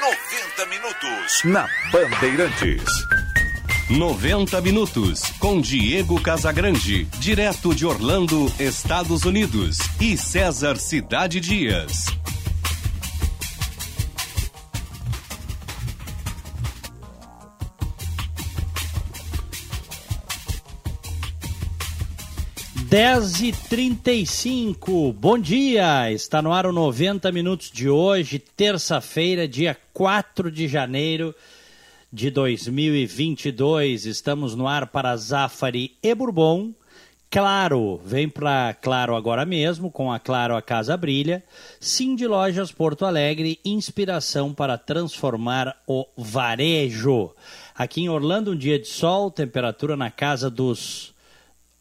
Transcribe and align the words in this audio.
90 0.00 0.66
minutos 0.66 1.42
na 1.44 1.68
Bandeirantes. 1.90 2.84
90 3.90 4.60
minutos 4.60 5.22
com 5.40 5.60
Diego 5.60 6.20
Casagrande, 6.20 7.04
direto 7.18 7.74
de 7.74 7.84
Orlando, 7.84 8.52
Estados 8.60 9.24
Unidos, 9.24 9.78
e 10.00 10.16
César 10.16 10.76
Cidade 10.76 11.40
Dias. 11.40 12.17
Dez 22.98 23.40
e 23.42 23.52
trinta 23.52 24.10
e 24.10 24.26
cinco. 24.26 25.12
Bom 25.12 25.38
dia! 25.38 26.10
Está 26.10 26.42
no 26.42 26.52
ar 26.52 26.66
o 26.66 26.72
90 26.72 27.30
minutos 27.30 27.70
de 27.70 27.88
hoje, 27.88 28.40
terça-feira, 28.40 29.46
dia 29.46 29.76
4 29.94 30.50
de 30.50 30.66
janeiro 30.66 31.32
de 32.12 32.28
2022. 32.28 34.04
Estamos 34.04 34.56
no 34.56 34.66
ar 34.66 34.88
para 34.88 35.16
Zafari 35.16 35.96
e 36.02 36.12
Bourbon. 36.12 36.74
Claro, 37.30 38.00
vem 38.04 38.28
para 38.28 38.74
Claro 38.74 39.14
agora 39.14 39.46
mesmo, 39.46 39.92
com 39.92 40.10
a 40.10 40.18
Claro 40.18 40.56
a 40.56 40.60
Casa 40.60 40.96
Brilha. 40.96 41.44
Sim 41.78 42.16
de 42.16 42.26
Lojas 42.26 42.72
Porto 42.72 43.06
Alegre, 43.06 43.60
inspiração 43.64 44.52
para 44.52 44.76
transformar 44.76 45.80
o 45.86 46.04
varejo. 46.16 47.30
Aqui 47.76 48.00
em 48.00 48.08
Orlando, 48.08 48.50
um 48.50 48.56
dia 48.56 48.76
de 48.76 48.88
sol, 48.88 49.30
temperatura 49.30 49.96
na 49.96 50.10
casa 50.10 50.50
dos 50.50 51.16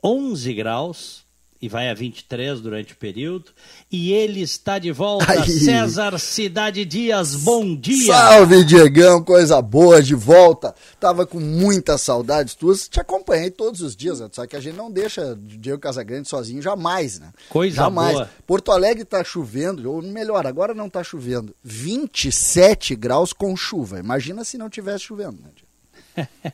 11 0.04 0.54
graus 0.54 1.28
e 1.62 1.68
vai 1.68 1.90
a 1.90 1.94
23 1.94 2.62
durante 2.62 2.94
o 2.94 2.98
período. 2.98 3.52
E 3.92 4.12
ele 4.14 4.42
está 4.42 4.78
de 4.78 4.92
volta, 4.92 5.32
Aí. 5.32 5.50
César 5.50 6.18
Cidade 6.20 6.86
Dias, 6.86 7.36
bom 7.36 7.76
dia! 7.76 8.14
Salve, 8.14 8.64
Diegão, 8.64 9.24
coisa 9.24 9.62
boa, 9.62 10.02
de 10.02 10.16
volta. 10.16 10.74
Tava 11.00 11.26
com 11.26 11.40
muitas 11.40 12.02
saudades 12.02 12.54
tuas, 12.54 12.88
te 12.88 13.00
acompanhei 13.00 13.50
todos 13.50 13.82
os 13.82 13.96
dias, 13.96 14.20
né? 14.20 14.30
só 14.32 14.46
que 14.46 14.56
a 14.56 14.60
gente 14.60 14.76
não 14.76 14.92
deixa 14.92 15.38
Diego 15.40 15.80
Casagrande 15.80 16.28
sozinho 16.28 16.62
jamais, 16.62 17.20
né? 17.20 17.32
Coisa 17.50 17.76
jamais. 17.76 18.14
boa. 18.14 18.30
Porto 18.46 18.72
Alegre 18.72 19.06
tá 19.06 19.24
chovendo, 19.24 19.92
ou 19.92 20.02
melhor, 20.02 20.46
agora 20.46 20.74
não 20.74 20.90
tá 20.90 21.04
chovendo, 21.04 21.56
27 21.64 22.96
graus 22.96 23.34
com 23.34 23.56
chuva. 23.56 24.00
Imagina 24.00 24.44
se 24.44 24.58
não 24.58 24.70
tivesse 24.70 25.06
chovendo, 25.06 25.42
né? 25.42 25.50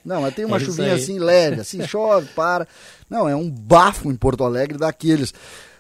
Não, 0.04 0.22
mas 0.22 0.34
tem 0.36 0.44
uma 0.46 0.58
é 0.58 0.60
chuvinha 0.60 0.94
assim 0.94 1.20
leve, 1.20 1.62
assim, 1.62 1.86
chove, 1.88 2.28
para. 2.36 2.68
Não, 3.10 3.28
é 3.28 3.36
um 3.36 3.50
bafo 3.50 4.12
em 4.12 4.16
Porto 4.16 4.44
Alegre 4.44 4.78
daqueles. 4.78 5.34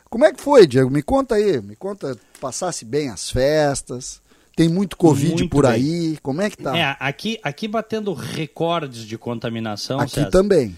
Como 0.09 0.25
é 0.25 0.31
que 0.31 0.41
foi, 0.41 0.67
Diego? 0.67 0.89
Me 0.91 1.01
conta 1.01 1.35
aí, 1.35 1.61
me 1.61 1.75
conta, 1.75 2.17
passasse 2.39 2.85
bem 2.85 3.09
as 3.09 3.29
festas. 3.29 4.21
Tem 4.55 4.69
muito 4.69 4.95
Covid 4.95 5.29
muito 5.29 5.49
por 5.49 5.63
bem. 5.63 5.73
aí. 5.73 6.17
Como 6.21 6.41
é 6.41 6.49
que 6.49 6.57
tá? 6.57 6.77
É, 6.77 6.95
aqui, 6.99 7.39
aqui 7.41 7.67
batendo 7.67 8.13
recordes 8.13 9.03
de 9.03 9.17
contaminação. 9.17 9.99
Aqui 9.99 10.11
César. 10.11 10.29
também. 10.29 10.77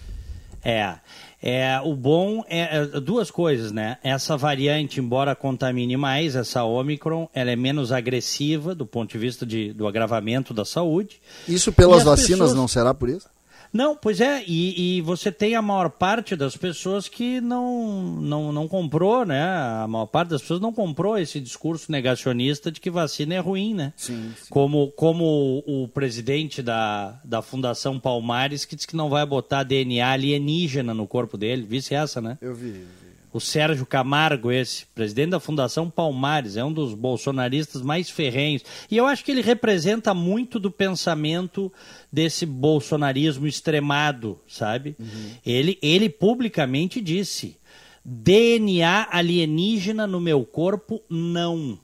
É. 0.64 0.94
É, 1.42 1.78
o 1.84 1.94
bom 1.94 2.44
é, 2.48 2.78
é, 2.78 3.00
duas 3.00 3.30
coisas, 3.30 3.70
né? 3.70 3.98
Essa 4.02 4.36
variante, 4.36 5.00
embora 5.00 5.34
contamine 5.34 5.96
mais, 5.96 6.34
essa 6.34 6.64
Omicron, 6.64 7.28
ela 7.34 7.50
é 7.50 7.56
menos 7.56 7.92
agressiva 7.92 8.74
do 8.74 8.86
ponto 8.86 9.12
de 9.12 9.18
vista 9.18 9.44
de, 9.44 9.72
do 9.72 9.86
agravamento 9.86 10.54
da 10.54 10.64
saúde. 10.64 11.20
Isso 11.46 11.72
pelas 11.72 12.02
vacinas 12.02 12.30
pessoas... 12.30 12.54
não 12.54 12.66
será 12.66 12.94
por 12.94 13.08
isso? 13.08 13.28
Não, 13.72 13.96
pois 13.96 14.20
é, 14.20 14.42
e, 14.46 14.98
e, 14.98 15.00
você 15.02 15.30
tem 15.30 15.54
a 15.54 15.62
maior 15.62 15.90
parte 15.90 16.36
das 16.36 16.56
pessoas 16.56 17.08
que 17.08 17.40
não, 17.40 18.12
não, 18.20 18.52
não 18.52 18.68
comprou, 18.68 19.24
né? 19.24 19.42
A 19.42 19.86
maior 19.88 20.06
parte 20.06 20.30
das 20.30 20.40
pessoas 20.40 20.60
não 20.60 20.72
comprou 20.72 21.18
esse 21.18 21.40
discurso 21.40 21.90
negacionista 21.90 22.70
de 22.70 22.80
que 22.80 22.90
vacina 22.90 23.34
é 23.34 23.38
ruim, 23.38 23.74
né? 23.74 23.92
Sim, 23.96 24.32
sim. 24.36 24.46
Como, 24.50 24.90
como 24.92 25.62
o 25.66 25.88
presidente 25.88 26.62
da, 26.62 27.20
da 27.24 27.42
Fundação 27.42 27.98
Palmares 27.98 28.64
que 28.64 28.76
disse 28.76 28.88
que 28.88 28.96
não 28.96 29.08
vai 29.08 29.24
botar 29.26 29.62
DNA 29.62 30.10
alienígena 30.10 30.94
no 30.94 31.06
corpo 31.06 31.36
dele, 31.36 31.62
visse 31.62 31.94
essa, 31.94 32.20
né? 32.20 32.38
Eu 32.40 32.54
vi, 32.54 32.68
eu 32.68 32.74
vi 32.74 33.05
o 33.36 33.40
Sérgio 33.40 33.84
Camargo, 33.84 34.50
esse, 34.50 34.86
presidente 34.94 35.30
da 35.30 35.38
Fundação 35.40 35.90
Palmares, 35.90 36.56
é 36.56 36.64
um 36.64 36.72
dos 36.72 36.94
bolsonaristas 36.94 37.82
mais 37.82 38.08
ferrenhos. 38.08 38.62
E 38.90 38.96
eu 38.96 39.06
acho 39.06 39.22
que 39.22 39.30
ele 39.30 39.42
representa 39.42 40.14
muito 40.14 40.58
do 40.58 40.70
pensamento 40.70 41.70
desse 42.10 42.46
bolsonarismo 42.46 43.46
extremado, 43.46 44.40
sabe? 44.48 44.96
Uhum. 44.98 45.30
Ele, 45.44 45.78
ele 45.82 46.08
publicamente 46.08 46.98
disse: 46.98 47.58
DNA 48.02 49.08
alienígena 49.10 50.06
no 50.06 50.18
meu 50.18 50.42
corpo, 50.42 51.02
não, 51.10 51.78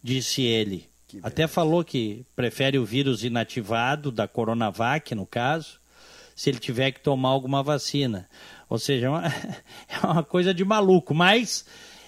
disse 0.00 0.42
ele. 0.42 0.86
Até 1.24 1.48
falou 1.48 1.82
que 1.82 2.24
prefere 2.36 2.78
o 2.78 2.84
vírus 2.84 3.24
inativado, 3.24 4.12
da 4.12 4.28
Coronavac, 4.28 5.12
no 5.12 5.26
caso, 5.26 5.80
se 6.38 6.48
ele 6.48 6.60
tiver 6.60 6.92
que 6.92 7.00
tomar 7.00 7.30
alguma 7.30 7.64
vacina. 7.64 8.28
Ou 8.70 8.78
seja, 8.78 9.06
é 9.06 9.08
uma, 9.08 9.26
é 9.90 10.06
uma 10.06 10.22
coisa 10.22 10.54
de 10.54 10.64
maluco, 10.64 11.12
mas 11.12 11.64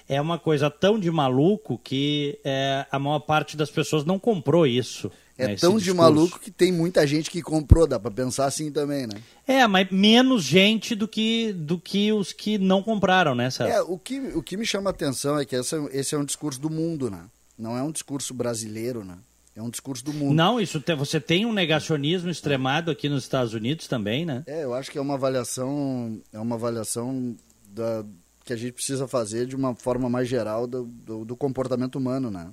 é 0.09 0.21
uma 0.21 0.39
coisa 0.39 0.71
tão 0.71 1.01
de 1.01 1.11
maluco 1.11 1.77
que 1.83 2.39
é, 2.45 2.87
a 2.93 2.97
maior 2.97 3.19
parte 3.19 3.57
das 3.57 3.73
pessoas 3.73 4.05
não 4.05 4.21
comprou 4.21 4.65
isso. 4.69 5.11
É 5.37 5.49
né, 5.49 5.57
tão 5.57 5.79
de 5.79 5.93
maluco 5.93 6.39
que 6.39 6.53
tem 6.53 6.71
muita 6.71 7.05
gente 7.09 7.29
que 7.29 7.43
comprou, 7.43 7.89
dá 7.89 7.99
para 7.99 8.11
pensar 8.13 8.45
assim 8.45 8.71
também, 8.71 9.05
né? 9.05 9.21
É, 9.49 9.67
mas 9.67 9.91
menos 9.91 10.45
gente 10.45 10.95
do 10.95 11.09
que, 11.09 11.53
do 11.53 11.77
que 11.77 12.13
os 12.13 12.33
que 12.33 12.57
não 12.57 12.85
compraram, 12.85 13.35
né, 13.35 13.51
Sérgio? 13.51 13.75
É, 13.75 13.83
o 13.83 13.99
que, 13.99 14.21
o 14.37 14.43
que 14.45 14.57
me 14.57 14.65
chama 14.65 14.91
a 14.91 14.93
atenção 14.93 15.41
é 15.41 15.45
que 15.45 15.57
essa, 15.57 15.77
esse 15.91 16.15
é 16.15 16.19
um 16.19 16.25
discurso 16.25 16.61
do 16.61 16.71
mundo, 16.71 17.11
né? 17.11 17.25
Não 17.59 17.77
é 17.77 17.83
um 17.83 17.91
discurso 17.91 18.33
brasileiro, 18.33 19.03
né? 19.03 19.19
É 19.55 19.63
um 19.63 19.71
discurso 19.71 20.05
do 20.05 20.13
mundo. 20.13 20.35
Não, 20.35 20.61
isso 20.61 20.81
te, 20.81 20.95
você 20.95 21.21
tem 21.21 21.45
um 21.45 21.53
negacionismo 21.53 22.31
extremado 22.31 22.91
aqui 22.91 23.09
nos 23.09 23.25
Estados 23.25 23.53
Unidos 23.53 23.89
também, 23.89 24.25
né? 24.25 24.45
É, 24.47 24.65
eu 24.65 24.73
acho 24.75 24.91
que 24.91 24.99
é 24.99 25.01
uma 25.01 25.15
avaliação, 25.15 26.21
é 26.33 26.39
uma 26.39 26.55
avaliação 26.55 27.37
da, 27.69 28.05
que 28.45 28.53
a 28.53 28.57
gente 28.57 28.73
precisa 28.73 29.07
fazer 29.09 29.47
de 29.47 29.57
uma 29.57 29.75
forma 29.75 30.09
mais 30.09 30.29
geral 30.29 30.67
do, 30.67 30.85
do, 30.85 31.25
do 31.25 31.37
comportamento 31.37 31.97
humano, 31.97 32.31
né? 32.31 32.51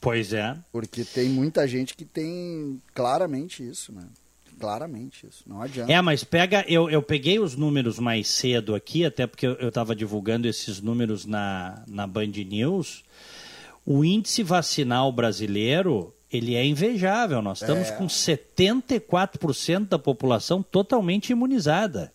Pois 0.00 0.32
é. 0.32 0.56
Porque 0.72 1.04
tem 1.04 1.28
muita 1.28 1.68
gente 1.68 1.94
que 1.94 2.04
tem 2.04 2.80
claramente 2.94 3.66
isso, 3.66 3.92
né? 3.92 4.04
Claramente 4.58 5.26
isso, 5.26 5.44
não 5.46 5.62
adianta. 5.62 5.90
É, 5.90 6.00
mas 6.02 6.22
pega, 6.22 6.64
eu, 6.68 6.90
eu 6.90 7.02
peguei 7.02 7.38
os 7.38 7.56
números 7.56 7.98
mais 7.98 8.28
cedo 8.28 8.74
aqui, 8.74 9.04
até 9.04 9.26
porque 9.26 9.46
eu 9.46 9.68
estava 9.68 9.96
divulgando 9.96 10.46
esses 10.46 10.80
números 10.82 11.24
na, 11.24 11.82
na 11.86 12.06
Band 12.06 12.26
News 12.26 13.02
o 13.90 14.04
índice 14.04 14.44
vacinal 14.44 15.10
brasileiro 15.10 16.14
ele 16.32 16.54
é 16.54 16.64
invejável. 16.64 17.42
Nós 17.42 17.60
estamos 17.60 17.88
é. 17.88 17.92
com 17.96 18.06
74% 18.06 19.88
da 19.88 19.98
população 19.98 20.62
totalmente 20.62 21.30
imunizada. 21.30 22.12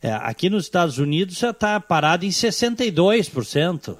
É, 0.00 0.12
aqui 0.12 0.48
nos 0.48 0.66
Estados 0.66 0.98
Unidos 0.98 1.38
já 1.38 1.50
está 1.50 1.80
parado 1.80 2.24
em 2.24 2.28
62%. 2.28 3.96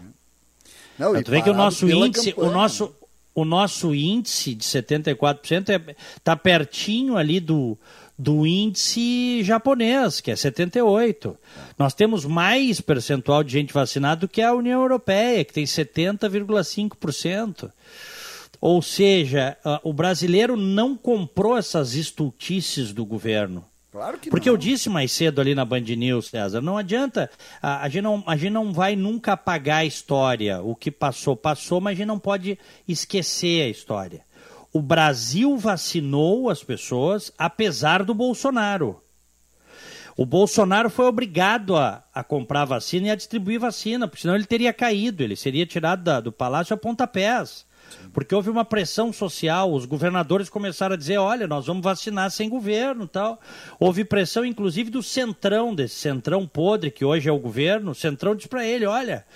Não, 0.96 1.20
tu 1.24 1.30
vê 1.32 1.42
que 1.42 1.50
o 1.50 1.54
nosso 1.54 1.90
índice, 1.90 2.30
campanha. 2.30 2.48
o 2.48 2.54
nosso, 2.54 2.94
o 3.34 3.44
nosso 3.44 3.92
índice 3.92 4.54
de 4.54 4.64
74% 4.64 5.60
está 5.62 5.72
é, 5.72 5.96
tá 6.22 6.36
pertinho 6.36 7.16
ali 7.16 7.40
do, 7.40 7.76
do 8.20 8.46
índice 8.46 9.42
japonês, 9.42 10.20
que 10.20 10.30
é 10.30 10.36
78. 10.36 11.34
Nós 11.78 11.94
temos 11.94 12.26
mais 12.26 12.78
percentual 12.78 13.42
de 13.42 13.52
gente 13.52 13.72
vacinada 13.72 14.20
do 14.20 14.28
que 14.28 14.42
a 14.42 14.52
União 14.52 14.82
Europeia, 14.82 15.42
que 15.42 15.54
tem 15.54 15.64
70,5%. 15.64 17.72
Ou 18.60 18.82
seja, 18.82 19.56
o 19.82 19.94
brasileiro 19.94 20.54
não 20.54 20.94
comprou 20.94 21.56
essas 21.56 21.94
estultices 21.94 22.92
do 22.92 23.06
governo. 23.06 23.64
Claro 23.90 24.18
que 24.18 24.28
Porque 24.28 24.50
não. 24.50 24.54
eu 24.54 24.58
disse 24.58 24.90
mais 24.90 25.10
cedo 25.12 25.40
ali 25.40 25.54
na 25.54 25.64
Band 25.64 25.80
News, 25.80 26.28
César, 26.28 26.60
não 26.60 26.76
adianta, 26.76 27.30
a, 27.60 27.82
a, 27.82 27.88
gente 27.88 28.02
não, 28.02 28.22
a 28.26 28.36
gente 28.36 28.52
não 28.52 28.72
vai 28.72 28.94
nunca 28.94 29.32
apagar 29.32 29.78
a 29.78 29.86
história. 29.86 30.62
O 30.62 30.76
que 30.76 30.90
passou, 30.90 31.34
passou, 31.34 31.80
mas 31.80 31.94
a 31.94 31.96
gente 31.96 32.06
não 32.06 32.18
pode 32.18 32.58
esquecer 32.86 33.62
a 33.62 33.68
história 33.68 34.28
o 34.72 34.80
Brasil 34.80 35.56
vacinou 35.56 36.48
as 36.48 36.62
pessoas 36.62 37.32
apesar 37.36 38.04
do 38.04 38.14
Bolsonaro. 38.14 39.02
O 40.16 40.26
Bolsonaro 40.26 40.90
foi 40.90 41.06
obrigado 41.06 41.76
a, 41.76 42.04
a 42.12 42.22
comprar 42.22 42.64
vacina 42.64 43.08
e 43.08 43.10
a 43.10 43.14
distribuir 43.14 43.58
vacina, 43.58 44.06
porque 44.06 44.22
senão 44.22 44.34
ele 44.34 44.44
teria 44.44 44.72
caído, 44.72 45.22
ele 45.22 45.34
seria 45.34 45.64
tirado 45.64 46.02
da, 46.02 46.20
do 46.20 46.30
palácio 46.30 46.74
a 46.74 46.76
pontapés. 46.76 47.64
Porque 48.12 48.34
houve 48.34 48.50
uma 48.50 48.64
pressão 48.64 49.12
social, 49.12 49.72
os 49.72 49.84
governadores 49.84 50.48
começaram 50.48 50.94
a 50.94 50.98
dizer, 50.98 51.18
olha, 51.18 51.48
nós 51.48 51.66
vamos 51.66 51.82
vacinar 51.82 52.30
sem 52.30 52.48
governo 52.48 53.08
tal. 53.08 53.40
Houve 53.78 54.04
pressão, 54.04 54.44
inclusive, 54.44 54.90
do 54.90 55.02
centrão, 55.02 55.74
desse 55.74 55.96
centrão 55.96 56.46
podre 56.46 56.90
que 56.90 57.04
hoje 57.04 57.28
é 57.28 57.32
o 57.32 57.38
governo. 57.38 57.90
O 57.90 57.94
centrão 57.94 58.36
disse 58.36 58.48
para 58.48 58.64
ele, 58.64 58.86
olha, 58.86 59.26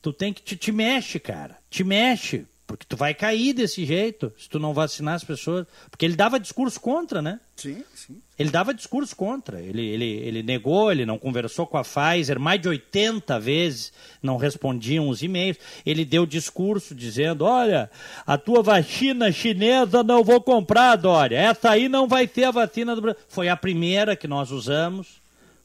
tu 0.00 0.12
tem 0.12 0.32
que 0.32 0.40
te, 0.40 0.56
te 0.56 0.72
mexe, 0.72 1.18
cara, 1.18 1.58
te 1.68 1.84
mexe 1.84 2.46
Porque 2.68 2.84
tu 2.86 2.98
vai 2.98 3.14
cair 3.14 3.54
desse 3.54 3.82
jeito 3.86 4.30
se 4.38 4.46
tu 4.46 4.58
não 4.58 4.74
vacinar 4.74 5.14
as 5.14 5.24
pessoas. 5.24 5.66
Porque 5.90 6.04
ele 6.04 6.14
dava 6.14 6.38
discurso 6.38 6.78
contra, 6.78 7.22
né? 7.22 7.40
Sim, 7.56 7.82
sim. 7.94 8.20
Ele 8.38 8.50
dava 8.50 8.74
discurso 8.74 9.16
contra. 9.16 9.58
Ele, 9.58 9.86
ele, 9.86 10.04
ele 10.04 10.42
negou, 10.42 10.92
ele 10.92 11.06
não 11.06 11.18
conversou 11.18 11.66
com 11.66 11.78
a 11.78 11.82
Pfizer 11.82 12.38
mais 12.38 12.60
de 12.60 12.68
80 12.68 13.40
vezes, 13.40 13.90
não 14.22 14.36
respondiam 14.36 15.08
os 15.08 15.22
e-mails. 15.22 15.56
Ele 15.84 16.04
deu 16.04 16.26
discurso 16.26 16.94
dizendo: 16.94 17.46
Olha, 17.46 17.90
a 18.26 18.36
tua 18.36 18.62
vacina 18.62 19.32
chinesa 19.32 20.02
não 20.02 20.22
vou 20.22 20.38
comprar, 20.38 20.96
Dória. 20.96 21.38
Essa 21.38 21.70
aí 21.70 21.88
não 21.88 22.06
vai 22.06 22.28
ser 22.28 22.44
a 22.44 22.50
vacina 22.50 22.94
do 22.94 23.00
Brasil. 23.00 23.22
Foi 23.28 23.48
a 23.48 23.56
primeira 23.56 24.14
que 24.14 24.28
nós 24.28 24.50
usamos, 24.50 25.22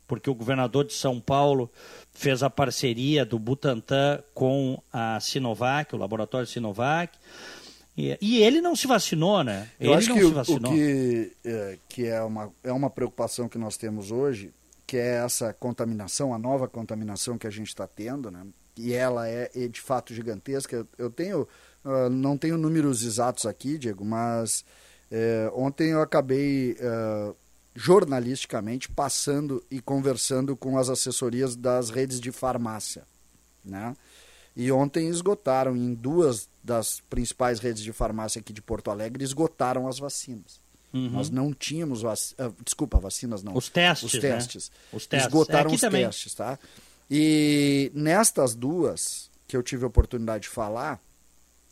porque 0.08 0.30
o 0.30 0.36
governador 0.36 0.86
de 0.86 0.94
São 0.94 1.20
Paulo 1.20 1.70
fez 2.14 2.44
a 2.44 2.50
parceria 2.50 3.26
do 3.26 3.40
Butantan 3.40 4.24
com 4.34 4.82
a 4.92 5.20
Sinovac, 5.20 5.94
o 5.94 5.98
laboratório 5.98 6.48
Sinovac. 6.48 7.18
E, 7.98 8.18
e 8.22 8.42
ele 8.42 8.62
não 8.62 8.76
se 8.76 8.88
vacinou, 8.88 9.44
né? 9.44 9.70
Eu 9.80 9.92
ele 9.92 9.98
acho 9.98 10.10
não 10.10 10.16
que 10.16 10.22
se 10.22 10.28
o, 10.28 10.34
vacinou. 10.34 10.72
o 10.72 10.76
que, 10.76 11.32
é, 11.44 11.78
que 11.88 12.08
é, 12.08 12.22
uma, 12.22 12.52
é 12.64 12.72
uma 12.72 12.90
preocupação 12.90 13.48
que 13.48 13.58
nós 13.58 13.78
temos 13.78 14.12
hoje, 14.12 14.52
que 14.88 14.98
é 14.98 15.24
essa 15.24 15.54
contaminação, 15.54 16.34
a 16.34 16.40
nova 16.40 16.68
contaminação 16.68 17.38
que 17.38 17.48
a 17.48 17.52
gente 17.52 17.68
está 17.68 17.88
tendo, 17.88 18.32
né? 18.32 18.46
E 18.76 18.94
ela 18.94 19.28
é, 19.30 19.50
é, 19.56 19.68
de 19.68 19.80
fato 19.80 20.14
gigantesca. 20.14 20.88
Eu 20.98 21.12
tenho, 21.12 21.48
uh, 21.86 22.10
não 22.10 22.36
tenho 22.38 22.58
números 22.58 23.04
exatos 23.04 23.46
aqui, 23.46 23.78
Diego, 23.78 24.04
mas 24.04 24.66
é, 25.12 25.52
ontem 25.54 25.92
eu 25.92 26.02
acabei 26.02 26.72
uh, 26.80 27.36
jornalisticamente 27.76 28.90
passando 28.90 29.64
e 29.70 29.82
conversando 29.82 30.56
com 30.56 30.78
as 30.78 30.90
assessorias 30.90 31.56
das 31.56 31.90
redes 31.90 32.20
de 32.20 32.32
farmácia, 32.32 33.04
né? 33.64 33.96
E 34.56 34.72
ontem 34.72 35.08
esgotaram 35.08 35.76
em 35.76 35.96
duas 35.96 36.48
das 36.64 37.02
principais 37.10 37.60
redes 37.60 37.82
de 37.82 37.92
farmácia 37.92 38.40
aqui 38.40 38.54
de 38.54 38.62
Porto 38.62 38.92
Alegre 38.92 39.24
esgotaram 39.24 39.88
as 39.88 39.98
vacinas. 39.98 40.62
Uhum. 40.94 41.10
Nós 41.10 41.32
não 41.32 41.52
tínhamos 41.52 42.04
vac... 42.04 42.20
uh, 42.34 42.54
desculpa, 42.64 43.00
vacinas 43.00 43.42
não. 43.42 43.56
Os 43.56 43.68
testes, 43.68 44.14
os 44.14 44.20
testes. 44.20 44.70
Né? 44.70 44.78
Os 44.94 45.08
testes. 45.08 45.28
Esgotaram 45.28 45.72
é 45.72 45.74
os 45.74 45.82
também. 45.82 46.06
testes, 46.06 46.36
tá? 46.36 46.60
E 47.10 47.92
nestas 47.96 48.54
duas 48.54 49.32
que 49.48 49.58
eu 49.58 49.64
tive 49.64 49.86
a 49.86 49.88
oportunidade 49.88 50.44
de 50.44 50.50
falar, 50.50 51.02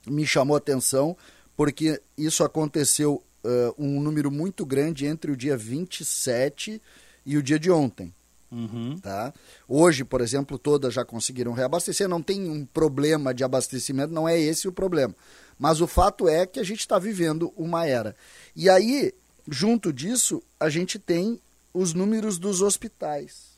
me 0.07 0.25
chamou 0.25 0.55
a 0.55 0.57
atenção 0.57 1.15
porque 1.55 2.01
isso 2.17 2.43
aconteceu 2.43 3.23
uh, 3.43 3.73
um 3.77 3.99
número 3.99 4.31
muito 4.31 4.65
grande 4.65 5.05
entre 5.05 5.31
o 5.31 5.37
dia 5.37 5.57
27 5.57 6.81
e 7.25 7.37
o 7.37 7.43
dia 7.43 7.59
de 7.59 7.71
ontem. 7.71 8.13
Uhum. 8.51 8.99
Tá? 8.99 9.33
Hoje, 9.67 10.03
por 10.03 10.19
exemplo, 10.19 10.59
todas 10.59 10.93
já 10.93 11.05
conseguiram 11.05 11.53
reabastecer, 11.53 12.07
não 12.07 12.21
tem 12.21 12.49
um 12.49 12.65
problema 12.65 13.33
de 13.33 13.43
abastecimento, 13.43 14.13
não 14.13 14.27
é 14.27 14.37
esse 14.39 14.67
o 14.67 14.71
problema. 14.73 15.15
Mas 15.57 15.79
o 15.79 15.87
fato 15.87 16.27
é 16.27 16.45
que 16.45 16.59
a 16.59 16.63
gente 16.63 16.79
está 16.79 16.99
vivendo 16.99 17.53
uma 17.55 17.85
era. 17.85 18.15
E 18.55 18.69
aí, 18.69 19.13
junto 19.47 19.93
disso, 19.93 20.41
a 20.59 20.69
gente 20.69 20.99
tem 20.99 21.39
os 21.73 21.93
números 21.93 22.37
dos 22.37 22.61
hospitais. 22.61 23.51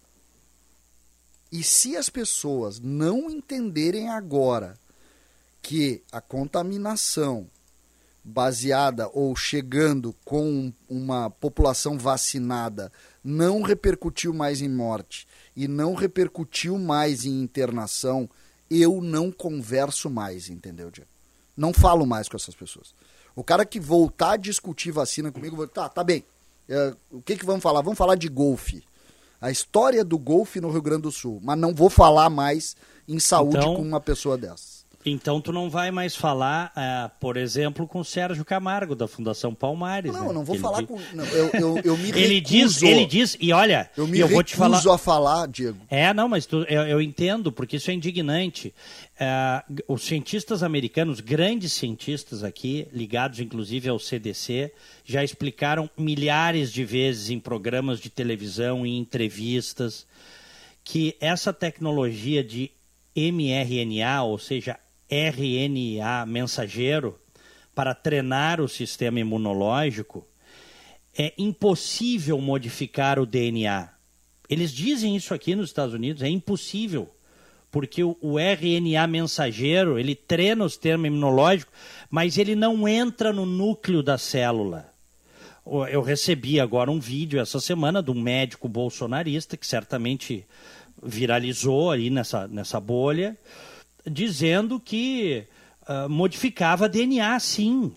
E 1.52 1.64
se 1.64 1.96
as 1.96 2.10
pessoas 2.10 2.80
não 2.80 3.30
entenderem 3.30 4.10
agora 4.10 4.76
que 5.62 6.04
a 6.12 6.20
contaminação 6.20 7.48
baseada 8.24 9.10
ou 9.14 9.36
chegando 9.36 10.16
com 10.24 10.72
uma 10.90 11.30
população 11.30 11.98
vacinada 11.98 12.92
não 13.24 13.62
repercutiu 13.62 14.34
mais 14.34 14.62
em 14.62 14.70
morte 14.70 15.28
e 15.56 15.68
não 15.68 15.94
repercutiu 15.94 16.78
mais 16.80 17.26
em 17.26 17.42
internação, 17.42 18.30
eu 18.70 19.02
não 19.02 19.32
converso 19.32 20.10
mais, 20.10 20.50
entendeu, 20.50 20.90
Diego? 20.90 21.10
Não 21.56 21.74
falo 21.74 22.06
mais 22.06 22.28
com 22.30 22.36
essas 22.38 22.56
pessoas. 22.56 22.94
O 23.36 23.44
cara 23.44 23.66
que 23.66 23.80
voltar 23.80 24.32
a 24.34 24.38
discutir 24.38 24.92
vacina 24.92 25.32
comigo, 25.32 25.56
vou, 25.56 25.68
tá, 25.68 25.90
tá 25.90 26.04
bem. 26.04 26.24
É, 26.68 26.96
o 27.12 27.22
que 27.22 27.36
que 27.36 27.46
vamos 27.46 27.62
falar? 27.62 27.82
Vamos 27.82 27.98
falar 27.98 28.16
de 28.16 28.30
golfe. 28.30 28.84
A 29.42 29.52
história 29.52 30.04
do 30.04 30.18
golfe 30.18 30.62
no 30.62 30.72
Rio 30.72 30.82
Grande 30.82 31.02
do 31.04 31.12
Sul. 31.12 31.40
Mas 31.44 31.58
não 31.60 31.74
vou 31.76 31.90
falar 31.90 32.30
mais 32.30 32.76
em 33.08 33.20
saúde 33.20 33.58
Então- 33.58 33.76
com 33.76 33.82
uma 33.82 34.00
pessoa 34.00 34.38
dessa. 34.38 34.73
Então 35.06 35.42
tu 35.42 35.52
não 35.52 35.70
vai 35.70 35.92
mais 35.92 36.16
falar, 36.16 36.72
ah, 36.76 37.12
por 37.20 37.36
exemplo, 37.38 37.86
com 37.88 38.00
o 38.00 38.06
Sérgio 38.06 38.46
Camargo, 38.46 38.96
da 38.96 39.08
Fundação 39.08 39.54
Palmares. 39.54 40.14
Não, 40.14 40.28
né? 40.30 40.34
não 40.34 40.44
vou 40.46 40.56
Ele 40.56 40.62
falar 40.62 40.82
di- 40.82 40.88
com. 40.88 41.00
não, 41.14 41.26
eu, 41.26 41.50
eu, 41.54 41.82
eu 41.84 41.98
me 41.98 42.10
Ele 42.12 42.40
diz, 42.40 42.82
ele 42.82 43.06
diz, 43.06 43.36
e 43.40 43.52
olha, 43.52 43.90
Eu 43.98 44.08
me 44.08 44.20
eu 44.20 44.28
vou 44.28 44.42
te 44.44 44.56
falar. 44.56 44.82
a 44.94 44.98
falar, 44.98 45.48
Diego. 45.48 45.78
É, 45.90 46.14
não, 46.14 46.30
mas 46.30 46.46
tu- 46.46 46.64
eu, 46.70 46.84
eu 46.84 47.02
entendo, 47.02 47.52
porque 47.52 47.76
isso 47.78 47.92
é 47.92 47.94
indignante. 47.94 48.74
G- 49.70 49.84
os 49.88 50.04
cientistas 50.04 50.64
americanos, 50.64 51.20
grandes 51.20 51.74
cientistas 51.74 52.44
aqui, 52.44 52.88
ligados 52.92 53.40
inclusive 53.40 53.90
ao 53.90 54.00
CDC, 54.00 54.72
já 55.06 55.24
explicaram 55.24 55.90
milhares 55.98 56.72
de 56.72 56.84
vezes 56.86 57.30
em 57.30 57.40
programas 57.40 58.00
de 58.00 58.10
televisão 58.10 58.86
e 58.86 58.90
em 58.92 59.00
entrevistas 59.00 60.06
que 60.84 61.16
essa 61.22 61.54
tecnologia 61.54 62.44
de 62.44 62.72
mRNA, 63.16 64.24
ou 64.24 64.38
seja, 64.40 64.78
RNA 65.14 66.26
mensageiro, 66.26 67.20
para 67.76 67.94
treinar 67.94 68.62
o 68.62 68.68
sistema 68.68 69.20
imunológico, 69.20 70.26
é 71.18 71.34
impossível 71.38 72.40
modificar 72.40 73.20
o 73.20 73.26
DNA. 73.26 73.90
Eles 74.50 74.72
dizem 74.72 75.16
isso 75.16 75.34
aqui 75.34 75.56
nos 75.56 75.70
Estados 75.70 75.94
Unidos, 75.94 76.22
é 76.22 76.30
impossível. 76.30 77.10
Porque 77.72 78.04
o, 78.04 78.16
o 78.22 78.38
RNA 78.38 79.08
mensageiro, 79.08 79.98
ele 79.98 80.14
treina 80.14 80.64
o 80.64 80.70
sistema 80.70 81.08
imunológico, 81.08 81.72
mas 82.10 82.38
ele 82.38 82.56
não 82.56 82.88
entra 82.88 83.34
no 83.34 83.46
núcleo 83.46 84.04
da 84.04 84.18
célula. 84.18 84.94
Eu 85.66 86.02
recebi 86.02 86.60
agora 86.60 86.92
um 86.92 87.00
vídeo 87.00 87.40
essa 87.40 87.60
semana 87.60 88.04
de 88.04 88.12
um 88.12 88.22
médico 88.22 88.68
bolsonarista, 88.68 89.56
que 89.58 89.66
certamente 89.66 90.46
viralizou 91.02 91.90
ali 91.90 92.10
nessa, 92.10 92.48
nessa 92.48 92.80
bolha, 92.80 93.38
dizendo 94.06 94.80
que 94.80 95.46
ah, 95.88 96.08
modificava 96.08 96.90
DNA 96.90 97.40
sim. 97.40 97.94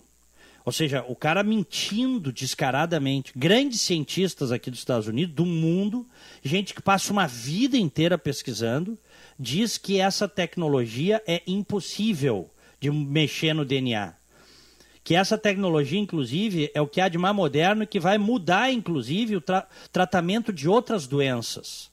Ou 0.65 0.71
seja, 0.73 1.05
o 1.07 1.15
cara 1.15 1.43
mentindo 1.43 2.29
descaradamente. 2.29 3.31
Grandes 3.33 3.79
cientistas 3.79 4.51
aqui 4.51 4.69
dos 4.69 4.79
Estados 4.79 5.07
Unidos, 5.07 5.33
do 5.33 5.45
mundo, 5.45 6.05
gente 6.43 6.73
que 6.73 6.81
passa 6.81 7.13
uma 7.13 7.25
vida 7.25 7.77
inteira 7.77 8.17
pesquisando, 8.17 8.97
diz 9.39 9.77
que 9.77 9.99
essa 9.99 10.27
tecnologia 10.27 11.23
é 11.25 11.41
impossível 11.47 12.49
de 12.81 12.91
mexer 12.91 13.53
no 13.53 13.63
DNA. 13.63 14.13
Que 15.05 15.15
essa 15.15 15.37
tecnologia, 15.37 15.97
inclusive, 15.97 16.69
é 16.73 16.81
o 16.81 16.87
que 16.87 16.99
há 16.99 17.07
de 17.07 17.17
mais 17.17 17.33
moderno 17.33 17.83
e 17.83 17.87
que 17.87 17.97
vai 17.97 18.17
mudar, 18.17 18.69
inclusive, 18.69 19.37
o 19.37 19.41
tra- 19.41 19.65
tratamento 19.89 20.51
de 20.51 20.67
outras 20.67 21.07
doenças. 21.07 21.89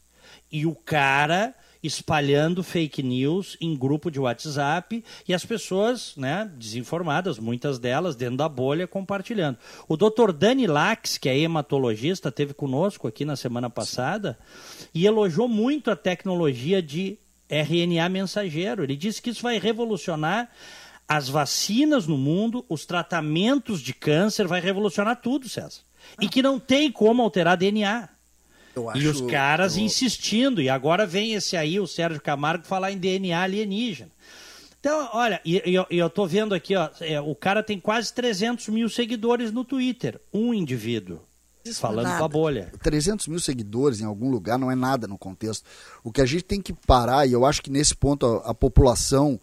E 0.51 0.67
o 0.67 0.75
cara 0.75 1.55
espalhando 1.85 2.63
fake 2.63 3.03
news 3.03 3.59
em 3.61 3.77
grupo 3.77 4.11
de 4.11 4.19
WhatsApp 4.19 5.05
e 5.29 5.35
as 5.35 5.45
pessoas, 5.45 6.17
né, 6.17 6.51
desinformadas, 6.57 7.39
muitas 7.39 7.79
delas 7.79 8.17
dentro 8.17 8.39
da 8.39 8.49
bolha, 8.49 8.87
compartilhando. 8.87 9.59
O 9.87 9.95
Dr. 9.95 10.33
Dani 10.33 10.67
Lax, 10.67 11.19
que 11.19 11.29
é 11.29 11.39
hematologista, 11.39 12.33
teve 12.33 12.55
conosco 12.55 13.07
aqui 13.07 13.25
na 13.27 13.37
semana 13.37 13.69
passada 13.69 14.39
e 14.95 15.07
elogiou 15.07 15.47
muito 15.47 15.91
a 15.91 15.97
tecnologia 15.97 16.81
de 16.81 17.19
RNA 17.51 18.09
mensageiro. 18.09 18.83
Ele 18.83 18.97
disse 18.97 19.21
que 19.21 19.29
isso 19.29 19.43
vai 19.43 19.59
revolucionar 19.59 20.51
as 21.07 21.29
vacinas 21.29 22.07
no 22.07 22.17
mundo, 22.17 22.65
os 22.67 22.87
tratamentos 22.87 23.83
de 23.83 23.93
câncer, 23.93 24.47
vai 24.47 24.61
revolucionar 24.61 25.21
tudo, 25.21 25.51
César. 25.51 25.83
E 26.19 26.29
que 26.29 26.43
não 26.43 26.59
tem 26.59 26.91
como 26.91 27.23
alterar 27.23 27.59
DNA. 27.59 28.09
Eu 28.75 28.91
E 28.95 29.07
os 29.07 29.21
caras 29.23 29.77
eu- 29.77 29.83
insistindo, 29.83 30.61
e 30.61 30.69
agora 30.69 31.07
vem 31.07 31.35
esse 31.35 31.57
aí, 31.57 31.79
o 31.79 31.87
Sérgio 31.87 32.21
Camargo, 32.21 32.67
falar 32.67 32.91
em 32.93 32.99
DNA 32.99 33.41
alienígena. 33.41 34.11
Então, 34.81 35.09
olha, 35.15 35.41
e, 35.45 35.63
e 35.65 35.75
eu, 35.75 35.87
e 35.91 35.97
eu 35.97 36.11
tô 36.11 36.27
vendo 36.27 36.55
aqui, 36.55 36.77
ó, 36.77 36.91
é, 37.01 37.19
o 37.21 37.35
cara 37.35 37.63
tem 37.63 37.81
quase 37.81 38.13
300 38.13 38.69
mil 38.69 38.89
seguidores 38.89 39.51
no 39.51 39.65
Twitter, 39.65 40.21
um 40.33 40.53
indivíduo, 40.53 41.21
Isso 41.65 41.81
falando 41.81 42.05
não 42.07 42.15
é 42.17 42.19
com 42.19 42.25
a 42.25 42.29
bolha. 42.29 42.73
300 42.83 43.27
mil 43.29 43.41
seguidores 43.41 44.01
em 44.03 44.05
algum 44.05 44.29
lugar 44.31 44.59
não 44.59 44.71
é 44.71 44.75
nada 44.75 45.07
no 45.07 45.17
contexto. 45.17 45.65
O 46.03 46.13
que 46.13 46.21
a 46.21 46.27
gente 46.27 46.43
tem 46.45 46.61
que 46.61 46.75
parar, 46.75 47.27
e 47.27 47.33
eu 47.33 47.47
acho 47.47 47.63
que 47.63 47.71
nesse 47.71 47.95
ponto 47.95 48.27
a, 48.27 48.51
a 48.51 48.55
população, 48.55 49.41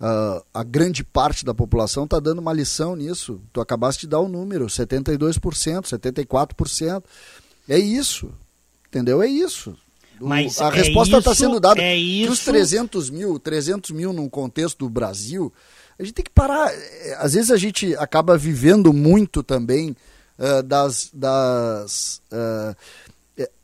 ah, 0.00 0.42
a 0.52 0.64
grande 0.64 1.04
parte 1.04 1.44
da 1.44 1.54
população 1.54 2.02
está 2.02 2.18
dando 2.18 2.40
uma 2.40 2.52
lição 2.52 2.96
nisso. 2.96 3.40
Tu 3.52 3.60
acabaste 3.60 4.00
de 4.00 4.08
dar 4.08 4.18
o 4.18 4.28
número, 4.28 4.66
72%, 4.66 5.86
74%. 5.86 7.04
É 7.68 7.78
isso, 7.78 8.32
entendeu? 8.90 9.22
É 9.22 9.26
isso. 9.26 9.74
Mas 10.20 10.60
a 10.60 10.68
é 10.68 10.70
resposta 10.70 11.16
está 11.16 11.32
isso- 11.32 11.40
sendo 11.40 11.58
dada. 11.58 11.80
é 11.80 11.94
Que 11.96 12.26
os 12.28 12.40
isso- 12.40 12.50
300 12.50 13.08
mil, 13.08 13.38
300 13.38 13.90
mil 13.90 14.12
num 14.12 14.28
contexto 14.28 14.80
do 14.80 14.90
Brasil, 14.90 15.50
a 15.98 16.02
gente 16.02 16.12
tem 16.14 16.24
que 16.24 16.30
parar. 16.30 16.70
É, 16.72 17.16
Às 17.18 17.32
vezes 17.32 17.50
a 17.50 17.56
gente 17.56 17.94
acaba 17.96 18.36
vivendo 18.36 18.92
muito 18.92 19.42
também 19.42 19.96
ah, 20.38 20.62
das, 20.62 21.10
das 21.12 22.20
eh, 22.32 22.74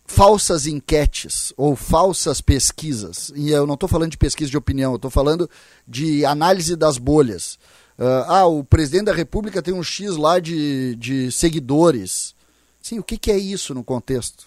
falsas 0.06 0.66
enquetes 0.66 1.52
ou 1.56 1.75
falsas 1.75 2.40
pesquisas. 2.40 3.33
E 3.35 3.50
eu 3.50 3.66
não 3.66 3.75
estou 3.75 3.88
falando 3.88 4.11
de 4.11 4.18
pesquisa 4.18 4.50
de 4.50 4.56
opinião, 4.56 4.92
eu 4.92 4.97
estou 4.97 5.11
falando 5.11 5.49
de 5.87 6.25
análise 6.25 6.76
das 6.76 6.97
bolhas. 6.99 7.59
Uh, 7.99 8.25
ah, 8.28 8.47
o 8.47 8.62
presidente 8.62 9.06
da 9.06 9.14
República 9.14 9.62
tem 9.62 9.73
um 9.73 9.83
X 9.83 10.16
lá 10.16 10.38
de, 10.38 10.95
de 10.97 11.33
seguidores. 11.33 12.35
Sim, 12.80 12.99
o 12.99 13.02
que, 13.02 13.16
que 13.16 13.30
é 13.30 13.38
isso 13.38 13.75
no 13.75 13.83
contexto? 13.83 14.47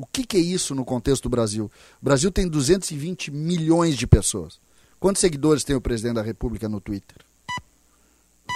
O 0.00 0.06
que, 0.06 0.24
que 0.24 0.36
é 0.36 0.40
isso 0.40 0.74
no 0.74 0.84
contexto 0.84 1.24
do 1.24 1.28
Brasil? 1.28 1.70
O 2.00 2.04
Brasil 2.04 2.30
tem 2.30 2.48
220 2.48 3.30
milhões 3.30 3.96
de 3.96 4.06
pessoas. 4.06 4.58
Quantos 4.98 5.20
seguidores 5.20 5.64
tem 5.64 5.76
o 5.76 5.80
presidente 5.80 6.14
da 6.14 6.22
República 6.22 6.68
no 6.68 6.80
Twitter? 6.80 7.16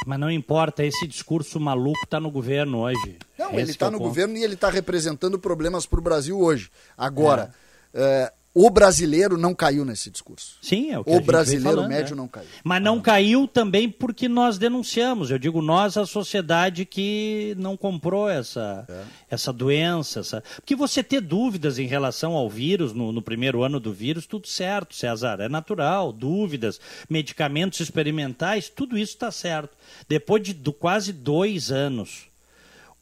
Mas 0.06 0.18
não 0.18 0.30
importa, 0.30 0.84
esse 0.84 1.06
discurso 1.06 1.60
maluco 1.60 2.00
está 2.04 2.18
no 2.18 2.30
governo 2.30 2.80
hoje. 2.80 3.18
Não, 3.38 3.50
esse 3.50 3.60
ele 3.60 3.70
está 3.70 3.86
é 3.86 3.90
no 3.90 3.98
ponto. 3.98 4.08
governo 4.08 4.36
e 4.36 4.42
ele 4.44 4.54
está 4.54 4.68
representando 4.68 5.38
problemas 5.38 5.86
para 5.86 5.98
o 5.98 6.02
Brasil 6.02 6.38
hoje. 6.38 6.70
Agora, 6.96 7.54
é. 7.92 8.00
É, 8.02 8.32
o 8.56 8.70
brasileiro 8.70 9.36
não 9.36 9.52
caiu 9.52 9.84
nesse 9.84 10.08
discurso. 10.08 10.56
Sim, 10.62 10.92
é 10.92 10.98
o 10.98 11.02
que 11.02 11.10
O 11.10 11.20
brasileiro 11.20 11.78
falando, 11.78 11.88
médio 11.88 12.14
é. 12.14 12.16
não 12.16 12.28
caiu. 12.28 12.46
Mas 12.62 12.80
não 12.80 13.00
caiu 13.00 13.48
também 13.48 13.90
porque 13.90 14.28
nós 14.28 14.58
denunciamos. 14.58 15.32
Eu 15.32 15.40
digo 15.40 15.60
nós, 15.60 15.96
a 15.96 16.06
sociedade 16.06 16.84
que 16.84 17.56
não 17.58 17.76
comprou 17.76 18.30
essa, 18.30 18.86
é. 18.88 19.02
essa 19.28 19.52
doença. 19.52 20.20
Essa... 20.20 20.40
Porque 20.54 20.76
você 20.76 21.02
ter 21.02 21.20
dúvidas 21.20 21.80
em 21.80 21.86
relação 21.86 22.34
ao 22.34 22.48
vírus, 22.48 22.92
no, 22.92 23.10
no, 23.10 23.20
primeiro 23.20 23.64
ano 23.64 23.80
do 23.80 23.92
vírus, 23.92 24.24
tudo 24.24 24.46
certo, 24.46 24.94
César. 24.94 25.40
É 25.40 25.48
natural. 25.48 26.12
Dúvidas, 26.12 26.80
medicamentos 27.10 27.80
experimentais, 27.80 28.68
tudo 28.68 28.96
isso 28.96 29.14
está 29.14 29.32
certo. 29.32 29.76
Depois 30.08 30.40
de 30.40 30.54
do, 30.54 30.72
quase 30.72 31.12
dois 31.12 31.72
anos, 31.72 32.28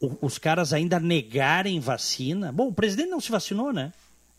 o, 0.01 0.17
os 0.23 0.39
caras 0.39 0.73
ainda 0.73 0.99
negarem 0.99 1.79
vacina. 1.79 2.51
Bom, 2.51 2.69
o 2.69 2.75
presidente 2.75 3.11
não 3.11 3.21
se 3.21 3.31
vacinou, 3.31 3.71
né? 3.71 3.93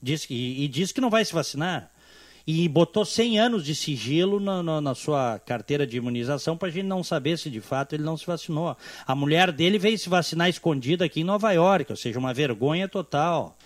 Diz 0.03 0.25
que, 0.25 0.33
e, 0.33 0.67
diz 0.67 0.91
que 0.91 0.99
não 0.99 1.09
vai 1.09 1.23
se 1.23 1.33
vacinar. 1.33 1.89
E 2.45 2.67
botou 2.67 3.05
100 3.05 3.39
anos 3.39 3.63
de 3.63 3.73
sigilo 3.73 4.37
na, 4.37 4.61
na, 4.61 4.81
na 4.81 4.93
sua 4.93 5.39
carteira 5.39 5.87
de 5.87 5.95
imunização 5.95 6.57
para 6.57 6.67
a 6.67 6.71
gente 6.71 6.85
não 6.85 7.01
saber 7.01 7.37
se 7.37 7.49
de 7.49 7.61
fato 7.61 7.93
ele 7.93 8.03
não 8.03 8.17
se 8.17 8.27
vacinou. 8.27 8.75
A 9.07 9.15
mulher 9.15 9.49
dele 9.49 9.79
veio 9.79 9.97
se 9.97 10.09
vacinar 10.09 10.49
escondida 10.49 11.05
aqui 11.05 11.21
em 11.21 11.23
Nova 11.23 11.53
York, 11.53 11.89
ou 11.89 11.95
seja, 11.95 12.19
uma 12.19 12.33
vergonha 12.33 12.89
total. 12.89 13.57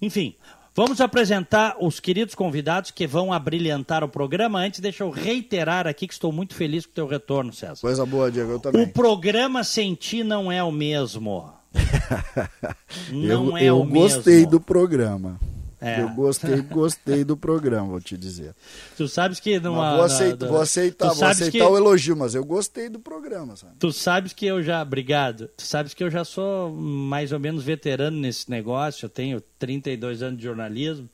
Enfim, 0.00 0.34
Vamos 0.74 1.00
apresentar 1.00 1.74
os 1.80 1.98
queridos 1.98 2.34
convidados 2.34 2.90
que 2.90 3.06
vão 3.06 3.32
abrilhantar 3.32 4.04
o 4.04 4.08
programa. 4.10 4.58
Antes, 4.58 4.78
deixa 4.78 5.04
eu 5.04 5.08
reiterar 5.08 5.86
aqui 5.86 6.06
que 6.06 6.12
estou 6.12 6.30
muito 6.30 6.54
feliz 6.54 6.84
com 6.84 6.92
o 6.92 6.94
teu 6.94 7.06
retorno, 7.06 7.50
César. 7.50 7.80
Coisa 7.80 8.04
boa, 8.04 8.30
Diego, 8.30 8.52
eu 8.52 8.60
também. 8.60 8.82
O 8.82 8.88
programa 8.92 9.64
sem 9.64 9.94
ti 9.94 10.22
não 10.22 10.52
é 10.52 10.62
o 10.62 10.70
mesmo. 10.70 11.50
não 13.10 13.48
eu, 13.48 13.56
é 13.56 13.64
eu 13.64 13.80
o 13.80 13.86
mesmo. 13.86 13.96
Eu 13.96 14.02
gostei 14.02 14.44
do 14.44 14.60
programa. 14.60 15.40
É. 15.80 16.00
Eu 16.00 16.08
gostei, 16.10 16.60
gostei 16.62 17.24
do 17.24 17.36
programa, 17.36 17.86
vou 17.88 18.00
te 18.00 18.16
dizer. 18.16 18.54
Tu 18.96 19.06
sabes 19.08 19.38
que 19.38 19.60
numa, 19.60 19.96
vou, 19.96 20.04
aceitar, 20.04 20.46
vou 20.48 20.60
aceitar, 20.60 21.12
vou 21.12 21.24
aceitar 21.26 21.50
que... 21.52 21.62
o 21.62 21.76
elogio, 21.76 22.16
mas 22.16 22.34
eu 22.34 22.44
gostei 22.44 22.88
do 22.88 22.98
programa, 22.98 23.56
sabe? 23.56 23.74
Tu 23.78 23.92
sabes 23.92 24.32
que 24.32 24.46
eu 24.46 24.62
já, 24.62 24.80
obrigado. 24.80 25.48
Tu 25.56 25.62
sabes 25.62 25.92
que 25.92 26.02
eu 26.02 26.10
já 26.10 26.24
sou 26.24 26.70
mais 26.72 27.30
ou 27.30 27.38
menos 27.38 27.62
veterano 27.62 28.16
nesse 28.18 28.50
negócio, 28.50 29.04
eu 29.04 29.10
tenho 29.10 29.40
32 29.58 30.22
anos 30.22 30.38
de 30.38 30.44
jornalismo 30.44 31.08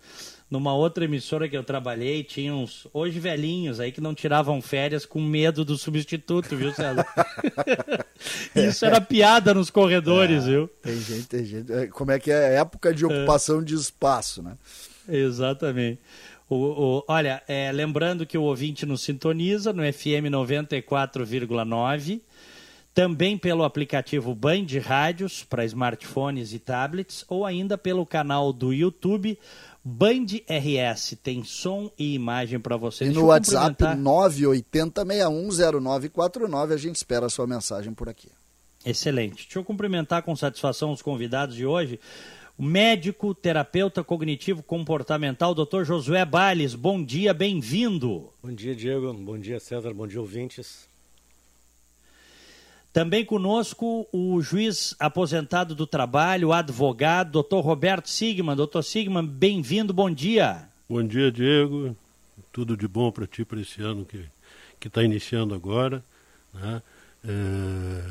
numa 0.53 0.75
outra 0.75 1.07
emissora 1.07 1.49
que 1.49 1.57
eu 1.57 1.65
trabalhei, 1.65 2.23
tinha 2.23 2.55
uns 2.55 2.87
hoje 2.93 3.19
velhinhos 3.19 3.81
aí 3.81 3.91
que 3.91 4.03
não 4.03 4.15
tiravam 4.15 4.61
férias 4.61 5.07
com 5.07 5.19
medo 5.19 5.65
do 5.65 5.79
substituto, 5.79 6.55
viu, 6.55 6.71
César? 6.75 7.07
Isso 8.55 8.85
era 8.85 9.01
piada 9.01 9.55
nos 9.55 9.71
corredores, 9.71 10.45
é, 10.45 10.51
viu? 10.51 10.69
Tem 10.83 11.01
gente, 11.01 11.27
tem 11.27 11.43
gente. 11.43 11.73
É, 11.73 11.87
como 11.87 12.11
é 12.11 12.19
que 12.19 12.31
é? 12.31 12.57
Época 12.57 12.93
de 12.93 13.07
ocupação 13.07 13.61
é. 13.61 13.65
de 13.65 13.75
espaço, 13.75 14.43
né? 14.43 14.59
Exatamente. 15.09 16.01
O, 16.51 16.57
o, 16.57 17.05
olha, 17.09 17.43
é, 17.49 17.73
lembrando 17.73 18.27
que 18.27 18.37
o 18.37 18.43
ouvinte 18.43 18.85
nos 18.85 19.01
sintoniza 19.01 19.73
no 19.73 19.83
FM 19.91 20.29
94,9, 20.31 22.21
também 22.93 23.39
pelo 23.39 23.65
aplicativo 23.65 24.35
Band 24.35 24.67
Rádios 24.85 25.45
para 25.45 25.65
smartphones 25.65 26.53
e 26.53 26.59
tablets, 26.59 27.25
ou 27.27 27.47
ainda 27.47 27.79
pelo 27.79 28.05
canal 28.05 28.53
do 28.53 28.71
YouTube 28.71 29.39
Band 29.85 30.27
RS 30.49 31.19
tem 31.23 31.43
som 31.43 31.91
e 31.99 32.15
imagem 32.15 32.61
para 32.61 32.77
vocês. 32.77 33.11
E 33.11 33.13
no 33.13 33.27
WhatsApp 33.27 33.83
980610949 33.83 36.73
a 36.73 36.77
gente 36.77 36.95
espera 36.97 37.27
a 37.27 37.31
sua 37.31 37.49
mensagem 37.49 37.93
por 37.93 38.09
aqui. 38.09 38.29
Excelente. 38.85 39.45
Deixa 39.45 39.59
eu 39.59 39.65
cumprimentar 39.65 40.23
com 40.23 40.37
satisfação 40.37 40.93
os 40.93 41.03
convidados 41.03 41.57
de 41.57 41.67
hoje. 41.67 41.99
O 42.57 42.63
médico, 42.63 43.35
terapeuta 43.35 44.05
cognitivo 44.05 44.63
comportamental, 44.63 45.55
Dr. 45.55 45.85
Josué 45.85 46.25
Bales. 46.25 46.75
Bom 46.75 47.03
dia, 47.03 47.35
bem-vindo. 47.35 48.33
Bom 48.43 48.53
dia, 48.53 48.77
Diego. 48.77 49.13
Bom 49.15 49.39
dia, 49.39 49.59
César. 49.59 49.93
Bom 49.93 50.07
dia, 50.07 50.21
ouvintes. 50.21 50.89
Também 52.93 53.25
conosco 53.25 54.07
o 54.13 54.43
juiz 54.43 54.95
aposentado 55.01 55.75
do 55.75 55.87
trabalho, 55.87 56.53
advogado, 56.53 57.33
doutor 57.33 57.61
Roberto 57.61 58.11
Sigman. 58.11 58.55
Doutor 58.55 58.83
Sigman, 58.83 59.27
bem-vindo, 59.27 59.95
bom 59.95 60.11
dia. 60.11 60.69
Bom 60.87 61.03
dia, 61.03 61.33
Diego. 61.33 61.97
Tudo 62.53 62.77
de 62.77 62.87
bom 62.87 63.11
para 63.11 63.27
ti 63.27 63.47
para 63.47 63.61
esse 63.61 63.81
ano 63.81 64.05
que 64.05 64.29
está 64.87 65.03
iniciando 65.03 65.55
agora. 65.55 66.05
Né? 66.53 66.83
É, 67.25 68.03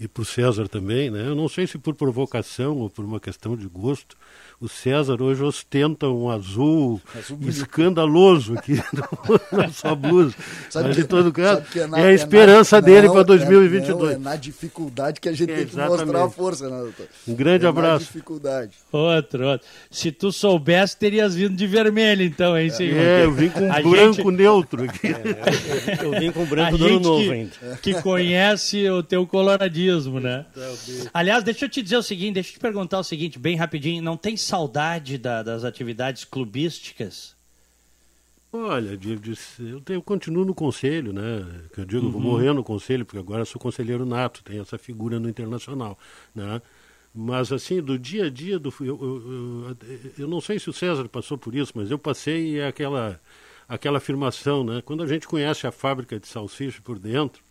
e 0.00 0.08
para 0.08 0.22
o 0.22 0.24
César 0.24 0.68
também. 0.68 1.10
Né? 1.10 1.26
Eu 1.26 1.34
não 1.34 1.48
sei 1.48 1.66
se 1.66 1.78
por 1.78 1.94
provocação 1.94 2.78
ou 2.78 2.90
por 2.90 3.04
uma 3.04 3.20
questão 3.20 3.56
de 3.56 3.66
gosto, 3.66 4.16
o 4.60 4.68
César 4.68 5.20
hoje 5.20 5.42
ostenta 5.42 6.08
um 6.08 6.30
azul, 6.30 7.00
azul 7.14 7.38
escandaloso 7.42 8.54
aqui 8.54 8.80
na 9.52 9.68
sua 9.70 9.94
blusa. 9.94 10.34
Sabe 10.70 10.88
Mas, 10.88 10.96
que, 10.96 11.02
em 11.02 11.06
todo 11.06 11.32
caso, 11.32 11.62
é, 11.76 11.86
na, 11.86 12.00
é, 12.00 12.06
a 12.06 12.12
esperança 12.12 12.78
é 12.78 12.80
na, 12.80 12.86
dele 12.86 13.10
para 13.10 13.22
2022. 13.24 14.00
Não, 14.00 14.08
é 14.10 14.18
na 14.18 14.36
dificuldade 14.36 15.20
que 15.20 15.28
a 15.28 15.32
gente 15.32 15.52
tem 15.52 15.66
que 15.66 15.76
mostrar 15.76 16.24
a 16.24 16.30
força, 16.30 16.70
né, 16.70 16.78
doutor? 16.78 17.06
Um 17.26 17.34
grande 17.34 17.66
é 17.66 17.68
abraço. 17.68 18.04
Na 18.04 18.06
dificuldade. 18.06 18.72
Outro, 18.90 19.46
outro. 19.46 19.66
Se 19.90 20.10
tu 20.10 20.32
soubesse, 20.32 20.96
terias 20.96 21.34
vindo 21.34 21.54
de 21.54 21.66
vermelho, 21.66 22.22
então, 22.22 22.56
hein, 22.56 22.70
senhor? 22.70 22.94
É, 23.04 23.24
eu 23.24 23.32
vim 23.32 23.48
com 23.48 23.70
a 23.70 23.80
branco 23.80 24.14
gente... 24.14 24.30
neutro 24.30 24.84
aqui. 24.84 25.08
É, 25.08 26.04
eu 26.04 26.12
vim 26.12 26.30
com 26.30 26.44
branco 26.46 26.78
do 26.78 27.00
novo 27.00 27.22
que, 27.22 27.32
ainda. 27.32 27.52
Que 27.82 28.02
conhece 28.02 28.88
o 28.88 29.02
teu 29.02 29.26
né? 30.20 30.46
Aliás, 31.12 31.44
deixa 31.44 31.64
eu 31.64 31.68
te 31.68 31.82
dizer 31.82 31.96
o 31.96 32.02
seguinte, 32.02 32.34
deixa 32.34 32.50
eu 32.50 32.54
te 32.54 32.60
perguntar 32.60 32.98
o 32.98 33.04
seguinte, 33.04 33.38
bem 33.38 33.56
rapidinho, 33.56 34.02
não 34.02 34.16
tem 34.16 34.36
saudade 34.36 35.18
da, 35.18 35.42
das 35.42 35.64
atividades 35.64 36.24
clubísticas? 36.24 37.34
Olha, 38.56 38.90
eu, 38.90 39.80
tenho, 39.80 39.98
eu 39.98 40.02
continuo 40.02 40.44
no 40.44 40.54
conselho, 40.54 41.12
né? 41.12 41.44
Que 41.72 41.80
eu 41.80 41.84
digo, 41.84 42.06
uhum. 42.06 42.12
vou 42.12 42.20
morrer 42.20 42.52
no 42.52 42.62
conselho, 42.62 43.04
porque 43.04 43.18
agora 43.18 43.44
sou 43.44 43.60
conselheiro 43.60 44.06
nato, 44.06 44.44
tenho 44.44 44.62
essa 44.62 44.78
figura 44.78 45.18
no 45.18 45.28
internacional, 45.28 45.98
né? 46.32 46.62
Mas, 47.12 47.52
assim, 47.52 47.80
do 47.80 47.98
dia 47.98 48.26
a 48.26 48.30
dia, 48.30 48.58
do, 48.58 48.72
eu, 48.80 48.86
eu, 48.86 49.76
eu, 50.18 50.28
não 50.28 50.40
sei 50.40 50.58
se 50.58 50.70
o 50.70 50.72
César 50.72 51.08
passou 51.08 51.36
por 51.36 51.54
isso, 51.54 51.72
mas 51.74 51.90
eu 51.90 51.98
passei 51.98 52.62
aquela, 52.62 53.20
aquela 53.68 53.98
afirmação, 53.98 54.64
né? 54.64 54.80
Quando 54.84 55.02
a 55.02 55.06
gente 55.06 55.26
conhece 55.26 55.66
a 55.66 55.72
fábrica 55.72 56.18
de 56.18 56.26
salsicha 56.26 56.80
por 56.82 56.98
dentro, 56.98 57.42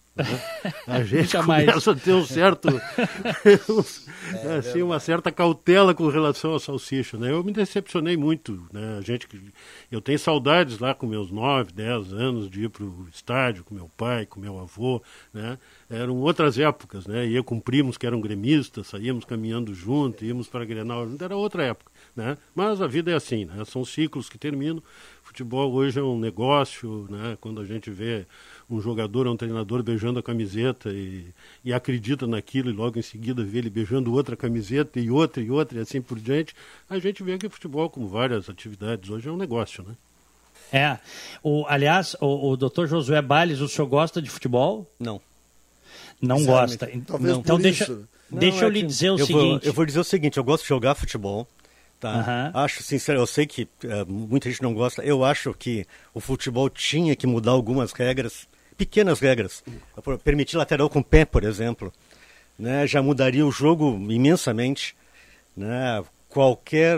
a 0.88 1.02
gente 1.04 1.36
começa 1.38 1.92
a 1.92 1.96
ter 1.96 2.14
um 2.14 2.24
certo 2.24 2.68
é, 4.44 4.58
assim, 4.58 4.84
uma 4.84 5.00
certa 5.00 5.32
cautela 5.32 5.94
com 5.96 6.08
relação 6.08 6.52
ao 6.52 6.60
salsicha, 6.60 7.18
né? 7.18 7.32
Eu 7.32 7.44
me 7.44 7.52
decepcionei 7.52 8.16
muito, 8.16 8.64
né? 8.72 8.98
A 9.00 9.02
gente 9.02 9.28
eu 9.92 10.00
tenho 10.00 10.20
saudades 10.20 10.78
lá 10.78 10.94
com 10.94 11.08
meus 11.08 11.32
9, 11.32 11.74
10 11.74 12.14
anos 12.14 12.50
de 12.50 12.66
ir 12.66 12.70
para 12.70 12.84
o 12.84 13.08
estádio 13.12 13.64
com 13.64 13.74
meu 13.74 13.90
pai, 13.98 14.26
com 14.28 14.40
meu 14.40 14.60
avô, 14.60 15.02
né? 15.34 15.58
Eram 15.90 16.18
outras 16.18 16.60
épocas, 16.60 17.08
né? 17.08 17.26
Ia 17.26 17.42
com 17.42 17.60
primos 17.60 17.98
que 17.98 18.06
eram 18.06 18.22
gremistas, 18.22 18.88
saíamos 18.88 19.26
caminhando 19.26 19.74
junto, 19.74 20.24
íamos 20.24 20.48
para 20.48 20.64
Grenal, 20.64 21.08
era 21.20 21.36
outra 21.36 21.64
época, 21.64 21.92
né? 22.16 22.38
Mas 22.54 22.82
a 22.82 22.88
vida 22.88 23.12
é 23.12 23.16
assim, 23.16 23.46
né? 23.46 23.66
São 23.66 23.84
ciclos 23.84 24.30
que 24.30 24.38
terminam. 24.38 24.84
Futebol 25.24 25.72
hoje 25.74 26.00
é 26.00 26.04
um 26.04 26.20
negócio, 26.20 27.08
né? 27.10 27.38
Quando 27.40 27.62
a 27.62 27.66
gente 27.66 27.90
vê 27.90 28.28
um 28.70 28.82
jogador 28.82 29.28
ou 29.28 29.34
um 29.34 29.38
treinador 29.38 29.84
beijando 29.84 30.20
a 30.20 30.24
camiseta 30.24 30.90
e, 30.92 31.26
e 31.64 31.74
acredita 31.74 32.26
naquilo 32.26 32.70
e 32.70 32.74
logo 32.74 32.98
em 32.98 33.02
seguida 33.02 33.44
vê 33.44 33.60
ele 33.60 33.70
beijando 33.70 34.14
outra 34.14 34.36
camiseta 34.36 35.00
e 35.00 35.10
outra 35.10 35.42
e 35.42 35.50
outra 35.50 35.80
e 35.80 35.82
assim 35.82 36.02
por 36.02 36.20
diante, 36.20 36.56
a 36.90 37.00
gente 37.00 37.24
vê 37.24 37.38
que 37.38 37.48
o 37.48 37.50
futebol, 37.50 37.90
como 37.90 38.08
várias 38.08 38.50
atividades 38.50 39.10
hoje, 39.10 39.28
é 39.28 39.32
um 39.32 39.38
negócio, 39.38 39.84
né? 39.84 39.96
É. 40.72 40.98
O, 41.44 41.66
aliás, 41.68 42.16
o, 42.20 42.52
o 42.52 42.58
doutor 42.58 42.88
Josué 42.88 43.22
Bales, 43.22 43.60
o 43.60 43.70
senhor 43.70 43.88
gosta 43.88 44.22
de 44.22 44.30
futebol? 44.30 44.90
Não. 45.00 45.22
Não 46.22 46.44
gosta. 46.44 46.90
Talvez 47.06 47.38
então 47.38 47.60
deixa, 47.60 47.84
isso. 47.84 48.08
deixa 48.32 48.58
não, 48.58 48.64
eu 48.64 48.70
é 48.70 48.72
lhe 48.72 48.82
dizer 48.82 49.12
o 49.12 49.20
eu 49.20 49.26
seguinte. 49.26 49.62
Vou, 49.64 49.70
eu 49.70 49.74
vou 49.74 49.86
dizer 49.86 50.00
o 50.00 50.04
seguinte, 50.04 50.38
eu 50.38 50.44
gosto 50.44 50.64
de 50.64 50.70
jogar 50.70 50.96
futebol. 50.96 51.48
Tá? 52.00 52.52
Uhum. 52.54 52.60
Acho 52.60 52.84
sincero, 52.84 53.20
eu 53.20 53.28
sei 53.28 53.46
que 53.46 53.64
uh, 53.64 54.06
muita 54.06 54.50
gente 54.50 54.62
não 54.62 54.74
gosta. 54.74 55.02
Eu 55.04 55.24
acho 55.24 55.54
que 55.54 55.86
o 56.14 56.20
futebol 56.20 56.70
tinha 56.70 57.16
que 57.16 57.28
mudar 57.28 57.52
algumas 57.52 57.94
regras 57.94 58.48
pequenas 58.78 59.20
regras. 59.20 59.64
Permitir 60.24 60.58
lateral 60.58 60.90
com 60.90 61.02
pé, 61.02 61.26
por 61.26 61.44
exemplo, 61.44 61.92
né, 62.58 62.86
já 62.88 63.02
mudaria 63.02 63.46
o 63.46 63.52
jogo 63.52 63.96
imensamente. 64.10 64.96
Né? 65.56 66.04
qualquer, 66.34 66.98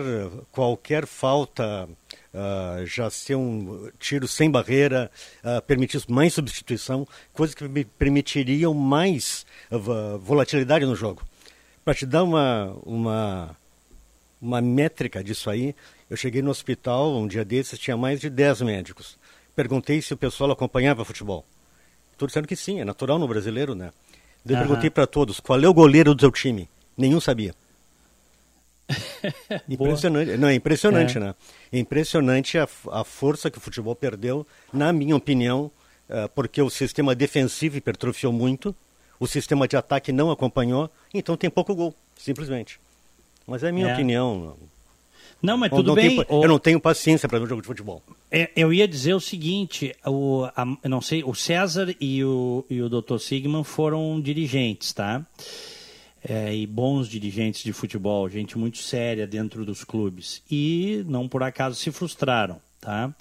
qualquer 0.50 1.06
falta 1.06 1.90
uh, 2.34 2.86
já 2.86 3.10
ser 3.10 3.36
um 3.36 3.92
tiro 4.00 4.28
sem 4.30 4.50
barreira, 4.50 5.12
uh, 5.44 5.62
permitir 5.64 6.02
mais 6.08 6.34
substituição, 6.34 7.06
coisas 7.34 7.54
que 7.54 7.68
permitiriam 8.00 8.74
mais 8.74 9.46
uh, 9.70 10.18
volatilidade 10.18 10.86
no 10.86 10.96
jogo. 10.96 11.22
Para 11.84 11.94
te 11.94 12.06
dar 12.06 12.24
uma, 12.24 12.78
uma, 12.86 13.58
uma 14.42 14.62
métrica 14.62 15.22
disso 15.22 15.50
aí, 15.50 15.76
eu 16.10 16.16
cheguei 16.16 16.42
no 16.42 16.50
hospital 16.50 17.18
um 17.18 17.28
dia 17.28 17.44
desses, 17.44 17.78
tinha 17.78 17.98
mais 17.98 18.22
de 18.22 18.30
10 18.30 18.62
médicos. 18.62 19.20
Perguntei 19.54 20.02
se 20.02 20.14
o 20.14 20.18
pessoal 20.18 20.52
acompanhava 20.52 21.04
futebol. 21.04 21.46
Estou 22.16 22.30
dizendo 22.30 22.48
que 22.48 22.56
sim, 22.56 22.80
é 22.80 22.86
natural 22.86 23.20
no 23.20 23.28
brasileiro, 23.28 23.76
né? 23.76 23.92
Eu 24.46 24.56
uhum. 24.56 24.62
perguntei 24.62 24.90
para 24.90 25.06
todos, 25.06 25.42
qual 25.42 25.62
é 25.62 25.68
o 25.68 25.74
goleiro 25.74 26.16
do 26.16 26.22
seu 26.22 26.32
time? 26.32 26.70
Nenhum 26.98 27.20
sabia. 27.20 27.54
impressionante, 29.68 30.38
não, 30.38 30.48
é 30.48 30.54
impressionante, 30.54 31.18
é. 31.18 31.20
né? 31.20 31.36
É 31.74 31.78
impressionante 31.78 32.58
a, 32.58 32.68
a 32.92 33.04
força 33.04 33.52
que 33.52 33.58
o 33.58 33.62
futebol 33.62 33.94
perdeu, 33.96 34.48
na 34.72 34.94
minha 34.94 35.16
opinião, 35.16 35.70
uh, 36.10 36.30
porque 36.34 36.62
o 36.62 36.70
sistema 36.70 37.14
defensivo 37.14 37.76
hipertrofiou 37.76 38.32
muito, 38.32 38.74
o 39.20 39.28
sistema 39.28 39.68
de 39.68 39.76
ataque 39.76 40.14
não 40.14 40.32
acompanhou, 40.32 40.90
então 41.14 41.36
tem 41.36 41.50
pouco 41.50 41.76
gol, 41.76 41.94
simplesmente. 42.16 42.80
Mas 43.46 43.62
é 43.62 43.70
a 43.70 43.74
minha 43.74 43.90
é. 43.90 43.94
opinião. 43.94 44.56
Não, 45.46 45.58
mas 45.58 45.70
tudo 45.70 45.94
bem. 45.94 46.10
Tenho, 46.10 46.44
eu 46.44 46.48
não 46.48 46.60
tenho 46.60 46.80
paciência 46.80 47.30
para 47.30 47.40
ver 47.40 47.46
um 47.46 47.48
jogo 47.48 47.62
de 47.62 47.68
futebol. 47.68 48.02
É, 48.32 48.50
eu 48.56 48.74
ia 48.74 48.88
dizer 48.88 49.14
o 49.14 49.20
seguinte, 49.20 49.96
o, 50.06 50.46
a, 50.56 50.66
não 50.88 51.02
sei, 51.02 51.24
o 51.24 51.34
César 51.34 51.96
e 52.00 52.24
o, 52.24 52.66
e 52.70 52.82
o 52.82 52.90
Dr. 52.90 53.18
Sigman 53.20 53.64
foram 53.64 54.20
dirigentes, 54.20 54.92
tá? 54.94 55.26
É, 56.28 56.56
e 56.56 56.66
bons 56.66 57.08
dirigentes 57.08 57.64
de 57.64 57.72
futebol, 57.72 58.28
gente 58.28 58.58
muito 58.58 58.80
séria 58.80 59.28
dentro 59.28 59.64
dos 59.64 59.84
clubes. 59.84 60.42
E 60.50 61.06
não 61.08 61.28
por 61.28 61.44
acaso 61.44 61.76
se 61.76 61.92
frustraram, 61.92 62.60
tá? 62.82 63.14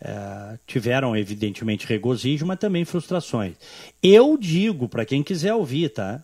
É, 0.00 0.58
tiveram, 0.66 1.14
evidentemente, 1.14 1.86
regozijo, 1.86 2.46
mas 2.46 2.58
também 2.58 2.86
frustrações. 2.86 3.54
Eu 4.02 4.38
digo, 4.38 4.88
para 4.88 5.04
quem 5.04 5.22
quiser 5.22 5.52
ouvir, 5.52 5.90
tá? 5.90 6.22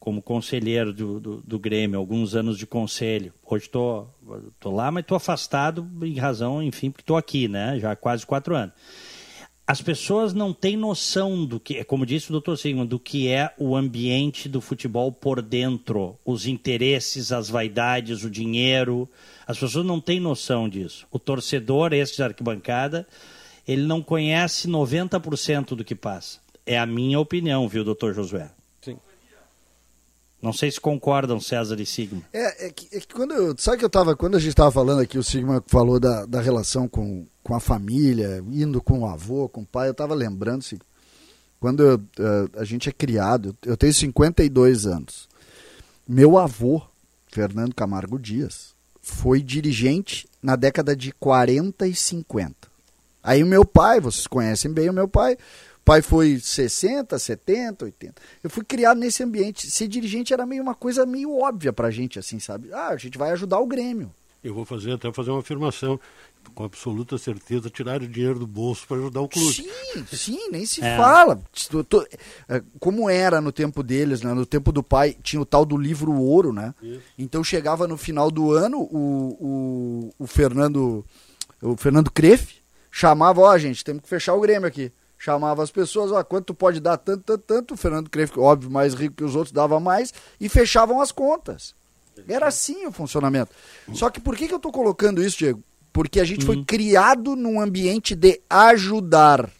Como 0.00 0.22
conselheiro 0.22 0.94
do, 0.94 1.20
do, 1.20 1.36
do, 1.42 1.58
Grêmio, 1.58 1.98
alguns 1.98 2.34
anos 2.34 2.56
de 2.56 2.66
conselho. 2.66 3.34
Hoje 3.46 3.66
estou 3.66 4.12
tô, 4.26 4.36
tô 4.58 4.70
lá, 4.70 4.90
mas 4.90 5.02
estou 5.02 5.14
afastado 5.14 5.86
em 6.02 6.18
razão, 6.18 6.62
enfim, 6.62 6.90
porque 6.90 7.02
estou 7.02 7.18
aqui, 7.18 7.46
né? 7.46 7.78
Já 7.78 7.92
há 7.92 7.96
quase 7.96 8.24
quatro 8.24 8.56
anos. 8.56 8.74
As 9.66 9.80
pessoas 9.80 10.32
não 10.32 10.52
têm 10.52 10.76
noção 10.76 11.44
do 11.44 11.60
que, 11.60 11.84
como 11.84 12.04
disse 12.04 12.30
o 12.30 12.32
doutor 12.32 12.56
Sigmund, 12.56 12.88
do 12.88 12.98
que 12.98 13.28
é 13.28 13.54
o 13.56 13.76
ambiente 13.76 14.48
do 14.48 14.60
futebol 14.60 15.12
por 15.12 15.40
dentro, 15.40 16.18
os 16.24 16.46
interesses, 16.46 17.30
as 17.30 17.48
vaidades, 17.48 18.24
o 18.24 18.30
dinheiro. 18.30 19.08
As 19.46 19.58
pessoas 19.58 19.86
não 19.86 20.00
têm 20.00 20.18
noção 20.18 20.68
disso. 20.68 21.06
O 21.08 21.20
torcedor, 21.20 21.92
esse 21.92 22.16
de 22.16 22.22
arquibancada, 22.22 23.06
ele 23.68 23.82
não 23.82 24.02
conhece 24.02 24.66
90% 24.66 25.76
do 25.76 25.84
que 25.84 25.94
passa. 25.94 26.40
É 26.66 26.76
a 26.76 26.86
minha 26.86 27.20
opinião, 27.20 27.68
viu, 27.68 27.84
doutor 27.84 28.12
Josué? 28.12 28.50
Não 30.42 30.52
sei 30.52 30.70
se 30.70 30.80
concordam, 30.80 31.38
César 31.38 31.78
e 31.80 31.86
Sigma. 31.86 32.22
É, 32.32 32.66
é, 32.66 32.70
que, 32.70 32.96
é 32.96 33.00
que, 33.00 33.08
quando 33.08 33.34
eu, 33.34 33.54
sabe 33.58 33.78
que 33.78 33.84
eu 33.84 33.90
tava, 33.90 34.16
quando 34.16 34.36
a 34.36 34.40
gente 34.40 34.50
estava 34.50 34.70
falando 34.70 35.00
aqui, 35.00 35.18
o 35.18 35.22
Sigma 35.22 35.62
falou 35.66 36.00
da, 36.00 36.24
da 36.24 36.40
relação 36.40 36.88
com, 36.88 37.26
com 37.42 37.54
a 37.54 37.60
família, 37.60 38.42
indo 38.50 38.82
com 38.82 39.00
o 39.00 39.06
avô, 39.06 39.48
com 39.48 39.60
o 39.60 39.66
pai, 39.66 39.88
eu 39.88 39.92
estava 39.92 40.14
lembrando, 40.14 40.62
se 40.62 40.78
quando 41.60 41.82
eu, 41.82 41.96
uh, 41.96 42.50
a 42.58 42.64
gente 42.64 42.88
é 42.88 42.92
criado, 42.92 43.54
eu 43.66 43.76
tenho 43.76 43.92
52 43.92 44.86
anos. 44.86 45.28
Meu 46.08 46.38
avô, 46.38 46.82
Fernando 47.28 47.74
Camargo 47.74 48.18
Dias, 48.18 48.74
foi 49.02 49.42
dirigente 49.42 50.26
na 50.42 50.56
década 50.56 50.96
de 50.96 51.12
40 51.12 51.86
e 51.86 51.94
50. 51.94 52.54
Aí 53.22 53.42
o 53.42 53.46
meu 53.46 53.64
pai, 53.66 54.00
vocês 54.00 54.26
conhecem 54.26 54.72
bem 54.72 54.88
o 54.88 54.94
meu 54.94 55.06
pai, 55.06 55.36
pai 55.84 56.02
foi 56.02 56.38
60, 56.38 57.18
70, 57.18 57.84
80. 57.86 58.14
Eu 58.42 58.50
fui 58.50 58.64
criado 58.64 58.98
nesse 58.98 59.22
ambiente. 59.22 59.70
Ser 59.70 59.88
dirigente 59.88 60.32
era 60.32 60.46
meio 60.46 60.62
uma 60.62 60.74
coisa 60.74 61.06
meio 61.06 61.36
óbvia 61.38 61.72
pra 61.72 61.90
gente, 61.90 62.18
assim, 62.18 62.38
sabe? 62.38 62.72
Ah, 62.72 62.88
a 62.88 62.96
gente 62.96 63.18
vai 63.18 63.30
ajudar 63.30 63.58
o 63.58 63.66
Grêmio. 63.66 64.12
Eu 64.42 64.54
vou 64.54 64.64
fazer 64.64 64.92
até 64.92 65.12
fazer 65.12 65.30
uma 65.30 65.40
afirmação 65.40 66.00
com 66.54 66.64
absoluta 66.64 67.18
certeza 67.18 67.68
tirar 67.68 68.02
o 68.02 68.08
dinheiro 68.08 68.38
do 68.38 68.46
bolso 68.46 68.86
para 68.86 68.96
ajudar 68.96 69.20
o 69.20 69.28
clube. 69.28 69.52
Sim, 69.52 70.06
sim, 70.10 70.50
nem 70.50 70.64
se 70.64 70.80
é. 70.82 70.96
fala. 70.96 71.40
É, 72.48 72.62
como 72.78 73.10
era 73.10 73.40
no 73.40 73.52
tempo 73.52 73.82
deles, 73.82 74.22
né? 74.22 74.32
no 74.32 74.46
tempo 74.46 74.72
do 74.72 74.82
pai, 74.82 75.14
tinha 75.22 75.40
o 75.40 75.44
tal 75.44 75.64
do 75.66 75.76
livro 75.76 76.12
ouro, 76.12 76.52
né? 76.52 76.74
Isso. 76.82 77.02
Então 77.18 77.44
chegava 77.44 77.86
no 77.86 77.98
final 77.98 78.30
do 78.30 78.52
ano, 78.52 78.80
o, 78.80 80.10
o, 80.18 80.24
o 80.24 80.26
Fernando 80.26 81.04
o 81.60 81.76
Fernando 81.76 82.10
Crefe 82.10 82.60
chamava, 82.90 83.42
ó, 83.42 83.52
oh, 83.52 83.58
gente, 83.58 83.84
temos 83.84 84.02
que 84.02 84.08
fechar 84.08 84.34
o 84.34 84.40
Grêmio 84.40 84.66
aqui 84.66 84.90
chamava 85.20 85.62
as 85.62 85.70
pessoas, 85.70 86.10
ó, 86.10 86.24
quanto 86.24 86.54
pode 86.54 86.80
dar 86.80 86.96
tanto, 86.96 87.22
tanto, 87.22 87.44
tanto, 87.46 87.74
o 87.74 87.76
Fernando 87.76 88.08
Creve, 88.08 88.32
óbvio, 88.38 88.70
mais 88.70 88.94
rico 88.94 89.16
que 89.16 89.22
os 89.24 89.36
outros, 89.36 89.52
dava 89.52 89.78
mais, 89.78 90.14
e 90.40 90.48
fechavam 90.48 90.98
as 90.98 91.12
contas. 91.12 91.74
Era 92.26 92.48
assim 92.48 92.86
o 92.86 92.92
funcionamento. 92.92 93.52
Só 93.92 94.08
que 94.08 94.18
por 94.18 94.34
que, 94.34 94.48
que 94.48 94.54
eu 94.54 94.56
estou 94.56 94.72
colocando 94.72 95.22
isso, 95.22 95.36
Diego? 95.36 95.62
Porque 95.92 96.20
a 96.20 96.24
gente 96.24 96.44
foi 96.44 96.56
hum. 96.56 96.64
criado 96.64 97.36
num 97.36 97.60
ambiente 97.60 98.14
de 98.14 98.40
ajudar. 98.48 99.50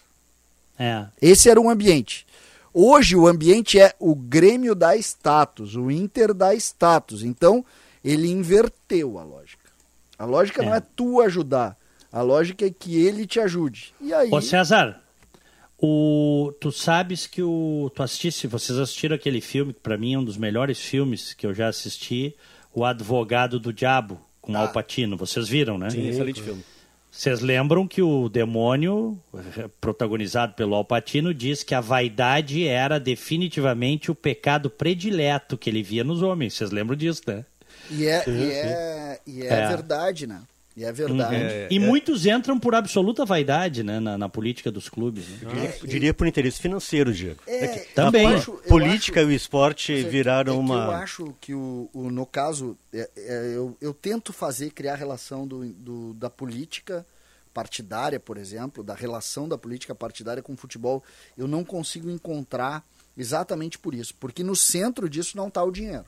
É. 0.78 1.06
Esse 1.20 1.50
era 1.50 1.60
um 1.60 1.68
ambiente. 1.68 2.26
Hoje 2.72 3.14
o 3.14 3.26
ambiente 3.26 3.78
é 3.78 3.94
o 3.98 4.14
Grêmio 4.14 4.74
dá 4.74 4.96
status, 4.96 5.76
o 5.76 5.90
Inter 5.90 6.32
dá 6.32 6.54
status. 6.54 7.22
Então, 7.22 7.64
ele 8.02 8.30
inverteu 8.30 9.18
a 9.18 9.24
lógica. 9.24 9.70
A 10.18 10.24
lógica 10.24 10.62
é. 10.62 10.66
não 10.66 10.74
é 10.74 10.80
tu 10.80 11.20
ajudar. 11.20 11.76
A 12.10 12.22
lógica 12.22 12.64
é 12.64 12.70
que 12.70 13.04
ele 13.04 13.26
te 13.26 13.40
ajude. 13.40 13.92
E 14.00 14.12
aí... 14.14 14.30
Ô 14.32 14.40
César, 14.40 15.00
o, 15.82 16.52
tu 16.60 16.70
sabes 16.70 17.26
que 17.26 17.42
o. 17.42 17.90
Tu 17.94 18.02
assististe, 18.02 18.46
vocês 18.46 18.78
assistiram 18.78 19.16
aquele 19.16 19.40
filme, 19.40 19.72
que 19.72 19.80
para 19.80 19.96
mim 19.96 20.14
é 20.14 20.18
um 20.18 20.24
dos 20.24 20.36
melhores 20.36 20.78
filmes 20.78 21.32
que 21.32 21.46
eu 21.46 21.54
já 21.54 21.68
assisti, 21.68 22.36
O 22.74 22.84
Advogado 22.84 23.58
do 23.58 23.72
Diabo, 23.72 24.20
com 24.42 24.54
ah. 24.54 24.60
Al 24.60 24.68
Pacino. 24.72 25.16
Vocês 25.16 25.48
viram, 25.48 25.78
né? 25.78 25.88
Sim, 25.88 26.06
excelente 26.06 26.42
filme. 26.42 26.62
Vocês 27.10 27.40
lembram 27.40 27.88
que 27.88 28.00
o 28.02 28.28
demônio, 28.28 29.18
protagonizado 29.80 30.52
pelo 30.54 30.74
Al 30.74 30.84
Pacino, 30.84 31.34
diz 31.34 31.62
que 31.62 31.74
a 31.74 31.80
vaidade 31.80 32.66
era 32.66 33.00
definitivamente 33.00 34.10
o 34.10 34.14
pecado 34.14 34.70
predileto 34.70 35.58
que 35.58 35.70
ele 35.70 35.82
via 35.82 36.04
nos 36.04 36.22
homens. 36.22 36.54
Vocês 36.54 36.70
lembram 36.70 36.96
disso, 36.96 37.22
né? 37.26 37.44
E 37.90 38.06
é, 38.06 38.24
e 38.28 38.50
é, 38.52 39.20
e 39.26 39.42
é, 39.42 39.46
é. 39.46 39.68
verdade, 39.68 40.26
né? 40.26 40.42
E 40.80 40.84
é 40.84 40.90
verdade. 40.90 41.34
É, 41.34 41.68
e 41.70 41.76
é. 41.76 41.78
muitos 41.78 42.24
entram 42.24 42.58
por 42.58 42.74
absoluta 42.74 43.26
vaidade 43.26 43.82
né, 43.82 44.00
na, 44.00 44.16
na 44.16 44.30
política 44.30 44.72
dos 44.72 44.88
clubes. 44.88 45.28
Né? 45.28 45.38
Eu, 45.42 45.50
diria, 45.50 45.74
eu 45.82 45.86
diria 45.86 46.14
por 46.14 46.26
interesse 46.26 46.58
financeiro, 46.58 47.12
Diego. 47.12 47.42
É, 47.46 47.64
é 47.66 47.78
também. 47.94 48.34
A 48.34 48.40
política 48.66 49.20
acho, 49.20 49.28
e 49.28 49.32
o 49.34 49.36
esporte 49.36 49.92
é 49.92 50.02
viraram 50.02 50.58
uma. 50.58 50.86
eu 50.86 50.90
acho 50.92 51.36
que, 51.38 51.52
o, 51.52 51.90
o 51.92 52.10
no 52.10 52.24
caso, 52.24 52.78
eu, 53.14 53.76
eu 53.78 53.92
tento 53.92 54.32
fazer, 54.32 54.70
criar 54.70 54.94
relação 54.94 55.46
do, 55.46 55.66
do, 55.68 56.14
da 56.14 56.30
política 56.30 57.04
partidária, 57.52 58.18
por 58.18 58.38
exemplo, 58.38 58.82
da 58.82 58.94
relação 58.94 59.46
da 59.46 59.58
política 59.58 59.94
partidária 59.94 60.42
com 60.42 60.54
o 60.54 60.56
futebol. 60.56 61.04
Eu 61.36 61.46
não 61.46 61.62
consigo 61.62 62.08
encontrar 62.08 62.82
exatamente 63.18 63.78
por 63.78 63.94
isso. 63.94 64.14
Porque 64.18 64.42
no 64.42 64.56
centro 64.56 65.10
disso 65.10 65.36
não 65.36 65.48
está 65.48 65.62
o 65.62 65.70
dinheiro. 65.70 66.06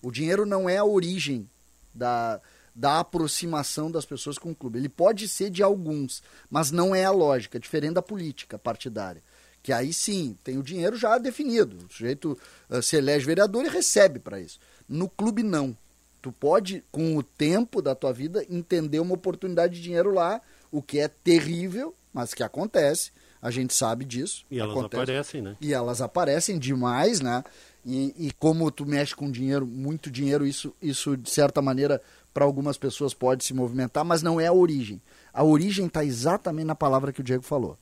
O 0.00 0.12
dinheiro 0.12 0.46
não 0.46 0.68
é 0.68 0.76
a 0.76 0.84
origem 0.84 1.50
da 1.92 2.40
da 2.74 3.00
aproximação 3.00 3.90
das 3.90 4.04
pessoas 4.04 4.36
com 4.36 4.50
o 4.50 4.54
clube. 4.54 4.78
Ele 4.78 4.88
pode 4.88 5.28
ser 5.28 5.50
de 5.50 5.62
alguns, 5.62 6.22
mas 6.50 6.70
não 6.70 6.94
é 6.94 7.04
a 7.04 7.10
lógica, 7.10 7.60
diferente 7.60 7.94
da 7.94 8.02
política 8.02 8.58
partidária. 8.58 9.22
Que 9.62 9.72
aí 9.72 9.92
sim, 9.92 10.36
tem 10.42 10.58
o 10.58 10.62
dinheiro 10.62 10.96
já 10.96 11.16
definido. 11.16 11.86
O 11.86 11.92
sujeito 11.92 12.38
uh, 12.68 12.82
se 12.82 12.96
elege 12.96 13.24
vereador 13.24 13.64
e 13.64 13.68
recebe 13.68 14.18
para 14.18 14.40
isso. 14.40 14.58
No 14.88 15.08
clube, 15.08 15.42
não. 15.42 15.76
Tu 16.20 16.32
pode, 16.32 16.84
com 16.90 17.16
o 17.16 17.22
tempo 17.22 17.80
da 17.80 17.94
tua 17.94 18.12
vida, 18.12 18.44
entender 18.50 18.98
uma 18.98 19.14
oportunidade 19.14 19.74
de 19.74 19.82
dinheiro 19.82 20.12
lá, 20.12 20.40
o 20.70 20.82
que 20.82 20.98
é 20.98 21.08
terrível, 21.08 21.94
mas 22.12 22.34
que 22.34 22.42
acontece. 22.42 23.10
A 23.40 23.50
gente 23.50 23.74
sabe 23.74 24.04
disso. 24.04 24.44
E 24.50 24.58
elas 24.58 24.72
acontece. 24.72 25.02
aparecem, 25.02 25.42
né? 25.42 25.56
E 25.60 25.74
elas 25.74 26.00
aparecem 26.00 26.58
demais, 26.58 27.20
né? 27.20 27.44
E, 27.84 28.14
e, 28.16 28.32
como 28.32 28.70
tu 28.70 28.86
mexe 28.86 29.14
com 29.14 29.30
dinheiro, 29.30 29.66
muito 29.66 30.10
dinheiro, 30.10 30.46
isso, 30.46 30.74
isso 30.80 31.16
de 31.16 31.28
certa 31.28 31.60
maneira 31.60 32.00
para 32.34 32.44
algumas 32.44 32.76
pessoas 32.76 33.14
pode 33.14 33.44
se 33.44 33.54
movimentar, 33.54 34.04
mas 34.04 34.20
não 34.20 34.40
é 34.40 34.48
a 34.48 34.52
origem. 34.52 35.00
A 35.32 35.44
origem 35.44 35.86
está 35.86 36.04
exatamente 36.04 36.66
na 36.66 36.74
palavra 36.74 37.12
que 37.12 37.20
o 37.20 37.24
Diego 37.24 37.44
falou. 37.44 37.78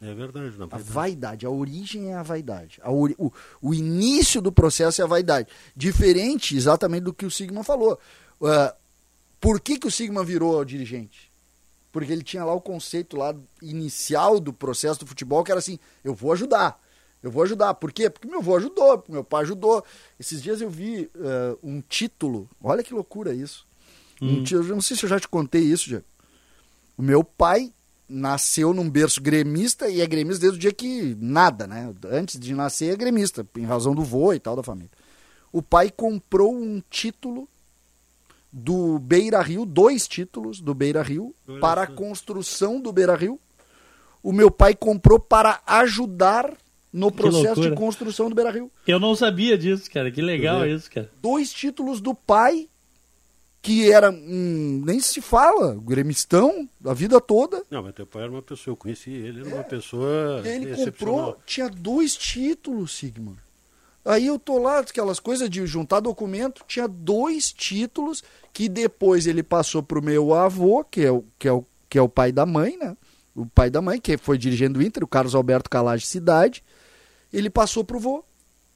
É 0.00 0.14
verdade, 0.14 0.56
não. 0.56 0.68
A 0.70 0.78
vaidade, 0.78 1.44
a 1.44 1.50
origem 1.50 2.12
é 2.12 2.14
a 2.14 2.22
vaidade. 2.22 2.80
A 2.84 2.92
ori... 2.92 3.16
o, 3.18 3.32
o 3.60 3.74
início 3.74 4.40
do 4.40 4.52
processo 4.52 5.02
é 5.02 5.04
a 5.04 5.08
vaidade. 5.08 5.48
Diferente 5.74 6.56
exatamente 6.56 7.02
do 7.02 7.12
que 7.12 7.26
o 7.26 7.30
Sigma 7.30 7.64
falou. 7.64 7.98
Uh, 8.40 8.72
por 9.40 9.60
que, 9.60 9.76
que 9.76 9.88
o 9.88 9.90
Sigma 9.90 10.22
virou 10.22 10.64
dirigente? 10.64 11.28
Porque 11.90 12.12
ele 12.12 12.22
tinha 12.22 12.44
lá 12.44 12.54
o 12.54 12.60
conceito 12.60 13.16
lá 13.16 13.34
inicial 13.60 14.38
do 14.38 14.52
processo 14.52 15.00
do 15.00 15.06
futebol, 15.06 15.42
que 15.42 15.50
era 15.50 15.58
assim, 15.58 15.80
eu 16.04 16.14
vou 16.14 16.32
ajudar. 16.32 16.80
Eu 17.20 17.32
vou 17.32 17.42
ajudar. 17.42 17.74
Por 17.74 17.90
quê? 17.90 18.08
Porque 18.08 18.28
meu 18.28 18.38
avô 18.38 18.56
ajudou, 18.56 19.04
meu 19.08 19.24
pai 19.24 19.42
ajudou. 19.42 19.84
Esses 20.20 20.40
dias 20.40 20.60
eu 20.60 20.70
vi 20.70 21.10
uh, 21.16 21.58
um 21.60 21.80
título, 21.80 22.48
olha 22.62 22.84
que 22.84 22.94
loucura 22.94 23.34
isso 23.34 23.67
Hum. 24.20 24.44
Eu 24.50 24.64
não 24.64 24.80
sei 24.80 24.96
se 24.96 25.04
eu 25.04 25.08
já 25.08 25.20
te 25.20 25.28
contei 25.28 25.62
isso, 25.62 25.88
Diego. 25.88 26.04
O 26.96 27.02
meu 27.02 27.22
pai 27.22 27.72
nasceu 28.08 28.72
num 28.72 28.88
berço 28.88 29.20
gremista 29.20 29.88
e 29.88 30.00
é 30.00 30.06
gremista 30.06 30.40
desde 30.40 30.58
o 30.58 30.60
dia 30.60 30.72
que 30.72 31.16
nada, 31.20 31.66
né? 31.66 31.92
Antes 32.10 32.40
de 32.40 32.54
nascer 32.54 32.94
é 32.94 32.96
gremista, 32.96 33.46
em 33.56 33.64
razão 33.64 33.94
do 33.94 34.02
vô 34.02 34.32
e 34.32 34.40
tal 34.40 34.56
da 34.56 34.62
família. 34.62 34.90
O 35.52 35.62
pai 35.62 35.90
comprou 35.94 36.54
um 36.54 36.82
título 36.90 37.48
do 38.50 38.98
Beira 38.98 39.40
Rio, 39.42 39.66
dois 39.66 40.08
títulos 40.08 40.60
do 40.60 40.74
Beira 40.74 41.02
Rio, 41.02 41.34
para 41.60 41.82
a 41.82 41.86
construção 41.86 42.80
do 42.80 42.92
Beira 42.92 43.14
Rio. 43.14 43.38
O 44.22 44.32
meu 44.32 44.50
pai 44.50 44.74
comprou 44.74 45.20
para 45.20 45.60
ajudar 45.66 46.52
no 46.92 47.12
processo 47.12 47.60
de 47.60 47.70
construção 47.72 48.28
do 48.28 48.34
Beira 48.34 48.50
Rio. 48.50 48.70
Eu 48.86 48.98
não 48.98 49.14
sabia 49.14 49.56
disso, 49.56 49.90
cara. 49.90 50.10
Que 50.10 50.22
legal 50.22 50.66
isso, 50.66 50.90
cara. 50.90 51.10
Dois 51.20 51.52
títulos 51.52 52.00
do 52.00 52.14
pai, 52.14 52.68
que 53.60 53.90
era. 53.90 54.10
Hum, 54.10 54.82
nem 54.84 55.00
se 55.00 55.20
fala, 55.20 55.76
gremistão, 55.82 56.68
a 56.84 56.94
vida 56.94 57.20
toda. 57.20 57.62
Não, 57.70 57.82
mas 57.82 57.94
teu 57.94 58.06
pai 58.06 58.22
era 58.22 58.30
uma 58.30 58.42
pessoa, 58.42 58.72
eu 58.72 58.76
conheci 58.76 59.10
ele, 59.10 59.40
era 59.40 59.54
uma 59.54 59.64
pessoa. 59.64 60.42
E 60.44 60.48
ele 60.48 60.76
comprou, 60.76 61.36
tinha 61.44 61.68
dois 61.68 62.16
títulos, 62.16 62.96
Sigma. 62.96 63.36
Aí 64.04 64.26
eu 64.26 64.38
tô 64.38 64.58
lá, 64.58 64.78
aquelas 64.78 65.20
coisas 65.20 65.50
de 65.50 65.66
juntar 65.66 66.00
documento, 66.00 66.64
tinha 66.66 66.88
dois 66.88 67.52
títulos 67.52 68.24
que 68.54 68.68
depois 68.68 69.26
ele 69.26 69.42
passou 69.42 69.82
pro 69.82 70.02
meu 70.02 70.32
avô, 70.32 70.82
que 70.82 71.02
é 71.02 71.10
o, 71.10 71.24
que 71.38 71.46
é 71.46 71.52
o, 71.52 71.64
que 71.90 71.98
é 71.98 72.02
o 72.02 72.08
pai 72.08 72.32
da 72.32 72.46
mãe, 72.46 72.78
né? 72.78 72.96
O 73.36 73.44
pai 73.44 73.68
da 73.68 73.82
mãe, 73.82 74.00
que 74.00 74.16
foi 74.16 74.38
dirigendo 74.38 74.78
o 74.78 74.82
Inter, 74.82 75.04
o 75.04 75.06
Carlos 75.06 75.34
Alberto 75.34 75.68
Calage 75.68 76.06
Cidade. 76.06 76.64
Ele 77.32 77.50
passou 77.50 77.84
pro 77.84 78.00
vô. 78.00 78.24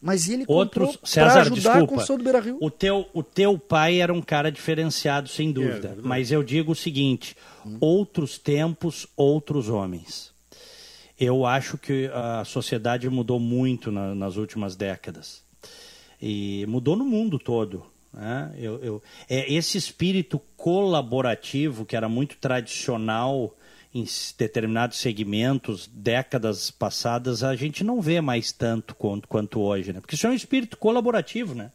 Mas 0.03 0.29
ele 0.29 0.45
Outros, 0.49 0.99
César, 1.05 1.43
ajudar 1.43 1.55
desculpa, 1.55 1.79
a 1.79 1.87
construção 1.87 2.19
do 2.19 2.25
Beira-Rio. 2.25 2.59
O 2.61 2.69
teu, 2.69 3.09
o 3.15 3.23
teu 3.23 3.57
pai 3.57 4.01
era 4.01 4.13
um 4.13 4.21
cara 4.21 4.51
diferenciado, 4.51 5.29
sem 5.29 5.51
é, 5.51 5.53
dúvida. 5.53 5.97
É, 5.97 6.03
mas 6.03 6.33
eu 6.33 6.43
digo 6.43 6.73
o 6.73 6.75
seguinte, 6.75 7.37
hum. 7.65 7.77
outros 7.81 8.37
tempos, 8.37 9.07
outros 9.17 9.69
homens. 9.69 10.33
Eu 11.19 11.47
acho 11.47 11.79
que 11.79 12.11
a 12.13 12.45
sociedade 12.45 13.09
mudou 13.09 13.39
muito 13.39 13.93
na, 13.93 14.13
nas 14.13 14.37
últimas 14.37 14.75
décadas. 14.75 15.45
E 16.21 16.67
mudou 16.67 16.97
no 16.97 17.05
mundo 17.05 17.39
todo. 17.39 17.87
Né? 18.13 18.53
Eu, 18.59 18.79
eu, 18.83 19.03
é 19.31 19.53
esse 19.53 19.79
espírito 19.79 20.41
colaborativo 20.57 21.87
que 21.87 21.95
era 21.95 22.09
muito 22.09 22.37
tradicional 22.39 23.57
em 23.95 24.07
determinados 24.39 24.99
segmentos, 24.99 25.89
décadas 25.93 26.71
passadas, 26.71 27.43
a 27.43 27.55
gente 27.55 27.85
não 27.85 28.01
vê 28.01 28.21
mais 28.21 28.51
tanto 28.51 28.95
quanto, 28.95 29.29
quanto 29.29 29.61
hoje, 29.61 29.93
né? 29.93 30.01
Porque 30.01 30.15
isso 30.15 30.27
é 30.27 30.31
um 30.31 30.35
espírito 30.35 30.79
colaborativo, 30.79 31.55
né? 31.55 31.73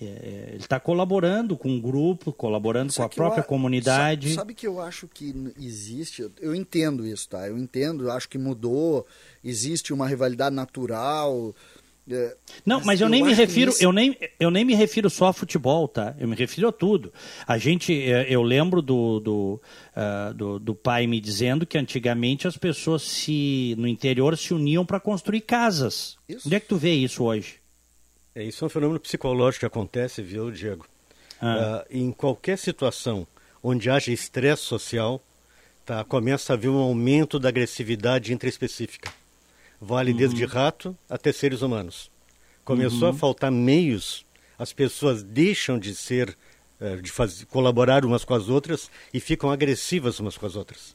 É, 0.00 0.04
é 0.04 0.48
ele 0.50 0.58
está 0.58 0.78
colaborando 0.78 1.56
com 1.56 1.70
um 1.70 1.80
grupo, 1.80 2.32
colaborando 2.32 2.92
com 2.92 3.02
a 3.02 3.08
própria 3.08 3.40
eu, 3.40 3.44
comunidade. 3.44 4.28
Sabe, 4.28 4.36
sabe, 4.36 4.54
que 4.54 4.66
eu 4.66 4.80
acho 4.80 5.08
que 5.08 5.34
existe? 5.58 6.30
Eu 6.38 6.54
entendo 6.54 7.06
isso, 7.06 7.28
tá? 7.28 7.48
Eu 7.48 7.56
entendo, 7.56 8.04
eu 8.04 8.12
acho 8.12 8.28
que 8.28 8.36
mudou, 8.36 9.06
existe 9.42 9.94
uma 9.94 10.06
rivalidade 10.06 10.54
natural. 10.54 11.54
É, 12.08 12.36
não, 12.66 12.80
mas, 12.84 13.00
eu, 13.00 13.06
eu, 13.06 13.10
nem 13.10 13.22
me 13.22 13.32
refiro, 13.32 13.70
isso... 13.70 13.82
eu, 13.82 13.92
nem, 13.92 14.16
eu 14.38 14.50
nem 14.50 14.64
me 14.64 14.74
refiro 14.74 15.08
só 15.08 15.28
a 15.28 15.32
futebol, 15.32 15.86
tá? 15.86 16.14
Eu 16.18 16.26
me 16.26 16.34
refiro 16.34 16.68
a 16.68 16.72
tudo. 16.72 17.12
A 17.46 17.56
gente, 17.58 17.92
é, 18.02 18.26
eu 18.28 18.42
lembro 18.42 18.82
do, 18.82 19.20
do, 19.20 19.60
uh, 19.96 20.34
do, 20.34 20.58
do, 20.58 20.74
pai 20.74 21.06
me 21.06 21.20
dizendo 21.20 21.64
que 21.64 21.78
antigamente 21.78 22.48
as 22.48 22.56
pessoas 22.56 23.02
se 23.02 23.74
no 23.78 23.86
interior 23.86 24.36
se 24.36 24.52
uniam 24.52 24.84
para 24.84 24.98
construir 24.98 25.42
casas. 25.42 26.16
Isso. 26.28 26.48
Onde 26.48 26.56
é 26.56 26.60
que 26.60 26.66
tu 26.66 26.76
vê 26.76 26.92
isso 26.92 27.24
hoje? 27.24 27.60
É, 28.34 28.42
isso 28.42 28.64
é 28.64 28.66
um 28.66 28.70
fenômeno 28.70 28.98
psicológico 29.00 29.60
que 29.60 29.66
acontece, 29.66 30.22
viu, 30.22 30.50
Diego? 30.50 30.86
Ah. 31.40 31.84
Uh, 31.90 31.96
em 31.96 32.12
qualquer 32.12 32.58
situação 32.58 33.26
onde 33.62 33.90
haja 33.90 34.12
estresse 34.12 34.62
social, 34.62 35.22
tá, 35.84 36.02
começa 36.04 36.52
a 36.52 36.54
haver 36.54 36.68
um 36.68 36.78
aumento 36.78 37.38
da 37.38 37.48
agressividade 37.48 38.32
intraespecífica. 38.32 39.12
Vale 39.80 40.12
uhum. 40.12 40.16
desde 40.18 40.44
rato 40.44 40.96
até 41.08 41.32
seres 41.32 41.62
humanos. 41.62 42.10
Começou 42.64 43.08
uhum. 43.08 43.14
a 43.14 43.18
faltar 43.18 43.50
meios, 43.50 44.26
as 44.58 44.72
pessoas 44.72 45.22
deixam 45.22 45.78
de 45.78 45.94
ser, 45.94 46.36
uh, 46.80 47.00
de 47.00 47.10
fazer, 47.10 47.46
colaborar 47.46 48.04
umas 48.04 48.24
com 48.24 48.34
as 48.34 48.48
outras 48.48 48.90
e 49.12 49.18
ficam 49.18 49.50
agressivas 49.50 50.20
umas 50.20 50.36
com 50.36 50.46
as 50.46 50.54
outras. 50.54 50.94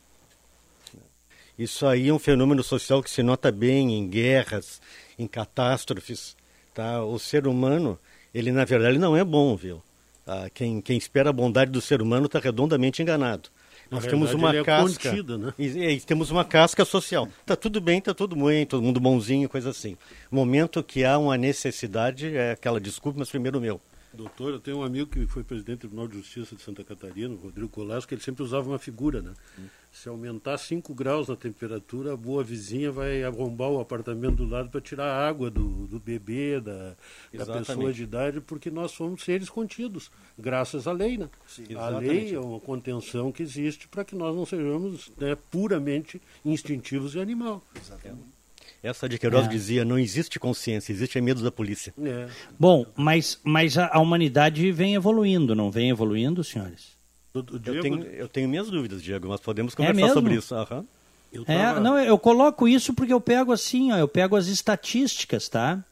Isso 1.58 1.88
aí 1.88 2.10
é 2.10 2.14
um 2.14 2.20
fenômeno 2.20 2.62
social 2.62 3.02
que 3.02 3.10
se 3.10 3.24
nota 3.24 3.52
bem 3.52 3.96
em 3.96 4.08
guerras, 4.08 4.82
em 5.18 5.26
catástrofes. 5.26 6.36
Tá? 6.74 7.02
O 7.04 7.18
ser 7.18 7.48
humano, 7.48 7.98
ele 8.34 8.52
na 8.52 8.66
verdade 8.66 8.98
não 8.98 9.16
é 9.16 9.24
bom, 9.24 9.56
viu? 9.56 9.82
Ah, 10.28 10.50
quem, 10.54 10.82
quem 10.82 10.98
espera 10.98 11.30
a 11.30 11.34
bondade 11.34 11.72
do 11.72 11.80
ser 11.80 12.02
humano 12.02 12.26
está 12.26 12.40
redondamente 12.40 13.02
enganado. 13.02 13.50
Nós 13.90 14.04
verdade, 14.04 14.10
temos 14.10 14.34
uma 14.34 14.56
é 14.56 14.64
casca. 14.64 15.10
Contido, 15.10 15.38
né? 15.38 15.54
e, 15.58 15.66
e, 15.66 16.00
temos 16.02 16.32
uma 16.32 16.44
casca 16.44 16.84
social. 16.84 17.28
Tá 17.46 17.56
tudo 17.56 17.80
bem, 17.80 18.02
tá 18.02 18.14
tudo 18.14 18.36
bem, 18.36 18.66
todo 18.66 18.82
mundo 18.82 19.00
bonzinho, 19.00 19.48
coisa 19.48 19.70
assim. 19.70 19.98
Momento 20.32 20.84
que 20.84 21.04
há 21.04 21.18
uma 21.18 21.38
necessidade, 21.38 22.36
é 22.36 22.52
aquela 22.52 22.80
desculpa, 22.80 23.20
mas 23.20 23.30
primeiro 23.30 23.62
meu. 23.62 23.80
Doutor, 24.16 24.54
eu 24.54 24.60
tenho 24.60 24.78
um 24.78 24.84
amigo 24.84 25.10
que 25.10 25.26
foi 25.28 25.44
presidente 25.44 25.80
do 25.80 25.82
Tribunal 25.82 26.08
de 26.08 26.16
Justiça 26.18 26.56
de 26.56 26.62
Santa 26.62 26.84
Catarina, 26.84 27.34
o 27.34 27.38
Rodrigo 27.38 27.70
Colasco, 27.70 28.08
que 28.08 28.16
ele 28.16 28.22
sempre 28.22 28.44
usava 28.44 28.70
uma 28.70 28.80
figura, 28.80 29.22
né? 29.22 29.34
Hum. 29.60 29.66
Se 29.92 30.10
aumentar 30.10 30.58
5 30.58 30.94
graus 30.94 31.28
na 31.28 31.36
temperatura, 31.36 32.14
a 32.14 32.18
boa 32.18 32.44
vizinha 32.44 32.92
vai 32.92 33.24
arrombar 33.24 33.70
o 33.70 33.80
apartamento 33.80 34.38
do 34.38 34.46
lado 34.46 34.70
para 34.70 34.82
tirar 34.82 35.06
a 35.06 35.28
água 35.28 35.50
do, 35.50 35.88
do 35.88 36.00
bebê, 36.00 36.60
da, 36.60 36.96
da, 37.34 37.46
pessoa 37.46 37.94
de 37.94 38.04
idade, 38.04 38.42
porque 38.42 38.70
nós 38.70 38.92
somos 38.92 39.24
seres 39.24 39.50
contidos, 39.50 40.12
graças 40.38 40.88
à 40.88 40.92
lei, 40.92 41.18
né? 41.18 41.30
Sim, 41.48 41.76
a 41.76 41.90
lei 41.90 42.34
é 42.36 42.40
uma 42.40 42.60
contenção 42.60 43.32
que 43.32 43.42
existe 43.42 43.88
para 43.88 44.04
que 44.04 44.16
nós 44.16 44.36
não 44.36 44.46
sejamos 44.46 45.12
né, 45.18 45.36
puramente 45.50 46.22
instintivos 46.44 47.16
e 47.16 47.20
animal. 47.20 47.64
Exatamente. 47.76 48.35
Essa 48.82 49.10
de 49.10 49.18
Queiroz 49.18 49.46
é. 49.46 49.50
dizia, 49.50 49.84
não 49.84 49.98
existe 49.98 50.40
consciência, 50.40 50.92
existe 50.92 51.20
medo 51.20 51.44
da 51.44 51.52
polícia. 51.52 51.94
É. 52.02 52.28
Bom, 52.60 52.86
mas, 52.96 53.40
mas 53.44 53.78
a, 53.78 53.90
a, 53.92 54.00
humanidade 54.00 54.72
vem 54.72 54.96
evoluindo, 54.96 55.56
não 55.56 55.72
vem 55.72 55.90
evoluindo, 55.90 56.44
senhores? 56.44 56.96
Eu 57.34 57.82
tenho, 57.82 58.04
eu 58.04 58.28
tenho 58.30 58.48
minhas 58.48 58.70
dúvidas, 58.70 59.04
Diego, 59.04 59.28
mas 59.28 59.42
podemos 59.42 59.74
é 59.74 59.76
conversar 59.76 60.08
é 60.08 60.14
sobre 60.14 60.36
isso. 60.36 60.56
Uhum. 60.56 60.86
Eu 61.34 61.46
tava... 61.46 61.78
É, 61.78 61.80
não, 61.82 62.00
eu 62.00 62.18
coloco 62.18 62.68
isso 62.68 62.94
porque 62.94 63.12
eu 63.12 63.20
pego 63.20 63.52
assim, 63.52 63.92
ó, 63.92 63.98
eu 63.98 64.08
pego 64.08 64.36
as 64.38 64.48
estatísticas, 64.48 65.50
tá? 65.50 65.84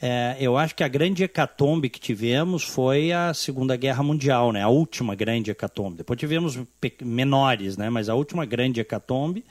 É, 0.00 0.36
eu 0.38 0.58
acho 0.58 0.74
que 0.74 0.84
a 0.84 0.88
grande 0.88 1.24
hecatombe 1.24 1.88
que 1.88 1.98
tivemos 1.98 2.62
foi 2.62 3.12
a 3.12 3.32
Segunda 3.32 3.76
Guerra 3.76 4.02
Mundial, 4.02 4.52
né? 4.52 4.62
A 4.62 4.68
última 4.68 5.14
grande 5.14 5.50
hecatombe. 5.50 5.96
Depois 5.96 6.18
tivemos 6.18 6.58
menores, 7.02 7.76
né? 7.76 7.88
Mas 7.88 8.08
a 8.08 8.14
última 8.14 8.44
grande 8.44 8.80
hecatombe 8.80 9.44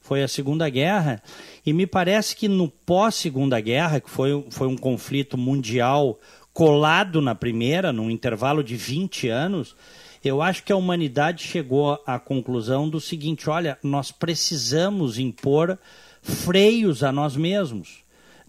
foi 0.00 0.22
a 0.22 0.28
Segunda 0.28 0.68
Guerra, 0.68 1.22
e 1.64 1.72
me 1.72 1.86
parece 1.86 2.34
que 2.34 2.48
no 2.48 2.68
pós-Segunda 2.68 3.60
Guerra, 3.60 4.00
que 4.00 4.10
foi, 4.10 4.44
foi 4.50 4.66
um 4.66 4.76
conflito 4.76 5.36
mundial 5.36 6.18
colado 6.52 7.20
na 7.20 7.34
primeira, 7.34 7.92
num 7.92 8.10
intervalo 8.10 8.64
de 8.64 8.76
20 8.76 9.28
anos, 9.28 9.76
eu 10.22 10.42
acho 10.42 10.62
que 10.62 10.72
a 10.72 10.76
humanidade 10.76 11.44
chegou 11.44 11.98
à 12.06 12.18
conclusão 12.18 12.88
do 12.88 13.00
seguinte: 13.00 13.48
olha, 13.48 13.78
nós 13.82 14.10
precisamos 14.10 15.18
impor 15.18 15.78
freios 16.22 17.02
a 17.02 17.10
nós 17.10 17.36
mesmos. 17.36 17.99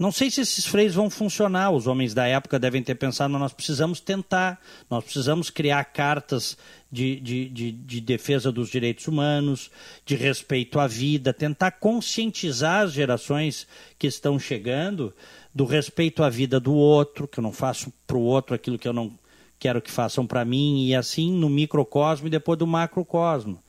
Não 0.02 0.12
sei 0.12 0.32
se 0.32 0.42
esses 0.42 0.66
freios 0.66 0.96
vão 0.96 1.12
funcionar. 1.12 1.70
Os 1.70 1.86
homens 1.86 2.12
da 2.12 2.26
época 2.26 2.58
devem 2.58 2.82
ter 2.82 2.96
pensado, 2.96 3.38
nós 3.38 3.54
precisamos 3.54 4.00
tentar, 4.00 4.60
nós 4.90 5.04
precisamos 5.04 5.52
criar 5.52 5.84
cartas 5.84 6.58
de, 6.92 7.20
de, 7.20 7.50
de, 7.50 7.72
de, 7.72 8.02
defesa 8.02 8.52
dos 8.52 8.72
direitos 8.72 9.08
humanos, 9.08 9.70
de 10.04 10.16
respeito 10.16 10.80
à 10.80 10.88
vida, 10.88 11.32
tentar 11.32 11.74
conscientizar 11.74 12.82
as 12.82 12.94
gerações 12.94 13.68
que 14.00 14.08
estão 14.08 14.40
chegando 14.40 15.14
do 15.54 15.66
respeito 15.66 16.24
à 16.24 16.32
vida 16.32 16.60
do 16.60 16.74
outro, 16.74 17.28
que 17.28 17.38
eu 17.38 17.44
não 17.44 17.54
faço 17.54 17.94
para 18.08 18.18
o 18.18 18.24
outro 18.24 18.56
aquilo 18.56 18.80
que 18.80 18.88
eu 18.88 18.94
não 18.94 19.12
quero 19.60 19.80
que 19.80 19.92
façam 19.92 20.26
para 20.26 20.44
mim, 20.44 20.88
e 20.88 20.96
assim 20.96 21.32
no 21.32 21.48
microcosmo 21.48 22.26
e 22.26 22.32
depois 22.32 22.58
do 22.58 22.66
macrocosmo. 22.66 23.62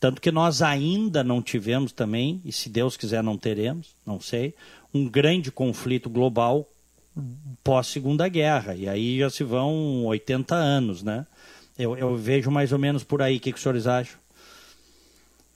Tanto 0.00 0.20
que 0.20 0.32
nós 0.32 0.62
ainda 0.62 1.22
não 1.22 1.42
tivemos 1.42 1.92
também, 1.92 2.40
e 2.42 2.50
se 2.50 2.70
Deus 2.70 2.96
quiser 2.96 3.22
não 3.22 3.36
teremos, 3.36 3.94
não 4.06 4.18
sei, 4.18 4.54
um 4.92 5.08
grande 5.08 5.50
conflito 5.50 6.08
global 6.08 6.66
pós-segunda 7.62 8.28
guerra. 8.28 8.74
E 8.74 8.88
aí 8.88 9.18
já 9.18 9.30
se 9.30 9.44
vão 9.44 10.04
80 10.06 10.54
anos, 10.54 11.02
né? 11.02 11.26
Eu, 11.78 11.96
eu 11.96 12.16
vejo 12.16 12.50
mais 12.50 12.72
ou 12.72 12.78
menos 12.78 13.04
por 13.04 13.22
aí. 13.22 13.36
O 13.36 13.40
que, 13.40 13.52
que 13.52 13.56
os 13.56 13.62
senhores 13.62 13.86
acham? 13.86 14.18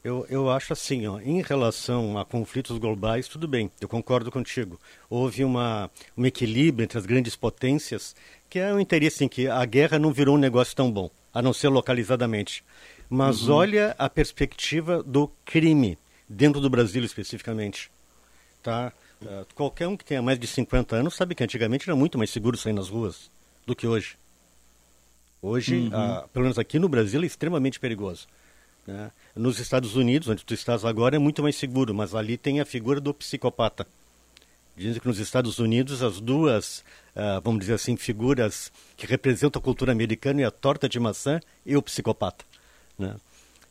Eu, 0.03 0.27
eu 0.29 0.51
acho 0.51 0.71
assim, 0.75 1.07
ó, 1.07 1.19
em 1.19 1.41
relação 1.41 2.19
a 2.19 2.27
conflitos 2.27 2.77
globais, 2.77 3.27
tudo 3.27 3.49
bem, 3.49 3.71
eu 3.81 3.89
concordo 3.89 4.31
contigo. 4.31 4.79
Houve 5.09 5.43
uma, 5.43 5.91
um 6.15 6.27
equilíbrio 6.27 6.85
entre 6.85 6.99
as 6.99 7.07
grandes 7.07 7.35
potências, 7.35 8.15
que 8.51 8.59
é 8.59 8.71
o 8.71 8.79
interesse 8.79 9.25
em 9.25 9.29
que 9.29 9.49
a 9.49 9.65
guerra 9.65 9.99
não 9.99 10.13
virou 10.13 10.37
um 10.37 10.39
negócio 10.39 10.77
tão 10.77 10.93
bom, 10.93 11.11
a 11.33 11.41
não 11.41 11.55
ser 11.55 11.69
localizadamente. 11.69 12.63
Mas 13.09 13.49
uhum. 13.49 13.55
olha 13.55 13.95
a 13.99 14.11
perspectiva 14.11 15.03
do 15.03 15.27
crime, 15.43 15.97
dentro 16.29 16.61
do 16.61 16.69
Brasil 16.69 17.03
especificamente. 17.03 17.91
Tá? 18.63 18.93
Uh, 19.23 19.47
qualquer 19.55 19.89
um 19.89 19.97
que 19.97 20.05
tenha 20.05 20.21
mais 20.21 20.39
de 20.39 20.47
50 20.47 20.97
anos 20.97 21.15
sabe 21.15 21.35
que 21.35 21.43
antigamente 21.43 21.89
era 21.89 21.97
muito 21.97 22.19
mais 22.19 22.31
seguro 22.31 22.57
sair 22.57 22.73
nas 22.73 22.89
ruas 22.89 23.31
do 23.67 23.75
que 23.75 23.87
hoje. 23.87 24.17
Hoje, 25.41 25.77
uhum. 25.77 25.91
a, 25.93 26.29
pelo 26.33 26.45
menos 26.45 26.59
aqui 26.59 26.79
no 26.79 26.89
Brasil, 26.89 27.23
é 27.23 27.27
extremamente 27.27 27.79
perigoso. 27.79 28.27
Né? 28.87 29.11
Nos 29.35 29.59
Estados 29.59 29.97
Unidos, 29.97 30.29
onde 30.29 30.45
tu 30.45 30.55
estás 30.55 30.85
agora, 30.85 31.17
é 31.17 31.19
muito 31.19 31.43
mais 31.43 31.57
seguro, 31.57 31.95
mas 31.95 32.15
ali 32.15 32.37
tem 32.37 32.61
a 32.61 32.65
figura 32.65 33.01
do 33.01 33.13
psicopata. 33.13 33.87
Dizem 34.77 35.01
que 35.01 35.07
nos 35.07 35.19
Estados 35.19 35.59
Unidos 35.59 36.03
as 36.03 36.21
duas, 36.21 36.79
uh, 37.15 37.41
vamos 37.43 37.61
dizer 37.61 37.75
assim, 37.75 37.97
figuras 37.97 38.73
que 38.97 39.07
representam 39.07 39.61
a 39.61 39.63
cultura 39.63 39.93
americana 39.93 40.43
é 40.43 40.45
a 40.45 40.51
torta 40.51 40.89
de 40.89 40.99
maçã 40.99 41.41
e 41.65 41.77
o 41.77 41.83
psicopata. 41.83 42.45
Né? 42.99 43.15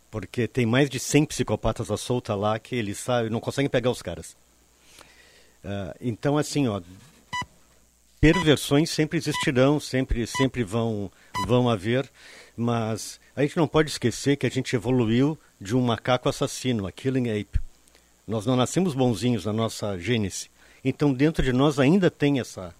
Porque 0.09 0.47
tem 0.47 0.65
mais 0.65 0.89
de 0.89 0.99
100 0.99 1.25
psicopatas 1.25 1.91
à 1.91 1.97
solta 1.97 2.35
lá 2.35 2.57
que 2.57 2.75
eles 2.75 2.99
sabem, 2.99 3.29
não 3.29 3.39
conseguem 3.39 3.69
pegar 3.69 3.91
os 3.91 4.01
caras. 4.01 4.37
Uh, 5.63 5.95
então, 6.01 6.37
assim, 6.37 6.67
ó, 6.67 6.81
perversões 8.19 8.89
sempre 8.89 9.17
existirão, 9.17 9.79
sempre, 9.79 10.27
sempre 10.27 10.63
vão, 10.63 11.11
vão 11.47 11.69
haver, 11.69 12.09
mas 12.55 13.19
a 13.35 13.41
gente 13.41 13.57
não 13.57 13.67
pode 13.67 13.89
esquecer 13.89 14.37
que 14.37 14.45
a 14.45 14.49
gente 14.49 14.75
evoluiu 14.75 15.37
de 15.59 15.75
um 15.75 15.81
macaco 15.81 16.29
assassino, 16.29 16.85
a 16.85 16.91
killing 16.91 17.29
ape. 17.29 17.59
Nós 18.27 18.45
não 18.45 18.55
nascemos 18.55 18.93
bonzinhos 18.93 19.45
na 19.45 19.53
nossa 19.53 19.97
gênese. 19.97 20.49
Então, 20.83 21.13
dentro 21.13 21.43
de 21.43 21.53
nós 21.53 21.79
ainda 21.79 22.11
tem 22.11 22.39
essa, 22.39 22.73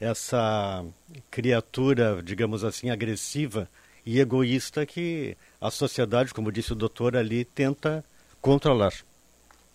essa 0.00 0.84
criatura, 1.30 2.22
digamos 2.22 2.64
assim, 2.64 2.90
agressiva 2.90 3.68
e 4.04 4.20
egoísta 4.20 4.86
que 4.86 5.36
a 5.60 5.70
sociedade, 5.70 6.32
como 6.32 6.52
disse 6.52 6.72
o 6.72 6.76
doutor 6.76 7.16
ali, 7.16 7.44
tenta 7.44 8.04
controlar. 8.40 8.92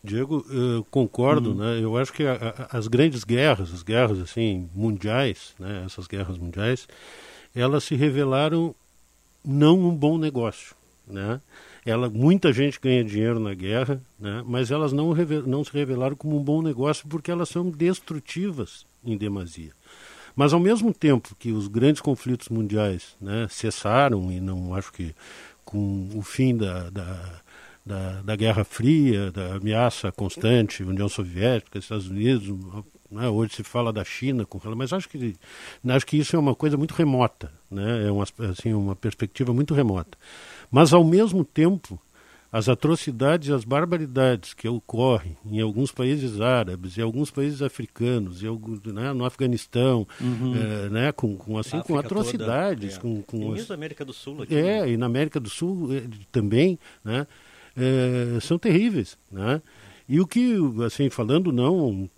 Diego, 0.04 0.46
eu 0.50 0.84
concordo, 0.90 1.52
hum. 1.52 1.56
né? 1.56 1.80
Eu 1.80 1.96
acho 1.98 2.12
que 2.12 2.24
a, 2.24 2.68
a, 2.72 2.78
as 2.78 2.88
grandes 2.88 3.24
guerras, 3.24 3.74
as 3.74 3.84
guerras 3.84 4.20
assim 4.20 4.70
mundiais, 4.74 5.54
né? 5.60 5.84
Essas 5.86 6.08
guerras 6.08 6.38
mundiais, 6.38 6.88
elas 7.56 7.84
se 7.84 7.96
revelaram 7.96 8.74
não 9.46 9.80
um 9.80 9.96
bom 9.96 10.18
negócio, 10.18 10.76
né? 11.08 11.40
Ela, 11.86 12.10
muita 12.10 12.54
gente 12.54 12.80
ganha 12.80 13.04
dinheiro 13.04 13.40
na 13.40 13.56
guerra, 13.56 14.00
né? 14.20 14.44
mas 14.46 14.70
elas 14.70 14.94
não, 14.94 15.16
não 15.48 15.64
se 15.64 15.74
revelaram 15.74 16.16
como 16.16 16.38
um 16.38 16.44
bom 16.44 16.62
negócio 16.62 17.08
porque 17.08 17.32
elas 17.32 17.50
são 17.50 17.72
destrutivas 17.72 18.86
em 19.04 19.18
demasia. 19.18 19.72
Mas 20.36 20.54
ao 20.54 20.60
mesmo 20.60 20.94
tempo 20.94 21.36
que 21.40 21.52
os 21.52 21.68
grandes 21.68 22.02
conflitos 22.02 22.50
mundiais 22.50 23.16
né, 23.20 23.48
cessaram, 23.50 24.32
e 24.32 24.40
não 24.40 24.76
acho 24.76 24.94
que 24.94 25.14
com 25.66 26.08
o 26.14 26.22
fim 26.22 26.56
da, 26.56 26.90
da, 26.90 27.42
da, 27.86 28.22
da 28.22 28.36
Guerra 28.36 28.64
Fria, 28.64 29.32
da 29.32 29.56
ameaça 29.56 30.12
constante, 30.12 30.84
União 30.84 31.10
Soviética, 31.10 31.80
Estados 31.80 32.08
Unidos, 32.08 32.48
né, 33.10 33.28
hoje 33.28 33.56
se 33.56 33.64
fala 33.64 33.92
da 33.92 34.04
China, 34.04 34.46
com, 34.46 34.60
mas 34.76 34.94
acho 34.94 35.10
que, 35.10 35.36
acho 35.88 36.06
que 36.06 36.18
isso 36.18 36.36
é 36.36 36.40
uma 36.40 36.56
coisa 36.56 36.78
muito 36.78 36.94
remota, 36.94 37.52
né, 37.70 38.08
é 38.08 38.12
uma, 38.12 38.26
assim, 38.50 38.74
uma 38.74 38.96
perspectiva 38.96 39.54
muito 39.54 39.74
remota. 39.74 40.18
Mas, 40.70 40.94
ao 40.94 41.04
mesmo 41.04 41.44
tempo, 41.44 42.00
as 42.52 42.68
atrocidades 42.68 43.48
e 43.48 43.54
as 43.54 43.64
barbaridades 43.64 44.54
que 44.54 44.68
ocorrem 44.68 45.38
em 45.46 45.62
alguns 45.62 45.92
países 45.92 46.42
árabes, 46.42 46.98
em 46.98 47.02
alguns 47.02 47.32
países 47.32 47.62
africanos, 47.62 48.44
em 48.44 48.48
alguns, 48.48 48.82
né, 48.84 49.14
no 49.14 49.24
Afeganistão, 49.26 50.06
uhum. 50.20 50.54
é, 50.56 50.90
né, 50.90 51.12
com, 51.14 51.36
com 51.38 51.58
assim 51.58 51.80
com 51.82 51.98
atrocidades, 51.98 52.98
toda, 52.98 53.10
é. 53.10 53.22
com, 53.22 53.22
com 53.24 53.38
e 53.38 53.52
mesmo 53.52 53.70
na 53.70 53.76
América 53.76 54.04
do 54.04 54.14
Sul 54.14 54.44
aqui, 54.44 54.56
é 54.56 54.82
né? 54.82 54.92
e 54.92 54.98
na 54.98 55.06
América 55.06 55.40
do 55.40 55.50
Sul 55.50 55.94
é, 55.94 56.04
também, 56.32 56.78
né, 57.04 57.26
é, 57.76 58.40
são 58.40 58.58
terríveis, 58.58 59.18
né. 59.32 59.62
E 60.10 60.20
o 60.20 60.28
que, 60.28 60.58
assim, 60.86 61.10
falando 61.10 61.54
não, 61.54 62.10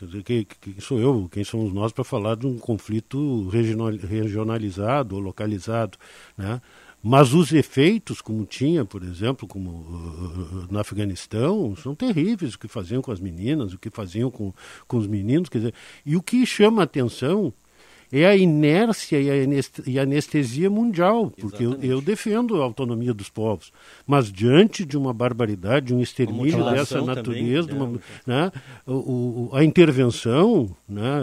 dizer, 0.00 0.22
que, 0.22 0.46
sou 0.80 0.98
eu, 0.98 1.28
quem 1.30 1.44
somos 1.44 1.70
nós 1.70 1.92
para 1.92 2.02
falar 2.02 2.34
de 2.34 2.46
um 2.46 2.58
conflito 2.58 3.46
regionalizado 3.48 5.16
ou 5.16 5.20
localizado, 5.20 5.98
né? 6.36 6.62
Mas 7.02 7.34
os 7.34 7.52
efeitos, 7.52 8.20
como 8.20 8.46
tinha, 8.46 8.84
por 8.84 9.02
exemplo, 9.02 9.48
como 9.48 9.70
uh, 9.70 10.68
no 10.70 10.78
Afeganistão, 10.78 11.74
são 11.74 11.96
terríveis. 11.96 12.54
O 12.54 12.58
que 12.58 12.68
faziam 12.68 13.02
com 13.02 13.10
as 13.10 13.18
meninas, 13.18 13.74
o 13.74 13.78
que 13.78 13.90
faziam 13.90 14.30
com, 14.30 14.54
com 14.86 14.96
os 14.98 15.08
meninos. 15.08 15.48
Quer 15.48 15.58
dizer, 15.58 15.74
e 16.06 16.16
o 16.16 16.22
que 16.22 16.46
chama 16.46 16.80
a 16.80 16.84
atenção 16.84 17.52
é 18.12 18.26
a 18.26 18.36
inércia 18.36 19.18
e 19.86 19.98
a 19.98 20.02
anestesia 20.02 20.68
mundial, 20.68 21.32
porque 21.40 21.64
eu, 21.64 21.78
eu, 21.82 22.00
defendo 22.02 22.60
a 22.60 22.64
autonomia 22.64 23.14
dos 23.14 23.30
povos, 23.30 23.72
mas 24.06 24.30
diante 24.30 24.84
de 24.84 24.98
uma 24.98 25.14
barbaridade, 25.14 25.86
de 25.86 25.94
um 25.94 26.00
extermínio 26.00 26.62
dessa 26.70 27.00
natureza, 27.00 27.68
também, 27.68 27.86
uma, 27.86 28.00
né, 28.26 28.52
o, 28.86 29.48
o, 29.50 29.50
a 29.54 29.64
intervenção, 29.64 30.76
né, 30.86 31.22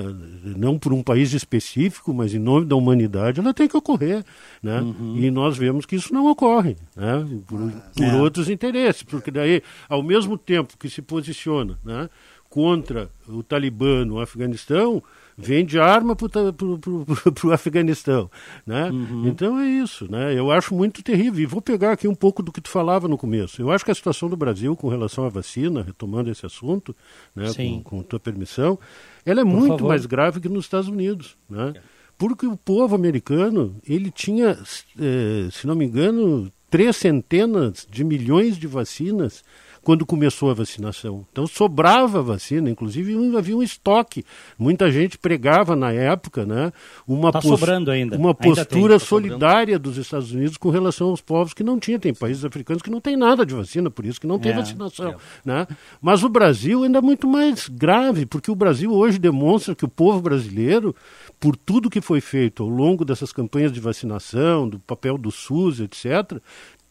não 0.58 0.80
por 0.80 0.92
um 0.92 1.04
país 1.04 1.32
específico, 1.34 2.12
mas 2.12 2.34
em 2.34 2.40
nome 2.40 2.66
da 2.66 2.76
humanidade, 2.76 3.40
ela 3.40 3.54
tem 3.54 3.68
que 3.68 3.78
ocorrer. 3.78 4.26
Né? 4.64 4.82
Uhum. 4.82 5.16
E 5.16 5.30
nós 5.30 5.56
vemos 5.58 5.86
que 5.86 5.96
isso 5.96 6.12
não 6.12 6.26
ocorre, 6.26 6.76
né, 6.96 7.24
por, 7.46 7.72
por 7.96 8.04
é. 8.04 8.16
outros 8.16 8.50
interesses, 8.50 9.04
porque 9.04 9.30
daí, 9.30 9.62
ao 9.88 10.02
mesmo 10.02 10.40
tempo 10.40 10.76
que 10.76 10.90
se 10.90 11.04
posiciona 11.04 11.78
né, 11.86 12.10
contra 12.50 13.12
o 13.28 13.44
Talibã 13.44 14.04
no 14.04 14.20
Afeganistão, 14.20 15.04
vende 15.42 15.80
arma 15.80 16.16
para 16.16 16.28
o 16.30 17.52
Afeganistão. 17.54 18.30
Né? 18.66 18.90
Uhum. 18.90 19.28
Então 19.28 19.60
é 19.60 19.68
isso. 19.68 20.12
Né? 20.12 20.38
Eu 20.38 20.52
acho 20.52 20.76
muito 20.76 21.02
terrível. 21.02 21.42
E 21.42 21.46
vou 21.46 21.62
pegar 21.62 21.94
aqui 21.94 22.08
um 22.08 22.16
pouco 22.16 22.44
do 22.44 22.52
que 22.52 22.62
tu 22.62 22.70
falava 22.70 23.08
no 23.08 23.18
começo. 23.18 23.62
Eu 23.62 23.72
acho 23.72 23.86
que 23.86 23.92
a 23.92 23.96
situação 23.96 24.30
do 24.30 24.36
Brasil 24.36 24.76
com 24.76 24.90
relação 24.90 25.26
à 25.26 25.30
vacina, 25.30 25.82
retomando 25.82 26.30
esse 26.30 26.46
assunto, 26.46 26.96
né, 27.36 27.52
com, 27.56 27.84
com 27.84 28.04
tua 28.04 28.20
permissão, 28.20 28.78
ela 29.26 29.42
é 29.42 29.44
Por 29.44 29.52
muito 29.52 29.70
favor. 29.70 29.88
mais 29.88 30.06
grave 30.06 30.40
que 30.40 30.50
nos 30.50 30.66
Estados 30.66 30.90
Unidos. 30.90 31.38
Né? 31.50 31.74
Porque 32.18 32.46
o 32.46 32.58
povo 32.58 32.96
americano, 32.96 33.76
ele 33.88 34.12
tinha, 34.12 34.58
eh, 35.00 35.48
se 35.52 35.66
não 35.66 35.74
me 35.74 35.86
engano, 35.86 36.52
três 36.70 36.98
centenas 36.98 37.88
de 37.90 38.04
milhões 38.04 38.58
de 38.58 38.68
vacinas 38.68 39.44
quando 39.84 40.06
começou 40.06 40.50
a 40.50 40.54
vacinação. 40.54 41.26
Então 41.32 41.48
sobrava 41.48 42.22
vacina, 42.22 42.70
inclusive 42.70 43.16
havia 43.38 43.56
um 43.56 43.64
estoque. 43.64 44.26
Muita 44.58 44.92
gente 44.92 45.18
pregava 45.18 45.76
na 45.76 45.92
época 45.92 46.46
né, 46.46 46.72
uma, 47.08 47.32
tá 47.32 47.42
sobrando 47.42 47.92
ainda. 47.92 48.18
uma 48.18 48.34
postura 48.34 48.66
tem, 48.66 48.88
tá 48.88 49.00
solidária 49.00 49.76
sobrando. 49.76 49.80
dos 49.80 49.98
Estados 49.98 50.32
Unidos 50.32 50.58
com 50.58 50.70
relação 50.70 51.10
aos 51.10 51.22
povos 51.22 51.54
que 51.54 51.64
não 51.64 51.80
tinham. 51.80 52.00
Tem 52.00 52.14
países 52.14 52.44
africanos 52.46 52.82
que 52.82 52.90
não 52.90 53.02
tem 53.02 53.16
nada 53.16 53.46
de 53.46 53.54
vacina, 53.54 53.90
por 53.90 54.06
isso 54.06 54.20
que 54.20 54.28
não 54.28 54.40
tem 54.40 54.52
é, 54.52 54.56
vacinação. 54.56 55.10
É. 55.10 55.16
Né? 55.44 55.68
Mas 56.02 56.24
o 56.24 56.30
Brasil 56.30 56.84
ainda 56.84 57.00
é 57.00 57.02
muito 57.02 57.28
mais 57.28 57.68
grave, 57.68 58.26
porque 58.26 58.52
o 58.52 58.56
Brasil 58.56 58.92
hoje 58.92 59.18
demonstra 59.18 59.76
que 59.76 59.86
o 59.86 59.90
povo 59.90 60.22
brasileiro, 60.22 60.96
por 61.40 61.56
tudo 61.56 61.90
que 61.90 62.02
foi 62.02 62.22
feito 62.22 62.64
ao 62.64 62.70
longo 62.70 63.06
dessas 63.06 63.32
campanhas 63.32 63.72
de 63.72 63.80
vacinação, 63.80 64.68
do 64.68 64.80
papel 64.80 65.18
do 65.18 65.32
SUS, 65.32 65.80
etc., 65.80 66.40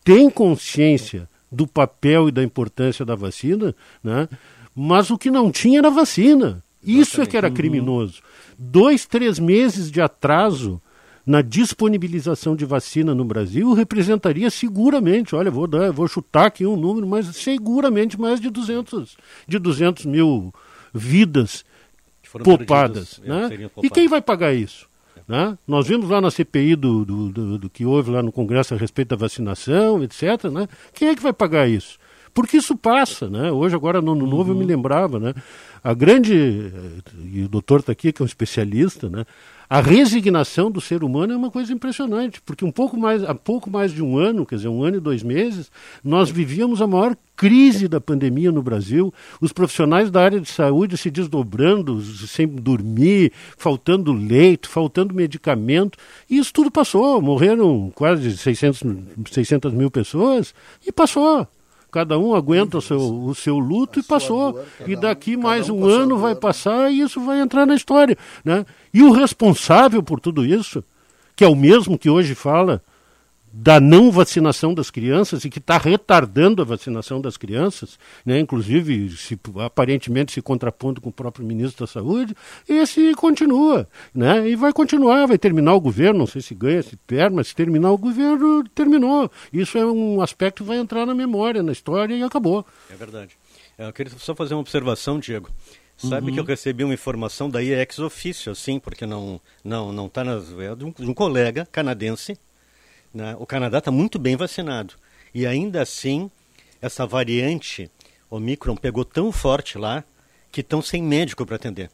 tem 0.05 0.31
consciência 0.31 1.29
do 1.51 1.67
papel 1.67 2.29
e 2.29 2.33
da 2.33 2.43
importância 2.43 3.05
da 3.05 3.15
vacina, 3.15 3.75
né? 4.03 4.29
mas 4.75 5.11
o 5.11 5.19
que 5.19 5.31
não 5.31 5.51
tinha 5.51 5.79
era 5.79 5.91
vacina. 5.91 6.63
Isso 6.83 7.21
é 7.21 7.27
que 7.27 7.37
era 7.37 7.49
uhum. 7.49 7.55
criminoso. 7.55 8.23
Dois, 8.57 9.05
três 9.07 9.39
meses 9.39 9.91
de 9.91 10.01
atraso 10.01 10.81
na 11.27 11.43
disponibilização 11.43 12.57
de 12.57 12.65
vacina 12.65 13.15
no 13.15 13.25
Brasil 13.25 13.75
representaria 13.75 14.49
seguramente, 14.49 15.35
olha, 15.35 15.51
vou, 15.51 15.67
dar, 15.67 15.93
vou 15.93 16.09
chutar 16.09 16.47
aqui 16.47 16.65
um 16.65 16.77
número, 16.77 17.07
mas 17.07 17.27
seguramente 17.37 18.19
mais 18.19 18.41
de 18.41 18.49
200, 18.49 19.17
de 19.47 19.59
200 19.59 20.07
mil 20.07 20.55
vidas 20.95 21.67
poupadas. 22.43 23.19
Perdidos, 23.19 23.61
né? 23.61 23.71
E 23.83 23.91
quem 23.91 24.09
vai 24.09 24.23
pagar 24.23 24.55
isso? 24.55 24.88
Né? 25.29 25.59
Nós 25.67 25.87
vimos 25.87 26.09
lá 26.09 26.23
na 26.23 26.31
CPI 26.31 26.75
do, 26.75 27.05
do, 27.05 27.29
do, 27.29 27.59
do, 27.59 27.71
que 27.71 27.85
houve 27.85 28.11
lá 28.11 28.23
no 28.23 28.33
Congresso 28.33 28.73
a 28.73 28.79
respeito 28.79 29.11
da 29.11 29.17
vacinação, 29.17 30.03
etc. 30.03 30.45
Né? 30.51 30.67
Quem 30.95 31.09
é 31.09 31.15
que 31.15 31.23
vai 31.23 31.35
pagar 31.35 31.69
isso? 31.69 31.99
Porque 32.33 32.57
isso 32.57 32.77
passa, 32.77 33.29
né? 33.29 33.51
Hoje, 33.51 33.75
agora, 33.75 34.01
no 34.01 34.13
ano 34.13 34.25
uhum. 34.25 34.31
novo, 34.31 34.53
eu 34.53 34.55
me 34.55 34.63
uhum. 34.63 34.69
lembrava, 34.69 35.19
né? 35.19 35.35
A 35.83 35.93
grande, 35.93 36.73
e 37.25 37.43
o 37.43 37.49
doutor 37.49 37.81
está 37.81 37.93
aqui, 37.93 38.13
que 38.13 38.23
é 38.23 38.25
um 38.25 38.27
especialista, 38.27 39.09
né? 39.09 39.25
A 39.71 39.83
resignação 39.83 40.71
do 40.71 40.81
ser 40.81 41.05
humano 41.05 41.35
é 41.35 41.37
uma 41.37 41.51
coisa 41.51 41.71
impressionante, 41.75 42.41
porque 42.41 42.65
um 42.65 42.71
pouco 42.71 42.97
mais, 42.97 43.23
há 43.23 43.35
pouco 43.35 43.69
mais 43.69 43.93
de 43.93 44.03
um 44.03 44.17
ano, 44.17 44.47
quer 44.47 44.57
dizer, 44.57 44.69
um 44.69 44.83
ano 44.83 44.97
e 44.97 45.01
dois 45.01 45.23
meses, 45.23 45.71
nós 46.03 46.31
vivíamos 46.31 46.81
a 46.81 46.87
maior 46.87 47.15
crise 47.37 47.87
da 47.87 48.01
pandemia 48.01 48.51
no 48.51 48.63
Brasil, 48.63 49.13
os 49.43 49.53
profissionais 49.53 50.11
da 50.11 50.23
área 50.23 50.41
de 50.41 50.49
saúde 50.49 50.97
se 50.97 51.11
desdobrando, 51.11 52.01
sem 52.01 52.47
dormir, 52.47 53.31
faltando 53.59 54.11
leito, 54.11 54.71
faltando 54.71 55.15
medicamento, 55.15 55.99
e 56.31 56.39
isso 56.39 56.51
tudo 56.51 56.71
passou. 56.71 57.21
Morreram 57.21 57.93
quase 57.95 58.39
600, 58.39 58.83
600 59.31 59.75
mil 59.75 59.91
pessoas 59.91 60.55
e 60.87 60.91
passou 60.91 61.47
cada 61.91 62.19
um 62.19 62.35
aguenta 62.35 62.79
o 62.79 62.83
seu, 62.83 62.99
o 62.99 63.35
seu 63.35 63.59
luto 63.59 64.01
e 64.01 64.03
passou. 64.03 64.53
Dor, 64.53 64.65
e 64.87 64.97
daqui 64.97 65.37
um, 65.37 65.41
mais 65.41 65.69
um, 65.69 65.81
um 65.81 65.87
ano 65.87 66.19
vai 66.19 66.35
passar 66.35 66.93
e 66.93 67.01
isso 67.01 67.21
vai 67.21 67.41
entrar 67.41 67.67
na 67.67 67.75
história. 67.75 68.17
Né? 68.45 68.65
E 68.93 69.03
o 69.03 69.13
responsável 69.13 70.03
por 70.03 70.21
tudo 70.21 70.45
isso, 70.45 70.85
que 71.35 71.45
é 71.45 71.49
o 71.49 71.57
mesmo 71.57 71.99
que 71.99 72.11
hoje 72.11 72.35
fala 72.35 72.83
da 73.53 73.81
não 73.81 74.11
vacinação 74.11 74.75
das 74.75 74.91
crianças 74.91 75.45
e 75.45 75.51
que 75.51 75.59
está 75.59 75.79
retardando 75.79 76.63
a 76.63 76.65
vacinação 76.65 77.21
das 77.21 77.37
crianças, 77.37 77.99
né, 78.25 78.39
inclusive 78.39 79.11
se, 79.17 79.39
aparentemente 79.65 80.33
se 80.33 80.43
contrapondo 80.43 81.01
com 81.01 81.09
o 81.09 81.13
próprio 81.13 81.47
ministro 81.47 81.87
da 81.87 81.93
Saúde, 81.93 82.35
esse 82.69 83.15
continua, 83.15 83.89
né, 84.15 84.49
e 84.49 84.55
vai 84.55 84.73
continuar, 84.73 85.27
vai 85.27 85.39
terminar 85.39 85.75
o 85.75 85.81
governo, 85.81 86.21
não 86.21 86.27
sei 86.27 86.43
se 86.43 86.55
ganha, 86.55 86.83
se 86.83 86.97
perde, 86.97 87.35
mas 87.35 87.49
se 87.49 87.55
terminar 87.55 87.91
o 87.91 87.99
governo, 87.99 88.65
terminou. 88.75 89.31
Isso 89.53 89.79
é 89.79 89.85
um 89.85 90.21
aspecto 90.21 90.63
que 90.63 90.69
vai 90.69 90.79
entrar 90.79 91.07
na 91.07 91.15
memória, 91.15 91.63
na 91.63 91.73
história 91.73 92.15
e 92.15 92.23
acabou. 92.23 92.67
É 92.91 92.95
verdade. 92.95 93.37
É, 93.77 93.87
eu 93.87 93.93
queria 93.93 94.13
só 94.19 94.35
fazer 94.35 94.55
uma 94.55 94.61
observação, 94.61 95.19
Diego. 95.19 95.51
Sabe 95.97 96.29
uhum. 96.29 96.35
que 96.35 96.41
eu 96.41 96.45
recebi 96.45 96.85
uma 96.85 96.95
informação 96.95 97.51
daí 97.51 97.73
ex 97.73 97.99
ofício, 97.99 98.53
assim, 98.53 98.79
porque 98.79 99.05
não 99.05 99.41
não 99.65 99.93
não 99.93 100.07
está 100.07 100.23
nas 100.23 100.53
é 100.57 100.75
de 100.77 100.85
um, 100.85 100.93
de 100.93 101.11
um 101.11 101.15
colega 101.15 101.67
canadense 101.73 102.39
né? 103.13 103.37
O 103.39 103.47
Canadá 103.47 103.79
está 103.79 103.91
muito 103.91 104.19
bem 104.19 104.37
vacinado. 104.37 104.95
E 105.35 105.47
ainda 105.47 105.83
assim, 105.83 106.31
essa 106.81 107.07
variante 107.07 107.91
Omicron 108.31 108.77
pegou 108.77 109.05
tão 109.05 109.33
forte 109.33 109.79
lá 109.79 110.05
que 110.51 110.61
estão 110.61 110.83
sem 110.83 111.03
médico 111.03 111.45
para 111.45 111.57
atender. 111.57 111.91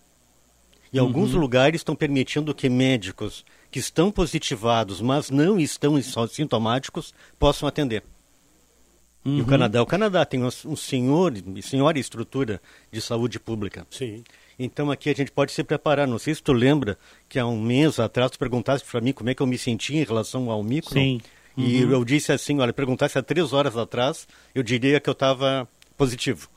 E 0.93 0.99
uhum. 0.99 1.07
alguns 1.07 1.33
lugares 1.33 1.81
estão 1.81 1.95
permitindo 1.97 2.55
que 2.55 2.69
médicos 2.69 3.45
que 3.71 3.79
estão 3.79 4.11
positivados, 4.11 5.01
mas 5.01 5.31
não 5.31 5.59
estão 5.59 6.01
sintomáticos, 6.29 7.13
possam 7.39 7.69
atender. 7.69 8.05
Uhum. 9.25 9.33
E 9.33 9.41
o 9.41 9.45
uhum. 9.45 9.51
Canadá, 9.51 9.83
o 9.83 9.87
Canadá 9.87 10.25
tem 10.25 10.45
um 10.45 10.77
senhor, 10.77 11.33
senhora 11.63 11.99
estrutura 11.99 12.61
de 12.93 13.01
saúde 13.01 13.41
pública. 13.41 13.87
Sim. 13.91 14.23
Então 14.59 14.91
aqui 14.91 15.11
a 15.11 15.15
gente 15.15 15.31
pode 15.31 15.53
se 15.53 15.63
preparar. 15.65 16.07
Não 16.07 16.19
sei 16.19 16.35
se 16.35 16.43
tu 16.43 16.53
lembra 16.53 16.99
que 17.29 17.39
há 17.39 17.47
um 17.47 17.61
mês 17.61 17.99
atrás 17.99 18.31
tu 18.31 18.39
perguntaste 18.39 18.89
para 18.89 19.01
mim 19.01 19.13
como 19.13 19.31
é 19.31 19.35
que 19.35 19.43
eu 19.43 19.47
me 19.47 19.59
sentia 19.59 20.01
em 20.01 20.05
relação 20.05 20.51
ao 20.51 20.63
micro. 20.63 20.93
Sim. 20.93 21.21
E 21.57 21.85
uhum. 21.85 21.93
eu 21.93 22.05
disse 22.05 22.33
assim, 22.33 22.59
olha, 22.59 22.73
perguntasse 22.73 23.17
há 23.17 23.23
três 23.23 23.53
horas 23.53 23.77
atrás, 23.77 24.27
eu 24.55 24.63
diria 24.63 24.99
que 24.99 25.09
eu 25.09 25.13
estava 25.13 25.69
positivo. 25.97 26.49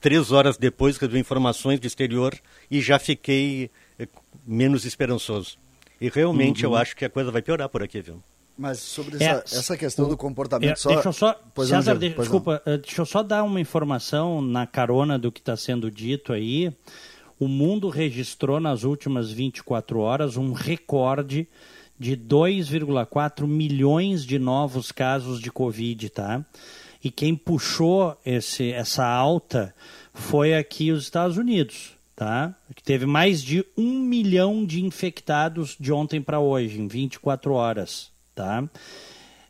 Três 0.00 0.32
horas 0.32 0.56
depois 0.56 0.96
recebi 0.96 1.18
informações 1.18 1.78
do 1.78 1.86
exterior 1.86 2.34
e 2.70 2.80
já 2.80 2.98
fiquei 2.98 3.70
eh, 3.98 4.08
menos 4.46 4.84
esperançoso. 4.84 5.56
E 6.00 6.08
realmente 6.08 6.64
uhum. 6.64 6.72
eu 6.72 6.76
acho 6.76 6.96
que 6.96 7.04
a 7.04 7.10
coisa 7.10 7.30
vai 7.30 7.42
piorar 7.42 7.68
por 7.68 7.82
aqui, 7.82 8.00
viu? 8.00 8.20
Mas 8.56 8.78
sobre 8.80 9.16
essa, 9.16 9.56
é, 9.56 9.58
essa 9.58 9.76
questão 9.76 10.08
do 10.08 10.16
comportamento 10.16 10.72
é, 10.72 10.76
só... 10.76 10.90
Deixa 10.90 11.08
eu 11.08 11.12
só, 11.12 11.40
pois 11.54 11.68
César, 11.68 11.94
não, 11.94 12.00
deixa, 12.00 12.16
desculpa, 12.16 12.62
não. 12.66 12.74
Eh, 12.74 12.78
deixa 12.78 13.00
eu 13.00 13.06
só 13.06 13.22
dar 13.22 13.42
uma 13.42 13.60
informação 13.60 14.42
na 14.42 14.66
carona 14.66 15.18
do 15.18 15.30
que 15.30 15.40
está 15.40 15.56
sendo 15.56 15.90
dito 15.90 16.32
aí 16.32 16.72
o 17.40 17.48
mundo 17.48 17.88
registrou 17.88 18.60
nas 18.60 18.84
últimas 18.84 19.32
24 19.32 19.98
horas 19.98 20.36
um 20.36 20.52
recorde 20.52 21.48
de 21.98 22.14
2,4 22.14 23.46
milhões 23.46 24.24
de 24.24 24.38
novos 24.38 24.92
casos 24.92 25.40
de 25.40 25.50
Covid, 25.50 26.10
tá? 26.10 26.44
E 27.02 27.10
quem 27.10 27.34
puxou 27.34 28.14
esse, 28.26 28.70
essa 28.72 29.06
alta 29.06 29.74
foi 30.12 30.54
aqui 30.54 30.92
os 30.92 31.04
Estados 31.04 31.38
Unidos, 31.38 31.92
tá? 32.14 32.54
Que 32.76 32.82
teve 32.82 33.06
mais 33.06 33.42
de 33.42 33.64
um 33.74 34.00
milhão 34.00 34.64
de 34.64 34.84
infectados 34.84 35.76
de 35.80 35.90
ontem 35.90 36.20
para 36.20 36.38
hoje, 36.38 36.78
em 36.78 36.86
24 36.86 37.54
horas, 37.54 38.10
tá? 38.34 38.68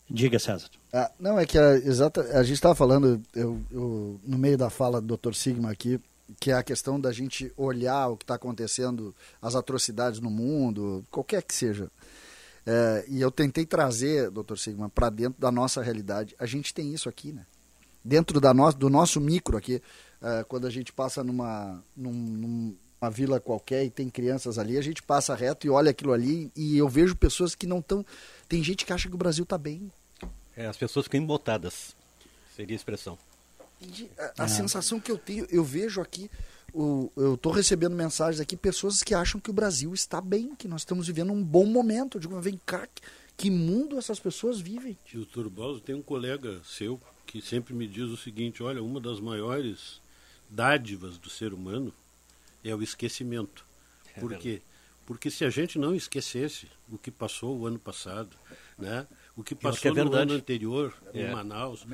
Diga, 0.08 0.38
César. 0.38 0.68
Ah, 0.92 1.10
não, 1.18 1.38
é 1.38 1.46
que 1.46 1.58
a, 1.58 1.74
exata, 1.74 2.20
a 2.38 2.42
gente 2.42 2.54
estava 2.54 2.74
falando, 2.74 3.20
eu, 3.34 3.60
eu, 3.70 4.20
no 4.24 4.38
meio 4.38 4.58
da 4.58 4.70
fala 4.70 5.00
do 5.00 5.16
Dr. 5.16 5.34
Sigma 5.34 5.70
aqui, 5.70 6.00
que 6.38 6.50
é 6.50 6.54
a 6.54 6.62
questão 6.62 7.00
da 7.00 7.12
gente 7.12 7.52
olhar 7.56 8.08
o 8.08 8.16
que 8.16 8.24
está 8.24 8.34
acontecendo, 8.34 9.14
as 9.40 9.54
atrocidades 9.54 10.20
no 10.20 10.30
mundo, 10.30 11.04
qualquer 11.10 11.42
que 11.42 11.54
seja. 11.54 11.90
É, 12.66 13.04
e 13.08 13.20
eu 13.20 13.30
tentei 13.30 13.64
trazer, 13.64 14.30
doutor 14.30 14.58
Sigma, 14.58 14.88
para 14.88 15.10
dentro 15.10 15.40
da 15.40 15.50
nossa 15.50 15.82
realidade. 15.82 16.36
A 16.38 16.46
gente 16.46 16.72
tem 16.74 16.92
isso 16.92 17.08
aqui, 17.08 17.32
né? 17.32 17.46
Dentro 18.04 18.40
da 18.40 18.54
no, 18.54 18.72
do 18.72 18.88
nosso 18.88 19.20
micro 19.20 19.56
aqui, 19.56 19.82
é, 20.22 20.44
quando 20.44 20.66
a 20.66 20.70
gente 20.70 20.92
passa 20.92 21.24
numa, 21.24 21.82
num, 21.96 22.12
numa 22.12 23.10
vila 23.10 23.40
qualquer 23.40 23.84
e 23.84 23.90
tem 23.90 24.08
crianças 24.08 24.58
ali, 24.58 24.78
a 24.78 24.82
gente 24.82 25.02
passa 25.02 25.34
reto 25.34 25.66
e 25.66 25.70
olha 25.70 25.90
aquilo 25.90 26.12
ali 26.12 26.50
e 26.54 26.76
eu 26.76 26.88
vejo 26.88 27.16
pessoas 27.16 27.54
que 27.54 27.66
não 27.66 27.78
estão. 27.78 28.04
Tem 28.48 28.62
gente 28.62 28.84
que 28.84 28.92
acha 28.92 29.08
que 29.08 29.14
o 29.14 29.18
Brasil 29.18 29.44
está 29.44 29.58
bem. 29.58 29.90
É, 30.56 30.66
as 30.66 30.76
pessoas 30.76 31.06
ficam 31.06 31.20
embotadas, 31.20 31.94
seria 32.54 32.74
a 32.74 32.76
expressão 32.76 33.18
a, 34.36 34.44
a 34.44 34.48
sensação 34.48 35.00
que 35.00 35.10
eu 35.10 35.18
tenho, 35.18 35.46
eu 35.50 35.64
vejo 35.64 36.00
aqui, 36.00 36.30
o, 36.72 37.10
eu 37.16 37.34
estou 37.34 37.52
recebendo 37.52 37.94
mensagens 37.94 38.40
aqui, 38.40 38.56
pessoas 38.56 39.02
que 39.02 39.14
acham 39.14 39.40
que 39.40 39.50
o 39.50 39.52
Brasil 39.52 39.92
está 39.92 40.20
bem, 40.20 40.54
que 40.54 40.68
nós 40.68 40.82
estamos 40.82 41.06
vivendo 41.06 41.32
um 41.32 41.42
bom 41.42 41.66
momento. 41.66 42.16
Eu 42.16 42.20
digo, 42.20 42.40
vem 42.40 42.60
cá, 42.64 42.88
que 43.36 43.50
mundo 43.50 43.98
essas 43.98 44.20
pessoas 44.20 44.60
vivem? 44.60 44.96
Tio 45.04 45.24
Turboso, 45.24 45.80
tem 45.80 45.94
um 45.94 46.02
colega 46.02 46.60
seu 46.64 47.00
que 47.26 47.40
sempre 47.40 47.72
me 47.72 47.86
diz 47.86 48.08
o 48.08 48.16
seguinte: 48.16 48.62
olha, 48.62 48.82
uma 48.82 49.00
das 49.00 49.20
maiores 49.20 50.00
dádivas 50.48 51.16
do 51.16 51.30
ser 51.30 51.52
humano 51.52 51.92
é 52.64 52.74
o 52.74 52.82
esquecimento. 52.82 53.64
É 54.14 54.20
Por 54.20 54.36
quê? 54.36 54.60
Porque 55.06 55.30
se 55.30 55.44
a 55.44 55.50
gente 55.50 55.78
não 55.78 55.94
esquecesse 55.94 56.68
o 56.90 56.98
que 56.98 57.10
passou 57.10 57.58
o 57.58 57.66
ano 57.66 57.78
passado, 57.78 58.36
né? 58.78 59.06
O 59.40 59.44
que 59.44 59.54
passou 59.54 59.92
que 59.92 60.00
é 60.00 60.04
no 60.04 60.12
ano 60.14 60.34
anterior 60.34 60.94
é. 61.14 61.22
em 61.22 61.32
Manaus, 61.32 61.86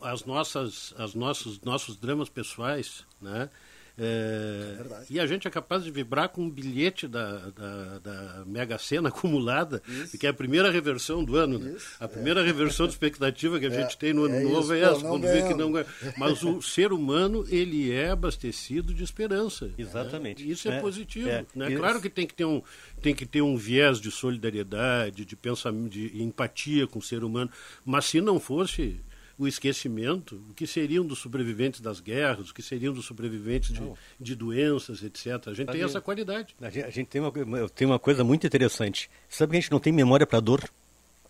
as 0.00 0.24
nossas, 0.24 0.94
as 0.96 1.14
nossos, 1.14 1.60
nossos 1.60 1.96
dramas 1.96 2.28
pessoais, 2.28 3.04
né? 3.20 3.50
É, 3.96 4.76
é 4.80 5.04
e 5.08 5.20
a 5.20 5.26
gente 5.26 5.46
é 5.46 5.50
capaz 5.50 5.84
de 5.84 5.90
vibrar 5.90 6.28
com 6.28 6.42
um 6.42 6.50
bilhete 6.50 7.06
da, 7.06 7.50
da, 7.50 7.98
da 8.00 8.44
Mega 8.44 8.76
Sena 8.76 9.08
acumulada, 9.10 9.82
isso. 9.86 10.18
que 10.18 10.26
é 10.26 10.30
a 10.30 10.34
primeira 10.34 10.70
reversão 10.70 11.24
do 11.24 11.36
ano. 11.36 11.58
Né? 11.58 11.76
A 12.00 12.08
primeira 12.08 12.40
é. 12.40 12.44
reversão 12.44 12.86
de 12.86 12.92
expectativa 12.92 13.58
que 13.60 13.66
a 13.66 13.70
gente 13.70 13.94
é, 13.94 13.98
tem 13.98 14.12
no 14.12 14.24
ano 14.24 14.34
é 14.34 14.42
novo 14.42 14.74
é 14.74 14.80
essa, 14.80 15.00
quando 15.00 15.22
vê 15.22 15.42
que 15.42 15.54
não 15.54 15.72
Mas 16.16 16.42
o 16.42 16.60
ser 16.62 16.92
humano, 16.92 17.46
ele 17.48 17.92
é 17.92 18.10
abastecido 18.10 18.92
de 18.92 19.04
esperança. 19.04 19.66
Né? 19.66 19.74
Exatamente. 19.78 20.48
Isso 20.48 20.68
é, 20.68 20.80
positivo. 20.80 21.28
Né? 21.54 21.76
Claro 21.76 22.00
que 22.00 22.10
tem 22.10 22.26
que 22.26 22.34
ter 22.34 22.44
um, 22.44 22.62
tem 23.00 23.14
que 23.14 23.26
ter 23.26 23.42
um 23.42 23.56
viés 23.56 24.00
de 24.00 24.10
solidariedade, 24.10 25.24
de 25.24 25.36
pensamento, 25.36 25.90
de 25.90 26.22
empatia 26.22 26.86
com 26.86 26.98
o 26.98 27.02
ser 27.02 27.22
humano. 27.22 27.50
Mas 27.84 28.06
se 28.06 28.20
não 28.20 28.40
fosse 28.40 29.00
o 29.38 29.46
esquecimento, 29.48 30.40
o 30.50 30.54
que 30.54 30.66
seriam 30.66 31.04
dos 31.04 31.18
sobreviventes 31.18 31.80
das 31.80 32.00
guerras, 32.00 32.50
o 32.50 32.54
que 32.54 32.62
seriam 32.62 32.92
dos 32.92 33.04
sobreviventes 33.04 33.72
de, 33.72 33.82
de 34.20 34.34
doenças, 34.34 35.02
etc. 35.02 35.48
A 35.48 35.54
gente 35.54 35.72
tem 35.72 35.82
essa 35.82 36.00
qualidade. 36.00 36.54
A 36.60 36.70
gente, 36.70 36.84
a 36.84 36.90
gente, 36.90 37.06
tem, 37.08 37.20
uma, 37.20 37.32
tem 37.68 37.86
uma 37.86 37.98
coisa 37.98 38.22
muito 38.22 38.46
interessante. 38.46 39.10
Sabe 39.28 39.50
que 39.50 39.56
a 39.56 39.60
gente 39.60 39.72
não 39.72 39.80
tem 39.80 39.92
memória 39.92 40.26
para 40.26 40.40
dor? 40.40 40.62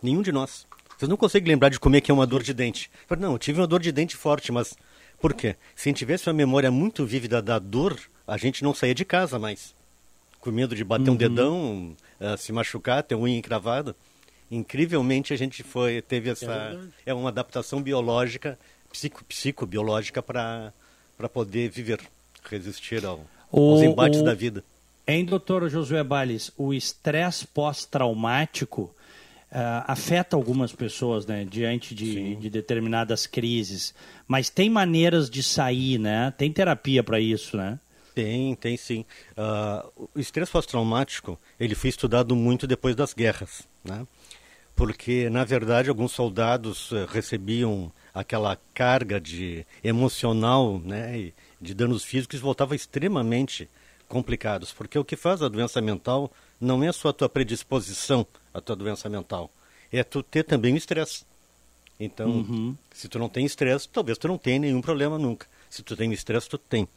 Nenhum 0.02 0.20
de 0.20 0.32
nós. 0.32 0.66
Vocês 0.96 1.08
não 1.08 1.16
conseguem 1.16 1.48
lembrar 1.48 1.70
de 1.70 1.80
como 1.80 1.96
é 1.96 2.00
que 2.00 2.10
é 2.10 2.14
uma 2.14 2.26
dor 2.26 2.42
de 2.42 2.52
dente. 2.52 2.90
Não, 3.18 3.32
eu 3.32 3.38
tive 3.38 3.60
uma 3.60 3.66
dor 3.66 3.80
de 3.80 3.90
dente 3.90 4.16
forte, 4.16 4.52
mas 4.52 4.76
por 5.20 5.32
quê? 5.32 5.56
Se 5.74 5.88
a 5.88 5.90
gente 5.90 5.98
tivesse 5.98 6.28
uma 6.28 6.34
memória 6.34 6.70
muito 6.70 7.06
vívida 7.06 7.40
da 7.40 7.58
dor, 7.58 7.98
a 8.26 8.36
gente 8.36 8.62
não 8.62 8.74
saía 8.74 8.94
de 8.94 9.04
casa 9.04 9.38
mais. 9.38 9.74
Com 10.38 10.50
medo 10.50 10.76
de 10.76 10.84
bater 10.84 11.08
uhum. 11.08 11.14
um 11.14 11.16
dedão, 11.16 11.96
uh, 12.20 12.36
se 12.36 12.52
machucar, 12.52 13.02
ter 13.02 13.14
unha 13.14 13.38
encravada 13.38 13.96
incrivelmente 14.50 15.33
a 15.33 15.37
gente 15.37 15.62
foi 15.62 16.02
teve 16.02 16.30
essa 16.30 16.78
é, 17.07 17.11
é 17.11 17.14
uma 17.14 17.28
adaptação 17.28 17.83
biológica 17.83 18.59
psico, 18.90 19.24
psicobiológica 19.24 20.22
para 20.22 20.72
para 21.16 21.28
poder 21.28 21.70
viver 21.70 22.00
resistir 22.44 23.04
ao, 23.04 23.24
o, 23.50 23.72
aos 23.72 23.83
embates 23.83 24.20
o, 24.20 24.24
da 24.24 24.35
vida 24.35 24.64
em 25.07 25.24
doutor 25.24 25.68
Josué 25.68 26.02
Bales 26.02 26.50
o 26.57 26.72
estresse 26.72 27.46
pós-traumático 27.46 28.94
Uh, 29.54 29.87
afeta 29.87 30.35
algumas 30.35 30.72
pessoas, 30.72 31.26
né, 31.26 31.46
diante 31.48 31.94
de, 31.94 32.35
de, 32.35 32.50
determinadas 32.50 33.24
crises. 33.24 33.94
Mas 34.26 34.50
tem 34.50 34.68
maneiras 34.68 35.30
de 35.30 35.44
sair, 35.44 35.96
né? 35.96 36.35
Tem 36.37 36.50
terapia 36.50 37.04
para 37.04 37.20
isso, 37.20 37.57
né? 37.57 37.78
Tem, 38.14 38.54
tem 38.54 38.76
sim. 38.76 39.04
Uh, 39.37 40.09
o 40.14 40.20
estresse 40.20 40.52
pós-traumático, 40.52 41.38
ele 41.59 41.74
foi 41.74 41.90
estudado 41.90 42.35
muito 42.37 42.66
depois 42.66 42.94
das 42.94 43.12
guerras, 43.12 43.62
né? 43.85 44.07
Porque 44.74 45.30
na 45.30 45.44
verdade 45.44 45.88
alguns 45.88 46.12
soldados 46.12 46.90
uh, 46.92 47.06
recebiam 47.06 47.92
aquela 48.12 48.58
carga 48.72 49.20
de 49.20 49.66
emocional, 49.82 50.78
né, 50.78 51.32
de 51.60 51.74
danos 51.74 52.04
físicos 52.04 52.40
voltavam 52.40 52.74
extremamente 52.74 53.68
complicados, 54.08 54.72
porque 54.72 54.98
o 54.98 55.04
que 55.04 55.16
faz 55.16 55.42
a 55.42 55.48
doença 55.48 55.80
mental 55.80 56.30
não 56.60 56.82
é 56.82 56.92
só 56.92 57.08
a 57.08 57.12
tua 57.12 57.28
predisposição 57.28 58.26
à 58.52 58.60
tua 58.60 58.76
doença 58.76 59.08
mental, 59.08 59.50
é 59.92 60.04
tu 60.04 60.22
ter 60.22 60.44
também 60.44 60.74
o 60.74 60.76
estresse. 60.76 61.24
Então, 61.98 62.28
uhum. 62.28 62.76
se 62.92 63.08
tu 63.08 63.18
não 63.18 63.28
tem 63.28 63.46
estresse, 63.46 63.88
talvez 63.88 64.18
tu 64.18 64.26
não 64.26 64.37
tenha 64.37 64.58
nenhum 64.58 64.80
problema 64.80 65.18
nunca. 65.18 65.46
Se 65.70 65.82
tu 65.82 65.96
tem 65.96 66.12
estresse, 66.12 66.48
tu 66.48 66.58
tem. 66.58 66.88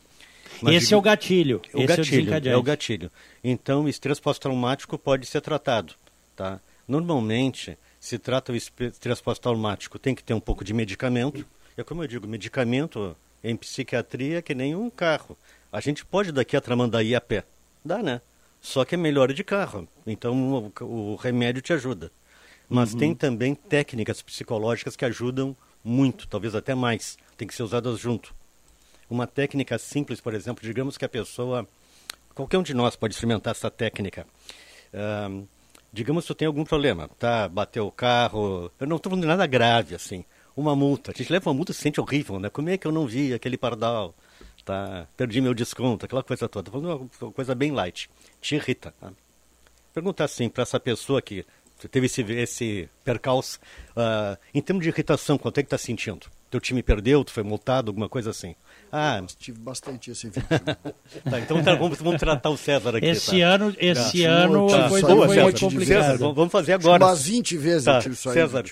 Mas 0.62 0.76
Esse 0.76 0.86
digo, 0.88 0.96
é 0.96 0.98
o 0.98 1.02
gatilho. 1.02 1.62
O 1.74 1.78
Esse 1.80 1.88
gatilho, 1.88 2.34
é 2.34 2.40
o, 2.40 2.48
é 2.50 2.58
o 2.58 2.64
gatilho. 2.64 3.12
Então, 3.44 3.84
o 3.84 3.90
estresse 3.90 4.22
pós-traumático 4.22 4.98
pode 4.98 5.28
ser 5.28 5.42
tratado, 5.42 5.94
tá? 6.36 6.60
Normalmente, 6.88 7.78
se 8.00 8.18
trata 8.18 8.54
o 8.54 8.56
estresse 8.56 9.22
pós-traumático, 9.22 10.00
tem 10.00 10.16
que 10.16 10.24
ter 10.24 10.34
um 10.34 10.40
pouco 10.40 10.64
de 10.64 10.74
medicamento. 10.74 11.46
É 11.76 11.84
como 11.84 12.04
eu 12.04 12.08
digo, 12.08 12.28
medicamento 12.28 13.16
em 13.44 13.56
psiquiatria 13.56 14.40
é 14.40 14.42
que 14.42 14.56
nem 14.56 14.76
um 14.76 14.90
carro. 14.90 15.38
A 15.72 15.82
gente 15.82 16.06
pode 16.06 16.32
daqui 16.32 16.56
a 16.56 16.62
Tramandaí 16.62 17.14
a 17.14 17.22
pé. 17.22 17.44
Dá, 17.84 18.02
né? 18.02 18.22
Só 18.62 18.86
que 18.86 18.96
é 18.96 18.98
melhor 18.98 19.32
de 19.34 19.44
carro. 19.44 19.88
Então 20.06 20.72
o, 20.82 20.84
o 20.84 21.16
remédio 21.16 21.62
te 21.62 21.74
ajuda. 21.74 22.12
Mas 22.70 22.94
uhum. 22.94 23.00
tem 23.00 23.16
também 23.16 23.56
técnicas 23.56 24.22
psicológicas 24.22 24.96
que 24.96 25.06
ajudam 25.06 25.56
muito, 25.84 26.28
talvez 26.28 26.56
até 26.56 26.74
mais. 26.74 27.18
Tem 27.38 27.48
que 27.48 27.56
ser 27.56 27.64
usadas 27.64 28.00
junto. 28.00 28.36
Uma 29.10 29.26
técnica 29.26 29.78
simples, 29.78 30.20
por 30.20 30.34
exemplo, 30.34 30.64
digamos 30.64 30.98
que 30.98 31.06
a 31.06 31.10
pessoa, 31.10 31.68
qualquer 32.36 32.58
um 32.58 32.64
de 32.64 32.74
nós 32.74 32.96
pode 32.96 33.14
experimentar 33.14 33.52
essa 33.52 33.72
técnica. 33.72 34.28
Uh, 34.94 35.48
digamos 35.92 36.24
que 36.24 36.28
tu 36.28 36.36
tem 36.36 36.48
algum 36.48 36.64
problema, 36.64 37.10
tá? 37.20 37.48
Bateu 37.48 37.88
o 37.88 37.92
carro, 37.92 38.72
eu 38.80 38.88
não 38.88 38.98
estou 38.98 39.10
falando 39.10 39.24
de 39.24 39.28
nada 39.28 39.46
grave 39.48 39.96
assim. 39.96 40.24
Uma 40.56 40.76
multa, 40.76 41.12
a 41.12 41.14
gente 41.14 41.32
leva 41.32 41.50
uma 41.50 41.56
multa 41.56 41.72
e 41.72 41.76
se 41.76 41.82
sente 41.82 42.02
horrível, 42.02 42.40
né? 42.40 42.50
Como 42.50 42.70
é 42.70 42.78
que 42.78 42.88
eu 42.88 42.92
não 42.92 43.06
vi 43.06 43.34
aquele 43.34 43.58
pardal? 43.58 44.16
Tá? 44.66 45.08
Perdi 45.16 45.40
meu 45.40 45.54
desconto, 45.54 46.06
aquela 46.06 46.24
coisa 46.24 46.50
toda. 46.50 46.68
Estou 46.68 46.82
falando 46.82 47.10
uma 47.22 47.32
coisa 47.32 47.56
bem 47.56 47.72
light. 47.72 48.10
Te 48.42 48.56
irrita. 48.56 48.94
Tá? 49.00 49.14
Perguntar 49.94 50.26
assim 50.26 50.50
para 50.50 50.64
essa 50.64 50.80
pessoa 50.80 51.22
que 51.22 51.46
teve 51.90 52.08
esse, 52.08 52.22
esse 52.22 52.90
percalço, 53.04 53.60
uh, 53.92 54.38
em 54.54 54.62
termos 54.62 54.84
de 54.84 54.90
irritação, 54.90 55.38
quanto 55.38 55.60
é 55.60 55.64
que 55.64 55.68
está 55.68 55.78
sentindo? 55.78 56.28
Teu 56.50 56.60
time 56.60 56.82
perdeu, 56.82 57.24
tu 57.24 57.32
foi 57.32 57.44
multado, 57.44 57.92
alguma 57.92 58.10
coisa 58.10 58.32
assim? 58.32 58.56
Ah, 58.92 59.22
tive 59.38 59.60
bastante 59.60 60.12
isso 60.12 60.28
em 60.28 60.32
tá, 61.30 61.40
então 61.40 61.62
tá, 61.64 61.76
vamos, 61.76 62.00
vamos 62.00 62.20
tratar 62.20 62.50
o 62.50 62.58
César 62.58 62.96
aqui. 62.96 63.06
Esse 63.06 63.40
tá? 63.40 63.48
ano, 63.48 63.76
esse 63.78 64.24
tá. 64.24 64.30
ano 64.30 64.68
tá. 64.68 64.90
foi, 64.90 65.02
Boa, 65.02 65.28
foi 65.28 65.44
muito 65.44 65.60
complicado. 65.60 66.04
César, 66.04 66.18
vamos 66.18 66.52
fazer 66.52 66.74
agora. 66.74 67.06
Umas 67.06 67.24
20 67.24 67.58
vezes 67.58 67.86
tá. 67.86 67.98
eu 67.98 68.02
tive 68.02 68.16
isso 68.16 68.30
aí. 68.30 68.36
César, 68.36 68.64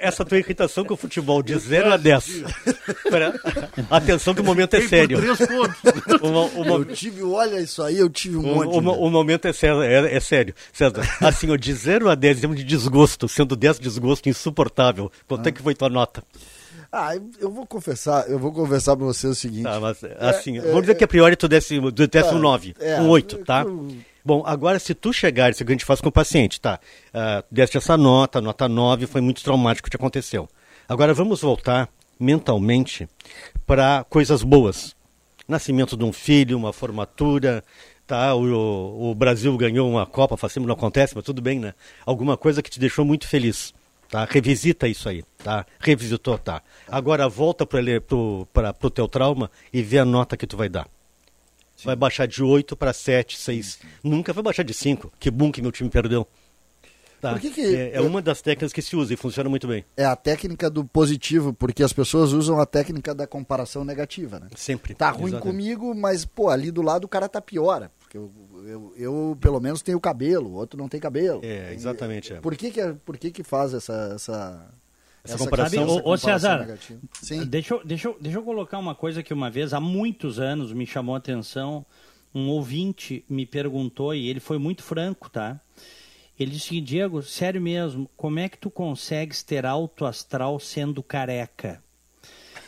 essa 0.00 0.24
tua 0.24 0.38
irritação 0.38 0.84
com 0.84 0.94
o 0.94 0.96
futebol 0.96 1.42
de 1.42 1.58
0 1.58 1.92
a 1.92 1.96
10. 1.96 2.44
Atenção 3.90 4.34
que 4.34 4.40
o 4.40 4.44
momento 4.44 4.74
é 4.74 4.82
sério. 4.82 5.18
Uma, 6.22 6.44
uma... 6.46 6.74
Eu 6.76 6.84
tive, 6.86 7.22
olha 7.22 7.60
isso 7.60 7.82
aí, 7.82 7.98
eu 7.98 8.08
tive 8.08 8.36
um 8.36 8.42
monte. 8.42 8.74
O, 8.74 8.78
o 8.78 9.10
momento 9.10 9.46
é 9.46 9.52
sério, 9.52 9.82
é, 9.82 10.16
é 10.16 10.20
sério. 10.20 10.54
César, 10.72 11.02
assim, 11.20 11.50
ó, 11.50 11.56
de 11.56 11.72
0 11.72 12.08
a 12.08 12.14
10, 12.14 12.44
em 12.44 12.54
de 12.54 12.64
desgosto, 12.64 13.28
sendo 13.28 13.54
10 13.54 13.78
desgosto 13.78 14.28
insuportável, 14.28 15.10
quanto 15.26 15.46
ah. 15.46 15.48
é 15.48 15.52
que 15.52 15.62
foi 15.62 15.74
tua 15.74 15.88
nota? 15.88 16.22
Ah, 16.90 17.14
eu 17.38 17.50
vou 17.50 17.66
confessar, 17.66 18.28
eu 18.30 18.38
vou 18.38 18.50
confessar 18.50 18.96
pra 18.96 19.04
você 19.04 19.26
o 19.26 19.34
seguinte. 19.34 19.64
Tá, 19.64 19.78
mas 19.78 20.02
assim, 20.18 20.56
é, 20.56 20.62
vamos 20.62 20.82
dizer 20.82 20.92
é, 20.92 20.94
que 20.94 21.04
a 21.04 21.08
priori 21.08 21.36
tu 21.36 21.46
desse, 21.46 21.78
tu 21.78 22.06
desse 22.06 22.34
um 22.34 22.38
9, 22.38 22.74
é, 22.80 23.00
um 23.00 23.08
8, 23.08 23.44
tá? 23.44 23.62
Eu... 23.62 23.88
Bom, 24.24 24.42
agora 24.44 24.78
se 24.78 24.94
tu 24.94 25.12
chegar, 25.12 25.50
isso 25.50 25.64
que 25.64 25.70
a 25.70 25.74
gente 25.74 25.84
faz 25.84 26.00
com 26.00 26.08
o 26.08 26.12
paciente, 26.12 26.60
tá? 26.60 26.78
Uh, 27.08 27.44
deste 27.50 27.76
essa 27.78 27.96
nota, 27.96 28.40
nota 28.40 28.68
9, 28.68 29.06
foi 29.06 29.20
muito 29.20 29.42
traumático 29.42 29.88
o 29.88 29.90
que 29.90 29.96
aconteceu. 29.96 30.48
Agora 30.88 31.14
vamos 31.14 31.40
voltar 31.40 31.88
mentalmente 32.18 33.08
para 33.66 34.04
coisas 34.04 34.42
boas. 34.42 34.94
Nascimento 35.46 35.96
de 35.96 36.04
um 36.04 36.12
filho, 36.12 36.58
uma 36.58 36.72
formatura, 36.72 37.62
tá? 38.06 38.34
O, 38.34 39.10
o 39.10 39.14
Brasil 39.14 39.56
ganhou 39.56 39.88
uma 39.88 40.04
Copa, 40.04 40.36
faz 40.36 40.56
não 40.56 40.74
acontece, 40.74 41.14
mas 41.14 41.24
tudo 41.24 41.40
bem, 41.40 41.58
né? 41.58 41.74
Alguma 42.04 42.36
coisa 42.36 42.62
que 42.62 42.70
te 42.70 42.80
deixou 42.80 43.04
muito 43.04 43.26
feliz. 43.26 43.72
Tá? 44.08 44.24
Revisita 44.24 44.88
isso 44.88 45.08
aí, 45.08 45.22
tá? 45.36 45.66
Revisitou, 45.78 46.38
tá? 46.38 46.62
Agora 46.88 47.28
volta 47.28 47.66
para 47.66 48.74
o 48.82 48.90
teu 48.90 49.06
trauma 49.06 49.50
e 49.70 49.82
vê 49.82 49.98
a 49.98 50.04
nota 50.04 50.36
que 50.36 50.46
tu 50.46 50.56
vai 50.56 50.68
dar. 50.68 50.88
Sim. 51.76 51.84
Vai 51.84 51.94
baixar 51.94 52.26
de 52.26 52.42
8 52.42 52.74
para 52.74 52.92
7, 52.92 53.38
6. 53.38 53.78
Nunca 54.02 54.32
vai 54.32 54.42
baixar 54.42 54.64
de 54.64 54.72
5. 54.72 55.12
Que 55.20 55.30
bom 55.30 55.52
que 55.52 55.60
meu 55.60 55.70
time 55.70 55.90
perdeu. 55.90 56.26
Tá. 57.20 57.38
Que 57.38 57.50
que, 57.50 57.60
é, 57.60 57.94
é, 57.94 58.00
uma 58.00 58.22
das 58.22 58.40
técnicas 58.40 58.72
que 58.72 58.80
se 58.80 58.94
usa 58.94 59.12
e 59.12 59.16
funciona 59.16 59.50
muito 59.50 59.66
bem. 59.66 59.84
É 59.96 60.04
a 60.04 60.14
técnica 60.14 60.70
do 60.70 60.84
positivo, 60.84 61.52
porque 61.52 61.82
as 61.82 61.92
pessoas 61.92 62.32
usam 62.32 62.60
a 62.60 62.66
técnica 62.66 63.14
da 63.14 63.26
comparação 63.26 63.84
negativa, 63.84 64.38
né? 64.38 64.48
Sempre. 64.56 64.94
Tá 64.94 65.10
ruim 65.10 65.28
Exatamente. 65.28 65.42
comigo, 65.42 65.94
mas, 65.94 66.24
pô, 66.24 66.48
ali 66.48 66.70
do 66.70 66.80
lado 66.80 67.04
o 67.04 67.08
cara 67.08 67.28
tá 67.28 67.40
pior. 67.40 67.90
Porque 68.08 68.16
eu, 68.16 68.32
eu, 68.66 68.94
eu, 68.96 69.38
pelo 69.38 69.60
menos, 69.60 69.82
tenho 69.82 70.00
cabelo, 70.00 70.48
o 70.48 70.54
outro 70.54 70.78
não 70.78 70.88
tem 70.88 70.98
cabelo. 70.98 71.42
É, 71.44 71.74
exatamente. 71.74 72.32
É. 72.32 72.40
Por, 72.40 72.56
que, 72.56 72.70
que, 72.70 72.80
é, 72.80 72.94
por 72.94 73.18
que, 73.18 73.30
que 73.30 73.42
faz 73.42 73.74
essa, 73.74 74.12
essa, 74.14 74.72
essa, 75.24 75.34
essa 75.34 75.38
comparação? 75.38 75.86
Sabe, 75.86 76.02
ô, 76.02 76.10
ô 76.10 76.16
César, 76.16 76.78
Sim. 77.20 77.44
Deixa, 77.44 77.74
eu, 77.74 77.84
deixa, 77.84 78.08
eu, 78.08 78.16
deixa 78.18 78.38
eu 78.38 78.42
colocar 78.42 78.78
uma 78.78 78.94
coisa 78.94 79.22
que 79.22 79.34
uma 79.34 79.50
vez, 79.50 79.74
há 79.74 79.80
muitos 79.80 80.40
anos, 80.40 80.72
me 80.72 80.86
chamou 80.86 81.14
a 81.14 81.18
atenção. 81.18 81.84
Um 82.34 82.48
ouvinte 82.48 83.24
me 83.28 83.44
perguntou, 83.44 84.14
e 84.14 84.26
ele 84.28 84.40
foi 84.40 84.56
muito 84.56 84.82
franco, 84.82 85.28
tá? 85.28 85.60
Ele 86.38 86.52
disse, 86.52 86.80
Diego, 86.80 87.22
sério 87.22 87.60
mesmo, 87.60 88.08
como 88.16 88.38
é 88.38 88.48
que 88.48 88.56
tu 88.56 88.70
consegues 88.70 89.42
ter 89.42 89.66
alto 89.66 90.06
astral 90.06 90.58
sendo 90.58 91.02
careca? 91.02 91.82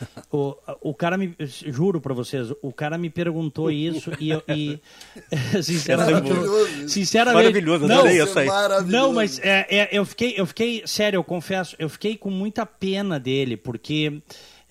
o, 0.30 0.56
o 0.80 0.94
cara 0.94 1.16
me. 1.16 1.34
Juro 1.38 2.00
pra 2.00 2.14
vocês, 2.14 2.52
o 2.62 2.72
cara 2.72 2.96
me 2.96 3.10
perguntou 3.10 3.70
isso 3.72 4.12
e 4.18 4.30
eu. 4.30 4.42
E, 4.48 4.78
sinceramente. 5.62 6.30
Maravilhoso. 6.30 6.88
sinceramente 6.88 7.44
maravilhoso, 7.44 7.86
não, 7.86 8.06
essa 8.06 8.40
aí. 8.40 8.48
Não, 8.86 9.12
mas 9.12 9.38
é, 9.40 9.66
é, 9.68 9.88
eu, 9.92 10.04
fiquei, 10.04 10.34
eu 10.36 10.46
fiquei. 10.46 10.82
Sério, 10.86 11.18
eu 11.18 11.24
confesso, 11.24 11.76
eu 11.78 11.88
fiquei 11.88 12.16
com 12.16 12.30
muita 12.30 12.64
pena 12.64 13.18
dele, 13.18 13.56
porque. 13.56 14.20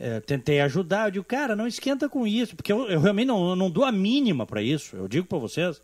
É, 0.02 0.22
tentei 0.22 0.62
ajudar, 0.62 1.08
eu 1.08 1.12
digo, 1.12 1.26
cara, 1.26 1.58
não 1.58 1.68
esquenta 1.68 2.08
com 2.08 2.26
isso, 2.26 2.56
porque 2.56 2.72
eu, 2.72 2.88
eu 2.88 3.02
realmente 3.02 3.28
não, 3.28 3.54
não 3.54 3.70
dou 3.70 3.84
a 3.84 3.92
mínima 3.92 4.46
para 4.46 4.62
isso, 4.62 4.96
eu 4.96 5.10
digo 5.10 5.28
para 5.28 5.38
vocês. 5.38 5.82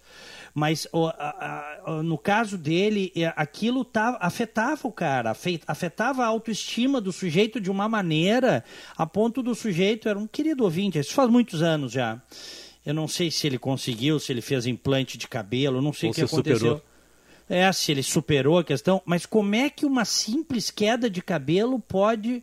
Mas 0.58 0.88
o, 0.94 1.08
a, 1.08 1.82
a, 1.86 2.02
no 2.02 2.18
caso 2.18 2.58
dele, 2.58 3.12
é, 3.14 3.26
aquilo 3.36 3.84
tá, 3.84 4.18
afetava 4.22 4.88
o 4.88 4.92
cara, 4.92 5.36
afetava 5.68 6.24
a 6.24 6.28
autoestima 6.28 7.02
do 7.02 7.12
sujeito 7.12 7.60
de 7.60 7.70
uma 7.70 7.90
maneira 7.90 8.64
a 8.96 9.06
ponto 9.06 9.44
do 9.44 9.54
sujeito, 9.54 10.08
era 10.08 10.18
um 10.18 10.26
querido 10.26 10.64
ouvinte, 10.64 10.98
isso 10.98 11.14
faz 11.14 11.30
muitos 11.30 11.62
anos 11.62 11.92
já. 11.92 12.22
Eu 12.86 12.94
não 12.94 13.06
sei 13.06 13.30
se 13.30 13.46
ele 13.46 13.58
conseguiu, 13.58 14.18
se 14.18 14.32
ele 14.32 14.40
fez 14.40 14.66
implante 14.66 15.18
de 15.18 15.28
cabelo, 15.28 15.82
não 15.82 15.92
sei 15.92 16.12
o 16.12 16.14
que 16.14 16.22
aconteceu. 16.22 16.58
Superou. 16.58 16.82
É, 17.50 17.70
se 17.74 17.92
ele 17.92 18.02
superou 18.02 18.60
a 18.60 18.64
questão, 18.64 19.02
mas 19.06 19.26
como 19.26 19.56
é 19.56 19.70
que 19.70 19.86
uma 19.86 20.06
simples 20.06 20.72
queda 20.72 21.10
de 21.10 21.22
cabelo 21.22 21.82
pode 21.82 22.42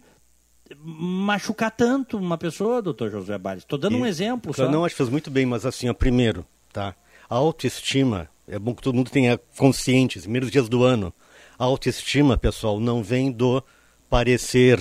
machucar 0.78 1.70
tanto 1.70 2.18
uma 2.18 2.36
pessoa, 2.36 2.82
doutor 2.82 3.10
José 3.10 3.38
Bares? 3.38 3.62
Estou 3.62 3.78
dando 3.78 3.96
e, 3.96 4.00
um 4.00 4.04
exemplo 4.04 4.52
só. 4.52 4.70
Não, 4.70 4.84
acho 4.84 4.94
que 4.94 4.98
fez 4.98 5.08
muito 5.08 5.30
bem, 5.30 5.46
mas 5.46 5.64
assim, 5.64 5.88
ó, 5.88 5.94
primeiro, 5.94 6.44
tá? 6.70 6.94
Autoestima, 7.34 8.28
é 8.46 8.58
bom 8.58 8.74
que 8.74 8.82
todo 8.82 8.94
mundo 8.94 9.10
tenha 9.10 9.40
consciente, 9.56 10.18
os 10.18 10.24
primeiros 10.24 10.50
dias 10.50 10.68
do 10.68 10.84
ano. 10.84 11.14
A 11.58 11.64
autoestima, 11.64 12.36
pessoal, 12.36 12.78
não 12.78 13.02
vem 13.02 13.32
do 13.32 13.64
parecer. 14.10 14.78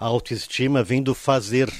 A 0.00 0.06
autoestima 0.06 0.82
vem 0.82 1.02
do 1.02 1.14
fazer, 1.14 1.70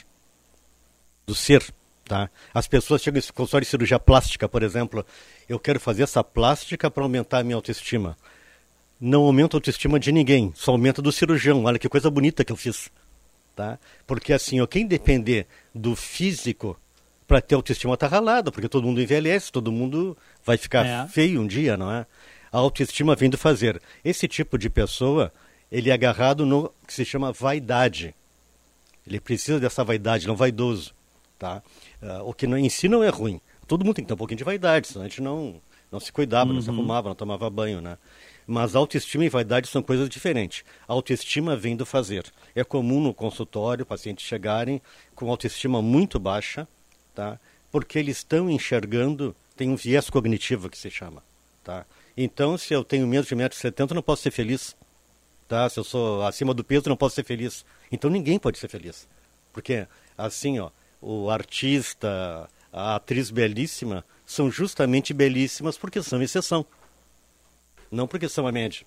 do 1.27 1.35
ser. 1.35 1.65
Tá? 2.05 2.29
As 2.53 2.69
pessoas 2.69 3.01
chegam 3.01 3.19
em 3.19 3.33
consultório 3.33 3.65
de 3.65 3.71
cirurgia 3.71 3.99
plástica, 3.99 4.47
por 4.47 4.63
exemplo. 4.63 5.03
Eu 5.49 5.59
quero 5.59 5.81
fazer 5.81 6.03
essa 6.03 6.23
plástica 6.23 6.91
para 6.91 7.03
aumentar 7.03 7.39
a 7.39 7.43
minha 7.43 7.57
autoestima. 7.57 8.15
Não 9.01 9.23
aumenta 9.23 9.57
a 9.57 9.59
autoestima 9.59 9.99
de 9.99 10.13
ninguém, 10.13 10.53
só 10.55 10.73
aumenta 10.73 11.01
do 11.01 11.11
cirurgião. 11.11 11.65
Olha 11.65 11.79
que 11.79 11.89
coisa 11.89 12.11
bonita 12.11 12.45
que 12.45 12.53
eu 12.53 12.57
fiz. 12.57 12.91
Tá? 13.57 13.79
Porque 14.07 14.35
assim, 14.35 14.61
ó, 14.61 14.67
quem 14.67 14.87
depender 14.87 15.47
do 15.75 15.97
físico 15.97 16.77
para 17.33 17.41
ter 17.41 17.55
autoestima 17.55 17.97
tá 17.97 18.07
ralada, 18.07 18.53
porque 18.53 18.68
todo 18.68 18.87
mundo 18.87 19.01
envelhece, 19.01 19.51
todo 19.51 19.72
mundo 19.72 20.14
vai 20.45 20.59
ficar 20.59 20.85
é. 20.85 21.09
feio 21.09 21.41
um 21.41 21.47
dia, 21.47 21.78
não 21.78 21.91
é? 21.91 22.05
A 22.53 22.59
autoestima 22.59 23.16
vem 23.16 23.30
do 23.30 23.39
fazer. 23.39 23.80
Esse 24.05 24.28
tipo 24.28 24.59
de 24.59 24.68
pessoa, 24.68 25.33
ele 25.70 25.89
é 25.89 25.95
agarrado 25.95 26.45
no 26.45 26.70
que 26.87 26.93
se 26.93 27.07
chama 27.07 27.33
vaidade. 27.33 28.14
Ele 29.07 29.18
precisa 29.18 29.59
dessa 29.59 29.83
vaidade, 29.83 30.26
não 30.26 30.37
vaidoso, 30.37 30.95
tá? 31.39 31.62
Uh, 32.03 32.28
o 32.28 32.35
que 32.35 32.47
não, 32.47 32.59
em 32.59 32.68
si 32.68 32.87
não 32.87 33.03
é 33.03 33.09
ruim. 33.09 33.41
Todo 33.66 33.83
mundo 33.83 33.95
tem 33.95 34.05
que 34.05 34.09
ter 34.09 34.14
um 34.14 34.18
pouquinho 34.18 34.37
de 34.37 34.45
vaidade, 34.45 34.89
senão 34.89 35.07
a 35.07 35.09
gente 35.09 35.22
não, 35.22 35.59
não 35.91 35.99
se 35.99 36.12
cuidava, 36.12 36.51
uhum. 36.51 36.57
não 36.57 36.61
se 36.61 36.68
uhum. 36.68 36.76
arrumava, 36.76 37.09
não 37.09 37.16
tomava 37.16 37.49
banho, 37.49 37.80
né? 37.80 37.97
Mas 38.47 38.76
autoestima 38.76 39.24
e 39.24 39.30
vaidade 39.30 39.68
são 39.68 39.83
coisas 39.83 40.07
diferentes. 40.07 40.64
A 40.87 40.93
autoestima 40.93 41.57
vem 41.57 41.76
do 41.76 41.87
fazer. 41.87 42.30
É 42.55 42.62
comum 42.62 43.01
no 43.01 43.14
consultório 43.14 43.87
pacientes 43.87 44.26
chegarem 44.26 44.83
com 45.14 45.30
autoestima 45.30 45.80
muito 45.80 46.18
baixa, 46.18 46.68
tá? 47.15 47.39
porque 47.73 47.99
eles 47.99 48.19
estão 48.19 48.51
enxergando, 48.51 49.35
tem 49.57 49.71
um 49.71 49.77
viés 49.77 50.11
cognitivo 50.11 50.69
que 50.69 50.77
se 50.77 50.91
chama. 50.91 51.25
Tá? 51.65 51.87
Então, 52.15 52.59
se 52.59 52.75
eu 52.75 52.85
tenho 52.85 53.07
menos 53.07 53.27
de 53.27 53.35
1,70m, 53.35 53.91
eu 53.91 53.95
não 53.95 54.03
posso 54.03 54.23
ser 54.23 54.31
feliz. 54.31 54.77
Tá? 55.49 55.69
Se 55.71 55.81
eu 55.81 55.85
sou 55.85 56.23
acima 56.23 56.53
do 56.53 56.63
peso, 56.63 56.91
não 56.91 56.97
posso 56.97 57.15
ser 57.15 57.25
feliz. 57.25 57.65
Então, 57.91 58.11
ninguém 58.11 58.39
pode 58.39 58.59
ser 58.59 58.69
feliz. 58.69 59.09
Porque, 59.55 59.89
assim, 60.19 60.59
ó, 60.59 60.71
o 61.01 61.31
artista, 61.31 62.49
a 62.71 62.97
atriz 62.97 63.31
belíssima, 63.31 64.05
são 64.27 64.51
justamente 64.51 65.15
belíssimas 65.15 65.79
porque 65.79 66.03
são 66.03 66.23
exceção. 66.23 66.67
Não 67.91 68.07
porque 68.07 68.29
são 68.29 68.47
a 68.47 68.53
média. 68.53 68.87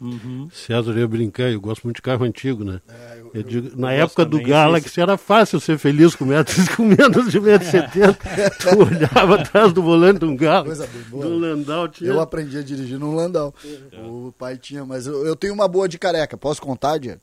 Uhum. 0.00 0.48
César, 0.52 0.92
eu 0.92 0.98
ia 0.98 1.08
brincar, 1.08 1.50
eu 1.50 1.60
gosto 1.60 1.84
muito 1.84 1.96
de 1.96 2.02
carro 2.02 2.24
antigo, 2.24 2.62
né? 2.62 2.80
É, 2.86 3.18
eu, 3.18 3.30
eu 3.32 3.42
digo, 3.42 3.68
eu, 3.68 3.76
na 3.78 3.92
época 3.92 4.26
do 4.26 4.40
Galaxy 4.42 5.00
era 5.00 5.16
fácil 5.16 5.58
ser 5.58 5.78
feliz 5.78 6.14
com, 6.14 6.26
metros, 6.26 6.68
com 6.68 6.84
menos 6.84 7.30
de 7.30 7.40
1,70m. 7.40 8.16
tu 8.60 8.78
olhava 8.78 9.36
atrás 9.36 9.72
do 9.72 9.82
volante 9.82 10.20
de 10.20 10.26
um 10.26 10.36
carro, 10.36 10.68
do 11.10 11.38
Landau. 11.38 11.88
Tinha... 11.88 12.10
Eu 12.10 12.20
aprendi 12.20 12.58
a 12.58 12.62
dirigir 12.62 12.98
num 12.98 13.14
Landau. 13.14 13.54
É. 13.64 14.00
O 14.02 14.34
pai 14.36 14.58
tinha, 14.58 14.84
mas 14.84 15.06
eu, 15.06 15.26
eu, 15.26 15.34
tenho 15.34 15.54
uma 15.54 15.66
boa 15.66 15.88
de 15.88 15.98
careca, 15.98 16.36
posso 16.36 16.60
contar, 16.60 16.98
Dia? 16.98 17.18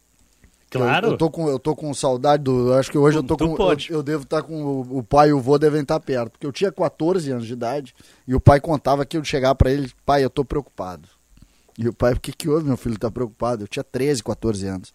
Claro. 0.72 1.08
Eu, 1.08 1.12
eu, 1.12 1.18
tô 1.18 1.30
com, 1.30 1.48
eu 1.48 1.60
tô 1.60 1.76
com 1.76 1.94
saudade 1.94 2.42
do. 2.42 2.74
Acho 2.74 2.90
que 2.90 2.98
hoje 2.98 3.18
eu 3.18 3.24
tô 3.24 3.38
com. 3.38 3.46
Eu, 3.46 3.78
eu, 3.90 4.02
devo 4.02 4.24
estar 4.24 4.42
tá 4.42 4.48
com. 4.48 4.64
O, 4.64 4.98
o, 4.98 5.04
pai 5.04 5.30
e 5.30 5.34
o 5.34 5.40
vô 5.40 5.60
devem 5.60 5.82
estar 5.82 6.00
tá 6.00 6.06
perto. 6.06 6.32
Porque 6.32 6.48
eu 6.48 6.52
tinha 6.52 6.72
14 6.72 7.32
anos 7.32 7.46
de 7.46 7.54
idade 7.54 7.94
e 8.28 8.34
o 8.34 8.40
pai 8.40 8.60
contava 8.60 9.06
que 9.06 9.16
eu 9.16 9.24
chegar 9.24 9.54
para 9.54 9.72
ele, 9.72 9.92
pai, 10.04 10.24
eu 10.24 10.30
tô 10.32 10.44
preocupado. 10.44 11.08
E 11.78 11.88
o 11.88 11.94
pai, 11.94 12.14
o 12.14 12.20
que 12.20 12.32
que 12.32 12.50
houve, 12.50 12.66
meu 12.66 12.78
filho? 12.78 12.98
Tá 12.98 13.10
preocupado? 13.10 13.64
Eu 13.64 13.68
tinha 13.68 13.84
13, 13.84 14.24
14 14.24 14.68
anos. 14.68 14.94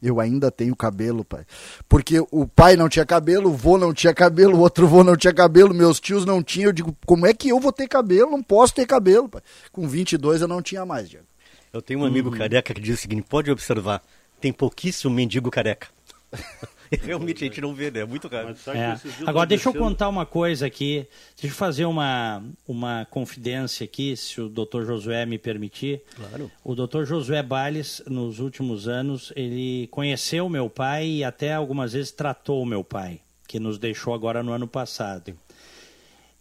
Eu 0.00 0.20
ainda 0.20 0.50
tenho 0.50 0.76
cabelo, 0.76 1.24
pai. 1.24 1.44
Porque 1.88 2.20
o 2.30 2.46
pai 2.46 2.76
não 2.76 2.88
tinha 2.88 3.04
cabelo, 3.04 3.50
o 3.50 3.52
vô 3.52 3.76
não 3.76 3.92
tinha 3.92 4.14
cabelo, 4.14 4.56
o 4.56 4.60
outro 4.60 4.86
vô 4.86 5.02
não 5.02 5.16
tinha 5.16 5.34
cabelo, 5.34 5.74
meus 5.74 5.98
tios 5.98 6.24
não 6.24 6.42
tinham. 6.42 6.68
Eu 6.68 6.72
digo, 6.72 6.96
como 7.04 7.26
é 7.26 7.34
que 7.34 7.48
eu 7.48 7.58
vou 7.58 7.72
ter 7.72 7.88
cabelo? 7.88 8.30
Não 8.30 8.42
posso 8.42 8.74
ter 8.74 8.86
cabelo, 8.86 9.28
pai. 9.28 9.42
Com 9.72 9.88
22 9.88 10.42
eu 10.42 10.48
não 10.48 10.62
tinha 10.62 10.86
mais, 10.86 11.08
Diego. 11.08 11.26
Eu 11.72 11.82
tenho 11.82 12.00
um 12.00 12.04
amigo 12.04 12.30
uhum. 12.30 12.38
careca 12.38 12.72
que 12.72 12.80
diz 12.80 12.98
o 12.98 13.02
seguinte: 13.02 13.26
pode 13.28 13.50
observar, 13.50 14.02
tem 14.40 14.52
pouquíssimo 14.52 15.12
mendigo 15.12 15.50
careca. 15.50 15.88
Realmente 17.02 17.44
a 17.44 17.46
gente 17.46 17.60
não 17.60 17.74
vê, 17.74 17.90
né? 17.90 18.00
É 18.00 18.06
muito 18.06 18.28
raro. 18.28 18.54
É. 18.74 18.98
Agora, 19.26 19.46
deixa 19.46 19.68
eu 19.68 19.74
contar 19.74 20.08
uma 20.08 20.24
coisa 20.24 20.66
aqui. 20.66 21.06
Deixa 21.36 21.54
eu 21.54 21.58
fazer 21.58 21.84
uma, 21.84 22.42
uma 22.66 23.06
confidência 23.10 23.84
aqui, 23.84 24.16
se 24.16 24.40
o 24.40 24.48
doutor 24.48 24.86
Josué 24.86 25.26
me 25.26 25.38
permitir. 25.38 26.02
Claro. 26.16 26.50
O 26.64 26.74
doutor 26.74 27.06
Josué 27.06 27.42
Bales, 27.42 28.02
nos 28.06 28.38
últimos 28.38 28.88
anos, 28.88 29.32
ele 29.36 29.86
conheceu 29.88 30.48
meu 30.48 30.70
pai 30.70 31.06
e 31.06 31.24
até 31.24 31.54
algumas 31.54 31.92
vezes 31.92 32.10
tratou 32.10 32.62
o 32.62 32.66
meu 32.66 32.82
pai, 32.82 33.20
que 33.46 33.60
nos 33.60 33.78
deixou 33.78 34.14
agora 34.14 34.42
no 34.42 34.52
ano 34.52 34.66
passado. 34.66 35.34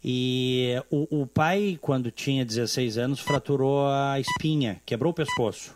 E 0.03 0.75
o, 0.89 1.21
o 1.21 1.27
pai, 1.27 1.77
quando 1.81 2.11
tinha 2.11 2.45
16 2.45 2.97
anos, 2.97 3.19
fraturou 3.19 3.87
a 3.87 4.19
espinha, 4.19 4.81
quebrou 4.85 5.11
o 5.11 5.15
pescoço. 5.15 5.75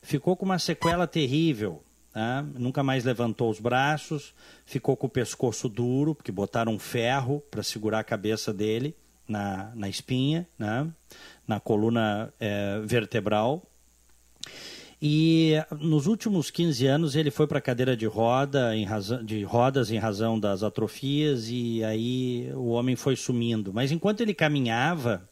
Ficou 0.00 0.36
com 0.36 0.46
uma 0.46 0.58
sequela 0.58 1.06
terrível 1.06 1.82
Tá? 2.12 2.44
nunca 2.58 2.82
mais 2.82 3.04
levantou 3.04 3.48
os 3.50 3.60
braços, 3.60 4.34
ficou 4.66 4.96
com 4.96 5.06
o 5.06 5.10
pescoço 5.10 5.68
duro, 5.68 6.12
porque 6.12 6.32
botaram 6.32 6.72
um 6.72 6.78
ferro 6.78 7.40
para 7.48 7.62
segurar 7.62 8.00
a 8.00 8.04
cabeça 8.04 8.52
dele 8.52 8.96
na, 9.28 9.70
na 9.76 9.88
espinha, 9.88 10.48
né? 10.58 10.88
na 11.46 11.60
coluna 11.60 12.34
é, 12.40 12.80
vertebral. 12.84 13.62
E 15.00 15.54
nos 15.78 16.08
últimos 16.08 16.50
15 16.50 16.86
anos 16.86 17.14
ele 17.14 17.30
foi 17.30 17.46
para 17.46 17.58
a 17.58 17.62
cadeira 17.62 17.96
de, 17.96 18.06
roda, 18.06 18.76
em 18.76 18.84
razão, 18.84 19.24
de 19.24 19.44
rodas 19.44 19.92
em 19.92 19.96
razão 19.96 20.38
das 20.38 20.64
atrofias 20.64 21.48
e 21.48 21.82
aí 21.84 22.50
o 22.54 22.70
homem 22.70 22.96
foi 22.96 23.14
sumindo. 23.14 23.72
Mas 23.72 23.92
enquanto 23.92 24.20
ele 24.20 24.34
caminhava, 24.34 25.26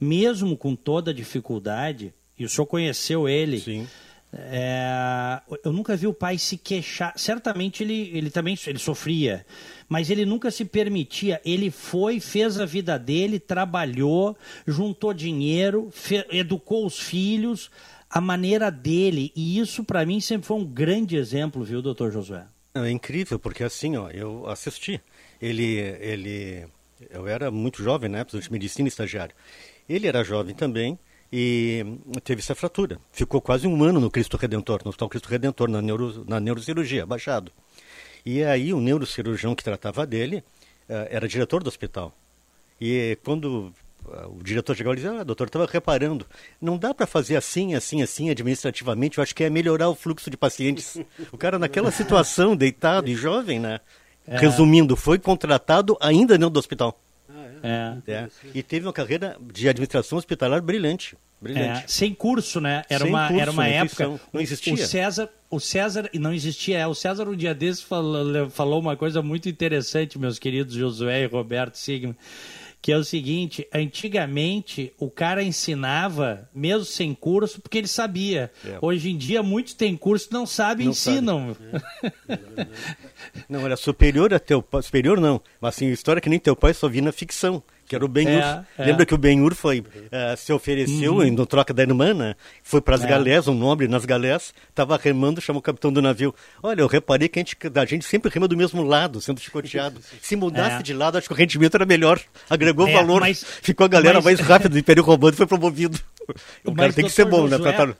mesmo 0.00 0.56
com 0.56 0.74
toda 0.74 1.12
a 1.12 1.14
dificuldade, 1.14 2.12
e 2.36 2.44
o 2.44 2.48
senhor 2.48 2.66
conheceu 2.66 3.28
ele... 3.28 3.60
Sim 3.60 3.86
é, 4.32 5.40
eu 5.64 5.72
nunca 5.72 5.96
vi 5.96 6.06
o 6.06 6.12
pai 6.12 6.36
se 6.36 6.56
queixar. 6.56 7.14
Certamente 7.16 7.82
ele, 7.82 8.10
ele 8.12 8.30
também 8.30 8.58
ele 8.66 8.78
sofria, 8.78 9.44
mas 9.88 10.10
ele 10.10 10.26
nunca 10.26 10.50
se 10.50 10.64
permitia. 10.64 11.40
Ele 11.44 11.70
foi, 11.70 12.20
fez 12.20 12.60
a 12.60 12.66
vida 12.66 12.98
dele, 12.98 13.40
trabalhou, 13.40 14.36
juntou 14.66 15.14
dinheiro, 15.14 15.88
fe, 15.90 16.26
educou 16.30 16.84
os 16.84 16.98
filhos, 16.98 17.70
a 18.10 18.20
maneira 18.20 18.70
dele. 18.70 19.32
E 19.34 19.58
isso 19.58 19.82
para 19.82 20.04
mim 20.04 20.20
sempre 20.20 20.46
foi 20.46 20.58
um 20.58 20.64
grande 20.64 21.16
exemplo, 21.16 21.64
viu, 21.64 21.80
doutor 21.80 22.12
Josué? 22.12 22.46
É 22.74 22.90
incrível, 22.90 23.38
porque 23.38 23.64
assim, 23.64 23.96
ó, 23.96 24.10
eu 24.10 24.46
assisti. 24.46 25.00
Ele, 25.40 25.78
ele, 26.00 26.66
eu 27.10 27.26
era 27.26 27.50
muito 27.50 27.82
jovem, 27.82 28.10
né, 28.10 28.24
de 28.24 28.52
medicina 28.52 28.88
estagiário. 28.88 29.34
Ele 29.88 30.06
era 30.06 30.22
jovem 30.22 30.54
também 30.54 30.98
e 31.32 31.84
teve 32.24 32.40
essa 32.40 32.54
fratura. 32.54 32.98
Ficou 33.12 33.40
quase 33.40 33.66
um 33.66 33.82
ano 33.84 34.00
no 34.00 34.10
Cristo 34.10 34.36
Redentor, 34.36 34.80
no 34.84 34.88
Hospital 34.88 35.08
Cristo 35.08 35.28
Redentor, 35.28 35.68
na, 35.68 35.82
neuro, 35.82 36.24
na 36.26 36.40
neurocirurgia, 36.40 37.04
baixado. 37.04 37.52
E 38.24 38.42
aí 38.42 38.72
o 38.72 38.80
neurocirurgião 38.80 39.54
que 39.54 39.62
tratava 39.62 40.06
dele 40.06 40.38
uh, 40.88 41.06
era 41.10 41.28
diretor 41.28 41.62
do 41.62 41.68
hospital. 41.68 42.14
E 42.80 43.18
quando 43.24 43.72
uh, 44.06 44.38
o 44.38 44.42
diretor 44.42 44.74
chegou 44.74 44.92
e 44.94 44.96
disse, 44.96 45.08
ah, 45.08 45.22
doutor, 45.22 45.48
estava 45.48 45.66
reparando, 45.66 46.26
não 46.60 46.78
dá 46.78 46.94
para 46.94 47.06
fazer 47.06 47.36
assim, 47.36 47.74
assim, 47.74 48.02
assim, 48.02 48.30
administrativamente, 48.30 49.18
eu 49.18 49.22
acho 49.22 49.34
que 49.34 49.44
é 49.44 49.50
melhorar 49.50 49.90
o 49.90 49.94
fluxo 49.94 50.30
de 50.30 50.36
pacientes. 50.36 50.96
o 51.30 51.36
cara 51.36 51.58
naquela 51.58 51.90
situação, 51.90 52.56
deitado 52.56 53.08
e 53.08 53.14
jovem, 53.14 53.60
né? 53.60 53.80
É. 54.26 54.38
Resumindo, 54.38 54.94
foi 54.94 55.18
contratado 55.18 55.96
ainda 56.00 56.36
dentro 56.36 56.50
do 56.50 56.58
hospital. 56.58 56.98
É. 57.62 58.12
é. 58.12 58.28
E 58.54 58.62
teve 58.62 58.86
uma 58.86 58.92
carreira 58.92 59.36
de 59.52 59.68
administração 59.68 60.18
hospitalar 60.18 60.60
brilhante. 60.62 61.16
brilhante. 61.40 61.84
É. 61.84 61.84
Sem 61.86 62.14
curso, 62.14 62.60
né? 62.60 62.82
Era 62.88 63.04
Sem 63.04 63.12
uma, 63.12 63.28
curso, 63.28 63.42
era 63.42 63.50
uma 63.50 63.66
época. 63.66 64.20
Não 64.32 64.40
existia. 64.40 64.74
O 64.74 64.76
César, 64.76 65.30
o 65.50 65.60
César 65.60 66.10
não 66.14 66.32
existia. 66.32 66.78
É, 66.78 66.86
o 66.86 66.94
César 66.94 67.28
um 67.28 67.36
dia 67.36 67.54
desses 67.54 67.82
falou, 67.82 68.50
falou 68.50 68.80
uma 68.80 68.96
coisa 68.96 69.22
muito 69.22 69.48
interessante, 69.48 70.18
meus 70.18 70.38
queridos 70.38 70.74
Josué 70.74 71.22
e 71.22 71.26
Roberto 71.26 71.76
Sigma 71.76 72.16
que 72.80 72.92
é 72.92 72.96
o 72.96 73.04
seguinte: 73.04 73.66
antigamente 73.72 74.92
o 74.98 75.10
cara 75.10 75.42
ensinava, 75.42 76.48
mesmo 76.54 76.84
sem 76.84 77.14
curso, 77.14 77.60
porque 77.60 77.78
ele 77.78 77.88
sabia. 77.88 78.50
É. 78.64 78.78
Hoje 78.80 79.10
em 79.10 79.16
dia, 79.16 79.42
muitos 79.42 79.74
têm 79.74 79.96
curso 79.96 80.28
não 80.30 80.46
sabem 80.46 80.86
não 80.86 80.92
ensinam. 80.92 81.54
Sabe. 81.54 82.68
não, 83.48 83.64
era 83.64 83.76
superior 83.76 84.32
a 84.32 84.38
teu 84.38 84.62
pai. 84.62 84.82
Superior 84.82 85.20
não, 85.20 85.40
mas 85.60 85.74
assim, 85.74 85.88
história 85.90 86.20
que 86.20 86.28
nem 86.28 86.38
teu 86.38 86.56
pai 86.56 86.72
só 86.74 86.88
vi 86.88 87.00
na 87.00 87.12
ficção 87.12 87.62
que 87.88 87.96
era 87.96 88.04
o 88.04 88.08
Ben-Hur. 88.08 88.42
É, 88.42 88.64
é. 88.76 88.84
Lembra 88.84 89.06
que 89.06 89.14
o 89.14 89.18
Ben-Hur 89.18 89.54
foi, 89.54 89.80
uh, 89.80 90.36
se 90.36 90.52
ofereceu 90.52 91.16
uhum. 91.16 91.32
no 91.32 91.46
troca 91.46 91.72
da 91.72 91.82
irmã, 91.82 92.12
né? 92.12 92.34
Foi 92.62 92.80
para 92.80 92.94
as 92.94 93.02
é. 93.02 93.08
galés, 93.08 93.48
um 93.48 93.54
nobre 93.54 93.88
nas 93.88 94.04
galés, 94.04 94.52
estava 94.68 94.96
remando, 94.96 95.40
chamou 95.40 95.60
o 95.60 95.62
capitão 95.62 95.92
do 95.92 96.02
navio. 96.02 96.34
Olha, 96.62 96.82
eu 96.82 96.86
reparei 96.86 97.28
que 97.28 97.38
a 97.38 97.42
gente, 97.42 97.56
a 97.74 97.84
gente 97.86 98.04
sempre 98.04 98.30
rema 98.30 98.46
do 98.46 98.56
mesmo 98.56 98.82
lado, 98.82 99.20
sendo 99.20 99.40
chicoteado. 99.40 100.00
Se 100.20 100.36
mudasse 100.36 100.80
é. 100.80 100.82
de 100.82 100.92
lado, 100.92 101.16
acho 101.16 101.26
que 101.26 101.32
o 101.32 101.36
rendimento 101.36 101.74
era 101.74 101.86
melhor. 101.86 102.20
Agregou 102.50 102.86
é, 102.86 102.92
valor, 102.92 103.20
mas, 103.20 103.42
ficou 103.42 103.86
a 103.86 103.88
galera 103.88 104.16
mas... 104.16 104.24
mais 104.24 104.40
rápida, 104.40 104.76
o 104.76 104.78
Império 104.78 105.02
Romano 105.02 105.34
foi 105.34 105.46
promovido. 105.46 105.98
O 106.62 106.74
cara 106.74 106.92
tem 106.92 107.06
que 107.06 107.10
ser 107.10 107.24
bom, 107.24 107.46
né? 107.48 107.56
Pra... 107.56 107.96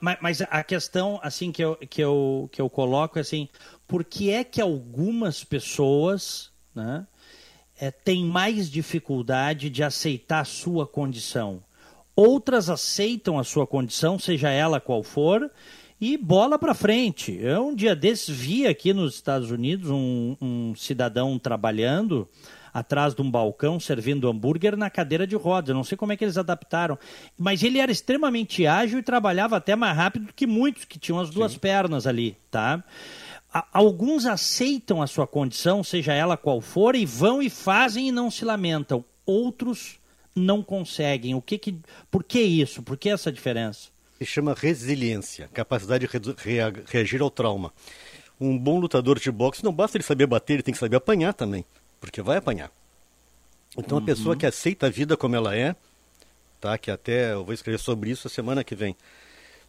Mas, 0.00 0.18
mas 0.20 0.42
a 0.42 0.64
questão 0.64 1.20
assim 1.22 1.52
que 1.52 1.62
eu, 1.62 1.76
que, 1.76 2.00
eu, 2.02 2.48
que 2.50 2.60
eu 2.60 2.68
coloco 2.68 3.16
é 3.16 3.20
assim, 3.22 3.48
por 3.86 4.02
que 4.04 4.30
é 4.30 4.42
que 4.42 4.60
algumas 4.60 5.44
pessoas, 5.44 6.50
né? 6.74 7.06
É, 7.78 7.90
têm 7.90 8.24
mais 8.24 8.70
dificuldade 8.70 9.70
de 9.70 9.82
aceitar 9.82 10.40
a 10.40 10.44
sua 10.44 10.86
condição. 10.86 11.62
Outras 12.14 12.68
aceitam 12.68 13.38
a 13.38 13.44
sua 13.44 13.66
condição, 13.66 14.18
seja 14.18 14.50
ela 14.50 14.80
qual 14.80 15.04
for, 15.04 15.48
e 16.00 16.16
bola 16.16 16.58
para 16.58 16.74
frente. 16.74 17.32
Eu 17.40 17.68
um 17.68 17.74
dia 17.74 17.94
desses 17.94 18.28
vi 18.28 18.66
aqui 18.66 18.92
nos 18.92 19.14
Estados 19.14 19.50
Unidos 19.50 19.90
um, 19.90 20.36
um, 20.40 20.74
cidadão 20.74 21.38
trabalhando 21.38 22.28
atrás 22.72 23.14
de 23.14 23.22
um 23.22 23.30
balcão 23.30 23.80
servindo 23.80 24.28
hambúrguer 24.28 24.76
na 24.76 24.90
cadeira 24.90 25.26
de 25.26 25.36
rodas. 25.36 25.70
Eu 25.70 25.74
não 25.74 25.84
sei 25.84 25.96
como 25.96 26.12
é 26.12 26.16
que 26.16 26.24
eles 26.24 26.38
adaptaram, 26.38 26.98
mas 27.36 27.62
ele 27.62 27.78
era 27.78 27.90
extremamente 27.90 28.66
ágil 28.66 28.98
e 28.98 29.02
trabalhava 29.02 29.56
até 29.56 29.74
mais 29.74 29.96
rápido 29.96 30.26
do 30.26 30.32
que 30.32 30.46
muitos 30.46 30.84
que 30.84 30.98
tinham 30.98 31.20
as 31.20 31.30
duas 31.30 31.52
Sim. 31.52 31.58
pernas 31.58 32.06
ali, 32.06 32.36
tá? 32.50 32.82
Alguns 33.72 34.26
aceitam 34.26 35.00
a 35.00 35.06
sua 35.06 35.26
condição, 35.26 35.82
seja 35.82 36.12
ela 36.12 36.36
qual 36.36 36.60
for, 36.60 36.94
e 36.94 37.06
vão 37.06 37.42
e 37.42 37.48
fazem 37.48 38.08
e 38.08 38.12
não 38.12 38.30
se 38.30 38.44
lamentam. 38.44 39.04
Outros 39.24 39.98
não 40.34 40.62
conseguem. 40.62 41.34
O 41.34 41.42
que 41.42 41.58
que, 41.58 41.76
por 42.10 42.22
que 42.22 42.40
isso? 42.40 42.82
Por 42.82 42.96
que 42.96 43.08
essa 43.08 43.32
diferença? 43.32 43.88
Se 44.18 44.26
chama 44.26 44.54
resiliência, 44.54 45.48
capacidade 45.52 46.06
de 46.06 46.46
reagir 46.86 47.20
ao 47.20 47.30
trauma. 47.30 47.72
Um 48.40 48.56
bom 48.58 48.78
lutador 48.78 49.18
de 49.18 49.30
boxe 49.30 49.64
não 49.64 49.72
basta 49.72 49.96
ele 49.96 50.04
saber 50.04 50.26
bater, 50.26 50.54
ele 50.54 50.62
tem 50.62 50.74
que 50.74 50.80
saber 50.80 50.96
apanhar 50.96 51.34
também, 51.34 51.64
porque 52.00 52.22
vai 52.22 52.38
apanhar. 52.38 52.70
Então 53.76 53.98
uhum. 53.98 54.04
a 54.04 54.06
pessoa 54.06 54.36
que 54.36 54.46
aceita 54.46 54.86
a 54.86 54.90
vida 54.90 55.16
como 55.16 55.36
ela 55.36 55.56
é, 55.56 55.74
tá? 56.60 56.76
Que 56.78 56.90
até 56.90 57.32
eu 57.32 57.44
vou 57.44 57.54
escrever 57.54 57.78
sobre 57.78 58.10
isso 58.10 58.26
a 58.26 58.30
semana 58.30 58.62
que 58.62 58.74
vem 58.74 58.96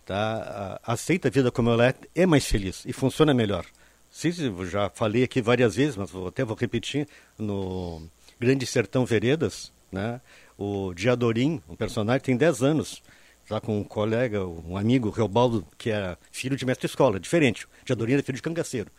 tá? 0.10 0.80
aceita 0.84 1.28
a 1.28 1.32
vida 1.32 1.52
como 1.52 1.70
ela 1.70 1.88
é, 1.88 1.94
é 2.16 2.26
mais 2.26 2.46
feliz 2.46 2.84
e 2.84 2.92
funciona 2.92 3.32
melhor. 3.32 3.64
Sim, 4.10 4.32
já 4.66 4.90
falei 4.90 5.24
aqui 5.24 5.40
várias 5.40 5.76
vezes, 5.76 5.96
mas 5.96 6.10
até 6.28 6.44
vou 6.44 6.58
repetir, 6.58 7.08
no 7.38 8.02
Grande 8.40 8.66
Sertão 8.66 9.06
Veredas, 9.06 9.72
né? 9.92 10.20
o 10.58 10.96
Diadorim, 10.96 11.62
um 11.70 11.76
personagem, 11.76 12.22
tem 12.22 12.36
10 12.36 12.64
anos, 12.64 13.04
já 13.48 13.62
com 13.62 13.80
um 13.80 13.84
colega, 13.84 14.44
um 14.46 14.76
amigo, 14.76 15.12
Reobaldo, 15.12 15.66
que 15.78 15.92
é 15.92 16.18
filho 16.32 16.58
de 16.58 16.66
mestre 16.66 16.88
escola, 16.88 17.20
diferente. 17.20 17.68
Diadorim 17.86 18.14
era 18.14 18.24
filho 18.24 18.36
de 18.36 18.42
cangaceiro. 18.42 18.92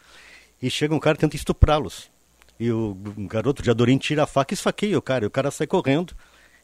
E 0.62 0.70
chega 0.70 0.94
um 0.94 1.00
cara 1.00 1.16
e 1.16 1.20
tenta 1.20 1.34
estuprá-los. 1.34 2.08
E 2.58 2.70
o 2.70 2.96
garoto 3.28 3.62
Diadorim 3.62 3.98
tira 3.98 4.22
a 4.22 4.26
faca 4.26 4.52
e 4.52 4.56
esfaqueia 4.56 4.98
o 4.98 5.02
cara. 5.02 5.24
E 5.24 5.26
o 5.26 5.30
cara 5.30 5.50
sai 5.50 5.66
correndo. 5.66 6.14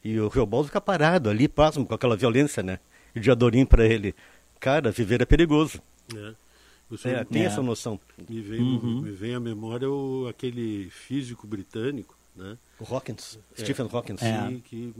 E 0.03 0.19
o 0.19 0.29
Reobaldo 0.29 0.67
fica 0.67 0.79
parado 0.79 1.29
ali, 1.29 1.47
pasmo, 1.47 1.85
com 1.85 1.93
aquela 1.93 2.15
violência, 2.15 2.61
né? 2.63 2.79
E 3.15 3.19
o 3.19 3.21
Diadorim 3.21 3.65
para 3.65 3.85
ele, 3.85 4.13
cara, 4.59 4.91
viver 4.91 5.21
é 5.21 5.25
perigoso. 5.25 5.81
É. 6.15 6.33
É, 7.03 7.23
tem 7.25 7.43
é. 7.43 7.45
essa 7.45 7.61
noção. 7.61 7.99
Me 8.29 8.41
vem, 8.41 8.61
uhum. 8.61 9.01
me 9.01 9.11
vem 9.11 9.35
à 9.35 9.39
memória 9.39 9.89
o, 9.89 10.25
aquele 10.27 10.89
físico 10.89 11.45
britânico, 11.45 12.17
né? 12.33 12.57
O 12.79 12.85
Hawkins, 12.95 13.37
é, 13.57 13.61
Stephen 13.61 13.89
Hawkins. 13.91 14.21
Sim, 14.21 14.61
que 14.63 14.93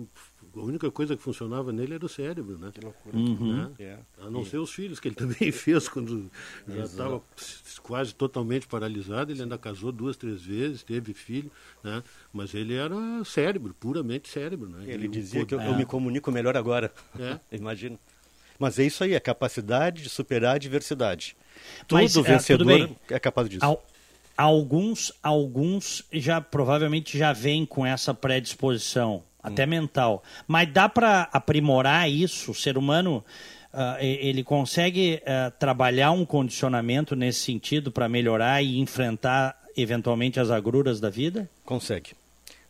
a 0.55 0.59
única 0.59 0.91
coisa 0.91 1.15
que 1.15 1.21
funcionava 1.21 1.71
nele 1.71 1.93
era 1.93 2.05
o 2.05 2.09
cérebro, 2.09 2.57
né? 2.57 2.71
Que 2.73 2.81
loucura. 2.81 3.15
Uhum. 3.15 3.57
Né? 3.57 3.71
É. 3.79 3.97
A 4.21 4.29
não 4.29 4.43
ser 4.43 4.57
os 4.57 4.71
filhos, 4.71 4.99
que 4.99 5.07
ele 5.07 5.15
também 5.15 5.51
fez 5.51 5.87
quando 5.87 6.29
já 6.67 6.83
estava 6.83 7.21
quase 7.81 8.13
totalmente 8.13 8.67
paralisado. 8.67 9.31
Ele 9.31 9.43
ainda 9.43 9.57
casou 9.57 9.91
duas, 9.91 10.17
três 10.17 10.41
vezes, 10.41 10.83
teve 10.83 11.13
filho, 11.13 11.51
né? 11.83 12.03
Mas 12.33 12.53
ele 12.53 12.73
era 12.73 12.95
cérebro, 13.23 13.73
puramente 13.79 14.27
cérebro, 14.27 14.67
né? 14.67 14.83
Ele, 14.83 14.93
ele 14.93 15.07
dizia 15.07 15.45
que 15.45 15.53
eu, 15.53 15.61
é. 15.61 15.69
eu, 15.69 15.75
me 15.75 15.85
comunico 15.85 16.31
melhor 16.31 16.57
agora. 16.57 16.91
É. 17.17 17.39
Imagina. 17.55 17.97
Mas 18.59 18.79
é 18.79 18.83
isso 18.83 19.03
aí, 19.03 19.15
a 19.15 19.19
capacidade 19.21 20.03
de 20.03 20.09
superar 20.09 20.53
a 20.53 20.55
adversidade. 20.55 21.35
Todo 21.87 22.01
Mas, 22.01 22.15
é, 22.15 22.21
vencedor 22.21 22.89
é, 23.09 23.15
é 23.15 23.19
capaz 23.19 23.49
disso. 23.49 23.65
Ao 23.65 23.83
alguns 24.37 25.11
alguns 25.23 26.03
já 26.13 26.39
provavelmente 26.39 27.17
já 27.17 27.33
vêm 27.33 27.65
com 27.65 27.83
essa 27.83 28.13
predisposição 28.13 29.23
até 29.41 29.65
hum. 29.65 29.69
mental 29.69 30.23
mas 30.47 30.71
dá 30.71 30.87
para 30.87 31.23
aprimorar 31.33 32.07
isso 32.07 32.51
o 32.51 32.53
ser 32.53 32.77
humano 32.77 33.25
uh, 33.73 33.97
ele 33.99 34.43
consegue 34.43 35.19
uh, 35.23 35.51
trabalhar 35.57 36.11
um 36.11 36.23
condicionamento 36.23 37.15
nesse 37.15 37.39
sentido 37.39 37.91
para 37.91 38.07
melhorar 38.07 38.61
e 38.61 38.77
enfrentar 38.77 39.59
eventualmente 39.75 40.39
as 40.39 40.51
agruras 40.51 40.99
da 40.99 41.09
vida 41.09 41.49
consegue 41.65 42.11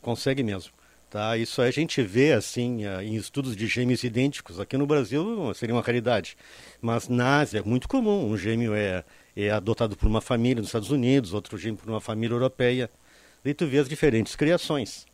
consegue 0.02 0.42
mesmo 0.44 0.72
tá 1.18 1.38
isso 1.38 1.62
a 1.62 1.72
gente 1.72 2.02
vê 2.02 2.34
assim 2.34 2.86
uh, 2.86 3.02
em 3.02 3.16
estudos 3.16 3.56
de 3.56 3.68
gêmeos 3.68 4.04
idênticos 4.04 4.60
aqui 4.60 4.78
no 4.78 4.86
Brasil 4.86 5.54
seria 5.56 5.74
uma 5.76 5.82
raridade 5.82 6.38
mas 6.82 7.08
na 7.08 7.40
Ásia 7.40 7.60
é 7.60 7.64
muito 7.64 7.88
comum 7.88 8.30
um 8.30 8.38
gêmeo 8.38 8.74
é 8.74 9.04
é 9.38 9.52
adotado 9.52 9.96
por 9.96 10.08
uma 10.08 10.20
família 10.20 10.62
nos 10.62 10.70
Estados 10.70 10.90
Unidos, 10.90 11.32
outro 11.32 11.60
gêmeo 11.60 11.78
por 11.78 11.88
uma 11.88 12.02
família 12.02 12.34
europeia. 12.34 12.90
E 13.46 13.54
tu 13.54 13.68
vê 13.68 13.78
as 13.78 13.88
diferentes 13.88 14.36
criações. 14.36 15.06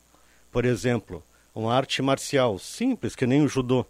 Por 0.49 0.63
exemplo, 0.63 1.21
uma 1.53 1.75
arte 1.75 2.01
marcial 2.01 2.57
simples, 2.57 3.17
que 3.17 3.27
nem 3.27 3.41
o 3.43 3.49
judô, 3.49 3.85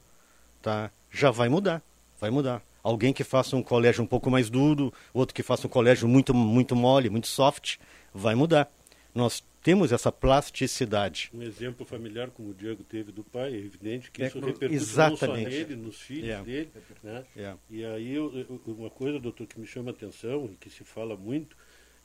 tá? 0.59 0.89
já 1.11 1.30
vai 1.30 1.49
mudar, 1.49 1.84
vai 2.20 2.32
mudar. 2.32 2.64
Alguém 2.82 3.14
que 3.14 3.24
faça 3.24 3.55
um 3.55 3.61
colégio 3.61 4.03
um 4.03 4.07
pouco 4.07 4.32
mais 4.32 4.49
duro, 4.49 4.91
outro 5.14 5.36
que 5.36 5.43
faça 5.43 5.68
um 5.68 5.70
colégio 5.70 6.07
muito, 6.07 6.34
muito 6.34 6.76
mole, 6.76 7.11
muito 7.11 7.28
soft, 7.28 7.78
vai 8.11 8.34
mudar. 8.34 8.70
Nós 9.14 9.43
temos 9.64 9.93
essa 9.93 10.11
plasticidade. 10.11 11.32
Um 11.34 11.41
exemplo 11.41 11.86
familiar 11.86 12.30
como 12.30 12.49
o 12.49 12.53
Diego 12.53 12.84
teve 12.84 13.11
do 13.11 13.24
pai, 13.24 13.53
é 13.53 13.57
evidente 13.57 14.11
que 14.11 14.22
é, 14.22 14.28
isso 14.28 14.39
repercute 14.39 14.76
exatamente. 14.76 15.26
não 15.26 15.51
só 15.51 15.57
nele, 15.57 15.76
nos 15.76 16.01
filhos 16.01 16.26
yeah. 16.26 16.45
dele. 16.45 16.70
Né? 17.01 17.24
Yeah. 17.36 17.59
E 17.70 17.86
aí 17.86 18.14
eu, 18.14 18.32
uma 18.68 18.89
coisa, 18.89 19.20
doutor, 19.20 19.47
que 19.47 19.59
me 19.59 19.66
chama 19.66 19.91
a 19.91 19.93
atenção 19.93 20.49
e 20.51 20.55
que 20.57 20.70
se 20.70 20.84
fala 20.84 21.16
muito 21.16 21.55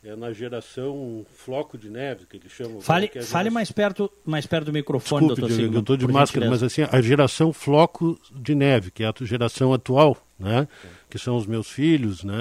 é 0.04 0.14
na 0.14 0.32
geração 0.32 1.26
floco 1.28 1.76
de 1.76 1.90
neve, 1.90 2.24
que 2.26 2.36
ele 2.36 2.48
chama. 2.48 2.80
Fale, 2.80 3.06
é 3.06 3.12
geração... 3.14 3.32
fale 3.32 3.50
mais, 3.50 3.72
perto, 3.72 4.10
mais 4.24 4.46
perto 4.46 4.66
do 4.66 4.72
microfone, 4.72 5.26
Desculpe, 5.26 5.40
doutor 5.40 5.56
Diego, 5.56 5.74
Eu 5.74 5.80
estou 5.80 5.96
de 5.96 6.06
máscara, 6.06 6.48
mas 6.48 6.62
assim, 6.62 6.82
a 6.82 7.00
geração 7.00 7.52
floco 7.52 8.16
de 8.32 8.54
neve, 8.54 8.92
que 8.92 9.02
é 9.02 9.08
a 9.08 9.14
geração 9.22 9.74
atual, 9.74 10.16
né? 10.38 10.68
Que 11.08 11.18
são 11.18 11.36
os 11.36 11.46
meus 11.46 11.70
filhos, 11.70 12.22
né? 12.22 12.34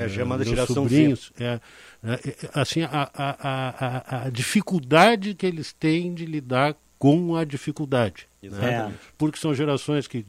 É 0.00 0.08
chamada 0.08 0.44
geração 0.44 0.74
sobrinhos. 0.74 1.32
É, 1.38 1.60
é, 2.02 2.12
é, 2.12 2.34
assim, 2.54 2.82
a, 2.82 3.10
a, 3.14 3.36
a, 3.42 4.26
a 4.26 4.30
dificuldade 4.30 5.34
que 5.34 5.46
eles 5.46 5.72
têm 5.72 6.14
de 6.14 6.26
lidar 6.26 6.76
com 6.98 7.34
a 7.34 7.44
dificuldade. 7.44 8.29
Né? 8.42 8.92
Porque 9.18 9.38
são 9.38 9.54
gerações 9.54 10.06
que, 10.06 10.24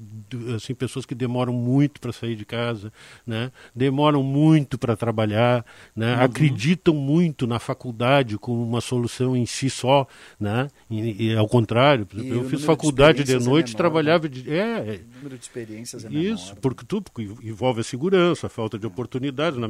assim, 0.56 0.74
pessoas 0.74 1.06
que 1.06 1.16
demoram 1.16 1.54
muito 1.54 2.00
para 2.02 2.12
sair 2.12 2.36
de 2.36 2.46
casa, 2.46 2.92
né? 3.26 3.52
demoram 3.76 4.22
muito 4.22 4.78
para 4.78 4.96
trabalhar, 4.96 5.66
né? 5.96 6.16
Uhum. 6.16 6.22
acreditam 6.22 6.94
muito 6.94 7.48
na 7.48 7.60
faculdade 7.60 8.38
como 8.38 8.64
uma 8.64 8.82
solução 8.82 9.36
em 9.36 9.46
si 9.46 9.70
só, 9.70 10.08
né? 10.40 10.68
E, 10.90 11.28
e 11.28 11.36
ao 11.36 11.48
contrário, 11.48 12.08
e 12.16 12.30
eu 12.30 12.44
fiz 12.50 12.64
faculdade 12.64 13.24
de, 13.24 13.38
de 13.38 13.46
noite, 13.46 13.70
é 13.70 13.72
menor, 13.72 13.78
trabalhava 13.78 14.30
de, 14.30 14.50
é, 14.50 14.60
é, 14.60 15.02
o 15.04 15.16
número 15.18 15.38
de 15.38 15.44
experiências 15.44 16.06
é 16.06 16.10
Isso, 16.10 16.50
menor, 16.50 16.62
porque 16.62 16.86
tudo 16.86 17.04
porque 17.04 17.24
envolve 17.44 17.82
a 17.82 17.84
segurança, 17.84 18.48
a 18.48 18.50
falta 18.50 18.78
de 18.78 18.86
oportunidades. 18.86 19.60
Né? 19.60 19.68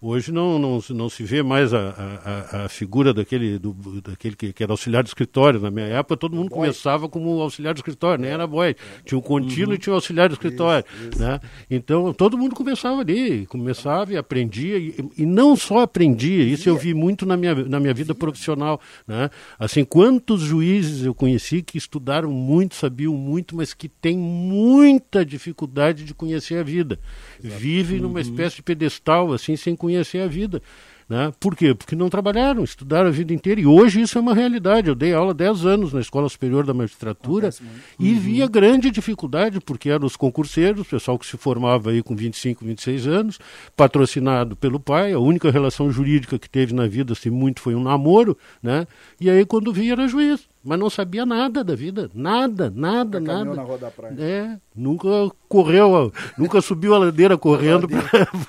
Hoje 0.00 0.32
não, 0.32 0.58
não, 0.58 0.80
não 0.90 1.08
se 1.08 1.22
vê 1.22 1.42
mais 1.42 1.72
a, 1.74 1.90
a, 1.90 2.64
a 2.64 2.68
figura 2.68 3.12
daquele, 3.12 3.58
do, 3.58 3.72
daquele 4.00 4.36
que, 4.36 4.52
que, 4.52 4.62
era 4.62 4.72
auxiliar 4.72 5.02
de 5.02 5.10
escritório. 5.10 5.60
Na 5.60 5.70
minha 5.70 5.86
época, 5.86 6.16
todo 6.16 6.34
mundo 6.34 6.50
começava 6.50 7.08
como 7.08 7.25
como 7.26 7.40
auxiliar 7.40 7.74
de 7.74 7.80
escritório, 7.80 8.22
nem 8.22 8.30
era 8.30 8.46
boy. 8.46 8.76
Tinha 9.04 9.18
o 9.18 9.22
contínuo 9.22 9.70
uhum. 9.70 9.74
e 9.74 9.78
tinha 9.78 9.92
o 9.92 9.96
auxiliar 9.96 10.28
de 10.28 10.34
escritório. 10.34 10.84
Isso, 10.94 11.08
isso. 11.10 11.18
Né? 11.18 11.40
Então, 11.68 12.12
todo 12.12 12.38
mundo 12.38 12.54
começava 12.54 13.00
ali, 13.00 13.46
começava 13.46 14.12
e 14.12 14.16
aprendia, 14.16 14.78
e, 14.78 14.94
e 15.18 15.26
não 15.26 15.56
só 15.56 15.80
aprendia, 15.80 16.44
isso 16.44 16.68
eu 16.68 16.76
vi 16.76 16.94
muito 16.94 17.26
na 17.26 17.36
minha, 17.36 17.54
na 17.54 17.80
minha 17.80 17.92
vida 17.92 18.14
profissional. 18.14 18.80
Né? 19.06 19.28
Assim, 19.58 19.84
quantos 19.84 20.40
juízes 20.40 21.04
eu 21.04 21.14
conheci 21.14 21.62
que 21.62 21.76
estudaram 21.76 22.30
muito, 22.30 22.76
sabiam 22.76 23.14
muito, 23.14 23.56
mas 23.56 23.74
que 23.74 23.88
têm 23.88 24.16
muita 24.16 25.24
dificuldade 25.24 26.04
de 26.04 26.14
conhecer 26.14 26.58
a 26.58 26.62
vida. 26.62 26.98
Vivem 27.40 28.00
numa 28.00 28.14
uhum. 28.14 28.20
espécie 28.20 28.56
de 28.56 28.62
pedestal, 28.62 29.32
assim, 29.32 29.56
sem 29.56 29.74
conhecer 29.74 30.20
a 30.20 30.26
vida. 30.26 30.62
Né? 31.08 31.32
Por 31.38 31.54
quê? 31.54 31.72
Porque 31.72 31.94
não 31.94 32.08
trabalharam, 32.08 32.64
estudaram 32.64 33.08
a 33.08 33.12
vida 33.12 33.32
inteira. 33.32 33.60
E 33.60 33.66
hoje 33.66 34.00
isso 34.00 34.18
é 34.18 34.20
uma 34.20 34.34
realidade. 34.34 34.88
Eu 34.88 34.94
dei 34.94 35.14
aula 35.14 35.32
10 35.32 35.64
anos 35.64 35.92
na 35.92 36.00
Escola 36.00 36.28
Superior 36.28 36.66
da 36.66 36.74
Magistratura 36.74 37.50
e 37.98 38.12
uhum. 38.12 38.18
via 38.18 38.46
grande 38.48 38.90
dificuldade, 38.90 39.60
porque 39.60 39.88
eram 39.88 40.06
os 40.06 40.16
concurseiros, 40.16 40.80
o 40.80 40.84
pessoal 40.84 41.18
que 41.18 41.26
se 41.26 41.36
formava 41.36 41.90
aí 41.90 42.02
com 42.02 42.16
25, 42.16 42.64
26 42.64 43.06
anos, 43.06 43.38
patrocinado 43.76 44.56
pelo 44.56 44.80
pai. 44.80 45.12
A 45.12 45.20
única 45.20 45.50
relação 45.50 45.90
jurídica 45.92 46.38
que 46.38 46.50
teve 46.50 46.74
na 46.74 46.88
vida, 46.88 47.12
assim, 47.12 47.30
muito 47.30 47.60
foi 47.60 47.74
um 47.76 47.82
namoro. 47.82 48.36
Né? 48.60 48.86
E 49.20 49.30
aí, 49.30 49.44
quando 49.44 49.72
via, 49.72 49.92
era 49.92 50.08
juiz 50.08 50.48
mas 50.66 50.80
não 50.80 50.90
sabia 50.90 51.24
nada 51.24 51.62
da 51.62 51.76
vida, 51.76 52.10
nada, 52.12 52.68
nada, 52.74 53.20
nada. 53.20 53.54
Na 53.54 53.62
rua 53.62 53.78
da 53.78 53.88
praia. 53.88 54.16
É, 54.18 54.58
nunca 54.74 55.08
correu, 55.48 56.12
nunca 56.36 56.60
subiu 56.60 56.92
a 56.92 56.98
ladeira 56.98 57.38
correndo 57.38 57.86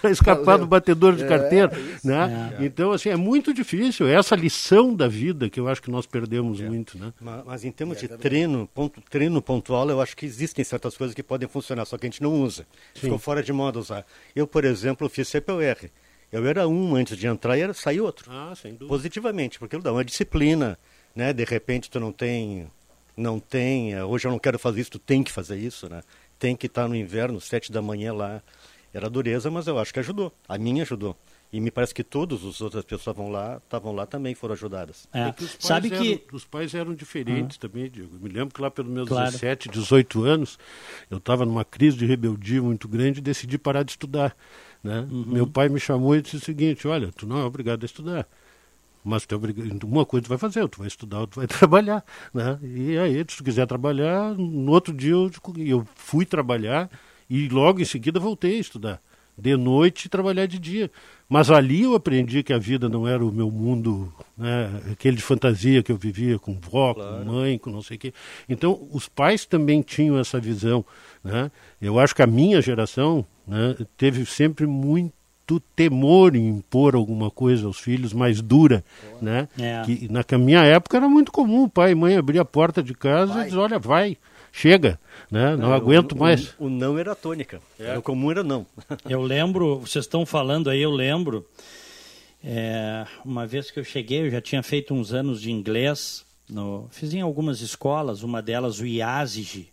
para 0.02 0.10
escapar 0.10 0.44
Valeu. 0.44 0.60
do 0.62 0.68
batedor 0.68 1.16
de 1.16 1.24
é, 1.24 1.28
carteira, 1.28 1.72
é 1.72 2.08
né? 2.08 2.58
É. 2.60 2.66
Então 2.66 2.92
assim 2.92 3.10
é 3.10 3.16
muito 3.16 3.54
difícil 3.54 4.08
essa 4.08 4.36
lição 4.36 4.96
da 4.96 5.08
vida 5.08 5.48
que 5.48 5.60
eu 5.60 5.68
acho 5.68 5.80
que 5.80 5.92
nós 5.92 6.08
perdemos 6.08 6.60
é. 6.60 6.68
muito, 6.68 6.98
né? 6.98 7.14
Mas, 7.22 7.46
mas 7.46 7.64
em 7.64 7.72
termos 7.72 8.00
de 8.00 8.08
treino, 8.08 8.68
ponto, 8.74 9.00
treino 9.12 9.40
pontual, 9.40 9.88
eu 9.88 10.02
acho 10.02 10.18
que 10.18 10.26
existem 10.26 10.66
certas 10.66 10.98
coisas 10.98 11.14
que 11.14 11.22
podem 11.22 11.48
funcionar, 11.48 11.86
só 11.86 12.00
que 12.00 12.08
a 12.08 12.10
gente 12.10 12.24
não 12.24 12.42
usa. 12.42 12.66
Sim. 12.96 13.02
Ficou 13.02 13.20
fora 13.20 13.44
de 13.44 13.54
moda 13.54 13.78
usar. 13.78 14.04
Eu, 14.36 14.48
por 14.48 14.66
exemplo, 14.66 15.08
fiz 15.08 15.30
CPUR. 15.30 15.92
Eu 16.32 16.46
era 16.46 16.68
um 16.68 16.96
antes 16.96 17.16
de 17.16 17.28
entrar 17.28 17.58
e 17.58 17.62
era, 17.62 17.74
sair 17.74 18.02
outro. 18.02 18.30
Ah, 18.32 18.54
sem 18.56 18.72
dúvida. 18.72 18.88
Positivamente, 18.88 19.60
porque 19.60 19.78
dá 19.78 19.94
uma 19.94 20.04
disciplina 20.04 20.78
né? 21.18 21.34
De 21.34 21.44
repente 21.44 21.90
tu 21.90 22.00
não 22.00 22.12
tem, 22.12 22.68
não 23.18 23.40
tem, 23.40 23.94
eh, 23.94 24.04
hoje 24.04 24.28
eu 24.28 24.32
não 24.32 24.38
quero 24.38 24.60
fazer 24.60 24.82
isso, 24.82 24.92
tu 24.92 25.00
tem 25.00 25.24
que 25.24 25.32
fazer 25.32 25.58
isso, 25.58 25.90
né? 25.90 26.04
Tem 26.38 26.56
que 26.56 26.68
estar 26.68 26.88
no 26.88 26.96
inverno, 26.96 27.42
sete 27.42 27.72
da 27.72 27.82
manhã 27.82 28.14
lá. 28.14 28.42
Era 28.94 29.10
dureza, 29.10 29.50
mas 29.50 29.68
eu 29.68 29.78
acho 29.80 29.92
que 29.92 30.00
ajudou. 30.00 30.32
A 30.48 30.58
minha 30.58 30.84
ajudou. 30.84 31.18
E 31.52 31.60
me 31.60 31.72
parece 31.72 31.94
que 31.94 32.04
todas 32.04 32.44
as 32.44 32.62
outras 32.62 32.84
pessoas 32.84 33.02
estavam 33.02 33.30
lá, 33.30 33.58
estavam 33.58 33.94
lá 33.94 34.06
também 34.06 34.36
foram 34.36 34.54
ajudadas. 34.54 35.08
É. 35.12 35.30
É 35.30 35.32
que 35.32 35.46
Sabe 35.60 35.88
eram, 35.92 36.04
que 36.04 36.24
os 36.32 36.46
pais 36.46 36.74
eram 36.76 36.94
diferentes 36.94 37.58
uhum. 37.58 37.62
também, 37.62 37.90
Diego. 37.90 38.16
Eu 38.16 38.20
me 38.20 38.30
lembro 38.30 38.54
que 38.54 38.62
lá 38.62 38.70
pelos 38.70 38.92
meus 38.92 39.08
claro. 39.08 39.32
17, 39.32 39.70
18 39.70 40.24
anos, 40.24 40.60
eu 41.10 41.18
estava 41.18 41.46
numa 41.46 41.66
crise 41.66 41.98
de 41.98 42.06
rebeldia 42.06 42.62
muito 42.62 42.88
grande 42.88 43.20
e 43.20 43.22
decidi 43.22 43.58
parar 43.58 43.84
de 43.84 43.92
estudar. 43.92 44.36
Né? 44.84 45.08
Uhum. 45.10 45.26
Meu 45.26 45.48
pai 45.48 45.68
me 45.68 45.80
chamou 45.80 46.16
e 46.16 46.22
disse 46.22 46.36
o 46.36 46.42
seguinte: 46.42 46.88
Olha, 46.88 47.12
tu 47.12 47.26
não 47.26 47.40
é 47.40 47.44
obrigado 47.44 47.84
a 47.84 47.86
estudar 47.86 48.28
mas 49.08 49.26
tu 49.26 49.40
uma 49.86 50.06
coisa 50.06 50.26
tu 50.26 50.30
vai 50.30 50.38
fazer, 50.38 50.68
tu 50.68 50.80
vai 50.80 50.88
estudar, 50.88 51.26
tu 51.28 51.38
vai 51.38 51.48
trabalhar, 51.48 52.04
né? 52.34 52.60
E 52.62 52.98
aí, 52.98 53.18
se 53.20 53.38
tu 53.38 53.44
quiser 53.44 53.66
trabalhar, 53.66 54.34
no 54.36 54.72
outro 54.72 54.94
dia 54.94 55.14
eu, 55.14 55.32
eu 55.58 55.88
fui 55.96 56.26
trabalhar 56.26 56.90
e 57.30 57.48
logo 57.48 57.80
em 57.80 57.86
seguida 57.86 58.20
voltei 58.20 58.58
a 58.58 58.60
estudar. 58.60 59.02
De 59.38 59.56
noite 59.56 60.10
trabalhar 60.10 60.48
de 60.48 60.58
dia. 60.58 60.90
Mas 61.30 61.52
ali 61.52 61.84
eu 61.84 61.94
aprendi 61.94 62.42
que 62.42 62.52
a 62.52 62.58
vida 62.58 62.90
não 62.90 63.08
era 63.08 63.24
o 63.24 63.32
meu 63.32 63.52
mundo, 63.52 64.12
né, 64.36 64.82
aquele 64.92 65.16
de 65.16 65.22
fantasia 65.22 65.84
que 65.84 65.92
eu 65.92 65.98
vivia 65.98 66.40
com 66.40 66.60
vó, 66.60 66.96
claro. 66.96 67.24
com 67.24 67.32
mãe, 67.32 67.58
com 67.60 67.70
não 67.70 67.84
sei 67.84 67.98
o 67.98 68.00
quê. 68.00 68.14
Então, 68.50 68.88
os 68.92 69.08
pais 69.08 69.46
também 69.46 69.84
tinham 69.84 70.18
essa 70.18 70.40
visão. 70.40 70.84
Né? 71.24 71.52
Eu 71.80 72.00
acho 72.00 72.16
que 72.16 72.24
a 72.24 72.28
minha 72.28 72.62
geração 72.62 73.24
né, 73.46 73.76
teve 73.96 74.26
sempre 74.26 74.66
muito 74.66 75.14
muito 75.48 75.60
temor 75.76 76.36
em 76.36 76.50
impor 76.50 76.94
alguma 76.94 77.32
coisa 77.32 77.66
aos 77.68 77.80
filhos 77.80 78.12
mais 78.12 78.42
dura, 78.42 78.84
né? 79.22 79.48
É. 79.58 79.82
Que 79.86 80.10
na 80.12 80.24
minha 80.38 80.62
época 80.64 80.98
era 80.98 81.08
muito 81.08 81.32
comum 81.32 81.64
o 81.64 81.70
pai 81.70 81.92
e 81.92 81.96
mãe 81.96 82.18
abrir 82.18 82.40
a 82.40 82.46
porta 82.46 82.84
de 82.84 82.94
casa 82.94 83.34
vai. 83.34 83.44
e 83.44 83.46
dizer, 83.46 83.58
olha, 83.58 83.80
vai, 83.80 84.18
chega, 84.52 85.00
né? 85.32 85.52
Não, 85.52 85.70
não 85.70 85.74
aguento 85.74 86.12
o, 86.12 86.18
mais. 86.18 86.54
O, 86.60 86.66
o, 86.66 86.70
não 86.70 87.00
era 87.00 87.16
tônica, 87.16 87.62
é. 87.80 87.98
o 87.98 88.02
comum 88.02 88.30
era 88.30 88.44
não. 88.44 88.66
eu 89.10 89.22
lembro, 89.22 89.80
vocês 89.80 90.04
estão 90.04 90.26
falando 90.26 90.70
aí, 90.70 90.82
eu 90.82 90.92
lembro, 90.92 91.48
é, 92.44 93.06
uma 93.24 93.48
vez 93.48 93.72
que 93.72 93.80
eu 93.80 93.86
cheguei, 93.86 94.28
eu 94.28 94.30
já 94.30 94.42
tinha 94.42 94.62
feito 94.62 94.94
uns 94.94 95.14
anos 95.14 95.42
de 95.42 95.50
inglês, 95.50 96.26
no, 96.50 96.90
fiz 96.92 97.14
em 97.14 97.22
algumas 97.22 97.62
escolas, 97.62 98.22
uma 98.22 98.42
delas 98.42 98.82
o 98.82 98.86
IASIG, 98.86 99.70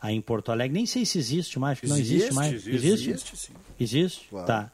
aí 0.00 0.14
em 0.14 0.20
Porto 0.20 0.52
Alegre. 0.52 0.74
Nem 0.74 0.86
sei 0.86 1.04
se 1.04 1.18
existe 1.18 1.58
mais, 1.58 1.78
existe, 1.82 1.88
não 1.88 1.98
existe 1.98 2.34
mais. 2.34 2.52
Existe? 2.52 2.70
Existe, 2.70 3.10
existe 3.10 3.36
sim. 3.36 3.52
Existe? 3.80 4.28
Claro. 4.28 4.46
Tá. 4.46 4.72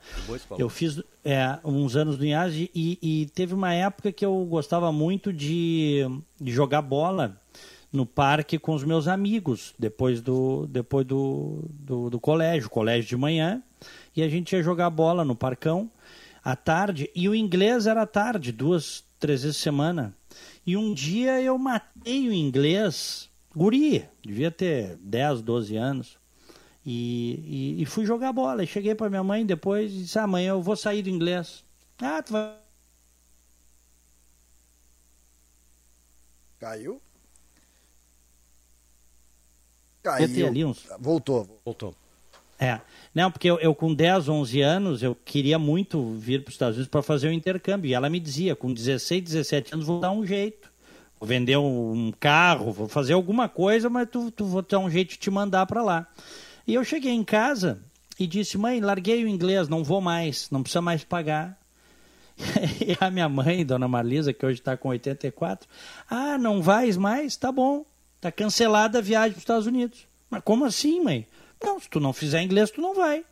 Eu 0.58 0.68
fiz 0.68 1.02
é, 1.24 1.58
uns 1.64 1.96
anos 1.96 2.18
no 2.18 2.24
IAS 2.24 2.54
e, 2.54 2.98
e, 3.02 3.26
teve 3.34 3.54
uma 3.54 3.72
época 3.72 4.10
que 4.10 4.24
eu 4.24 4.44
gostava 4.44 4.90
muito 4.92 5.32
de, 5.32 6.02
de 6.40 6.52
jogar 6.52 6.82
bola 6.82 7.38
no 7.92 8.04
parque 8.04 8.58
com 8.58 8.74
os 8.74 8.82
meus 8.82 9.06
amigos, 9.06 9.72
depois 9.78 10.20
do, 10.20 10.66
depois 10.66 11.06
do, 11.06 11.64
do, 11.70 12.10
do 12.10 12.18
colégio, 12.18 12.68
colégio 12.68 13.08
de 13.08 13.16
manhã, 13.16 13.62
e 14.16 14.22
a 14.22 14.28
gente 14.28 14.52
ia 14.52 14.62
jogar 14.62 14.90
bola 14.90 15.24
no 15.24 15.36
parcão 15.36 15.88
à 16.42 16.56
tarde, 16.56 17.08
e 17.14 17.28
o 17.28 17.34
inglês 17.34 17.86
era 17.86 18.02
à 18.02 18.06
tarde, 18.06 18.50
duas, 18.50 19.04
três 19.20 19.44
vezes 19.44 19.58
semana. 19.58 20.12
E 20.66 20.76
um 20.76 20.92
dia 20.92 21.40
eu 21.40 21.56
matei 21.56 22.28
o 22.28 22.32
inglês, 22.32 23.30
guri, 23.54 24.08
devia 24.22 24.50
ter 24.50 24.96
10, 24.96 25.42
12 25.42 25.76
anos, 25.76 26.18
e, 26.84 27.76
e, 27.78 27.82
e 27.82 27.86
fui 27.86 28.04
jogar 28.04 28.32
bola. 28.32 28.62
E 28.62 28.66
cheguei 28.66 28.94
para 28.94 29.08
minha 29.08 29.24
mãe 29.24 29.46
depois 29.46 29.92
e 29.92 30.02
disse: 30.02 30.18
ah, 30.18 30.24
amanhã 30.24 30.50
eu 30.50 30.62
vou 30.62 30.76
sair 30.76 31.02
do 31.02 31.08
inglês. 31.08 31.64
Ah, 31.98 32.22
tu 32.22 32.32
vai. 32.32 32.56
Caiu? 36.58 37.00
Caiu. 40.02 40.46
Ali 40.46 40.64
uns... 40.64 40.86
Voltou. 40.98 41.60
Voltou. 41.64 41.94
É. 42.58 42.80
Não, 43.14 43.30
porque 43.30 43.48
eu, 43.48 43.58
eu, 43.58 43.74
com 43.74 43.94
10, 43.94 44.28
11 44.28 44.60
anos, 44.60 45.02
eu 45.02 45.14
queria 45.14 45.58
muito 45.58 46.12
vir 46.14 46.42
para 46.42 46.50
os 46.50 46.54
Estados 46.54 46.76
Unidos 46.76 46.90
para 46.90 47.02
fazer 47.02 47.28
o 47.28 47.30
um 47.30 47.32
intercâmbio. 47.32 47.88
E 47.88 47.94
ela 47.94 48.08
me 48.08 48.20
dizia, 48.20 48.56
com 48.56 48.72
16, 48.72 49.22
17 49.22 49.74
anos, 49.74 49.86
vou 49.86 50.00
dar 50.00 50.10
um 50.10 50.24
jeito. 50.26 50.72
Vou 51.24 51.28
vender 51.30 51.56
um, 51.56 52.12
carro, 52.20 52.70
vou 52.70 52.86
fazer 52.86 53.14
alguma 53.14 53.48
coisa, 53.48 53.88
mas 53.88 54.06
tu, 54.10 54.30
tu 54.30 54.44
vou 54.44 54.60
dar 54.60 54.78
um 54.78 54.90
jeito 54.90 55.12
de 55.12 55.16
te 55.16 55.30
mandar 55.30 55.64
para 55.64 55.82
lá. 55.82 56.06
E 56.66 56.74
eu 56.74 56.84
cheguei 56.84 57.12
em 57.12 57.24
casa 57.24 57.80
e 58.20 58.26
disse, 58.26 58.58
mãe, 58.58 58.78
larguei 58.78 59.24
o 59.24 59.28
inglês, 59.28 59.66
não 59.66 59.82
vou 59.82 60.02
mais, 60.02 60.50
não 60.50 60.62
precisa 60.62 60.82
mais 60.82 61.02
pagar. 61.02 61.58
e 62.36 62.94
a 63.00 63.10
minha 63.10 63.26
mãe, 63.26 63.64
dona 63.64 63.88
Marlisa, 63.88 64.34
que 64.34 64.44
hoje 64.44 64.60
está 64.60 64.76
com 64.76 64.90
84, 64.90 65.66
ah, 66.10 66.36
não 66.36 66.60
vais 66.60 66.98
mais? 66.98 67.38
Tá 67.38 67.50
bom, 67.50 67.86
tá 68.20 68.30
cancelada 68.30 68.98
a 68.98 69.00
viagem 69.00 69.30
para 69.30 69.38
os 69.38 69.44
Estados 69.44 69.66
Unidos. 69.66 70.06
Mas 70.28 70.42
como 70.44 70.66
assim, 70.66 71.00
mãe? 71.00 71.26
Não, 71.64 71.80
se 71.80 71.88
tu 71.88 72.00
não 72.00 72.12
fizer 72.12 72.42
inglês, 72.42 72.70
tu 72.70 72.82
não 72.82 72.94
vai. 72.94 73.24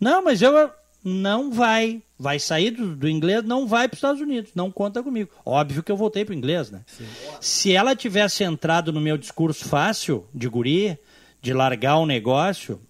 Não, 0.00 0.24
mas 0.24 0.40
eu 0.40 0.70
não 1.04 1.50
vai. 1.50 2.02
Vai 2.18 2.40
sair 2.40 2.72
do, 2.72 2.96
do 2.96 3.08
inglês, 3.08 3.44
não 3.44 3.66
vai 3.66 3.86
para 3.86 3.94
os 3.94 3.98
Estados 3.98 4.20
Unidos. 4.20 4.50
Não 4.52 4.72
conta 4.72 5.02
comigo. 5.02 5.30
Óbvio 5.46 5.84
que 5.84 5.92
eu 5.92 5.96
voltei 5.96 6.24
para 6.24 6.32
o 6.32 6.36
inglês, 6.36 6.68
né? 6.68 6.82
Sim. 6.86 7.06
Se 7.40 7.72
ela 7.72 7.94
tivesse 7.94 8.42
entrado 8.42 8.92
no 8.92 9.00
meu 9.00 9.16
discurso 9.16 9.64
fácil 9.64 10.26
de 10.34 10.48
guri, 10.48 10.98
de 11.40 11.52
largar 11.52 11.98
o 11.98 12.06
negócio, 12.06 12.80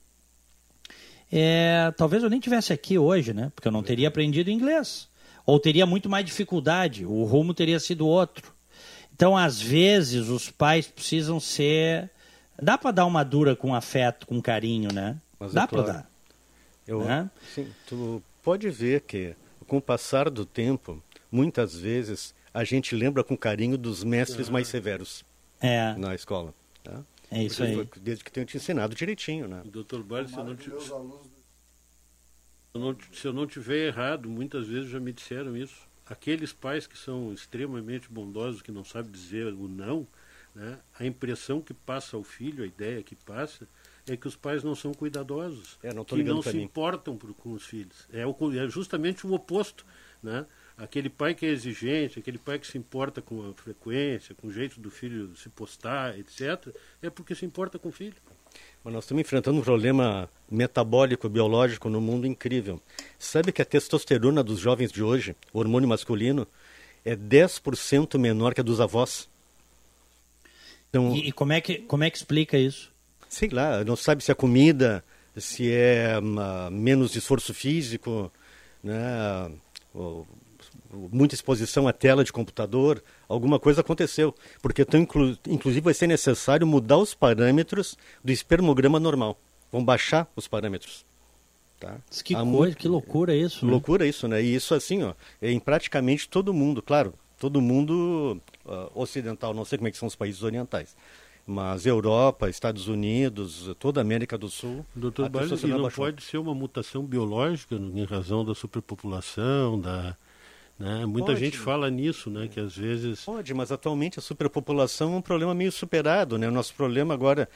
é, 1.31 1.93
talvez 1.97 2.23
eu 2.23 2.31
nem 2.31 2.41
tivesse 2.41 2.73
aqui 2.73 2.97
hoje, 2.97 3.35
né? 3.35 3.53
Porque 3.55 3.69
eu 3.69 3.73
não 3.73 3.83
teria 3.83 4.09
aprendido 4.09 4.51
inglês. 4.51 5.09
Ou 5.45 5.61
teria 5.61 5.85
muito 5.85 6.09
mais 6.09 6.25
dificuldade. 6.25 7.05
O 7.05 7.25
rumo 7.25 7.53
teria 7.53 7.79
sido 7.79 8.07
outro. 8.07 8.55
Então, 9.15 9.37
às 9.37 9.61
vezes, 9.61 10.29
os 10.29 10.49
pais 10.51 10.87
precisam 10.87 11.39
ser 11.39 12.11
Dá 12.61 12.77
para 12.77 12.91
dar 12.91 13.07
uma 13.07 13.25
dura 13.25 13.55
com 13.55 13.75
afeto, 13.75 14.27
com 14.27 14.43
carinho, 14.43 14.93
né? 14.93 15.17
Mas 15.39 15.53
Dá 15.53 15.63
é 15.63 15.67
claro. 15.67 15.85
para 15.85 15.95
dar. 15.95 16.08
Eu, 16.89 17.05
né? 17.05 17.31
Sim, 17.55 17.71
tu 17.87 18.23
pode 18.43 18.71
ver 18.71 19.03
que 19.03 19.37
com 19.67 19.77
o 19.77 19.83
passar 19.83 20.31
do 20.31 20.47
tempo, 20.47 21.03
muitas 21.31 21.79
vezes 21.79 22.35
a 22.53 22.65
gente 22.65 22.97
lembra 22.97 23.23
com 23.23 23.37
carinho 23.37 23.77
dos 23.77 24.03
mestres 24.03 24.49
mais 24.49 24.69
severos 24.69 25.23
é. 25.61 25.95
na 25.99 26.15
escola. 26.15 26.55
Tá? 26.83 27.05
É 27.31 27.45
isso 27.45 27.63
Porque, 27.63 27.99
aí. 27.99 28.03
Desde 28.03 28.25
que 28.25 28.33
tenham 28.33 28.47
te 28.47 28.57
ensinado 28.57 28.95
direitinho, 28.95 29.47
né? 29.47 29.63
Doutor 29.67 30.03
Baile, 30.03 30.29
se 30.29 30.39
eu 30.39 30.45
não 30.45 30.57
te... 30.57 30.71
Se 33.13 33.27
eu 33.27 33.33
não 33.33 33.47
tiver 33.47 33.89
errado, 33.89 34.29
muitas 34.29 34.67
vezes 34.67 34.89
já 34.89 34.99
me 34.99 35.13
disseram 35.13 35.55
isso. 35.57 35.87
Aqueles 36.07 36.55
pais 36.55 36.87
que 36.87 36.97
são 36.97 37.33
extremamente 37.35 38.09
bondosos, 38.09 38.63
que 38.63 38.73
não 38.73 38.85
sabem 38.85 39.11
dizer 39.11 39.53
o 39.53 39.69
não, 39.69 40.07
né? 40.55 40.79
A 40.99 41.05
impressão 41.05 41.61
que 41.61 41.75
passa 41.75 42.17
ao 42.17 42.23
filho, 42.23 42.65
a 42.65 42.67
ideia 42.67 43.03
que 43.03 43.15
passa, 43.15 43.69
é 44.11 44.17
que 44.17 44.29
os 44.29 44.37
pais 44.37 44.63
não 44.63 44.75
são 44.75 44.93
cuidadosos, 44.93 45.79
é, 45.83 45.93
não 45.93 46.05
que 46.05 46.23
não 46.23 46.43
se 46.43 46.57
mim. 46.57 46.63
importam 46.63 47.17
por, 47.17 47.33
com 47.35 47.53
os 47.53 47.65
filhos. 47.65 48.07
É, 48.13 48.27
o, 48.27 48.37
é 48.55 48.69
justamente 48.69 49.27
o 49.27 49.33
oposto. 49.33 49.85
Né? 50.23 50.47
Aquele 50.77 51.09
pai 51.09 51.35
que 51.35 51.45
é 51.45 51.49
exigente, 51.51 52.19
aquele 52.19 52.39
pai 52.39 52.59
que 52.59 52.67
se 52.67 52.79
importa 52.79 53.21
com 53.21 53.51
a 53.51 53.55
frequência, 53.55 54.35
com 54.35 54.49
o 54.49 54.53
jeito 54.53 54.81
do 54.81 54.91
filho 54.91 55.35
se 55.37 55.49
postar, 55.49 56.19
etc., 56.19 56.75
é 57.03 57.11
porque 57.11 57.35
se 57.35 57.45
importa 57.45 57.79
com 57.79 57.89
o 57.89 57.93
filho. 57.93 58.17
Mas 58.83 58.95
nós 58.95 59.05
estamos 59.05 59.21
enfrentando 59.21 59.59
um 59.59 59.63
problema 59.63 60.29
metabólico, 60.51 61.29
biológico 61.29 61.89
no 61.89 62.01
mundo 62.01 62.27
incrível. 62.27 62.81
Sabe 63.19 63.53
que 63.53 63.61
a 63.61 63.65
testosterona 63.65 64.43
dos 64.43 64.61
jovens 64.61 64.93
de 64.93 65.03
hoje, 65.03 65.37
o 65.53 65.59
hormônio 65.59 65.89
masculino, 65.89 66.47
é 67.05 67.17
10% 67.17 68.19
menor 68.19 68.55
que 68.55 68.61
a 68.61 68.65
dos 68.65 68.81
avós. 68.81 69.29
Então, 70.91 71.15
e, 71.15 71.29
e, 71.29 71.33
como, 71.33 71.53
é 71.53 71.61
que, 71.61 71.79
como 71.79 72.05
é 72.05 72.11
que 72.11 72.17
explica 72.17 72.57
isso? 72.57 72.93
Sei 73.29 73.49
lá, 73.49 73.85
não 73.85 73.97
sabe 73.97 74.23
se 74.25 74.31
é 74.31 74.35
comida, 74.35 75.05
se 75.37 75.71
é 75.71 76.19
uma, 76.19 76.71
menos 76.71 77.15
esforço 77.15 77.53
físico, 77.53 78.33
né, 78.83 79.51
ou, 79.95 80.27
muita 81.13 81.35
exposição 81.35 81.87
à 81.87 81.93
tela 81.93 82.25
de 82.25 82.33
computador, 82.33 83.03
alguma 83.29 83.59
coisa 83.59 83.81
aconteceu. 83.81 84.35
Porque 84.63 84.83
então, 84.83 85.01
inclu, 85.01 85.37
inclusive 85.47 85.83
vai 85.83 85.95
ser 85.95 86.07
necessário 86.07 86.67
mudar 86.67 86.99
os 86.99 87.15
parâmetros 87.15 87.97
do 88.25 88.33
espermograma 88.33 88.99
normal. 88.99 89.39
Vão 89.71 89.85
baixar 89.85 90.31
os 90.35 90.49
parâmetros. 90.49 91.05
Tá? 91.79 91.99
Que 92.25 92.35
coisa, 92.35 92.75
que 92.75 92.89
loucura 92.89 93.37
isso. 93.37 93.65
Né? 93.65 93.71
Loucura 93.71 94.07
isso, 94.07 94.27
né? 94.27 94.43
E 94.43 94.55
isso 94.55 94.75
assim, 94.75 95.03
ó, 95.03 95.15
é 95.41 95.51
em 95.51 95.61
praticamente 95.61 96.29
todo 96.29 96.53
mundo, 96.53 96.83
claro, 96.83 97.15
todo 97.39 97.61
mundo 97.61 98.41
uh, 98.65 98.91
ocidental, 99.01 99.55
não 99.55 99.65
sei 99.65 99.79
como 99.79 99.87
é 99.87 99.91
que 99.93 99.97
são 99.97 100.09
os 100.09 100.17
países 100.17 100.43
orientais, 100.43 100.97
mas 101.49 101.87
Europa, 101.87 102.51
Estados 102.51 102.89
Unidos, 102.89 103.75
toda 103.79 104.01
a 104.01 104.03
América 104.03 104.37
do 104.37 104.51
Sul. 104.51 104.85
Doutor 104.95 105.31
Barros, 105.31 105.63
e 105.63 105.67
não 105.67 105.81
baixou. 105.83 106.05
pode 106.05 106.23
ser 106.23 106.37
uma 106.37 106.55
mutação 106.55 107.03
biológica 107.03 107.75
em 107.75 108.05
razão 108.05 108.45
da 108.45 108.55
superpopulação, 108.55 109.81
da, 109.81 110.15
né? 110.79 111.07
Muita 111.07 111.29
pode. 111.29 111.41
gente 111.41 111.57
fala 111.57 111.91
nisso, 111.91 112.29
né? 112.29 112.49
Que 112.49 112.61
às 112.61 112.77
vezes. 112.77 113.25
Pode, 113.25 113.55
mas 113.55 113.73
atualmente 113.73 114.19
a 114.19 114.23
superpopulação 114.23 115.15
é 115.15 115.17
um 115.17 115.23
problema 115.23 115.55
meio 115.55 115.73
superado, 115.73 116.37
né? 116.37 116.47
O 116.47 116.53
nosso 116.53 116.75
problema 116.75 117.15
agora, 117.15 117.49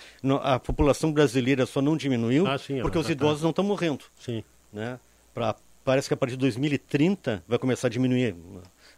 a 0.42 0.58
população 0.58 1.12
brasileira 1.12 1.66
só 1.66 1.82
não 1.82 1.94
diminuiu 1.94 2.46
ah, 2.46 2.56
sim, 2.56 2.80
porque 2.80 2.96
os 2.96 3.06
tá. 3.06 3.12
idosos 3.12 3.40
tá. 3.40 3.42
não 3.42 3.50
estão 3.50 3.64
morrendo. 3.64 4.04
Sim. 4.18 4.42
Né? 4.72 4.98
Pra, 5.34 5.54
parece 5.84 6.08
que 6.08 6.14
a 6.14 6.16
partir 6.16 6.32
de 6.32 6.40
2030 6.40 7.44
vai 7.46 7.58
começar 7.58 7.88
a 7.88 7.90
diminuir. 7.90 8.34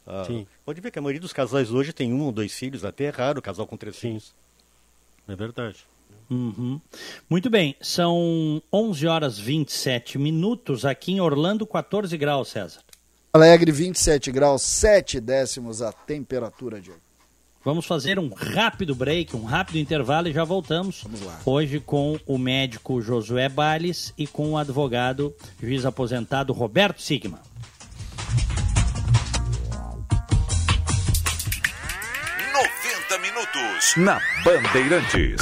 Ah, 0.07 0.23
Sim. 0.25 0.47
Pode 0.65 0.81
ver 0.81 0.93
que 0.93 0.99
a 1.01 1.03
maioria 1.03 1.21
dos 1.21 1.33
casais 1.33 1.73
hoje 1.73 1.93
tem 1.93 2.13
um 2.13 2.23
ou 2.23 2.31
dois 2.31 2.53
filhos, 2.55 2.85
até 2.85 3.05
é 3.05 3.11
raro 3.11 3.41
o 3.41 3.43
casal 3.43 3.67
com 3.67 3.77
três 3.77 3.97
Sim. 3.97 4.09
filhos. 4.09 4.35
É 5.29 5.35
verdade. 5.37 5.87
Uhum. 6.31 6.81
Muito 7.29 7.51
bem, 7.51 7.77
são 7.81 8.63
11 8.73 9.07
horas 9.07 9.39
27 9.39 10.19
minutos 10.19 10.85
aqui 10.85 11.13
em 11.13 11.21
Orlando, 11.21 11.67
14 11.67 12.17
graus, 12.17 12.49
César. 12.49 12.81
Alegre, 13.33 13.73
27 13.73 14.31
graus, 14.31 14.63
7 14.63 15.21
décimos 15.21 15.83
a 15.83 15.93
temperatura, 15.93 16.81
Diego. 16.81 17.01
Vamos 17.65 17.87
fazer 17.87 18.19
um 18.19 18.29
rápido 18.29 18.95
break, 18.95 19.35
um 19.35 19.45
rápido 19.45 19.79
intervalo 19.79 20.29
e 20.29 20.33
já 20.33 20.45
voltamos. 20.45 21.03
Vamos 21.03 21.23
lá. 21.23 21.41
Hoje 21.47 21.81
com 21.81 22.19
o 22.27 22.37
médico 22.37 23.01
Josué 23.01 23.49
Bales 23.49 24.13
e 24.19 24.27
com 24.27 24.53
o 24.53 24.59
advogado, 24.59 25.35
juiz 25.59 25.87
aposentado 25.87 26.53
Roberto 26.53 27.01
Sigma. 27.01 27.41
Na 33.97 34.21
Bandeirantes. 34.45 35.41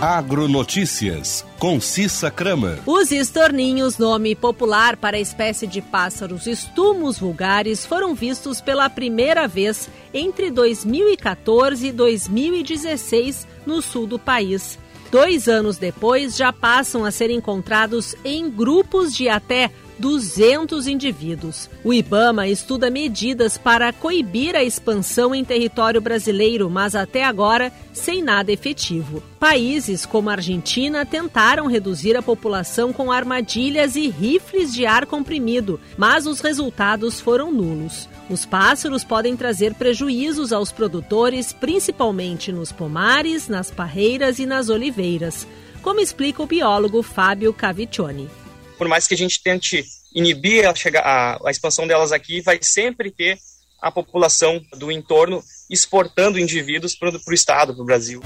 Agronotícias, 0.00 1.46
com 1.56 1.80
Cissa 1.80 2.32
Kramer. 2.32 2.80
Os 2.84 3.12
estorninhos, 3.12 3.96
nome 3.96 4.34
popular 4.34 4.96
para 4.96 5.16
a 5.16 5.20
espécie 5.20 5.68
de 5.68 5.80
pássaros 5.80 6.48
estumos 6.48 7.20
vulgares, 7.20 7.86
foram 7.86 8.12
vistos 8.12 8.60
pela 8.60 8.90
primeira 8.90 9.46
vez 9.46 9.88
entre 10.12 10.50
2014 10.50 11.86
e 11.86 11.92
2016 11.92 13.46
no 13.64 13.80
sul 13.80 14.08
do 14.08 14.18
país. 14.18 14.80
Dois 15.12 15.46
anos 15.46 15.76
depois, 15.76 16.34
já 16.36 16.52
passam 16.52 17.04
a 17.04 17.10
ser 17.12 17.30
encontrados 17.30 18.16
em 18.24 18.50
grupos 18.50 19.14
de 19.14 19.28
até 19.28 19.70
200 19.98 20.86
indivíduos. 20.86 21.68
O 21.84 21.92
Ibama 21.92 22.48
estuda 22.48 22.90
medidas 22.90 23.56
para 23.58 23.92
coibir 23.92 24.56
a 24.56 24.64
expansão 24.64 25.34
em 25.34 25.44
território 25.44 26.00
brasileiro, 26.00 26.68
mas 26.70 26.94
até 26.94 27.24
agora 27.24 27.72
sem 27.92 28.22
nada 28.22 28.50
efetivo. 28.50 29.22
Países 29.38 30.06
como 30.06 30.30
a 30.30 30.34
Argentina 30.34 31.04
tentaram 31.04 31.66
reduzir 31.66 32.16
a 32.16 32.22
população 32.22 32.92
com 32.92 33.12
armadilhas 33.12 33.96
e 33.96 34.08
rifles 34.08 34.72
de 34.72 34.86
ar 34.86 35.06
comprimido, 35.06 35.78
mas 35.96 36.26
os 36.26 36.40
resultados 36.40 37.20
foram 37.20 37.52
nulos. 37.52 38.08
Os 38.30 38.46
pássaros 38.46 39.04
podem 39.04 39.36
trazer 39.36 39.74
prejuízos 39.74 40.52
aos 40.52 40.72
produtores, 40.72 41.52
principalmente 41.52 42.50
nos 42.50 42.72
pomares, 42.72 43.48
nas 43.48 43.70
parreiras 43.70 44.38
e 44.38 44.46
nas 44.46 44.68
oliveiras, 44.68 45.46
como 45.82 46.00
explica 46.00 46.42
o 46.42 46.46
biólogo 46.46 47.02
Fábio 47.02 47.52
Caviccioni 47.52 48.41
por 48.78 48.88
mais 48.88 49.06
que 49.06 49.14
a 49.14 49.16
gente 49.16 49.42
tente 49.42 49.84
inibir 50.14 50.66
a, 50.68 50.74
chegar, 50.74 51.02
a, 51.02 51.38
a 51.44 51.50
expansão 51.50 51.86
delas 51.86 52.12
aqui, 52.12 52.40
vai 52.40 52.58
sempre 52.62 53.10
ter 53.10 53.38
a 53.80 53.90
população 53.90 54.60
do 54.76 54.92
entorno 54.92 55.42
exportando 55.68 56.38
indivíduos 56.38 56.94
para 56.94 57.10
o 57.10 57.34
Estado, 57.34 57.74
para 57.74 57.82
o 57.82 57.86
Brasil. 57.86 58.22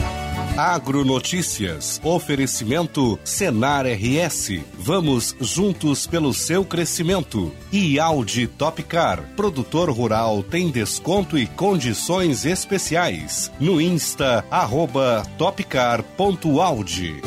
Agronotícias. 0.57 2.01
Oferecimento 2.03 3.19
Senar 3.23 3.85
RS. 3.87 4.61
Vamos 4.75 5.37
juntos 5.39 6.07
pelo 6.07 6.33
seu 6.33 6.65
crescimento. 6.65 7.53
E 7.71 7.99
Audi 7.99 8.47
Topcar. 8.47 9.23
Produtor 9.37 9.91
rural 9.91 10.43
tem 10.43 10.71
desconto 10.71 11.37
e 11.37 11.47
condições 11.47 12.47
especiais. 12.47 13.53
No 13.61 13.81
Insta, 13.81 14.47
arroba 14.51 15.27
topcar.audi. 15.37 17.21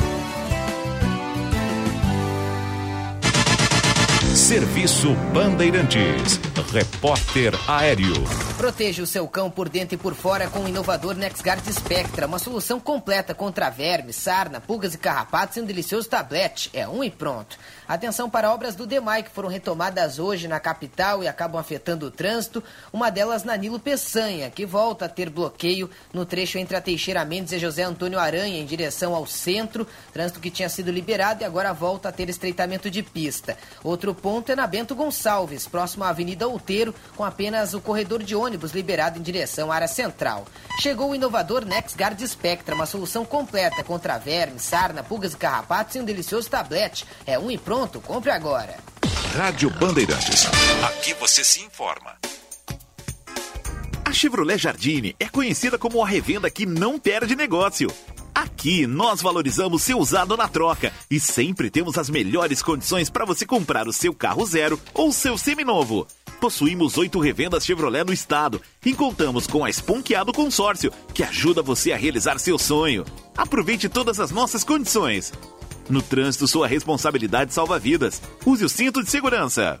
Serviço 4.50 5.14
Bandeirantes. 5.32 6.40
Repórter 6.72 7.52
Aéreo. 7.70 8.14
Proteja 8.56 9.00
o 9.00 9.06
seu 9.06 9.28
cão 9.28 9.48
por 9.48 9.68
dentro 9.68 9.94
e 9.94 9.96
por 9.96 10.12
fora 10.12 10.48
com 10.48 10.64
o 10.64 10.68
inovador 10.68 11.14
NexGuard 11.14 11.72
Spectra, 11.72 12.26
uma 12.26 12.40
solução 12.40 12.80
completa 12.80 13.32
contra 13.32 13.70
vermes, 13.70 14.16
sarna, 14.16 14.60
pulgas 14.60 14.92
e 14.92 14.98
carrapatos 14.98 15.56
e 15.56 15.60
um 15.60 15.64
delicioso 15.64 16.08
tablete. 16.08 16.68
É 16.72 16.88
um 16.88 17.04
e 17.04 17.10
pronto. 17.12 17.56
Atenção 17.90 18.30
para 18.30 18.54
obras 18.54 18.76
do 18.76 18.86
DEMAI 18.86 19.24
que 19.24 19.32
foram 19.32 19.48
retomadas 19.48 20.20
hoje 20.20 20.46
na 20.46 20.60
capital 20.60 21.24
e 21.24 21.26
acabam 21.26 21.60
afetando 21.60 22.06
o 22.06 22.10
trânsito. 22.12 22.62
Uma 22.92 23.10
delas 23.10 23.42
na 23.42 23.56
Nilo 23.56 23.80
Peçanha, 23.80 24.48
que 24.48 24.64
volta 24.64 25.06
a 25.06 25.08
ter 25.08 25.28
bloqueio 25.28 25.90
no 26.12 26.24
trecho 26.24 26.56
entre 26.56 26.76
a 26.76 26.80
Teixeira 26.80 27.24
Mendes 27.24 27.52
e 27.52 27.58
José 27.58 27.82
Antônio 27.82 28.20
Aranha, 28.20 28.60
em 28.60 28.64
direção 28.64 29.12
ao 29.12 29.26
centro. 29.26 29.88
Trânsito 30.12 30.38
que 30.38 30.52
tinha 30.52 30.68
sido 30.68 30.92
liberado 30.92 31.42
e 31.42 31.44
agora 31.44 31.72
volta 31.72 32.08
a 32.08 32.12
ter 32.12 32.28
estreitamento 32.28 32.88
de 32.88 33.02
pista. 33.02 33.58
Outro 33.82 34.14
ponto 34.14 34.52
é 34.52 34.54
na 34.54 34.68
Bento 34.68 34.94
Gonçalves, 34.94 35.66
próximo 35.66 36.04
à 36.04 36.10
Avenida 36.10 36.46
Outeiro, 36.46 36.94
com 37.16 37.24
apenas 37.24 37.74
o 37.74 37.80
corredor 37.80 38.22
de 38.22 38.36
ônibus 38.36 38.70
liberado 38.70 39.18
em 39.18 39.22
direção 39.22 39.72
à 39.72 39.74
área 39.74 39.88
central. 39.88 40.46
Chegou 40.78 41.10
o 41.10 41.14
inovador 41.16 41.64
NexGuard 41.64 42.24
Spectra, 42.28 42.76
uma 42.76 42.86
solução 42.86 43.24
completa 43.24 43.82
contra 43.82 44.16
vermes, 44.16 44.62
sarna, 44.62 45.02
pulgas 45.02 45.32
e 45.32 45.36
carrapatos 45.36 45.96
e 45.96 45.98
um 45.98 46.04
delicioso 46.04 46.48
tablete. 46.48 47.04
É 47.26 47.36
um 47.36 47.50
e 47.50 47.58
pronto 47.58 47.79
pronto, 47.80 48.00
compre 48.02 48.30
agora. 48.30 48.76
Rádio 49.34 49.70
Bandeirantes. 49.70 50.46
Aqui 50.84 51.14
você 51.14 51.42
se 51.42 51.62
informa. 51.62 52.14
A 54.04 54.12
Chevrolet 54.12 54.58
Jardine 54.58 55.16
é 55.18 55.26
conhecida 55.28 55.78
como 55.78 56.04
a 56.04 56.06
revenda 56.06 56.50
que 56.50 56.66
não 56.66 56.98
perde 56.98 57.34
negócio. 57.34 57.90
Aqui 58.34 58.86
nós 58.86 59.22
valorizamos 59.22 59.82
seu 59.82 59.98
usado 59.98 60.36
na 60.36 60.46
troca 60.46 60.92
e 61.10 61.18
sempre 61.18 61.70
temos 61.70 61.96
as 61.96 62.10
melhores 62.10 62.62
condições 62.62 63.08
para 63.08 63.24
você 63.24 63.46
comprar 63.46 63.88
o 63.88 63.94
seu 63.94 64.12
carro 64.12 64.44
zero 64.44 64.78
ou 64.92 65.10
seu 65.10 65.38
seminovo. 65.38 66.06
Possuímos 66.38 66.98
oito 66.98 67.18
revendas 67.18 67.64
Chevrolet 67.64 68.04
no 68.04 68.12
estado 68.12 68.60
e 68.84 68.92
contamos 68.92 69.46
com 69.46 69.64
a 69.64 69.70
Esponqueado 69.70 70.32
Consórcio, 70.34 70.92
que 71.14 71.22
ajuda 71.22 71.62
você 71.62 71.92
a 71.92 71.96
realizar 71.96 72.38
seu 72.38 72.58
sonho. 72.58 73.06
Aproveite 73.36 73.88
todas 73.88 74.20
as 74.20 74.30
nossas 74.30 74.64
condições. 74.64 75.32
No 75.90 76.00
trânsito, 76.00 76.46
sua 76.46 76.68
responsabilidade 76.68 77.52
salva 77.52 77.78
vidas. 77.78 78.22
Use 78.46 78.64
o 78.64 78.68
cinto 78.68 79.02
de 79.02 79.10
segurança. 79.10 79.80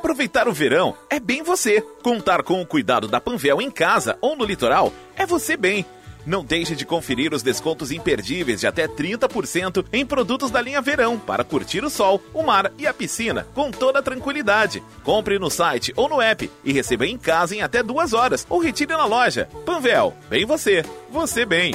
Aproveitar 0.00 0.48
o 0.48 0.52
verão 0.54 0.96
é 1.10 1.20
bem 1.20 1.42
você. 1.42 1.82
Contar 2.02 2.42
com 2.42 2.58
o 2.58 2.64
cuidado 2.64 3.06
da 3.06 3.20
Panvel 3.20 3.60
em 3.60 3.70
casa 3.70 4.16
ou 4.22 4.34
no 4.34 4.46
litoral 4.46 4.90
é 5.14 5.26
você 5.26 5.58
bem. 5.58 5.84
Não 6.24 6.42
deixe 6.42 6.74
de 6.74 6.86
conferir 6.86 7.34
os 7.34 7.42
descontos 7.42 7.92
imperdíveis 7.92 8.60
de 8.60 8.66
até 8.66 8.88
30% 8.88 9.84
em 9.92 10.06
produtos 10.06 10.50
da 10.50 10.62
linha 10.62 10.80
Verão 10.80 11.18
para 11.18 11.44
curtir 11.44 11.84
o 11.84 11.90
sol, 11.90 12.18
o 12.32 12.42
mar 12.42 12.72
e 12.78 12.86
a 12.86 12.94
piscina 12.94 13.46
com 13.52 13.70
toda 13.70 14.02
tranquilidade. 14.02 14.82
Compre 15.04 15.38
no 15.38 15.50
site 15.50 15.92
ou 15.94 16.08
no 16.08 16.22
app 16.22 16.50
e 16.64 16.72
receba 16.72 17.06
em 17.06 17.18
casa 17.18 17.54
em 17.54 17.60
até 17.60 17.82
duas 17.82 18.14
horas 18.14 18.46
ou 18.48 18.58
retire 18.58 18.94
na 18.94 19.04
loja. 19.04 19.50
Panvel, 19.66 20.14
bem 20.30 20.46
você, 20.46 20.82
você 21.10 21.44
bem. 21.44 21.74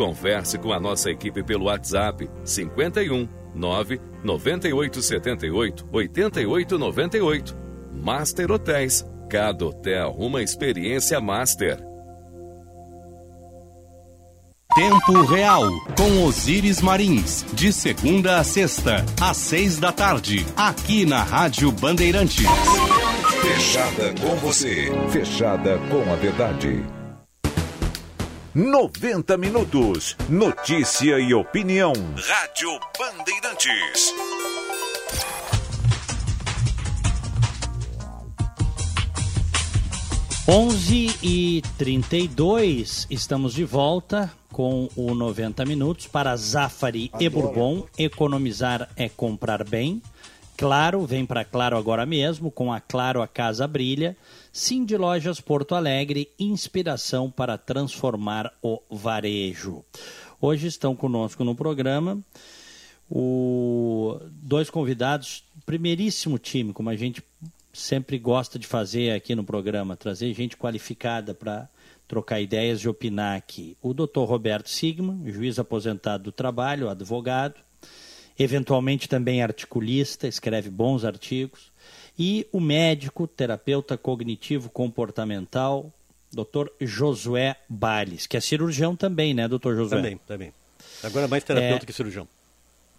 Converse 0.00 0.56
com 0.56 0.72
a 0.72 0.80
nossa 0.80 1.10
equipe 1.10 1.42
pelo 1.42 1.66
WhatsApp 1.66 2.26
51 2.42 3.28
9 3.54 4.00
98 4.24 5.02
78 5.02 5.88
88 5.92 6.78
98. 6.78 7.58
Master 7.92 8.50
Hotéis. 8.50 9.04
Cada 9.28 9.66
hotel 9.66 10.16
uma 10.18 10.42
experiência 10.42 11.20
master. 11.20 11.78
Tempo 14.74 15.20
Real, 15.26 15.68
com 15.94 16.24
Osíris 16.24 16.80
Marins, 16.80 17.44
de 17.52 17.70
segunda 17.70 18.38
a 18.38 18.44
sexta, 18.44 19.04
às 19.20 19.36
seis 19.36 19.78
da 19.78 19.92
tarde, 19.92 20.46
aqui 20.56 21.04
na 21.04 21.22
Rádio 21.22 21.70
Bandeirantes. 21.72 22.46
Fechada 23.42 24.14
com 24.18 24.34
você, 24.36 24.90
fechada 25.10 25.78
com 25.90 26.10
a 26.10 26.16
verdade. 26.16 26.99
90 28.52 29.36
minutos. 29.36 30.16
Notícia 30.28 31.20
e 31.20 31.32
opinião. 31.32 31.92
Rádio 32.16 32.80
Bandeirantes. 32.98 34.12
Onze 40.48 41.16
e 41.22 41.62
trinta 41.78 42.16
estamos 43.08 43.54
de 43.54 43.64
volta 43.64 44.28
com 44.50 44.88
o 44.96 45.14
90 45.14 45.64
minutos 45.64 46.08
para 46.08 46.34
Zafari 46.34 47.08
Adoro. 47.12 47.24
e 47.24 47.28
Bourbon. 47.28 47.86
Economizar 47.96 48.88
é 48.96 49.08
comprar 49.08 49.62
bem. 49.62 50.02
Claro, 50.56 51.06
vem 51.06 51.24
para 51.24 51.44
Claro 51.44 51.76
agora 51.76 52.04
mesmo, 52.04 52.50
com 52.50 52.72
a 52.72 52.80
Claro 52.80 53.22
a 53.22 53.28
Casa 53.28 53.66
Brilha. 53.68 54.16
De 54.52 54.96
Lojas 54.96 55.40
Porto 55.40 55.76
Alegre, 55.76 56.28
inspiração 56.36 57.30
para 57.30 57.56
transformar 57.56 58.52
o 58.60 58.82
varejo. 58.90 59.84
Hoje 60.40 60.66
estão 60.66 60.96
conosco 60.96 61.44
no 61.44 61.54
programa 61.54 62.20
o 63.08 64.20
dois 64.42 64.68
convidados, 64.68 65.44
primeiríssimo 65.64 66.36
time, 66.36 66.72
como 66.72 66.90
a 66.90 66.96
gente 66.96 67.22
sempre 67.72 68.18
gosta 68.18 68.58
de 68.58 68.66
fazer 68.66 69.12
aqui 69.12 69.36
no 69.36 69.44
programa, 69.44 69.96
trazer 69.96 70.34
gente 70.34 70.56
qualificada 70.56 71.32
para 71.32 71.68
trocar 72.08 72.40
ideias 72.40 72.80
e 72.80 72.88
opinar 72.88 73.36
aqui. 73.36 73.76
O 73.80 73.94
doutor 73.94 74.24
Roberto 74.24 74.68
Sigma, 74.68 75.16
juiz 75.30 75.60
aposentado 75.60 76.24
do 76.24 76.32
trabalho, 76.32 76.90
advogado, 76.90 77.60
eventualmente 78.36 79.08
também 79.08 79.44
articulista, 79.44 80.26
escreve 80.26 80.68
bons 80.68 81.04
artigos 81.04 81.69
e 82.22 82.46
o 82.52 82.60
médico, 82.60 83.26
terapeuta 83.26 83.96
cognitivo 83.96 84.68
comportamental, 84.68 85.90
Dr. 86.30 86.66
Josué 86.78 87.56
Bales, 87.66 88.26
que 88.26 88.36
é 88.36 88.40
cirurgião 88.40 88.94
também, 88.94 89.32
né, 89.32 89.48
doutor 89.48 89.74
Josué? 89.74 89.96
Também, 89.96 90.20
também. 90.26 90.52
Agora 91.02 91.26
mais 91.26 91.42
terapeuta 91.42 91.82
é... 91.82 91.86
que 91.86 91.94
cirurgião. 91.94 92.28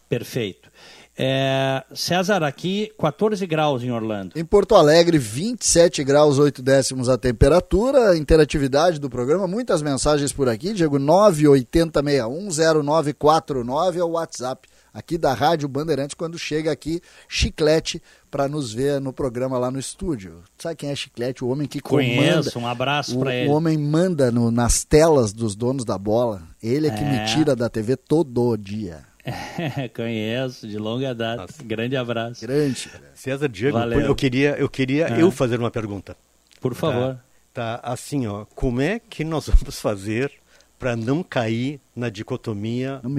Perfeito. 0.09 0.72
É, 1.15 1.84
César, 1.93 2.41
aqui 2.41 2.91
14 2.97 3.45
graus 3.45 3.84
em 3.84 3.91
Orlando. 3.91 4.32
Em 4.36 4.43
Porto 4.43 4.74
Alegre, 4.74 5.19
27 5.19 6.03
graus 6.03 6.39
8 6.39 6.63
décimos 6.63 7.07
a 7.07 7.15
temperatura. 7.15 8.17
Interatividade 8.17 8.99
do 8.99 9.07
programa, 9.07 9.47
muitas 9.47 9.84
mensagens 9.84 10.34
por 10.34 10.49
aqui. 10.49 10.74
Diego 10.74 10.97
980610949 10.97 13.97
é 13.97 14.03
o 14.03 14.13
WhatsApp 14.13 14.67
aqui 14.93 15.17
da 15.17 15.33
Rádio 15.33 15.67
Bandeirantes 15.67 16.13
quando 16.13 16.37
chega 16.37 16.71
aqui 16.71 17.01
Chiclete 17.27 18.01
para 18.29 18.47
nos 18.47 18.73
ver 18.73 18.99
no 18.99 19.11
programa 19.11 19.57
lá 19.57 19.71
no 19.71 19.79
estúdio. 19.79 20.43
Sabe 20.57 20.75
quem 20.75 20.89
é 20.89 20.95
Chiclete? 20.95 21.43
O 21.43 21.49
homem 21.49 21.67
que 21.67 21.79
Conheço, 21.81 22.51
comanda. 22.51 22.59
um 22.59 22.67
abraço 22.67 23.19
para 23.19 23.35
ele. 23.35 23.49
O 23.49 23.53
homem 23.53 23.77
manda 23.77 24.31
no, 24.31 24.51
nas 24.51 24.83
telas 24.83 25.33
dos 25.33 25.55
donos 25.55 25.85
da 25.85 25.97
bola. 25.97 26.43
Ele 26.61 26.87
é 26.87 26.91
que 26.91 27.03
é. 27.03 27.09
me 27.09 27.25
tira 27.25 27.55
da 27.55 27.69
TV 27.69 27.95
todo 27.95 28.55
dia. 28.57 29.05
É, 29.23 29.87
conheço, 29.87 30.67
de 30.67 30.77
longa 30.77 31.13
data. 31.13 31.43
Nossa. 31.43 31.63
Grande 31.63 31.95
abraço. 31.95 32.41
Grande. 32.41 32.89
César 33.13 33.47
Diego, 33.47 33.77
Valeu. 33.77 33.99
eu 34.01 34.15
queria, 34.15 34.55
eu, 34.57 34.67
queria 34.67 35.13
ah. 35.13 35.19
eu 35.19 35.29
fazer 35.29 35.59
uma 35.59 35.69
pergunta. 35.69 36.17
Por 36.59 36.73
favor. 36.73 37.19
Tá, 37.53 37.77
tá, 37.77 37.91
assim, 37.91 38.25
ó, 38.27 38.45
como 38.55 38.81
é 38.81 38.99
que 38.99 39.23
nós 39.23 39.45
vamos 39.53 39.79
fazer 39.79 40.31
para 40.79 40.95
não 40.95 41.21
cair 41.21 41.79
na 41.95 42.09
dicotomia 42.09 42.99
não 43.03 43.11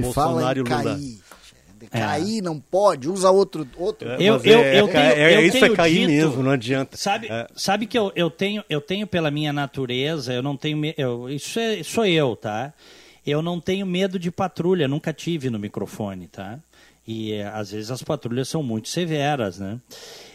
Lula? 1.86 1.90
Cair. 1.90 2.02
É. 2.02 2.06
Cair 2.06 2.42
não 2.42 2.60
pode, 2.60 3.08
usa 3.08 3.30
outro. 3.30 3.66
outro. 3.76 4.08
Eu, 4.08 4.40
eu, 4.42 4.60
é, 4.60 4.80
eu 4.80 4.88
tenho, 4.88 4.98
é, 4.98 5.36
eu 5.36 5.40
isso 5.46 5.60
tenho 5.60 5.72
é 5.72 5.76
cair 5.76 6.06
dito, 6.06 6.10
mesmo, 6.10 6.42
não 6.42 6.50
adianta. 6.50 6.96
Sabe, 6.96 7.28
é. 7.30 7.46
sabe 7.54 7.86
que 7.86 7.98
eu, 7.98 8.12
eu, 8.14 8.30
tenho, 8.30 8.64
eu 8.68 8.80
tenho 8.80 9.06
pela 9.06 9.30
minha 9.30 9.52
natureza, 9.52 10.32
eu 10.32 10.42
não 10.42 10.56
tenho. 10.56 10.80
Eu, 10.96 11.28
isso 11.28 11.58
é, 11.58 11.82
sou 11.82 12.06
eu, 12.06 12.36
tá? 12.36 12.72
Eu 13.26 13.40
não 13.40 13.60
tenho 13.60 13.86
medo 13.86 14.18
de 14.18 14.30
patrulha, 14.30 14.88
nunca 14.88 15.12
tive 15.12 15.48
no 15.48 15.58
microfone, 15.58 16.26
tá? 16.26 16.58
E 17.06 17.40
às 17.40 17.72
vezes 17.72 17.90
as 17.90 18.02
patrulhas 18.02 18.48
são 18.48 18.62
muito 18.62 18.88
severas, 18.88 19.58
né? 19.58 19.78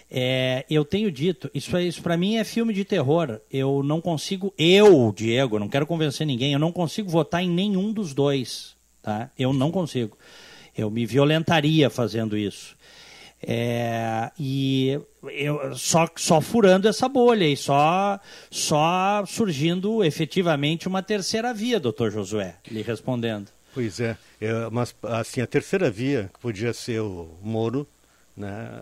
É, 0.10 0.66
eu 0.70 0.86
tenho 0.86 1.12
dito, 1.12 1.52
isso, 1.54 1.78
isso 1.80 2.02
para 2.02 2.16
mim 2.16 2.38
é 2.38 2.44
filme 2.44 2.74
de 2.74 2.86
terror. 2.86 3.40
Eu 3.52 3.84
não 3.84 4.00
consigo, 4.00 4.54
eu, 4.58 5.14
Diego, 5.16 5.60
não 5.60 5.68
quero 5.68 5.86
convencer 5.86 6.26
ninguém, 6.26 6.54
eu 6.54 6.60
não 6.60 6.72
consigo 6.72 7.10
votar 7.10 7.44
em 7.44 7.50
nenhum 7.50 7.92
dos 7.92 8.14
dois, 8.14 8.76
tá? 9.02 9.30
Eu 9.38 9.52
não 9.52 9.70
consigo. 9.70 10.18
Eu 10.78 10.90
me 10.90 11.06
violentaria 11.06 11.90
fazendo 11.90 12.38
isso. 12.38 12.76
É, 13.42 14.32
e 14.40 15.00
eu 15.32 15.76
só, 15.76 16.10
só 16.16 16.42
furando 16.42 16.88
essa 16.88 17.08
bolha 17.08 17.46
e 17.46 17.56
só, 17.56 18.20
só 18.50 19.24
surgindo 19.28 20.04
efetivamente 20.04 20.88
uma 20.88 21.04
terceira 21.04 21.54
via, 21.54 21.80
doutor 21.80 22.12
Josué, 22.12 22.56
lhe 22.70 22.82
respondendo. 22.82 23.50
Pois 23.74 24.00
é, 24.00 24.18
é, 24.42 24.52
mas 24.72 24.96
assim, 25.04 25.40
a 25.40 25.46
terceira 25.46 25.92
via, 25.92 26.32
que 26.34 26.40
podia 26.40 26.74
ser 26.74 27.00
o 27.00 27.30
Moro, 27.44 27.88
né, 28.36 28.82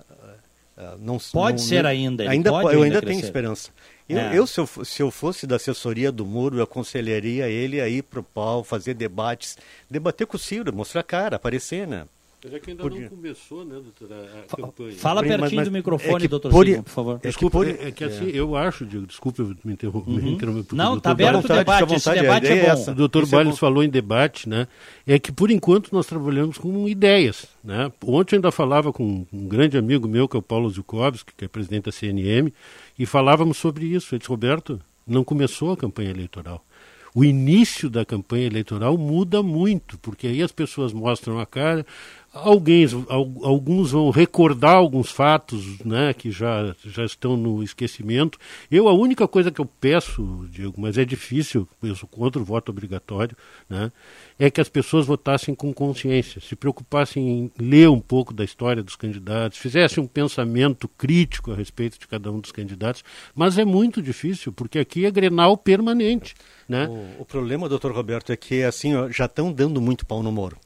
não, 0.99 1.17
pode 1.31 1.61
não, 1.61 1.67
ser 1.67 1.85
ainda. 1.85 2.29
ainda 2.29 2.51
pode 2.51 2.75
eu 2.75 2.83
ainda, 2.83 2.97
ainda 2.97 3.07
tenho 3.07 3.19
esperança. 3.19 3.71
Eu, 4.07 4.19
é. 4.19 4.37
eu, 4.37 4.45
se 4.45 4.59
eu, 4.59 4.67
se 4.67 5.01
eu 5.01 5.09
fosse 5.09 5.47
da 5.47 5.55
assessoria 5.55 6.11
do 6.11 6.25
Muro, 6.25 6.57
eu 6.57 6.63
aconselharia 6.63 7.47
ele 7.47 7.79
a 7.79 7.87
ir 7.87 8.03
para 8.03 8.19
o 8.19 8.23
pau, 8.23 8.63
fazer 8.63 8.93
debates, 8.93 9.57
debater 9.89 10.27
com 10.27 10.35
o 10.35 10.39
Ciro, 10.39 10.73
mostrar 10.75 11.01
a 11.01 11.03
cara, 11.03 11.37
aparecer, 11.37 11.87
né? 11.87 12.05
Mas 12.45 12.53
é 12.53 12.59
que 12.59 12.69
ainda 12.69 12.83
Podia. 12.83 13.01
não 13.01 13.09
começou, 13.09 13.65
né, 13.65 13.73
doutora, 13.73 14.45
a 14.47 14.55
campanha. 14.55 14.95
Fala 14.97 15.21
pertinho 15.21 15.41
mas, 15.41 15.53
mas 15.53 15.67
do 15.67 15.71
microfone, 15.71 16.25
é 16.25 16.27
doutor 16.27 16.51
por... 16.51 16.67
Por 16.67 16.89
favor. 16.89 17.19
É 17.23 17.27
desculpa, 17.27 17.65
é, 17.65 17.87
é 17.87 17.91
que 17.91 18.03
assim, 18.03 18.27
é. 18.27 18.35
eu 18.35 18.55
acho, 18.55 18.85
Diego, 18.85 19.07
desculpa 19.07 19.41
me 19.63 19.73
interromper. 19.73 20.11
Uhum. 20.11 20.65
Não, 20.73 20.97
está 20.97 21.09
aberto 21.09 21.43
o 21.43 21.47
debate, 21.47 21.95
esse 21.95 22.13
debate 22.13 22.45
é, 22.45 22.75
bom. 22.75 22.91
O 22.91 22.93
doutor 22.93 23.25
Balles 23.25 23.57
falou 23.57 23.83
em 23.83 23.89
debate, 23.89 24.47
né, 24.47 24.67
é 25.07 25.17
que 25.17 25.31
por 25.31 25.49
enquanto 25.49 25.91
nós 25.91 26.05
trabalhamos 26.05 26.59
com 26.59 26.87
ideias, 26.87 27.47
né. 27.63 27.91
Ontem 28.05 28.35
eu 28.35 28.37
ainda 28.37 28.51
falava 28.51 28.93
com 28.93 29.25
um 29.33 29.47
grande 29.47 29.75
amigo 29.75 30.07
meu, 30.07 30.27
que 30.27 30.37
é 30.37 30.39
o 30.39 30.43
Paulo 30.43 30.69
Zukovski, 30.69 31.33
que 31.35 31.45
é 31.45 31.47
presidente 31.47 31.85
da 31.85 31.91
CNM, 31.91 32.53
e 32.99 33.07
falávamos 33.07 33.57
sobre 33.57 33.87
isso. 33.87 34.13
Ele 34.13 34.19
disse, 34.19 34.29
Roberto, 34.29 34.79
não 35.07 35.23
começou 35.23 35.71
a 35.71 35.77
campanha 35.77 36.11
eleitoral 36.11 36.63
o 37.15 37.23
início 37.23 37.89
da 37.89 38.03
campanha 38.03 38.45
eleitoral 38.45 38.97
muda 38.97 39.41
muito, 39.41 39.97
porque 39.99 40.27
aí 40.27 40.43
as 40.43 40.51
pessoas 40.51 40.91
mostram 40.91 41.39
a 41.39 41.45
cara, 41.45 41.85
Alguns, 42.35 42.93
alguns 43.09 43.91
vão 43.91 44.09
recordar 44.09 44.75
alguns 44.75 45.09
fatos 45.09 45.79
né, 45.79 46.13
que 46.13 46.29
já, 46.31 46.75
já 46.83 47.05
estão 47.05 47.37
no 47.37 47.63
esquecimento. 47.63 48.37
Eu, 48.69 48.89
a 48.89 48.93
única 48.93 49.25
coisa 49.25 49.49
que 49.49 49.61
eu 49.61 49.65
peço, 49.65 50.45
Diego, 50.51 50.73
mas 50.77 50.97
é 50.97 51.05
difícil, 51.05 51.65
eu 51.81 51.95
sou 51.95 52.09
contra 52.09 52.41
o 52.41 52.43
voto 52.43 52.73
obrigatório, 52.73 53.37
né, 53.69 53.89
é 54.37 54.51
que 54.51 54.59
as 54.59 54.67
pessoas 54.67 55.05
votassem 55.05 55.55
com 55.55 55.73
consciência, 55.73 56.41
se 56.41 56.57
preocupassem 56.57 57.25
em 57.25 57.51
ler 57.57 57.89
um 57.89 58.01
pouco 58.01 58.33
da 58.33 58.43
história 58.43 58.83
dos 58.83 58.97
candidatos, 58.97 59.57
fizessem 59.57 60.03
um 60.03 60.07
pensamento 60.07 60.89
crítico 60.89 61.53
a 61.53 61.55
respeito 61.55 61.97
de 61.97 62.05
cada 62.05 62.29
um 62.29 62.41
dos 62.41 62.51
candidatos. 62.51 63.01
Mas 63.33 63.57
é 63.57 63.63
muito 63.63 64.01
difícil, 64.01 64.51
porque 64.51 64.77
aqui 64.77 65.05
é 65.05 65.11
grenal 65.11 65.55
permanente. 65.55 66.35
Né? 66.67 66.85
O, 66.85 67.21
o 67.21 67.25
problema, 67.25 67.69
doutor 67.69 67.93
Roberto, 67.93 68.33
é 68.33 68.35
que 68.35 68.61
assim, 68.61 68.93
ó, 68.93 69.09
já 69.09 69.23
estão 69.23 69.53
dando 69.53 69.79
muito 69.79 70.05
pau 70.05 70.21
no 70.21 70.33
Moro 70.33 70.57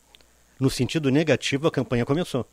no 0.60 0.70
sentido 0.70 1.10
negativo, 1.10 1.68
a 1.68 1.72
campanha 1.72 2.06
começou. 2.06 2.46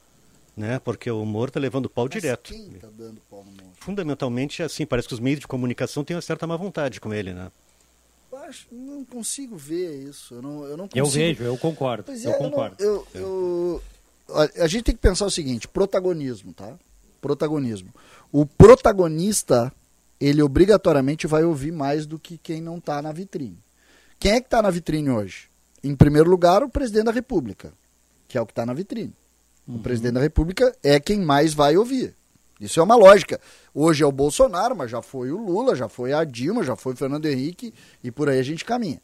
Né? 0.56 0.78
Porque 0.78 1.10
o 1.10 1.24
Moro 1.24 1.50
está 1.50 1.60
levando 1.60 1.90
pau 1.90 2.04
Mas 2.04 2.12
direto. 2.14 2.52
Quem 2.52 2.68
está 2.72 2.88
dando 2.96 3.20
pau 3.28 3.44
no 3.44 3.50
Moro? 3.50 3.72
Fundamentalmente, 3.74 4.62
assim, 4.62 4.86
parece 4.86 5.08
que 5.08 5.14
os 5.14 5.20
meios 5.20 5.40
de 5.40 5.46
comunicação 5.46 6.04
têm 6.04 6.16
uma 6.16 6.22
certa 6.22 6.46
má 6.46 6.56
vontade 6.56 7.00
com 7.00 7.12
ele, 7.12 7.34
né? 7.34 7.50
Eu 8.32 8.38
acho, 8.38 8.66
não 8.70 9.04
consigo 9.04 9.56
ver 9.56 10.08
isso. 10.08 10.34
Eu 10.34 10.42
não, 10.42 10.64
eu 10.64 10.76
não 10.76 10.88
consigo. 10.88 11.06
Eu 11.06 11.10
vejo, 11.10 11.42
eu 11.42 11.58
concordo. 11.58 12.04
Pois 12.04 12.24
eu 12.24 12.32
é, 12.32 12.38
concordo. 12.38 12.76
Eu, 12.78 13.06
não, 13.14 13.20
eu, 13.20 13.82
eu, 14.28 14.42
a 14.62 14.66
gente 14.66 14.84
tem 14.84 14.94
que 14.94 15.00
pensar 15.00 15.26
o 15.26 15.30
seguinte: 15.30 15.68
protagonismo, 15.68 16.52
tá? 16.52 16.74
Protagonismo. 17.20 17.92
O 18.32 18.46
protagonista, 18.46 19.72
ele 20.20 20.42
obrigatoriamente 20.42 21.26
vai 21.26 21.44
ouvir 21.44 21.72
mais 21.72 22.06
do 22.06 22.18
que 22.18 22.38
quem 22.38 22.60
não 22.60 22.78
está 22.78 23.02
na 23.02 23.12
vitrine. 23.12 23.58
Quem 24.18 24.32
é 24.32 24.40
que 24.40 24.46
está 24.46 24.62
na 24.62 24.70
vitrine 24.70 25.10
hoje? 25.10 25.48
Em 25.84 25.94
primeiro 25.94 26.28
lugar, 26.28 26.62
o 26.62 26.68
presidente 26.68 27.04
da 27.04 27.12
República 27.12 27.72
que 28.28 28.36
é 28.38 28.40
o 28.40 28.46
que 28.46 28.52
está 28.52 28.64
na 28.64 28.74
vitrine. 28.74 29.12
Uhum. 29.66 29.76
O 29.76 29.78
presidente 29.80 30.14
da 30.14 30.20
República 30.20 30.74
é 30.82 30.98
quem 31.00 31.20
mais 31.20 31.54
vai 31.54 31.76
ouvir. 31.76 32.14
Isso 32.60 32.80
é 32.80 32.82
uma 32.82 32.96
lógica. 32.96 33.40
Hoje 33.74 34.02
é 34.02 34.06
o 34.06 34.12
Bolsonaro, 34.12 34.74
mas 34.74 34.90
já 34.90 35.02
foi 35.02 35.30
o 35.30 35.36
Lula, 35.36 35.74
já 35.74 35.88
foi 35.88 36.12
a 36.12 36.24
Dilma, 36.24 36.62
já 36.62 36.74
foi 36.74 36.94
o 36.94 36.96
Fernando 36.96 37.26
Henrique 37.26 37.72
e 38.02 38.10
por 38.10 38.28
aí 38.28 38.38
a 38.38 38.42
gente 38.42 38.64
caminha. 38.64 39.00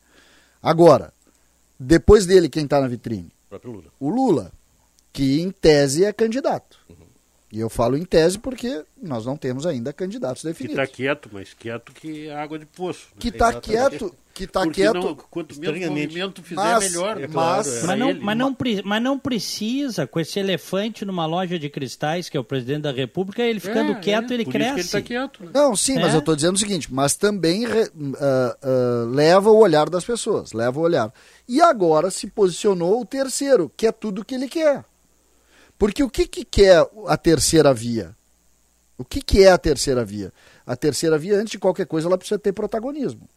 Agora, 0.62 1.12
depois 1.78 2.24
dele, 2.24 2.48
quem 2.48 2.64
está 2.64 2.80
na 2.80 2.88
vitrine? 2.88 3.30
O 3.50 3.68
Lula. 3.68 3.84
O 4.00 4.08
Lula, 4.08 4.52
que 5.12 5.40
em 5.40 5.50
tese 5.50 6.04
é 6.04 6.12
candidato. 6.12 6.78
Uhum. 6.88 6.96
E 7.52 7.60
eu 7.60 7.68
falo 7.68 7.98
em 7.98 8.04
tese 8.04 8.38
porque 8.38 8.82
nós 9.00 9.26
não 9.26 9.36
temos 9.36 9.66
ainda 9.66 9.92
candidatos 9.92 10.42
definidos. 10.42 10.76
Que 10.76 10.82
está 10.82 10.96
quieto, 10.96 11.28
mas 11.30 11.52
quieto 11.52 11.92
que 11.92 12.28
é 12.28 12.34
água 12.34 12.58
de 12.58 12.64
poço. 12.64 13.08
Né? 13.08 13.16
Que 13.18 13.28
está 13.28 13.52
quieto, 13.60 14.14
que 14.32 14.44
está 14.44 14.66
quieto. 14.66 14.94
Não, 14.94 15.14
quanto 15.14 15.58
menos 15.58 15.88
movimento 15.88 16.42
fizer, 16.42 16.56
mas, 16.56 16.84
melhor. 16.84 17.20
É 17.20 17.28
claro, 17.28 17.56
mas, 17.58 17.66
é. 17.66 17.86
mas, 17.86 17.98
não, 17.98 18.14
mas, 18.20 18.38
não, 18.38 18.56
mas 18.84 19.02
não 19.02 19.18
precisa, 19.18 20.06
com 20.06 20.18
esse 20.18 20.38
elefante 20.38 21.04
numa 21.04 21.26
loja 21.26 21.58
de 21.58 21.68
cristais, 21.68 22.28
que 22.28 22.36
é 22.36 22.40
o 22.40 22.44
presidente 22.44 22.82
da 22.82 22.92
República, 22.92 23.42
ele 23.42 23.60
ficando 23.60 23.92
é, 23.92 23.94
quieto, 23.96 24.30
é, 24.30 24.34
ele 24.34 24.44
cresce. 24.44 24.80
ele 24.80 24.88
tá 24.88 25.02
quieto, 25.02 25.44
né? 25.44 25.50
Não, 25.52 25.76
sim, 25.76 25.94
mas 25.96 26.12
é. 26.12 26.16
eu 26.16 26.20
estou 26.20 26.34
dizendo 26.34 26.56
o 26.56 26.58
seguinte, 26.58 26.92
mas 26.92 27.14
também 27.14 27.66
uh, 27.66 27.70
uh, 27.70 29.06
leva 29.10 29.50
o 29.50 29.58
olhar 29.58 29.88
das 29.90 30.04
pessoas, 30.04 30.52
leva 30.52 30.78
o 30.78 30.82
olhar. 30.82 31.12
E 31.46 31.60
agora 31.60 32.10
se 32.10 32.26
posicionou 32.28 33.00
o 33.00 33.06
terceiro, 33.06 33.70
que 33.76 33.86
é 33.86 33.92
tudo 33.92 34.22
o 34.22 34.24
que 34.24 34.34
ele 34.34 34.48
quer. 34.48 34.84
Porque 35.78 36.02
o 36.02 36.08
que, 36.08 36.26
que 36.26 36.44
quer 36.44 36.86
a 37.06 37.16
terceira 37.16 37.74
via? 37.74 38.14
O 38.96 39.04
que, 39.04 39.20
que 39.20 39.42
é 39.42 39.50
a 39.50 39.58
terceira 39.58 40.04
via? 40.04 40.32
A 40.64 40.76
terceira 40.76 41.18
via, 41.18 41.36
antes 41.36 41.50
de 41.50 41.58
qualquer 41.58 41.86
coisa, 41.86 42.06
ela 42.06 42.16
precisa 42.16 42.38
ter 42.38 42.52
protagonismo. 42.52 43.28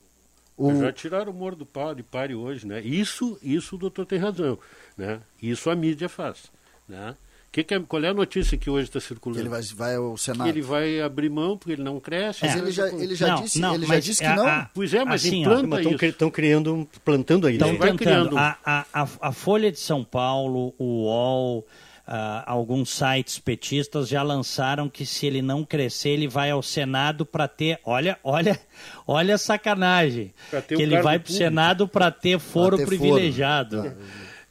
O... 0.57 0.73
Já 0.79 0.91
tiraram 0.91 1.31
o 1.31 1.35
Moro 1.35 1.55
do 1.55 1.65
pau 1.65 1.93
de 1.93 2.03
pare 2.03 2.33
hoje, 2.33 2.65
né? 2.65 2.81
Isso, 2.81 3.37
isso 3.43 3.75
o 3.75 3.79
doutor 3.79 4.05
tem 4.05 4.17
razão, 4.17 4.57
né? 4.97 5.19
Isso 5.41 5.69
a 5.69 5.75
mídia 5.75 6.07
faz, 6.07 6.51
né? 6.87 7.15
Que 7.55 7.63
que 7.63 7.73
é, 7.73 7.79
qual 7.79 8.03
é 8.03 8.09
a 8.09 8.13
notícia 8.13 8.57
que 8.57 8.69
hoje 8.69 8.89
está 8.89 8.99
circulando? 8.99 9.39
Que 9.39 9.43
ele 9.43 9.49
vai, 9.49 9.61
vai 9.61 9.95
ao 9.95 10.17
Senado. 10.17 10.43
Que 10.43 10.49
ele 10.49 10.61
vai 10.61 10.99
abrir 10.99 11.29
mão 11.29 11.57
porque 11.57 11.71
ele 11.71 11.83
não 11.83 12.01
cresce. 12.01 12.41
Mas 12.43 12.53
é. 12.53 12.59
ele 12.59 12.69
já, 12.69 12.89
ele 12.89 13.15
já 13.15 13.27
não, 13.27 13.41
disse, 13.41 13.59
não, 13.61 13.75
ele 13.75 13.85
já 13.85 13.99
disse 13.99 14.21
que 14.21 14.29
não. 14.29 14.45
A, 14.45 14.69
pois 14.73 14.93
é, 14.93 15.05
mas 15.05 15.25
assim, 15.25 15.41
implanta 15.41 16.05
Estão 16.05 16.29
criando, 16.29 16.85
plantando 17.05 17.47
aí. 17.47 17.53
Estão 17.53 17.73
plantando. 17.77 18.37
A, 18.37 18.57
a, 18.65 18.85
a, 18.93 19.07
a 19.21 19.31
Folha 19.31 19.71
de 19.71 19.79
São 19.79 20.03
Paulo, 20.03 20.73
o 20.77 21.05
UOL, 21.05 21.65
Uh, 22.07 22.45
alguns 22.45 22.91
sites 22.91 23.39
petistas 23.39 24.07
já 24.07 24.21
lançaram 24.21 24.87
que 24.87 25.07
se 25.07 25.25
ele 25.25 25.41
não 25.41 25.65
crescer, 25.65 26.09
ele 26.09 26.27
vai 26.27 26.51
ao 26.51 26.61
Senado 26.61 27.25
para 27.25 27.47
ter. 27.47 27.79
Olha, 27.83 28.19
olha, 28.23 28.59
olha 29.07 29.35
a 29.35 29.37
sacanagem. 29.39 30.31
Que 30.67 30.75
ele 30.75 31.01
vai 31.01 31.17
para 31.17 31.31
o 31.31 31.33
Senado 31.33 31.87
para 31.87 32.11
ter 32.11 32.37
foro 32.39 32.77
ter 32.77 32.85
privilegiado. 32.85 33.81
Foro. 33.81 33.95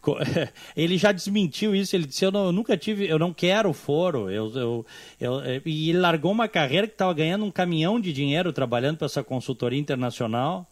Ele 0.76 0.98
já 0.98 1.12
desmentiu 1.12 1.74
isso, 1.74 1.96
ele 1.96 2.05
disse, 2.07 2.24
eu, 2.24 2.30
não, 2.30 2.46
eu, 2.46 2.52
nunca 2.52 2.76
tive, 2.76 3.09
eu 3.09 3.18
não 3.18 3.32
quero 3.32 3.72
foro. 3.72 4.30
Eu, 4.30 4.52
eu, 4.55 4.86
eu, 5.20 5.40
é, 5.40 5.62
e 5.64 5.90
ele 5.90 5.98
largou 5.98 6.30
uma 6.32 6.48
carreira 6.48 6.86
que 6.86 6.92
estava 6.92 7.12
ganhando 7.14 7.44
um 7.44 7.50
caminhão 7.50 7.98
de 7.98 8.12
dinheiro 8.12 8.52
trabalhando 8.52 8.98
para 8.98 9.07
essa 9.07 9.22
consultoria 9.24 9.78
internacional. 9.78 10.68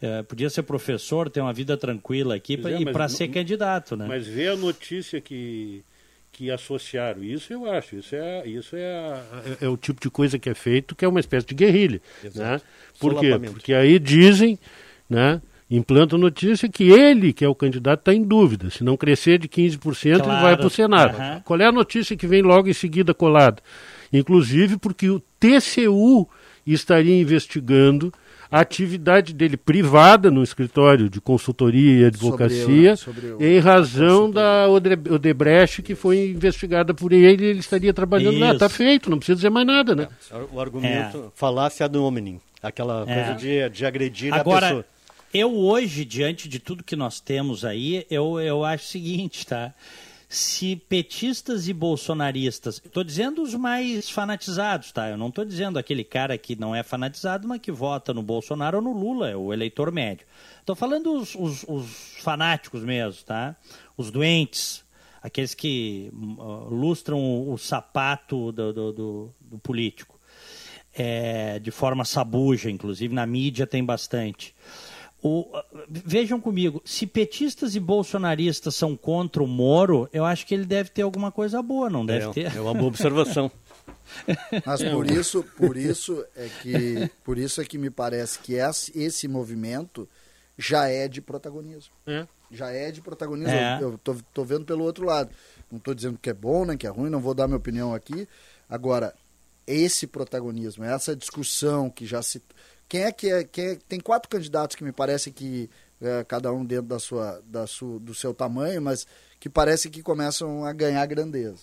É, 0.00 0.22
podia 0.22 0.50
ser 0.50 0.62
professor, 0.62 1.30
ter 1.30 1.40
uma 1.40 1.52
vida 1.52 1.76
tranquila 1.76 2.34
aqui 2.34 2.56
pra, 2.56 2.72
é, 2.72 2.80
e 2.80 2.84
para 2.84 3.08
ser 3.08 3.28
candidato, 3.28 3.96
né? 3.96 4.06
Mas 4.08 4.26
vê 4.26 4.48
a 4.48 4.56
notícia 4.56 5.20
que 5.20 5.84
que 6.32 6.50
associaram. 6.50 7.22
Isso 7.22 7.52
eu 7.52 7.70
acho, 7.70 7.96
isso 7.96 8.16
é, 8.16 8.48
isso 8.48 8.74
é, 8.74 9.20
é, 9.60 9.66
é, 9.66 9.68
o 9.68 9.76
tipo 9.76 10.00
de 10.00 10.08
coisa 10.08 10.38
que 10.38 10.48
é 10.48 10.54
feito, 10.54 10.96
que 10.96 11.04
é 11.04 11.08
uma 11.08 11.20
espécie 11.20 11.46
de 11.46 11.54
guerrilha. 11.54 12.00
Né? 12.34 12.60
Por 12.98 13.20
quê? 13.20 13.38
Porque 13.38 13.74
aí 13.74 13.98
dizem, 13.98 14.58
né, 15.08 15.42
implantam 15.70 16.18
notícia 16.18 16.68
que 16.68 16.84
ele, 16.84 17.32
que 17.32 17.44
é 17.44 17.48
o 17.48 17.54
candidato, 17.54 18.00
está 18.00 18.14
em 18.14 18.22
dúvida. 18.22 18.70
Se 18.70 18.82
não 18.82 18.96
crescer 18.96 19.38
de 19.38 19.46
15%, 19.46 19.78
claro. 20.16 20.32
ele 20.32 20.42
vai 20.42 20.56
para 20.56 20.66
o 20.66 20.70
Senado. 20.70 21.18
Uhum. 21.18 21.40
Qual 21.42 21.60
é 21.60 21.66
a 21.66 21.72
notícia 21.72 22.16
que 22.16 22.26
vem 22.26 22.40
logo 22.40 22.68
em 22.68 22.74
seguida 22.74 23.12
colada? 23.12 23.62
Inclusive 24.10 24.78
porque 24.78 25.10
o 25.10 25.20
TCU 25.38 26.28
estaria 26.66 27.20
investigando 27.20 28.12
a 28.52 28.60
atividade 28.60 29.32
dele 29.32 29.56
privada 29.56 30.30
no 30.30 30.42
escritório 30.42 31.08
de 31.08 31.22
consultoria 31.22 32.02
e 32.02 32.04
advocacia, 32.04 32.96
sobre, 32.96 33.22
sobre 33.22 33.42
o, 33.42 33.42
em 33.42 33.58
razão 33.58 34.30
da 34.30 34.68
Odebrecht 34.68 35.80
que 35.80 35.94
foi 35.94 36.28
investigada 36.28 36.92
por 36.92 37.14
ele, 37.14 37.46
ele 37.46 37.60
estaria 37.60 37.94
trabalhando 37.94 38.34
Isso. 38.34 38.44
lá. 38.44 38.52
Está 38.52 38.68
feito, 38.68 39.08
não 39.08 39.16
precisa 39.16 39.36
dizer 39.36 39.48
mais 39.48 39.66
nada, 39.66 39.96
né? 39.96 40.06
O 40.52 40.60
argumento, 40.60 41.18
é. 41.28 41.30
falácia 41.34 41.86
ad 41.86 41.96
hominem, 41.96 42.38
aquela 42.62 43.06
é. 43.08 43.14
coisa 43.14 43.34
de, 43.38 43.70
de 43.70 43.86
agredir 43.86 44.34
Agora, 44.34 44.66
a 44.66 44.68
pessoa. 44.68 44.86
Eu 45.32 45.56
hoje, 45.56 46.04
diante 46.04 46.46
de 46.46 46.58
tudo 46.58 46.84
que 46.84 46.94
nós 46.94 47.20
temos 47.20 47.64
aí, 47.64 48.06
eu, 48.10 48.38
eu 48.38 48.62
acho 48.66 48.84
o 48.84 48.88
seguinte, 48.88 49.46
tá? 49.46 49.72
Se 50.32 50.76
petistas 50.76 51.68
e 51.68 51.74
bolsonaristas, 51.74 52.80
estou 52.82 53.04
dizendo 53.04 53.42
os 53.42 53.54
mais 53.54 54.08
fanatizados, 54.08 54.90
tá? 54.90 55.10
Eu 55.10 55.18
não 55.18 55.28
estou 55.28 55.44
dizendo 55.44 55.78
aquele 55.78 56.02
cara 56.02 56.38
que 56.38 56.58
não 56.58 56.74
é 56.74 56.82
fanatizado, 56.82 57.46
mas 57.46 57.60
que 57.60 57.70
vota 57.70 58.14
no 58.14 58.22
Bolsonaro 58.22 58.78
ou 58.78 58.82
no 58.82 58.94
Lula, 58.94 59.28
é 59.28 59.36
o 59.36 59.52
eleitor 59.52 59.92
médio. 59.92 60.26
Estou 60.58 60.74
falando 60.74 61.12
os, 61.12 61.34
os, 61.34 61.66
os, 61.68 62.16
fanáticos 62.22 62.82
mesmo, 62.82 63.22
tá? 63.24 63.54
Os 63.94 64.10
doentes, 64.10 64.82
aqueles 65.22 65.52
que 65.52 66.10
uh, 66.14 66.74
lustram 66.74 67.20
o, 67.20 67.52
o 67.52 67.58
sapato 67.58 68.52
do, 68.52 68.72
do, 68.72 68.92
do, 68.92 69.34
do 69.38 69.58
político. 69.58 70.18
É, 70.94 71.58
de 71.58 71.70
forma 71.70 72.06
sabuja, 72.06 72.70
inclusive 72.70 73.14
na 73.14 73.26
mídia 73.26 73.66
tem 73.66 73.84
bastante. 73.84 74.54
O, 75.22 75.46
vejam 75.88 76.40
comigo, 76.40 76.82
se 76.84 77.06
petistas 77.06 77.76
e 77.76 77.80
bolsonaristas 77.80 78.74
são 78.74 78.96
contra 78.96 79.40
o 79.40 79.46
Moro, 79.46 80.08
eu 80.12 80.24
acho 80.24 80.44
que 80.44 80.52
ele 80.52 80.64
deve 80.64 80.90
ter 80.90 81.02
alguma 81.02 81.30
coisa 81.30 81.62
boa, 81.62 81.88
não 81.88 82.04
deve 82.04 82.26
é, 82.26 82.32
ter? 82.32 82.56
É 82.56 82.60
uma 82.60 82.74
boa 82.74 82.88
observação. 82.88 83.48
Mas 84.66 84.82
por 84.82 85.08
isso, 85.08 85.44
por 85.56 85.76
isso 85.76 86.24
é 86.34 86.48
que, 86.60 87.10
por 87.22 87.38
isso 87.38 87.60
é 87.60 87.64
que 87.64 87.78
me 87.78 87.88
parece 87.88 88.40
que 88.40 88.54
esse 88.54 89.28
movimento 89.28 90.08
já 90.58 90.88
é 90.88 91.06
de 91.06 91.20
protagonismo. 91.20 91.92
É. 92.04 92.26
Já 92.50 92.70
é 92.70 92.90
de 92.90 93.00
protagonismo. 93.00 93.54
É. 93.54 93.78
Eu 93.80 93.96
tô, 93.98 94.16
tô 94.34 94.44
vendo 94.44 94.64
pelo 94.64 94.84
outro 94.84 95.06
lado. 95.06 95.30
Não 95.70 95.78
estou 95.78 95.94
dizendo 95.94 96.18
que 96.20 96.30
é 96.30 96.34
bom, 96.34 96.64
nem 96.64 96.76
que 96.76 96.86
é 96.86 96.90
ruim, 96.90 97.08
não 97.08 97.20
vou 97.20 97.32
dar 97.32 97.46
minha 97.46 97.56
opinião 97.56 97.94
aqui. 97.94 98.28
Agora, 98.68 99.14
esse 99.66 100.06
protagonismo, 100.06 100.84
essa 100.84 101.14
discussão 101.14 101.88
que 101.88 102.04
já 102.04 102.20
se 102.22 102.42
quem 102.92 103.04
é 103.04 103.10
que 103.10 103.30
é, 103.30 103.42
quem 103.42 103.68
é, 103.68 103.78
tem 103.88 103.98
quatro 103.98 104.28
candidatos 104.28 104.76
que 104.76 104.84
me 104.84 104.92
parece 104.92 105.32
que 105.32 105.70
é, 105.98 106.22
cada 106.24 106.52
um 106.52 106.62
dentro 106.62 106.88
da 106.88 106.98
sua, 106.98 107.42
da 107.46 107.66
sua, 107.66 107.98
do 107.98 108.14
seu 108.14 108.34
tamanho, 108.34 108.82
mas 108.82 109.06
que 109.40 109.48
parece 109.48 109.88
que 109.88 110.02
começam 110.02 110.66
a 110.66 110.74
ganhar 110.74 111.06
grandeza. 111.06 111.56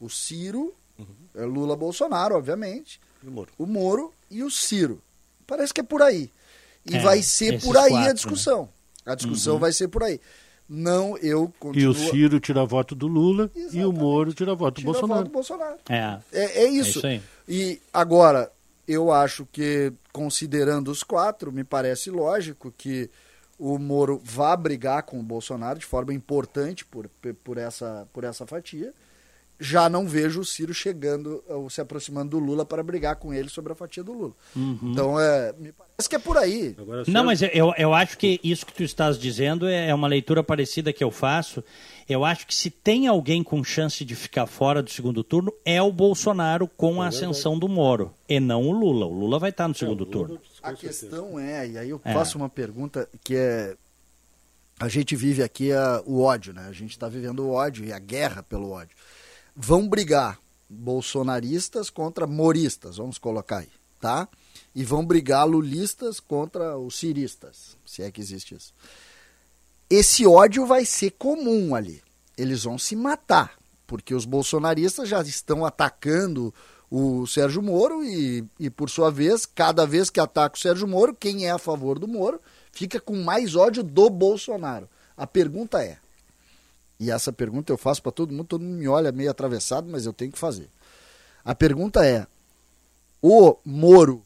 O 0.00 0.08
Ciro, 0.08 0.72
uhum. 0.98 1.04
É 1.34 1.44
Lula 1.44 1.76
Bolsonaro, 1.76 2.34
obviamente. 2.34 2.98
O 3.22 3.30
Moro. 3.30 3.50
o 3.58 3.66
Moro 3.66 4.14
e 4.30 4.42
o 4.42 4.50
Ciro. 4.50 5.02
Parece 5.46 5.74
que 5.74 5.82
é 5.82 5.84
por 5.84 6.00
aí. 6.00 6.30
E 6.90 6.96
é, 6.96 7.00
vai 7.00 7.22
ser 7.22 7.60
por 7.60 7.76
aí 7.76 7.90
quatro, 7.90 8.08
a 8.08 8.12
discussão. 8.14 8.62
Né? 8.62 9.12
A 9.12 9.14
discussão 9.14 9.54
uhum. 9.54 9.60
vai 9.60 9.72
ser 9.74 9.88
por 9.88 10.02
aí. 10.02 10.18
Não, 10.66 11.18
eu 11.18 11.52
continuo... 11.60 11.84
E 11.84 11.86
o 11.88 11.92
Ciro 11.92 12.40
tira 12.40 12.64
voto 12.64 12.94
do 12.94 13.06
Lula 13.06 13.50
Exatamente. 13.54 13.76
e 13.76 13.84
o 13.84 13.92
Moro 13.92 14.32
tira 14.32 14.54
voto 14.54 14.76
do 14.76 14.80
tira 14.80 14.92
Bolsonaro. 14.92 15.20
Voto 15.20 15.28
do 15.28 15.32
Bolsonaro. 15.34 15.76
É. 15.90 16.20
É, 16.32 16.62
é 16.62 16.68
isso. 16.70 17.06
É 17.06 17.16
isso 17.16 17.24
e 17.50 17.82
agora, 17.92 18.50
eu 18.92 19.12
acho 19.12 19.46
que, 19.46 19.92
considerando 20.12 20.90
os 20.90 21.02
quatro, 21.02 21.52
me 21.52 21.62
parece 21.62 22.10
lógico 22.10 22.72
que 22.76 23.10
o 23.58 23.78
Moro 23.78 24.20
vá 24.24 24.56
brigar 24.56 25.02
com 25.02 25.20
o 25.20 25.22
Bolsonaro 25.22 25.78
de 25.78 25.84
forma 25.84 26.14
importante 26.14 26.84
por, 26.84 27.08
por, 27.44 27.58
essa, 27.58 28.08
por 28.12 28.24
essa 28.24 28.46
fatia. 28.46 28.92
Já 29.60 29.88
não 29.88 30.06
vejo 30.06 30.40
o 30.40 30.44
Ciro 30.44 30.72
chegando, 30.72 31.44
ou 31.46 31.68
se 31.68 31.80
aproximando 31.80 32.30
do 32.30 32.38
Lula 32.38 32.64
para 32.64 32.82
brigar 32.82 33.16
com 33.16 33.32
ele 33.34 33.48
sobre 33.48 33.72
a 33.72 33.76
fatia 33.76 34.02
do 34.02 34.12
Lula. 34.12 34.32
Uhum. 34.56 34.78
Então, 34.82 35.20
é, 35.20 35.54
me 35.58 35.72
parece 35.72 36.08
que 36.08 36.16
é 36.16 36.18
por 36.18 36.38
aí. 36.38 36.74
Não, 37.06 37.24
mas 37.24 37.42
eu, 37.42 37.72
eu 37.76 37.92
acho 37.92 38.16
que 38.16 38.40
isso 38.42 38.64
que 38.64 38.72
tu 38.72 38.82
estás 38.82 39.18
dizendo 39.18 39.68
é, 39.68 39.88
é 39.88 39.94
uma 39.94 40.08
leitura 40.08 40.42
parecida 40.42 40.92
que 40.92 41.04
eu 41.04 41.10
faço 41.10 41.62
eu 42.12 42.24
acho 42.24 42.44
que 42.44 42.54
se 42.54 42.70
tem 42.70 43.06
alguém 43.06 43.40
com 43.40 43.62
chance 43.62 44.04
de 44.04 44.16
ficar 44.16 44.44
fora 44.44 44.82
do 44.82 44.90
segundo 44.90 45.22
turno, 45.22 45.52
é 45.64 45.80
o 45.80 45.92
Bolsonaro 45.92 46.66
com 46.66 47.00
a 47.00 47.06
ascensão 47.06 47.56
do 47.56 47.68
Moro, 47.68 48.12
e 48.28 48.40
não 48.40 48.66
o 48.66 48.72
Lula. 48.72 49.06
O 49.06 49.12
Lula 49.12 49.38
vai 49.38 49.50
estar 49.50 49.68
no 49.68 49.76
segundo 49.76 50.04
turno. 50.04 50.40
A 50.60 50.72
questão 50.72 51.38
é, 51.38 51.68
e 51.68 51.78
aí 51.78 51.88
eu 51.88 52.00
é. 52.04 52.12
faço 52.12 52.36
uma 52.36 52.48
pergunta 52.48 53.08
que 53.22 53.36
é. 53.36 53.76
A 54.80 54.88
gente 54.88 55.14
vive 55.14 55.42
aqui 55.42 55.72
a, 55.72 56.02
o 56.04 56.22
ódio, 56.22 56.52
né? 56.52 56.66
A 56.66 56.72
gente 56.72 56.90
está 56.90 57.08
vivendo 57.08 57.40
o 57.40 57.52
ódio 57.52 57.84
e 57.84 57.92
a 57.92 57.98
guerra 58.00 58.42
pelo 58.42 58.70
ódio. 58.70 58.96
Vão 59.62 59.88
brigar 59.88 60.38
bolsonaristas 60.68 61.90
contra 61.90 62.26
moristas, 62.26 62.96
vamos 62.96 63.18
colocar 63.18 63.58
aí, 63.58 63.68
tá? 64.00 64.28
E 64.74 64.84
vão 64.84 65.04
brigar 65.04 65.46
lulistas 65.46 66.20
contra 66.20 66.78
os 66.78 66.96
ciristas, 66.96 67.76
se 67.84 68.02
é 68.02 68.10
que 68.10 68.20
existe 68.20 68.54
isso 68.54 68.72
esse 69.90 70.24
ódio 70.24 70.64
vai 70.64 70.84
ser 70.84 71.10
comum 71.18 71.74
ali. 71.74 72.00
Eles 72.38 72.62
vão 72.62 72.78
se 72.78 72.94
matar, 72.94 73.58
porque 73.88 74.14
os 74.14 74.24
bolsonaristas 74.24 75.08
já 75.08 75.20
estão 75.20 75.66
atacando 75.66 76.54
o 76.88 77.26
Sérgio 77.26 77.60
Moro 77.60 78.04
e, 78.04 78.44
e, 78.58 78.70
por 78.70 78.88
sua 78.88 79.10
vez, 79.10 79.44
cada 79.44 79.84
vez 79.84 80.08
que 80.08 80.20
ataca 80.20 80.56
o 80.56 80.60
Sérgio 80.60 80.86
Moro, 80.86 81.14
quem 81.14 81.46
é 81.46 81.50
a 81.50 81.58
favor 81.58 81.98
do 81.98 82.06
Moro 82.06 82.40
fica 82.72 83.00
com 83.00 83.16
mais 83.16 83.56
ódio 83.56 83.82
do 83.82 84.08
Bolsonaro. 84.08 84.88
A 85.16 85.26
pergunta 85.26 85.82
é, 85.82 85.98
e 87.00 87.10
essa 87.10 87.32
pergunta 87.32 87.72
eu 87.72 87.78
faço 87.78 88.02
para 88.02 88.12
todo 88.12 88.30
mundo, 88.30 88.44
todo 88.44 88.62
mundo 88.62 88.76
me 88.76 88.86
olha 88.86 89.10
meio 89.10 89.30
atravessado, 89.30 89.88
mas 89.90 90.04
eu 90.04 90.12
tenho 90.12 90.30
que 90.30 90.38
fazer. 90.38 90.68
A 91.42 91.54
pergunta 91.54 92.06
é: 92.06 92.26
o 93.22 93.56
Moro 93.64 94.22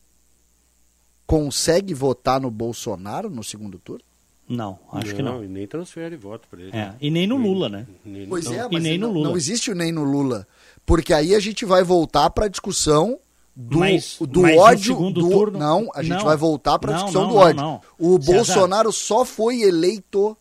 consegue 1.24 1.94
votar 1.94 2.40
no 2.40 2.50
Bolsonaro 2.50 3.30
no 3.30 3.44
segundo 3.44 3.78
turno? 3.78 4.04
Não, 4.48 4.78
acho 4.92 5.08
não, 5.08 5.16
que 5.16 5.22
não. 5.22 5.44
E 5.44 5.48
nem 5.48 5.66
transfere 5.66 6.16
voto 6.16 6.48
para 6.48 6.60
ele. 6.60 6.76
É, 6.76 6.94
e 7.00 7.10
nem 7.10 7.26
no 7.26 7.36
Lula, 7.36 7.68
né? 7.68 7.86
Nem, 8.04 8.26
pois 8.26 8.50
é, 8.50 8.68
mas 8.70 8.82
nem 8.82 8.98
no 8.98 9.10
Lula. 9.10 9.28
não 9.28 9.36
existe 9.36 9.70
o 9.70 9.74
nem 9.74 9.92
no 9.92 10.04
Lula. 10.04 10.46
Porque 10.84 11.14
aí 11.14 11.34
a 11.34 11.40
gente 11.40 11.64
vai 11.64 11.82
voltar 11.82 12.28
para 12.30 12.44
a 12.46 12.48
discussão 12.48 13.18
do, 13.56 13.78
mas, 13.78 14.18
do 14.20 14.42
mas 14.42 14.58
ódio. 14.58 15.10
Do, 15.12 15.30
turno, 15.30 15.58
não, 15.58 15.88
a 15.94 16.02
gente 16.02 16.18
não, 16.18 16.24
vai 16.24 16.36
voltar 16.36 16.78
para 16.78 16.92
a 16.92 16.94
discussão 16.96 17.22
não, 17.22 17.30
do 17.30 17.36
ódio. 17.36 17.80
O. 17.98 18.18
Bolsonaro 18.18 18.92
só 18.92 19.24
foi 19.24 19.62
eleito, 19.62 20.36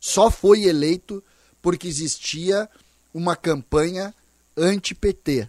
só 0.00 0.30
foi 0.30 0.64
eleito 0.64 1.22
porque 1.60 1.88
existia 1.88 2.68
uma 3.12 3.34
campanha 3.34 4.14
anti-PT. 4.56 5.48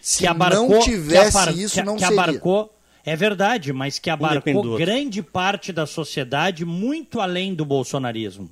Se 0.00 0.26
abarcou, 0.26 0.68
não 0.68 0.80
tivesse 0.80 1.36
apar, 1.36 1.56
isso, 1.56 1.74
que, 1.74 1.82
não 1.82 1.96
que 1.96 2.06
seria. 2.06 2.22
Abarcou, 2.22 2.74
é 3.04 3.16
verdade, 3.16 3.72
mas 3.72 3.98
que 3.98 4.10
abarcou 4.10 4.76
grande 4.76 5.22
parte 5.22 5.72
da 5.72 5.86
sociedade 5.86 6.64
muito 6.64 7.20
além 7.20 7.54
do 7.54 7.64
bolsonarismo. 7.64 8.50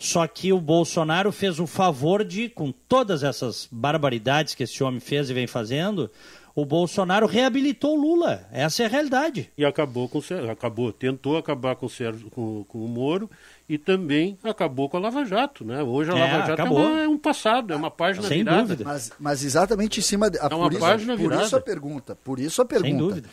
Só 0.00 0.26
que 0.26 0.50
o 0.50 0.58
Bolsonaro 0.58 1.30
fez 1.30 1.60
o 1.60 1.66
favor 1.66 2.24
de, 2.24 2.48
com 2.48 2.72
todas 2.72 3.22
essas 3.22 3.68
barbaridades 3.70 4.54
que 4.54 4.62
esse 4.62 4.82
homem 4.82 4.98
fez 4.98 5.28
e 5.28 5.34
vem 5.34 5.46
fazendo, 5.46 6.10
o 6.54 6.64
Bolsonaro 6.64 7.26
reabilitou 7.26 7.98
o 7.98 8.00
Lula. 8.00 8.48
Essa 8.50 8.82
é 8.82 8.86
a 8.86 8.88
realidade. 8.88 9.52
E 9.58 9.62
acabou 9.62 10.08
com 10.08 10.22
acabou, 10.50 10.90
tentou 10.90 11.36
acabar 11.36 11.76
com 11.76 11.84
o, 11.84 11.90
Sérgio, 11.90 12.30
com, 12.30 12.64
com 12.66 12.82
o 12.82 12.88
Moro 12.88 13.30
e 13.68 13.76
também 13.76 14.38
acabou 14.42 14.88
com 14.88 14.96
a 14.96 15.00
Lava 15.00 15.22
Jato, 15.26 15.66
né? 15.66 15.82
Hoje 15.82 16.10
a 16.10 16.16
é, 16.16 16.32
Lava 16.32 16.46
Jato 16.46 16.62
é, 16.62 16.64
uma, 16.64 17.00
é, 17.02 17.06
um 17.06 17.18
passado, 17.18 17.74
é 17.74 17.76
uma 17.76 17.90
página 17.90 18.26
Sem 18.26 18.38
virada. 18.38 18.62
Dúvida. 18.62 18.84
Mas, 18.84 19.12
mas 19.20 19.44
exatamente 19.44 20.00
em 20.00 20.02
cima 20.02 20.30
de, 20.30 20.38
é 20.38 20.46
uma 20.46 20.70
por 20.70 20.80
página 20.80 21.12
isso, 21.12 21.22
virada. 21.22 21.40
Por 21.42 21.46
isso 21.46 21.56
a 21.56 21.60
pergunta, 21.60 22.18
por 22.24 22.40
isso 22.40 22.62
a 22.62 22.64
pergunta. 22.64 22.88
Sem 22.88 22.96
dúvida. 22.96 23.28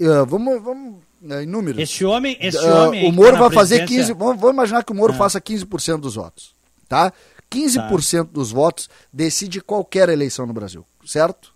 Uh, 0.00 0.24
vamos, 0.24 0.62
vamos 0.62 0.98
uh, 1.22 1.40
em 1.40 1.46
números. 1.46 1.80
Esse 1.80 2.04
homem, 2.04 2.36
esse 2.40 2.58
uh, 2.58 2.86
homem 2.86 3.08
o 3.08 3.12
Moro 3.12 3.32
tá 3.32 3.40
vai 3.40 3.50
fazer 3.50 3.86
15, 3.86 4.12
vamos, 4.12 4.40
vamos, 4.40 4.54
imaginar 4.54 4.84
que 4.84 4.92
o 4.92 4.94
Moro 4.94 5.12
ah. 5.12 5.16
faça 5.16 5.40
15% 5.40 5.98
dos 5.98 6.14
votos, 6.14 6.54
tá? 6.88 7.12
15% 7.50 8.16
tá. 8.16 8.22
dos 8.32 8.50
votos 8.50 8.88
decide 9.12 9.60
qualquer 9.60 10.08
eleição 10.08 10.46
no 10.46 10.52
Brasil, 10.52 10.84
certo? 11.04 11.52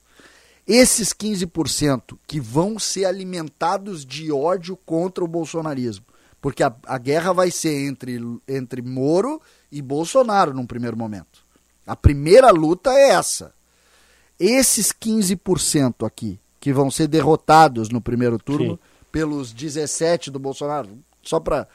Esses 0.66 1.12
15% 1.12 2.18
que 2.26 2.40
vão 2.40 2.78
ser 2.78 3.04
alimentados 3.04 4.04
de 4.04 4.32
ódio 4.32 4.76
contra 4.76 5.24
o 5.24 5.28
bolsonarismo, 5.28 6.04
porque 6.40 6.62
a, 6.62 6.74
a 6.86 6.98
guerra 6.98 7.32
vai 7.32 7.50
ser 7.50 7.86
entre, 7.86 8.20
entre 8.48 8.82
Moro 8.82 9.40
e 9.70 9.80
Bolsonaro 9.80 10.52
num 10.52 10.66
primeiro 10.66 10.96
momento. 10.96 11.44
A 11.86 11.94
primeira 11.94 12.50
luta 12.50 12.90
é 12.90 13.10
essa. 13.10 13.54
Esses 14.38 14.92
15% 14.92 16.04
aqui 16.04 16.38
que 16.58 16.72
vão 16.72 16.90
ser 16.90 17.06
derrotados 17.06 17.90
no 17.90 18.00
primeiro 18.00 18.38
turno 18.38 18.72
Sim. 18.72 18.78
Pelos 19.16 19.50
17 19.50 20.30
do 20.30 20.38
Bolsonaro. 20.38 20.90
Só 21.22 21.40
para 21.40 21.66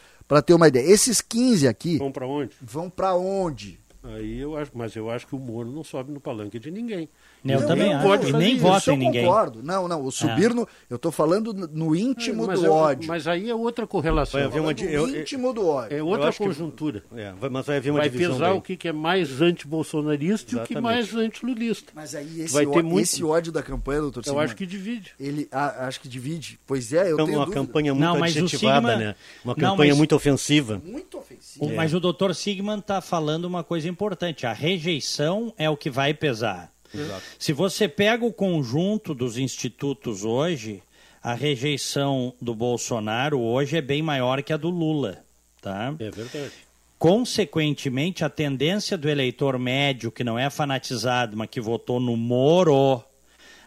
ter 0.46 0.54
uma 0.54 0.68
ideia. 0.68 0.86
Esses 0.86 1.22
15 1.22 1.68
aqui. 1.68 1.98
Vão 1.98 2.12
para 2.12 2.28
onde? 2.28 2.56
Vão 2.62 2.88
para 2.88 3.16
onde? 3.16 3.80
Aí 4.04 4.40
eu 4.40 4.56
acho, 4.56 4.72
mas 4.76 4.96
eu 4.96 5.10
acho 5.10 5.26
que 5.26 5.36
o 5.36 5.40
Moro 5.40 5.72
não 5.72 5.84
sobe 5.84 6.12
no 6.12 6.22
palanque 6.22 6.60
de 6.60 6.70
ninguém. 6.70 7.10
Eu 7.44 7.62
não, 7.62 7.68
também 7.68 7.94
acho. 7.94 8.06
Pode 8.06 8.34
nem 8.34 8.58
vota 8.58 8.94
em 8.94 8.98
ninguém. 8.98 9.24
Eu 9.24 9.30
concordo. 9.30 9.64
Não, 9.64 9.88
não, 9.88 10.06
o 10.06 10.12
subir 10.12 10.52
é. 10.52 10.54
no. 10.54 10.68
Eu 10.90 10.98
estou 10.98 11.12
falando 11.12 11.54
no 11.54 11.96
íntimo 11.96 12.52
é, 12.52 12.56
do 12.56 12.66
eu, 12.66 12.72
ódio. 12.72 13.08
Mas 13.08 13.28
aí 13.28 13.50
é 13.50 13.56
outra 13.56 13.88
correlação. 13.88 14.40
Vai 14.40 14.48
haver 14.48 14.60
uma, 14.62 14.72
eu, 14.74 15.08
íntimo 15.08 15.52
do 15.52 15.68
ódio. 15.68 15.98
É 15.98 16.04
outra 16.04 16.32
conjuntura. 16.32 17.04
Que, 17.10 17.20
é, 17.20 17.34
mas 17.50 17.66
vai 17.66 17.78
haver 17.78 17.90
uma 17.90 18.00
vai 18.00 18.10
pesar 18.10 18.50
daí. 18.50 18.58
o 18.58 18.62
que, 18.62 18.88
é 18.88 18.92
mais 18.92 19.42
anti-bolsonarista 19.42 20.56
e 20.56 20.60
o 20.60 20.64
que 20.64 20.78
é 20.78 20.82
mais 20.82 21.16
anti-lulista. 21.16 21.92
Mas 21.96 22.14
aí 22.14 22.42
esse, 22.42 22.54
vai 22.54 22.66
ter 22.66 22.84
muito... 22.84 23.04
esse 23.04 23.24
ódio 23.24 23.52
da 23.52 23.64
campanha, 23.64 24.02
doutor 24.02 24.24
Eu 24.26 24.40
acho 24.40 24.56
que 24.56 24.66
divide. 24.66 25.14
Ele 25.20 25.48
ah, 25.52 25.88
acho 25.88 26.00
que 26.00 26.08
divide. 26.08 26.60
Pois 26.68 26.94
é, 26.94 27.10
eu 27.10 27.14
então, 27.14 27.26
tenho 27.26 27.40
uma 27.40 27.46
dúvida. 27.46 27.66
campanha 27.66 27.94
muito 27.94 28.06
não, 28.06 28.24
adjetivada, 28.24 28.88
Sigma... 28.88 28.96
né? 28.96 29.16
Uma 29.44 29.56
campanha 29.56 29.70
não, 29.70 29.78
mas... 29.78 29.98
muito 29.98 30.16
ofensiva. 30.16 30.82
Muito 30.86 31.18
ofensiva. 31.18 31.74
Mas 31.74 31.94
o 31.94 32.00
doutor 32.00 32.36
Sigman 32.36 32.80
está 32.80 33.02
falando 33.02 33.46
uma 33.46 33.64
coisa 33.64 33.90
importante. 33.90 34.46
A 34.46 34.54
rejeição 34.54 35.54
é 35.58 35.70
o 35.70 35.76
que 35.76 35.90
vai 35.90 36.14
pesar. 36.14 36.70
Exato. 36.94 37.24
Se 37.40 37.54
você 37.54 37.88
pega 37.88 38.26
o 38.26 38.34
conjunto 38.34 39.14
dos 39.14 39.38
institutos 39.38 40.24
hoje, 40.24 40.84
a 41.24 41.34
rejeição 41.34 42.34
do 42.42 42.56
Bolsonaro 42.56 43.40
hoje 43.40 43.78
é 43.78 43.82
bem 43.82 44.02
maior 44.02 44.42
que 44.42 44.52
a 44.52 44.58
do 44.58 44.70
Lula. 44.70 45.24
Tá? 45.62 45.94
É 46.00 46.10
verdade. 46.10 46.52
Consequentemente, 46.98 48.24
a 48.24 48.30
tendência 48.30 48.98
do 48.98 49.10
eleitor 49.10 49.58
médio, 49.58 50.12
que 50.12 50.24
não 50.24 50.38
é 50.38 50.50
fanatizado, 50.50 51.36
mas 51.36 51.50
que 51.50 51.60
votou 51.60 52.00
no 52.00 52.16
Moro, 52.16 53.04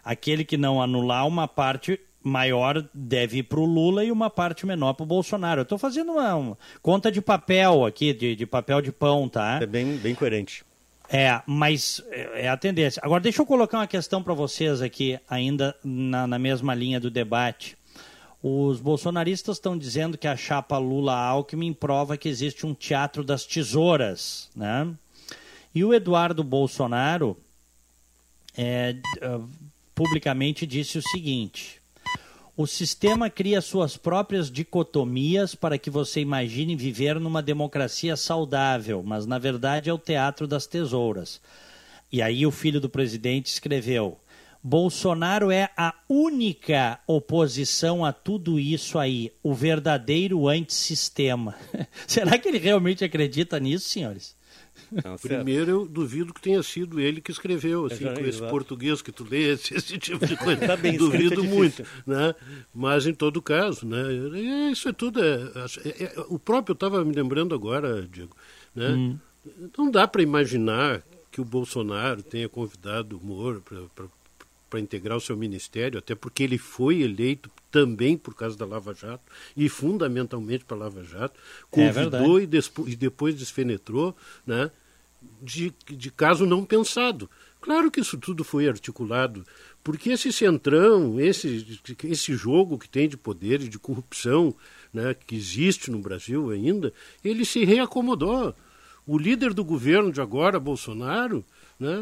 aquele 0.04 0.44
que 0.44 0.56
não 0.56 0.80
anular 0.80 1.26
uma 1.26 1.48
parte 1.48 1.98
maior 2.22 2.88
deve 2.94 3.38
ir 3.38 3.42
para 3.42 3.60
o 3.60 3.64
Lula 3.64 4.04
e 4.04 4.10
uma 4.10 4.30
parte 4.30 4.64
menor 4.64 4.94
para 4.94 5.04
o 5.04 5.06
Bolsonaro. 5.06 5.60
Eu 5.60 5.64
estou 5.64 5.78
fazendo 5.78 6.12
uma, 6.12 6.34
uma, 6.34 6.58
conta 6.80 7.12
de 7.12 7.20
papel 7.20 7.84
aqui, 7.84 8.12
de, 8.12 8.34
de 8.34 8.46
papel 8.46 8.80
de 8.80 8.90
pão, 8.90 9.28
tá? 9.28 9.58
É 9.60 9.66
bem, 9.66 9.96
bem 9.96 10.14
coerente. 10.14 10.64
É, 11.16 11.40
mas 11.46 12.02
é, 12.10 12.46
é 12.46 12.48
a 12.48 12.56
tendência. 12.56 13.00
Agora, 13.04 13.22
deixa 13.22 13.40
eu 13.40 13.46
colocar 13.46 13.78
uma 13.78 13.86
questão 13.86 14.20
para 14.20 14.34
vocês 14.34 14.82
aqui, 14.82 15.16
ainda 15.30 15.72
na, 15.84 16.26
na 16.26 16.40
mesma 16.40 16.74
linha 16.74 16.98
do 16.98 17.08
debate. 17.08 17.78
Os 18.42 18.80
bolsonaristas 18.80 19.56
estão 19.56 19.78
dizendo 19.78 20.18
que 20.18 20.26
a 20.26 20.36
chapa 20.36 20.76
Lula-Alckmin 20.76 21.72
prova 21.72 22.16
que 22.16 22.28
existe 22.28 22.66
um 22.66 22.74
teatro 22.74 23.22
das 23.22 23.46
tesouras, 23.46 24.50
né? 24.56 24.92
E 25.72 25.84
o 25.84 25.94
Eduardo 25.94 26.42
Bolsonaro 26.42 27.36
é, 28.58 28.96
uh, 29.22 29.48
publicamente 29.94 30.66
disse 30.66 30.98
o 30.98 31.02
seguinte: 31.02 31.80
o 32.56 32.66
sistema 32.66 33.28
cria 33.28 33.60
suas 33.60 33.96
próprias 33.96 34.48
dicotomias 34.48 35.56
para 35.56 35.76
que 35.76 35.90
você 35.90 36.20
imagine 36.20 36.76
viver 36.76 37.18
numa 37.18 37.42
democracia 37.42 38.16
saudável, 38.16 39.02
mas 39.04 39.26
na 39.26 39.38
verdade 39.38 39.90
é 39.90 39.92
o 39.92 39.98
teatro 39.98 40.46
das 40.46 40.66
tesouras. 40.66 41.40
E 42.12 42.22
aí 42.22 42.46
o 42.46 42.52
filho 42.52 42.80
do 42.80 42.88
presidente 42.88 43.46
escreveu: 43.46 44.20
Bolsonaro 44.62 45.50
é 45.50 45.68
a 45.76 45.92
única 46.08 47.00
oposição 47.08 48.04
a 48.04 48.12
tudo 48.12 48.60
isso 48.60 49.00
aí, 49.00 49.32
o 49.42 49.52
verdadeiro 49.52 50.46
antissistema. 50.46 51.56
Será 52.06 52.38
que 52.38 52.48
ele 52.48 52.58
realmente 52.58 53.04
acredita 53.04 53.58
nisso, 53.58 53.88
senhores? 53.88 54.36
Não, 54.90 55.16
Primeiro, 55.16 55.70
eu 55.70 55.86
duvido 55.86 56.32
que 56.32 56.40
tenha 56.40 56.62
sido 56.62 57.00
ele 57.00 57.20
que 57.20 57.30
escreveu, 57.30 57.86
assim, 57.86 58.04
com 58.04 58.20
esse 58.20 58.40
português 58.40 59.02
que 59.02 59.12
tu 59.12 59.26
lê, 59.28 59.52
esse, 59.52 59.74
esse 59.74 59.98
tipo 59.98 60.26
de 60.26 60.36
coisa. 60.36 60.66
tá 60.66 60.76
bem, 60.76 60.96
duvido 60.96 61.40
é 61.40 61.46
muito. 61.46 61.84
Né? 62.06 62.34
Mas, 62.72 63.06
em 63.06 63.14
todo 63.14 63.42
caso, 63.42 63.86
né? 63.86 64.02
É, 64.38 64.70
isso 64.70 64.88
é 64.88 64.92
tudo. 64.92 65.22
É, 65.22 65.50
é, 65.84 66.04
é 66.04 66.24
o 66.28 66.38
próprio, 66.38 66.72
eu 66.72 66.74
estava 66.74 67.04
me 67.04 67.14
lembrando 67.14 67.54
agora, 67.54 68.06
Diego, 68.10 68.36
né? 68.74 68.88
Hum. 68.88 69.18
não 69.76 69.90
dá 69.90 70.06
para 70.06 70.22
imaginar 70.22 71.02
que 71.30 71.40
o 71.40 71.44
Bolsonaro 71.44 72.22
tenha 72.22 72.48
convidado 72.48 73.18
o 73.18 73.24
Moro 73.24 73.62
para 74.70 74.80
integrar 74.80 75.16
o 75.16 75.20
seu 75.20 75.36
ministério, 75.36 75.98
até 75.98 76.14
porque 76.14 76.42
ele 76.42 76.58
foi 76.58 77.02
eleito 77.02 77.50
também 77.74 78.16
por 78.16 78.36
causa 78.36 78.56
da 78.56 78.64
Lava 78.64 78.94
Jato 78.94 79.24
e 79.56 79.68
fundamentalmente 79.68 80.64
para 80.64 80.76
a 80.76 80.80
Lava 80.80 81.02
Jato, 81.02 81.34
convidou 81.68 82.38
é 82.38 82.44
e, 82.44 82.48
e, 82.86 82.94
depois 82.94 83.34
desfenetrou, 83.34 84.16
né? 84.46 84.70
de, 85.42 85.74
de 85.84 86.08
caso 86.12 86.46
não 86.46 86.64
pensado. 86.64 87.28
Claro 87.60 87.90
que 87.90 87.98
isso 87.98 88.16
tudo 88.16 88.44
foi 88.44 88.68
articulado, 88.68 89.44
porque 89.82 90.10
esse 90.10 90.32
centrão, 90.32 91.18
esse, 91.18 91.66
esse 92.04 92.36
jogo 92.36 92.78
que 92.78 92.88
tem 92.88 93.08
de 93.08 93.16
poder 93.16 93.60
e 93.60 93.68
de 93.68 93.78
corrupção 93.78 94.54
né, 94.92 95.12
que 95.12 95.34
existe 95.34 95.90
no 95.90 95.98
Brasil 95.98 96.50
ainda, 96.50 96.92
ele 97.24 97.44
se 97.44 97.64
reacomodou. 97.64 98.54
O 99.04 99.18
líder 99.18 99.52
do 99.52 99.64
governo 99.64 100.12
de 100.12 100.20
agora, 100.20 100.60
Bolsonaro, 100.60 101.44
né, 101.80 101.92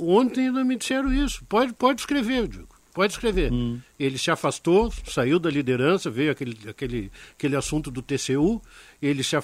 ontem 0.00 0.46
ainda 0.46 0.64
me 0.64 0.76
disseram 0.76 1.12
isso. 1.12 1.44
Pode, 1.44 1.74
pode 1.74 2.00
escrever, 2.00 2.48
Diego. 2.48 2.83
Pode 2.94 3.12
escrever. 3.12 3.52
Hum. 3.52 3.80
Ele 3.98 4.16
se 4.16 4.30
afastou, 4.30 4.90
saiu 5.08 5.40
da 5.40 5.50
liderança, 5.50 6.08
veio 6.08 6.30
aquele, 6.30 6.56
aquele, 6.68 7.10
aquele 7.36 7.56
assunto 7.56 7.90
do 7.90 8.00
TCU, 8.00 8.62
ele, 9.02 9.24
se, 9.24 9.34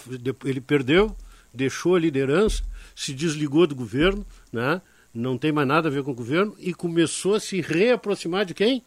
ele 0.44 0.60
perdeu, 0.60 1.14
deixou 1.52 1.96
a 1.96 1.98
liderança, 1.98 2.62
se 2.94 3.12
desligou 3.12 3.66
do 3.66 3.74
governo, 3.74 4.24
né? 4.52 4.80
não 5.12 5.36
tem 5.36 5.50
mais 5.50 5.66
nada 5.66 5.88
a 5.88 5.90
ver 5.90 6.04
com 6.04 6.12
o 6.12 6.14
governo, 6.14 6.54
e 6.60 6.72
começou 6.72 7.34
a 7.34 7.40
se 7.40 7.60
reaproximar 7.60 8.44
de 8.44 8.54
quem? 8.54 8.84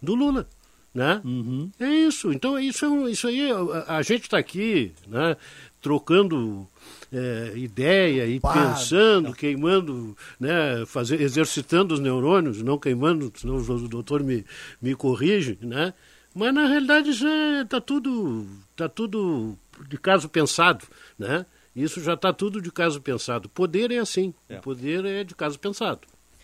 Do 0.00 0.14
Lula. 0.14 0.46
Né? 0.92 1.22
Uhum. 1.24 1.70
É 1.80 1.88
isso. 1.88 2.32
Então, 2.32 2.58
isso, 2.58 2.84
é 2.84 3.10
isso 3.10 3.28
aí, 3.28 3.50
a, 3.50 3.96
a 3.96 4.02
gente 4.02 4.24
está 4.24 4.36
aqui 4.36 4.92
né, 5.06 5.38
trocando 5.80 6.68
é, 7.12 7.52
ideia 7.56 8.26
e 8.26 8.40
pensando, 8.40 9.32
queimando, 9.32 10.16
né, 10.38 10.84
fazer, 10.86 11.20
exercitando 11.20 11.94
os 11.94 12.00
neurônios, 12.00 12.62
não 12.62 12.78
queimando, 12.78 13.32
senão 13.36 13.56
o 13.56 13.88
doutor 13.88 14.22
me, 14.22 14.44
me 14.80 14.94
corrige, 14.94 15.58
né? 15.60 15.92
Mas 16.34 16.54
na 16.54 16.66
realidade 16.66 17.10
isso 17.10 17.26
é, 17.26 17.64
tá 17.64 17.80
tudo, 17.80 18.46
tá 18.76 18.88
tudo 18.88 19.58
de 19.88 19.98
caso 19.98 20.28
pensado, 20.28 20.86
né? 21.18 21.44
Isso 21.74 22.00
já 22.02 22.14
está 22.14 22.32
tudo 22.32 22.60
de 22.60 22.70
caso 22.70 23.00
pensado. 23.00 23.48
Poder 23.48 23.90
é 23.90 23.98
assim. 23.98 24.34
É. 24.48 24.58
O 24.58 24.60
poder 24.60 25.04
é 25.04 25.24
de 25.24 25.34
caso 25.34 25.58
pensado. 25.58 26.00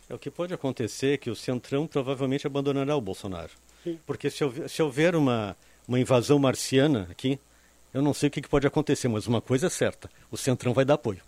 É 0.09 0.15
o 0.15 0.19
que 0.19 0.31
pode 0.31 0.55
acontecer 0.55 1.15
é 1.15 1.17
que 1.17 1.29
o 1.29 1.35
Centrão 1.35 1.87
provavelmente 1.87 2.47
abandonará 2.47 2.97
o 2.97 3.01
Bolsonaro. 3.01 3.51
Sim. 3.83 3.99
Porque 4.07 4.31
se 4.31 4.45
houver, 4.45 4.69
se 4.69 4.83
houver 4.83 5.17
uma, 5.17 5.57
uma 5.87 5.99
invasão 5.99 6.39
marciana 6.39 7.09
aqui, 7.11 7.41
eu 7.97 8.03
não 8.03 8.13
sei 8.13 8.29
o 8.29 8.31
que, 8.31 8.43
que 8.43 8.49
pode 8.49 8.67
acontecer, 8.67 9.09
mas 9.09 9.27
uma 9.27 9.41
coisa 9.41 9.69
é 9.69 9.71
certa: 9.71 10.11
o 10.31 10.37
Centrão 10.37 10.75
vai 10.75 10.85
dar 10.85 10.95
apoio. 10.95 11.21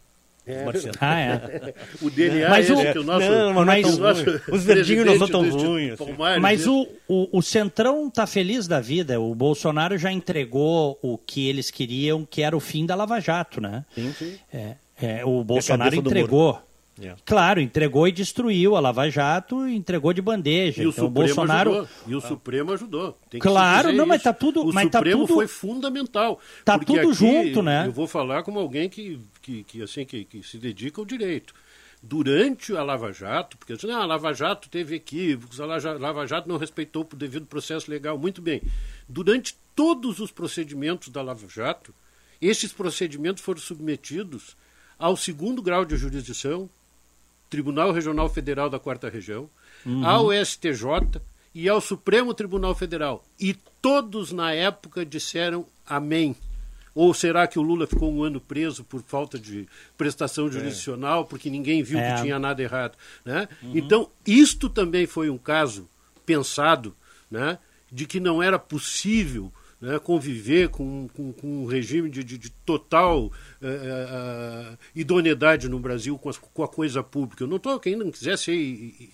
É. 0.47 0.65
Ah, 0.99 1.21
é. 1.21 1.75
o 2.01 2.11
DNA 2.11 2.49
mas 2.49 2.71
é 2.71 2.73
o, 2.73 2.93
que 2.93 2.99
o 2.99 3.05
nosso, 3.05 3.31
não, 3.31 3.65
mas 3.67 3.87
o 3.87 4.01
nosso 4.01 4.25
os 4.51 4.65
verdinhos 4.65 5.05
não 5.05 5.19
são 5.19 5.29
tão 5.29 5.51
ruins. 5.51 6.01
Assim. 6.01 6.41
Mas 6.41 6.67
o, 6.67 6.89
o, 7.07 7.39
o 7.39 7.43
Centrão 7.43 8.09
está 8.09 8.27
feliz 8.27 8.67
da 8.67 8.81
vida. 8.81 9.21
O 9.21 9.35
Bolsonaro 9.35 9.99
já 9.99 10.11
entregou 10.11 10.99
o 11.03 11.19
que 11.19 11.47
eles 11.47 11.71
queriam, 11.71 12.25
que 12.25 12.41
era 12.41 12.57
o 12.57 12.61
fim 12.61 12.87
da 12.87 12.95
Lava 12.95 13.21
Jato, 13.21 13.61
né? 13.61 13.85
Sim, 13.95 14.15
sim. 14.19 14.39
É, 14.51 14.77
é, 15.01 15.25
o 15.25 15.45
Bolsonaro 15.45 15.95
entregou. 15.95 16.63
Yeah. 17.01 17.21
Claro, 17.25 17.61
entregou 17.61 18.09
e 18.09 18.13
destruiu 18.13 18.75
a 18.75 18.81
Lava 18.81 19.09
Jato, 19.09 19.69
entregou 19.69 20.13
de 20.13 20.21
bandeja. 20.21 20.83
E 20.83 20.87
o 20.87 20.91
então, 20.91 21.07
Supremo 21.07 21.11
o 21.11 21.35
Bolsonaro 21.35 21.71
ajudou. 21.71 21.89
E 22.07 22.15
o 22.15 22.21
Supremo 22.21 22.73
ajudou. 22.73 23.19
claro, 23.39 23.93
não, 23.93 24.05
mas 24.05 24.23
tá 24.23 24.33
tudo, 24.33 24.63
o 24.63 24.73
mas 24.73 24.85
Supremo 24.85 25.23
tá 25.23 25.27
tudo... 25.27 25.35
foi 25.35 25.47
fundamental. 25.47 26.41
Tá 26.65 26.79
tudo 26.79 26.99
aqui, 26.99 27.13
junto, 27.13 27.63
né? 27.63 27.87
Eu 27.87 27.93
vou 27.93 28.09
falar 28.09 28.43
como 28.43 28.59
alguém 28.59 28.89
que, 28.89 29.21
que, 29.41 29.63
que 29.63 29.83
assim 29.83 30.05
que, 30.05 30.25
que 30.25 30.43
se 30.43 30.59
dedica 30.59 31.01
ao 31.01 31.05
direito 31.05 31.55
durante 32.03 32.77
a 32.77 32.83
Lava 32.83 33.13
Jato, 33.13 33.57
porque 33.57 33.73
assim, 33.73 33.91
ah, 33.91 33.99
a 33.99 34.07
Lava 34.07 34.33
Jato 34.33 34.69
teve 34.69 34.97
equívocos, 34.97 35.61
a 35.61 35.67
Lava 35.67 36.27
Jato 36.27 36.49
não 36.49 36.57
respeitou 36.57 37.07
o 37.11 37.17
devido 37.17 37.47
processo 37.47 37.91
legal, 37.91 38.17
muito 38.19 38.41
bem. 38.41 38.63
Durante 39.09 39.57
todos 39.75 40.21
os 40.21 40.31
procedimentos 40.31 41.09
da 41.09 41.23
Lava 41.23 41.47
Jato, 41.49 41.95
esses 42.41 42.73
procedimentos 42.73 43.43
foram 43.43 43.61
submetidos 43.61 44.57
ao 44.99 45.17
segundo 45.17 45.63
grau 45.63 45.85
de 45.85 45.97
jurisdição, 45.97 46.69
Tribunal 47.49 47.93
Regional 47.93 48.29
Federal 48.29 48.69
da 48.69 48.79
Quarta 48.79 49.09
Região, 49.09 49.49
uhum. 49.85 50.05
ao 50.07 50.29
STJ 50.33 51.21
e 51.55 51.69
ao 51.69 51.81
Supremo 51.81 52.35
Tribunal 52.35 52.75
Federal. 52.75 53.25
E 53.41 53.55
todos 53.81 54.33
na 54.33 54.53
época 54.53 55.05
disseram 55.05 55.67
amém. 55.87 56.37
Ou 56.95 57.15
será 57.15 57.47
que 57.47 57.59
o 57.59 57.63
Lula 57.63 57.87
ficou 57.87 58.13
um 58.13 58.25
ano 58.25 58.41
preso 58.41 58.83
por 58.83 59.03
falta 59.03 59.39
de 59.39 59.69
prestação 59.97 60.49
é. 60.49 60.51
jurisdicional, 60.51 61.23
é. 61.23 61.25
porque 61.25 61.49
ninguém 61.49 61.83
viu 61.83 61.99
é. 61.99 62.15
que 62.15 62.23
tinha 62.23 62.39
nada 62.39 62.63
errado? 62.63 62.97
Né? 63.25 63.49
Uhum. 63.63 63.73
Então, 63.77 64.11
isto 64.27 64.69
também 64.69 65.07
foi 65.07 65.31
um 65.31 65.39
caso 65.39 65.89
pensado 66.27 66.95
né, 67.31 67.59
de 67.91 68.05
que 68.05 68.21
não 68.21 68.43
era 68.43 68.59
possível 68.59 69.53
né, 69.81 69.99
conviver 69.99 70.69
com, 70.69 71.09
com, 71.09 71.33
com, 71.33 71.63
um 71.63 71.67
regime 71.67 72.11
de, 72.11 72.25
de, 72.25 72.37
de 72.37 72.51
total 72.51 73.33
é, 73.63 74.77
idoneidade 74.95 75.69
no 75.69 75.79
Brasil 75.79 76.19
com, 76.19 76.29
as, 76.29 76.39
com, 76.39 76.63
a 76.63 76.69
coisa 76.69 77.03
pública. 77.03 77.45
Eu 77.45 77.49
não 77.49 77.57
estou, 77.57 77.79
quem 77.79 77.97
não 77.97 78.11
quiser 78.11 78.37
ser, 78.37 78.57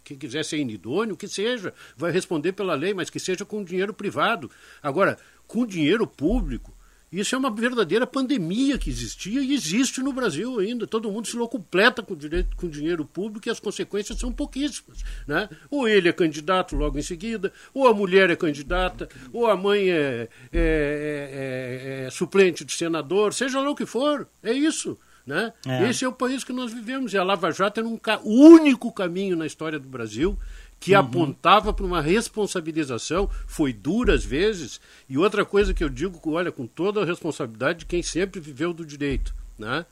quem 0.03 0.17
quiser 0.17 0.45
ser 0.45 0.59
inidôneo, 0.59 1.17
que 1.17 1.29
seja, 1.29 1.75
vai 1.97 2.11
responder 2.11 2.53
pela 2.53 2.75
lei, 2.75 2.95
mas 2.95 3.11
que 3.11 3.21
seja 3.21 3.45
com 3.45 3.63
dinheiro 3.63 3.93
privado. 3.93 4.51
Agora, 4.83 5.19
com 5.47 5.67
dinheiro 5.67 6.07
público, 6.07 6.75
Isso 7.21 7.35
é 7.35 7.39
uma 7.39 7.51
verdadeira 7.51 8.07
pandemia 8.07 8.77
que 8.77 8.91
existia 8.91 9.41
e 9.41 9.55
existe 9.55 10.01
no 10.01 10.13
Brasil 10.13 10.59
ainda. 10.59 10.87
Todo 10.87 11.11
mundo 11.11 11.29
se 11.29 11.37
locupleta 11.37 12.03
com, 12.03 12.17
direito, 12.17 12.57
com 12.57 12.69
dinheiro 12.69 13.05
público 13.05 13.49
e 13.49 13.51
as 13.51 13.61
consequências 13.61 14.19
são 14.19 14.33
pouquíssimas. 14.33 15.05
Né? 15.27 15.49
Ou 15.71 15.89
ele 15.89 16.09
é 16.09 16.13
candidato 16.13 16.75
logo 16.75 16.99
em 16.99 17.03
seguida, 17.03 17.53
ou 17.73 17.87
a 17.87 17.95
mulher 17.95 18.31
é 18.31 18.37
candidata, 18.37 19.09
ou 19.33 19.47
a 19.47 19.57
mãe 19.57 19.91
é, 19.91 19.95
é, 19.95 20.29
é, 20.53 22.03
é, 22.03 22.07
é 22.07 22.11
suplente 22.11 22.65
de 22.65 22.73
senador, 22.73 23.33
seja 23.33 23.61
lá 23.61 23.71
o 23.71 23.77
que 23.77 23.87
for. 23.87 24.27
É 24.43 24.53
isso. 24.53 24.99
Né? 25.27 25.53
É. 25.67 25.89
Esse 25.89 26.05
é 26.05 26.09
o 26.09 26.13
país 26.13 26.45
que 26.45 26.53
nós 26.53 26.73
vivemos. 26.73 27.15
E 27.15 27.19
a 27.19 27.23
Lava 27.23 27.51
Jato 27.51 27.81
era 27.81 27.89
um 27.89 27.99
o 28.25 28.47
único 28.47 28.93
caminho 28.93 29.37
na 29.37 29.47
história 29.47 29.79
do 29.79 29.89
Brasil 29.89 30.39
que 30.85 30.93
uhum. 30.93 31.01
apontava 31.01 31.73
para 31.73 31.87
uma 31.87 32.03
responsabilização, 32.03 33.31
foi 33.47 33.73
dura 33.73 34.13
às 34.13 34.23
vezes, 34.23 34.79
e 35.09 35.17
outra 35.17 35.43
coisa 35.43 35.73
que 35.73 35.83
eu 35.83 35.89
digo, 35.89 36.21
olha, 36.31 36.53
com 36.53 36.67
toda 36.67 37.01
a 37.01 37.07
responsabilidade 37.07 37.81
de 37.81 37.87
quem 37.87 38.03
sempre 38.03 38.39
viveu 38.39 38.75
do 38.75 38.85
direito, 38.85 39.35
né? 39.59 39.87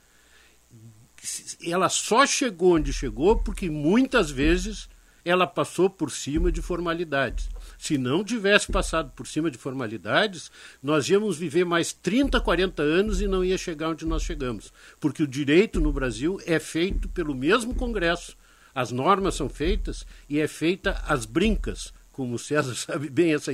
Ela 1.65 1.89
só 1.89 2.27
chegou 2.27 2.75
onde 2.75 2.93
chegou 2.93 3.37
porque 3.37 3.71
muitas 3.71 4.29
vezes 4.29 4.87
ela 5.25 5.47
passou 5.47 5.89
por 5.89 6.11
cima 6.11 6.51
de 6.51 6.61
formalidades. 6.61 7.49
Se 7.75 7.97
não 7.97 8.23
tivesse 8.23 8.71
passado 8.71 9.11
por 9.15 9.25
cima 9.25 9.49
de 9.49 9.57
formalidades, 9.57 10.51
nós 10.81 11.09
íamos 11.09 11.37
viver 11.37 11.65
mais 11.65 11.91
30, 11.91 12.39
40 12.39 12.83
anos 12.83 13.19
e 13.19 13.27
não 13.27 13.43
ia 13.43 13.57
chegar 13.57 13.89
onde 13.89 14.05
nós 14.05 14.21
chegamos. 14.21 14.71
Porque 14.99 15.23
o 15.23 15.27
direito 15.27 15.81
no 15.81 15.91
Brasil 15.91 16.39
é 16.45 16.59
feito 16.59 17.09
pelo 17.09 17.33
mesmo 17.33 17.73
Congresso, 17.73 18.37
as 18.73 18.91
normas 18.91 19.35
são 19.35 19.49
feitas 19.49 20.05
e 20.29 20.39
é 20.39 20.47
feita 20.47 21.01
as 21.07 21.25
brincas, 21.25 21.93
como 22.11 22.35
o 22.35 22.39
César 22.39 22.73
sabe 22.75 23.09
bem 23.09 23.33
essa, 23.33 23.51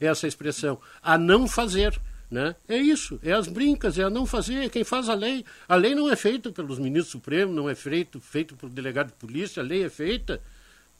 essa 0.00 0.26
expressão, 0.26 0.80
a 1.02 1.16
não 1.16 1.46
fazer. 1.46 1.98
Né? 2.30 2.54
É 2.68 2.76
isso, 2.76 3.18
é 3.24 3.32
as 3.32 3.48
brincas, 3.48 3.98
é 3.98 4.04
a 4.04 4.10
não 4.10 4.24
fazer, 4.24 4.70
quem 4.70 4.84
faz 4.84 5.08
a 5.08 5.14
lei. 5.14 5.44
A 5.68 5.74
lei 5.74 5.96
não 5.96 6.08
é 6.08 6.14
feita 6.14 6.52
pelos 6.52 6.78
ministros 6.78 7.10
supremos, 7.10 7.54
não 7.54 7.68
é 7.68 7.74
feito, 7.74 8.20
feito 8.20 8.54
pelo 8.54 8.70
delegado 8.70 9.08
de 9.08 9.14
polícia, 9.14 9.60
a 9.60 9.66
lei 9.66 9.82
é 9.84 9.90
feita 9.90 10.40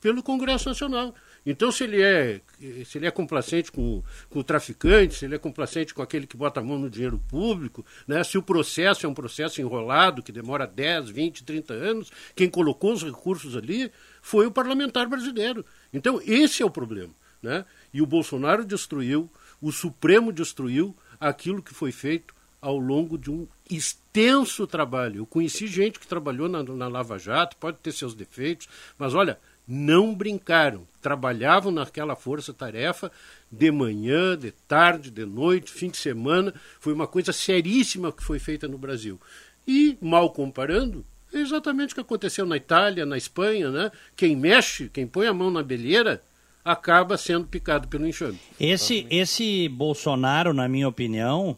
pelo 0.01 0.25
Congresso 0.25 0.69
Nacional. 0.69 1.15
Então, 1.51 1.73
se 1.73 1.83
ele 1.83 2.01
é, 2.01 2.41
se 2.85 2.97
ele 2.97 3.07
é 3.07 3.11
complacente 3.11 3.73
com, 3.73 4.03
com 4.29 4.39
o 4.39 4.45
traficante, 4.45 5.15
se 5.15 5.25
ele 5.25 5.35
é 5.35 5.39
complacente 5.39 5.93
com 5.93 6.01
aquele 6.01 6.25
que 6.25 6.37
bota 6.37 6.61
a 6.61 6.63
mão 6.63 6.79
no 6.79 6.89
dinheiro 6.89 7.19
público, 7.29 7.85
né? 8.07 8.23
se 8.23 8.39
o 8.39 8.43
processo 8.43 9.05
é 9.05 9.09
um 9.09 9.15
processo 9.15 9.61
enrolado, 9.61 10.23
que 10.23 10.31
demora 10.31 10.65
10, 10.65 11.11
20, 11.11 11.43
30 11.43 11.75
anos, 11.75 12.13
quem 12.37 12.49
colocou 12.49 12.93
os 12.93 13.03
recursos 13.03 13.57
ali 13.57 13.91
foi 14.23 14.47
o 14.47 14.51
parlamentar 14.53 15.09
brasileiro. 15.09 15.65
Então, 15.93 16.21
esse 16.25 16.63
é 16.63 16.67
o 16.67 16.71
problema. 16.71 17.13
Né? 17.43 17.65
E 17.93 18.01
o 18.01 18.07
Bolsonaro 18.07 18.65
destruiu, 18.65 19.29
o 19.61 19.73
Supremo 19.73 20.33
destruiu 20.33 20.95
aquilo 21.19 21.63
que 21.63 21.75
foi 21.75 21.91
feito 21.91 22.33
ao 22.61 22.79
longo 22.79 23.17
de 23.17 23.31
um 23.31 23.49
extenso 23.69 24.67
trabalho. 24.67 25.19
Eu 25.19 25.27
conheci 25.27 25.67
gente 25.67 25.99
que 25.99 26.07
trabalhou 26.07 26.49
na, 26.49 26.63
na 26.63 26.89
Lava 26.89 27.19
Jato, 27.19 27.57
pode 27.57 27.79
ter 27.79 27.93
seus 27.93 28.15
defeitos, 28.15 28.69
mas 28.99 29.15
olha, 29.15 29.39
não 29.73 30.13
brincaram, 30.13 30.83
trabalhavam 31.01 31.71
naquela 31.71 32.17
força-tarefa 32.17 33.13
de 33.51 33.71
manhã, 33.71 34.37
de 34.37 34.51
tarde, 34.51 35.13
de 35.13 35.25
noite, 35.25 35.71
fim 35.71 35.89
de 35.89 35.97
semana. 35.97 36.53
Foi 36.81 36.93
uma 36.93 37.07
coisa 37.07 37.33
seríssima 37.33 38.11
que 38.11 38.25
foi 38.25 38.41
feita 38.41 38.67
no 38.67 38.77
Brasil. 38.77 39.21
E, 39.69 39.97
mal 40.01 40.31
comparando, 40.31 41.07
é 41.33 41.39
exatamente 41.39 41.93
o 41.93 41.95
que 41.95 42.01
aconteceu 42.01 42.45
na 42.45 42.57
Itália, 42.57 43.07
na 43.07 43.17
Espanha, 43.17 43.71
né? 43.71 43.93
Quem 44.17 44.35
mexe, 44.35 44.91
quem 44.93 45.07
põe 45.07 45.29
a 45.29 45.33
mão 45.33 45.53
na 45.53 45.63
belheira, 45.63 46.21
acaba 46.65 47.17
sendo 47.17 47.47
picado 47.47 47.87
pelo 47.87 48.09
enxame. 48.09 48.41
Esse, 48.59 49.07
esse 49.09 49.69
Bolsonaro, 49.69 50.53
na 50.53 50.69
minha 50.69 50.89
opinião, 50.89 51.57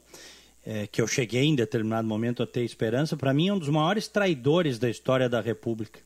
é, 0.64 0.86
que 0.86 1.00
eu 1.00 1.06
cheguei 1.06 1.44
em 1.44 1.54
determinado 1.54 2.06
momento 2.06 2.42
a 2.42 2.46
ter 2.46 2.62
esperança, 2.62 3.16
para 3.16 3.34
mim 3.34 3.48
é 3.48 3.52
um 3.52 3.58
dos 3.58 3.68
maiores 3.68 4.06
traidores 4.06 4.78
da 4.78 4.88
história 4.88 5.28
da 5.28 5.40
República. 5.40 6.00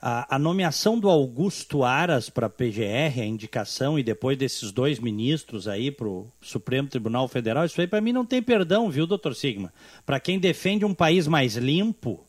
A, 0.00 0.36
a 0.36 0.38
nomeação 0.38 0.98
do 0.98 1.08
Augusto 1.08 1.82
Aras 1.82 2.30
para 2.30 2.46
a 2.46 2.50
PGR, 2.50 3.20
a 3.20 3.24
indicação, 3.24 3.98
e 3.98 4.02
depois 4.02 4.36
desses 4.36 4.70
dois 4.70 5.00
ministros 5.00 5.66
aí 5.66 5.90
para 5.90 6.06
o 6.06 6.30
Supremo 6.40 6.88
Tribunal 6.88 7.26
Federal, 7.26 7.64
isso 7.64 7.80
aí 7.80 7.86
para 7.86 8.00
mim 8.00 8.12
não 8.12 8.24
tem 8.24 8.42
perdão, 8.42 8.90
viu, 8.90 9.06
doutor 9.06 9.34
Sigma? 9.34 9.72
Para 10.06 10.20
quem 10.20 10.38
defende 10.38 10.84
um 10.84 10.94
país 10.94 11.26
mais 11.26 11.56
limpo, 11.56 12.24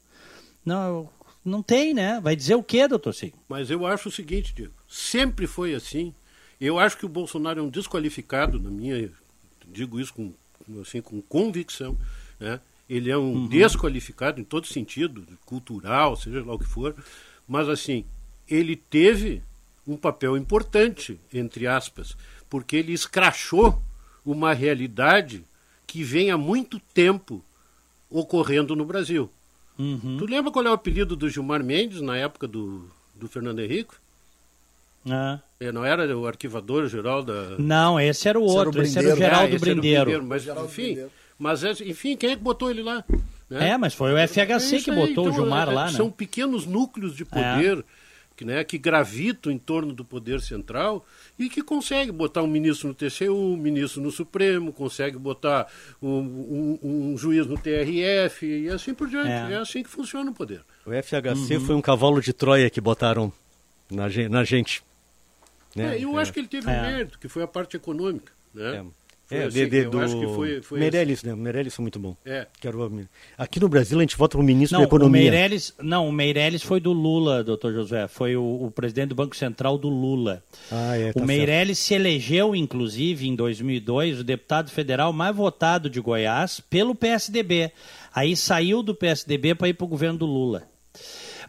não, 0.65 1.09
não 1.45 1.61
tem, 1.61 1.93
né? 1.93 2.19
Vai 2.21 2.35
dizer 2.35 2.55
o 2.55 2.63
quê, 2.63 2.87
doutor 2.87 3.13
Sigma? 3.13 3.37
Mas 3.47 3.69
eu 3.69 3.85
acho 3.85 4.09
o 4.09 4.11
seguinte, 4.11 4.53
Diego, 4.55 4.73
sempre 4.87 5.45
foi 5.45 5.75
assim. 5.75 6.13
Eu 6.59 6.79
acho 6.79 6.97
que 6.97 7.05
o 7.05 7.09
Bolsonaro 7.09 7.59
é 7.59 7.63
um 7.63 7.69
desqualificado, 7.69 8.59
na 8.59 8.71
minha, 8.71 9.11
digo 9.67 9.99
isso 9.99 10.13
com, 10.13 10.33
assim, 10.81 11.01
com 11.01 11.21
convicção, 11.21 11.97
né? 12.39 12.59
Ele 12.89 13.11
é 13.11 13.17
um 13.17 13.33
uhum. 13.33 13.47
desqualificado 13.47 14.41
em 14.41 14.43
todo 14.43 14.65
sentido, 14.65 15.23
cultural, 15.45 16.15
seja 16.15 16.43
lá 16.43 16.55
o 16.55 16.59
que 16.59 16.65
for. 16.65 16.95
Mas, 17.47 17.69
assim, 17.69 18.03
ele 18.47 18.75
teve 18.75 19.43
um 19.85 19.95
papel 19.95 20.35
importante, 20.35 21.19
entre 21.31 21.67
aspas, 21.67 22.17
porque 22.49 22.75
ele 22.75 22.91
escrachou 22.91 23.79
uma 24.25 24.53
realidade 24.53 25.43
que 25.85 26.03
vem 26.03 26.31
há 26.31 26.37
muito 26.37 26.79
tempo 26.79 27.43
ocorrendo 28.09 28.75
no 28.75 28.85
Brasil. 28.85 29.29
Uhum. 29.77 30.17
Tu 30.17 30.25
lembra 30.25 30.51
qual 30.51 30.65
é 30.65 30.69
o 30.69 30.73
apelido 30.73 31.15
do 31.15 31.29
Gilmar 31.29 31.63
Mendes 31.63 32.01
na 32.01 32.17
época 32.17 32.47
do, 32.47 32.89
do 33.15 33.27
Fernando 33.27 33.59
Henrique? 33.59 33.93
Ah. 35.07 35.39
É, 35.59 35.71
não 35.71 35.85
era 35.85 36.17
o 36.17 36.25
arquivador 36.25 36.87
geral 36.87 37.21
da. 37.21 37.57
Não, 37.57 37.99
esse 37.99 38.27
era 38.27 38.39
o 38.39 38.43
outro, 38.43 38.81
esse 38.81 38.97
era 38.97 39.13
o, 39.13 39.17
Geraldo 39.17 39.55
é, 39.55 39.59
Brindeiro. 39.59 40.05
Brindeiro. 40.05 40.25
Mas, 40.25 40.47
enfim, 40.47 41.05
mas, 41.37 41.63
enfim, 41.81 42.15
quem 42.15 42.31
é 42.31 42.35
que 42.35 42.41
botou 42.41 42.69
ele 42.69 42.81
lá? 42.81 43.03
Né? 43.49 43.69
É, 43.69 43.77
mas 43.77 43.93
foi 43.93 44.13
o 44.13 44.27
FHC 44.27 44.75
é 44.75 44.79
que 44.81 44.91
botou 44.91 45.09
então, 45.09 45.25
o 45.25 45.33
Gilmar 45.33 45.67
é, 45.69 45.73
lá, 45.73 45.85
né? 45.87 45.91
São 45.91 46.09
pequenos 46.11 46.65
núcleos 46.65 47.15
de 47.15 47.25
poder 47.25 47.83
que, 48.39 48.45
né, 48.45 48.63
que 48.63 48.77
gravitam 48.77 49.51
em 49.51 49.57
torno 49.57 49.91
do 49.91 50.05
poder 50.05 50.39
central 50.39 51.05
e 51.37 51.49
que 51.49 51.61
consegue 51.61 52.09
botar 52.09 52.41
um 52.41 52.47
ministro 52.47 52.87
no 52.87 52.93
TCU, 52.93 53.33
um 53.33 53.57
ministro 53.57 54.01
no 54.01 54.11
Supremo, 54.11 54.71
consegue 54.71 55.17
botar 55.17 55.67
um, 56.01 56.09
um, 56.09 56.79
um 56.81 57.17
juiz 57.17 57.45
no 57.45 57.57
TRF 57.57 58.45
e 58.45 58.69
assim 58.69 58.93
por 58.93 59.09
diante. 59.09 59.27
É, 59.27 59.55
é 59.55 59.57
assim 59.57 59.83
que 59.83 59.89
funciona 59.89 60.31
o 60.31 60.33
poder. 60.33 60.61
O 60.85 60.91
FHC 60.91 61.57
uhum. 61.57 61.65
foi 61.65 61.75
um 61.75 61.81
cavalo 61.81 62.21
de 62.21 62.31
Troia 62.31 62.69
que 62.69 62.79
botaram 62.79 63.33
na, 63.91 64.05
na 64.29 64.43
gente. 64.45 64.81
Né? 65.75 65.97
É, 65.97 66.03
eu 66.03 66.17
acho 66.17 66.33
que 66.33 66.39
ele 66.39 66.47
teve 66.47 66.67
um 66.67 66.71
mérito, 66.71 67.19
que 67.19 67.27
foi 67.27 67.43
a 67.43 67.47
parte 67.47 67.75
econômica. 67.75 68.31
Né? 68.53 68.85
É, 69.31 69.43
assim, 69.43 69.69
de, 69.69 69.83
do 69.85 69.99
acho 69.99 70.19
que 70.19 70.25
foi, 70.25 70.61
foi 70.61 70.79
Meirelles, 70.79 71.21
né? 71.21 71.33
O 71.33 71.37
Meirelles 71.37 71.75
foi 71.75 71.83
muito 71.83 71.99
bom. 71.99 72.17
É. 72.25 72.47
Quero... 72.59 73.07
Aqui 73.37 73.59
no 73.59 73.69
Brasil 73.69 73.99
a 73.99 74.01
gente 74.01 74.17
vota 74.17 74.39
o 74.39 74.41
ministro 74.41 74.73
não, 74.73 74.81
da 74.81 74.87
Economia. 74.87 75.21
O 75.21 75.23
Meirelles, 75.23 75.73
não, 75.79 76.09
o 76.09 76.11
Meirelles 76.11 76.63
foi 76.63 76.79
do 76.79 76.91
Lula, 76.91 77.43
doutor 77.43 77.71
José. 77.71 78.07
Foi 78.07 78.35
o, 78.35 78.43
o, 78.43 78.71
presidente 78.71 79.09
do 79.09 79.15
Banco 79.15 79.35
Central 79.35 79.77
do 79.77 79.87
Lula. 79.87 80.43
Ah, 80.71 80.97
é, 80.97 81.13
tá 81.13 81.21
o 81.21 81.25
Meirelles 81.25 81.77
certo. 81.77 81.87
se 81.89 81.93
elegeu, 81.93 82.55
inclusive, 82.55 83.27
em 83.27 83.35
2002, 83.35 84.21
o 84.21 84.23
deputado 84.23 84.71
federal 84.71 85.13
mais 85.13 85.35
votado 85.35 85.91
de 85.91 86.01
Goiás 86.01 86.59
pelo 86.59 86.95
PSDB. 86.95 87.71
Aí 88.11 88.35
saiu 88.35 88.81
do 88.81 88.95
PSDB 88.95 89.53
para 89.53 89.69
ir 89.69 89.75
para 89.75 89.85
o 89.85 89.87
governo 89.87 90.17
do 90.17 90.25
Lula. 90.25 90.63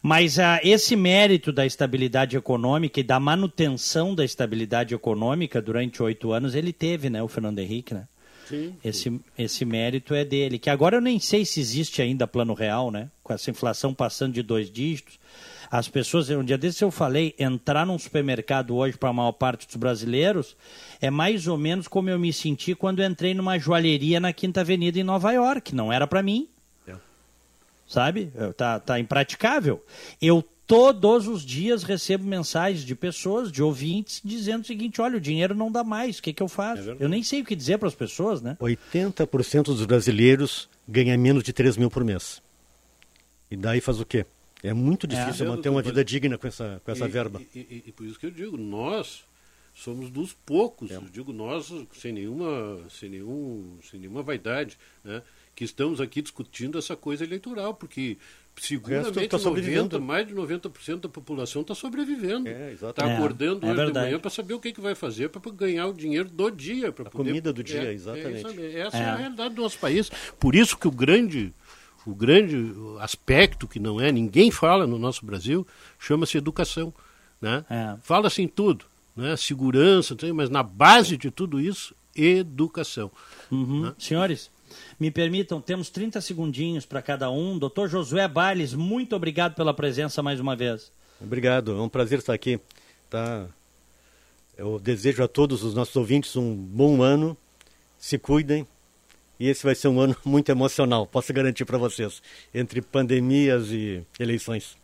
Mas 0.03 0.39
ah, 0.39 0.59
esse 0.63 0.97
mérito 0.97 1.53
da 1.53 1.67
estabilidade 1.67 2.37
econômica 2.37 3.01
e 3.01 3.03
da 3.03 3.21
manutenção 3.21 4.15
da 4.15 4.25
estabilidade 4.25 4.95
econômica 4.95 5.61
durante 5.61 6.03
oito 6.03 6.33
anos, 6.33 6.55
ele 6.55 6.73
teve, 6.73 7.11
né, 7.11 7.23
o 7.23 7.29
Fernando 7.29 7.59
Henrique, 7.59 7.95
né? 7.95 8.07
Sim. 8.49 8.75
Esse, 8.85 9.21
esse 9.39 9.65
mérito 9.65 10.13
é 10.13 10.25
dele. 10.25 10.59
Que 10.59 10.71
agora 10.71 10.97
eu 10.97 11.01
nem 11.01 11.21
sei 11.21 11.45
se 11.45 11.61
existe 11.61 12.03
ainda 12.03 12.27
plano 12.27 12.53
real, 12.53 12.91
né? 12.91 13.09
Com 13.23 13.33
essa 13.33 13.49
inflação 13.49 13.95
passando 13.95 14.33
de 14.33 14.43
dois 14.43 14.69
dígitos. 14.69 15.21
As 15.71 15.87
pessoas, 15.87 16.29
um 16.31 16.43
dia 16.43 16.59
desse 16.59 16.83
eu 16.83 16.91
falei, 16.91 17.33
entrar 17.39 17.87
num 17.87 17.97
supermercado 17.97 18.75
hoje 18.75 18.99
para 18.99 19.11
a 19.11 19.13
maior 19.13 19.31
parte 19.31 19.69
dos 19.69 19.77
brasileiros 19.77 20.57
é 21.01 21.11
mais 21.11 21.47
ou 21.47 21.57
menos 21.57 21.87
como 21.87 22.11
eu 22.11 22.19
me 22.19 22.33
senti 22.33 22.75
quando 22.75 23.05
entrei 23.05 23.35
numa 23.35 23.57
joalheria 23.57 24.19
na 24.19 24.33
Quinta 24.33 24.63
Avenida 24.63 24.99
em 24.99 25.05
Nova 25.05 25.31
York. 25.31 25.73
Não 25.73 25.93
era 25.93 26.09
para 26.09 26.25
mim 26.25 26.49
sabe? 27.91 28.33
Tá, 28.57 28.79
tá 28.79 29.01
impraticável. 29.01 29.85
Eu 30.23 30.43
todos 30.71 31.27
os 31.27 31.45
dias 31.45 31.83
recebo 31.83 32.25
mensagens 32.25 32.85
de 32.85 32.95
pessoas, 32.95 33.51
de 33.51 33.61
ouvintes, 33.61 34.23
dizendo 34.25 34.63
o 34.63 34.67
seguinte: 34.67 35.01
olha, 35.01 35.17
o 35.17 35.21
dinheiro 35.21 35.53
não 35.53 35.71
dá 35.71 35.83
mais, 35.83 36.19
o 36.19 36.23
que, 36.23 36.33
que 36.33 36.41
eu 36.41 36.47
faço? 36.47 36.93
É 36.93 36.97
eu 37.01 37.09
nem 37.09 37.25
sei 37.25 37.41
o 37.41 37.45
que 37.45 37.57
dizer 37.57 37.77
para 37.77 37.89
as 37.89 37.95
pessoas, 37.95 38.41
né? 38.41 38.57
80% 38.61 39.65
dos 39.65 39.85
brasileiros 39.85 40.69
ganham 40.87 41.19
menos 41.19 41.43
de 41.43 41.53
3 41.53 41.77
mil 41.77 41.91
por 41.91 42.05
mês. 42.05 42.41
E 43.51 43.57
daí 43.57 43.81
faz 43.81 43.99
o 43.99 44.07
quê? 44.07 44.25
É 44.63 44.73
muito 44.73 45.09
difícil 45.09 45.45
é. 45.45 45.49
manter 45.49 45.71
uma 45.71 45.83
vida 45.83 46.05
digna 46.05 46.39
com 46.39 46.47
essa, 46.47 46.81
com 46.85 46.93
essa 46.93 47.07
e, 47.07 47.09
verba. 47.09 47.43
E, 47.53 47.59
e, 47.59 47.85
e, 47.87 47.93
por 47.93 48.07
isso 48.07 48.21
que 48.21 48.27
eu 48.27 48.31
digo, 48.31 48.57
nós 48.57 49.25
somos 49.75 50.09
dos 50.09 50.33
poucos, 50.33 50.93
é. 50.93 50.97
eu 50.97 51.03
digo 51.11 51.33
nós 51.33 51.73
sem 51.95 52.13
nenhuma, 52.13 52.79
sem 52.91 53.09
nenhum, 53.09 53.79
sem 53.91 53.99
nenhuma 53.99 54.23
vaidade, 54.23 54.79
né? 55.03 55.21
Que 55.55 55.65
estamos 55.65 56.01
aqui 56.01 56.23
discutindo 56.23 56.79
essa 56.79 56.97
coisa 56.97 57.25
eleitoral, 57.25 57.75
porque 57.75 58.17
Seguramente 58.61 59.29
tá 59.29 59.39
90, 59.39 59.99
mais 59.99 60.27
de 60.27 60.35
90% 60.35 61.01
da 61.01 61.09
população 61.09 61.63
está 61.63 61.75
sobrevivendo. 61.75 62.49
Está 62.49 63.07
é, 63.07 63.17
acordando 63.17 63.67
é, 63.67 63.73
hoje 63.73 63.87
de 63.87 63.93
manhã 63.93 64.19
para 64.19 64.31
saber 64.31 64.53
o 64.53 64.61
que, 64.61 64.71
que 64.73 64.81
vai 64.81 64.95
fazer 64.95 65.31
para 65.31 65.41
ganhar 65.51 65.87
o 65.87 65.95
dinheiro 65.95 66.29
do 66.29 66.51
dia. 66.51 66.89
A 66.89 66.93
poder... 66.93 67.11
comida 67.11 67.53
do 67.55 67.65
dia, 67.65 67.85
é, 67.85 67.93
exatamente. 67.93 68.61
É, 68.61 68.81
essa 68.81 68.99
é. 68.99 69.05
a 69.05 69.17
realidade 69.17 69.55
do 69.55 69.63
nosso 69.63 69.79
país. 69.79 70.11
Por 70.39 70.55
isso 70.55 70.77
que 70.77 70.87
o 70.87 70.91
grande, 70.91 71.55
o 72.07 72.15
grande 72.15 72.71
aspecto 72.99 73.67
que 73.67 73.81
não 73.81 73.99
é, 73.99 74.13
ninguém 74.13 74.51
fala 74.51 74.87
no 74.87 74.99
nosso 74.99 75.25
Brasil, 75.25 75.67
chama-se 75.99 76.37
educação. 76.37 76.93
Né? 77.41 77.65
Fala-se 78.03 78.43
em 78.43 78.49
tudo. 78.49 78.85
Né? 79.17 79.37
Segurança, 79.39 80.15
mas 80.35 80.51
na 80.51 80.63
base 80.63 81.17
de 81.17 81.31
tudo 81.31 81.59
isso, 81.59 81.95
educação. 82.15 83.11
Uhum. 83.51 83.85
Né? 83.85 83.95
Senhores, 83.99 84.51
me 84.99 85.11
permitam, 85.11 85.61
temos 85.61 85.91
30 85.91 86.21
segundinhos 86.21 86.87
para 86.87 87.03
cada 87.03 87.31
um. 87.31 87.59
Doutor 87.59 87.89
Josué 87.89 88.27
Bales, 88.29 88.75
muito 88.75 89.15
obrigado 89.17 89.55
pela 89.55 89.75
presença 89.75 90.23
mais 90.23 90.41
uma 90.41 90.57
vez. 90.57 90.93
Obrigado, 91.21 91.73
é 91.73 91.81
um 91.81 91.89
prazer 91.89 92.19
estar 92.19 92.33
aqui. 92.33 92.59
Tá? 93.09 93.47
Eu 94.57 94.79
desejo 94.79 95.23
a 95.23 95.29
todos 95.29 95.63
os 95.63 95.75
nossos 95.75 95.97
ouvintes 95.97 96.37
um 96.37 96.55
bom 96.55 97.03
ano, 97.03 97.37
se 97.99 98.19
cuidem, 98.19 98.67
e 99.39 99.49
esse 99.49 99.65
vai 99.65 99.75
ser 99.75 99.89
um 99.89 100.01
ano 100.01 100.17
muito 100.25 100.51
emocional, 100.51 101.07
posso 101.07 101.33
garantir 101.33 101.65
para 101.65 101.79
vocês, 101.79 102.23
entre 102.55 102.83
pandemias 102.83 103.71
e 103.71 104.05
eleições. 104.19 104.77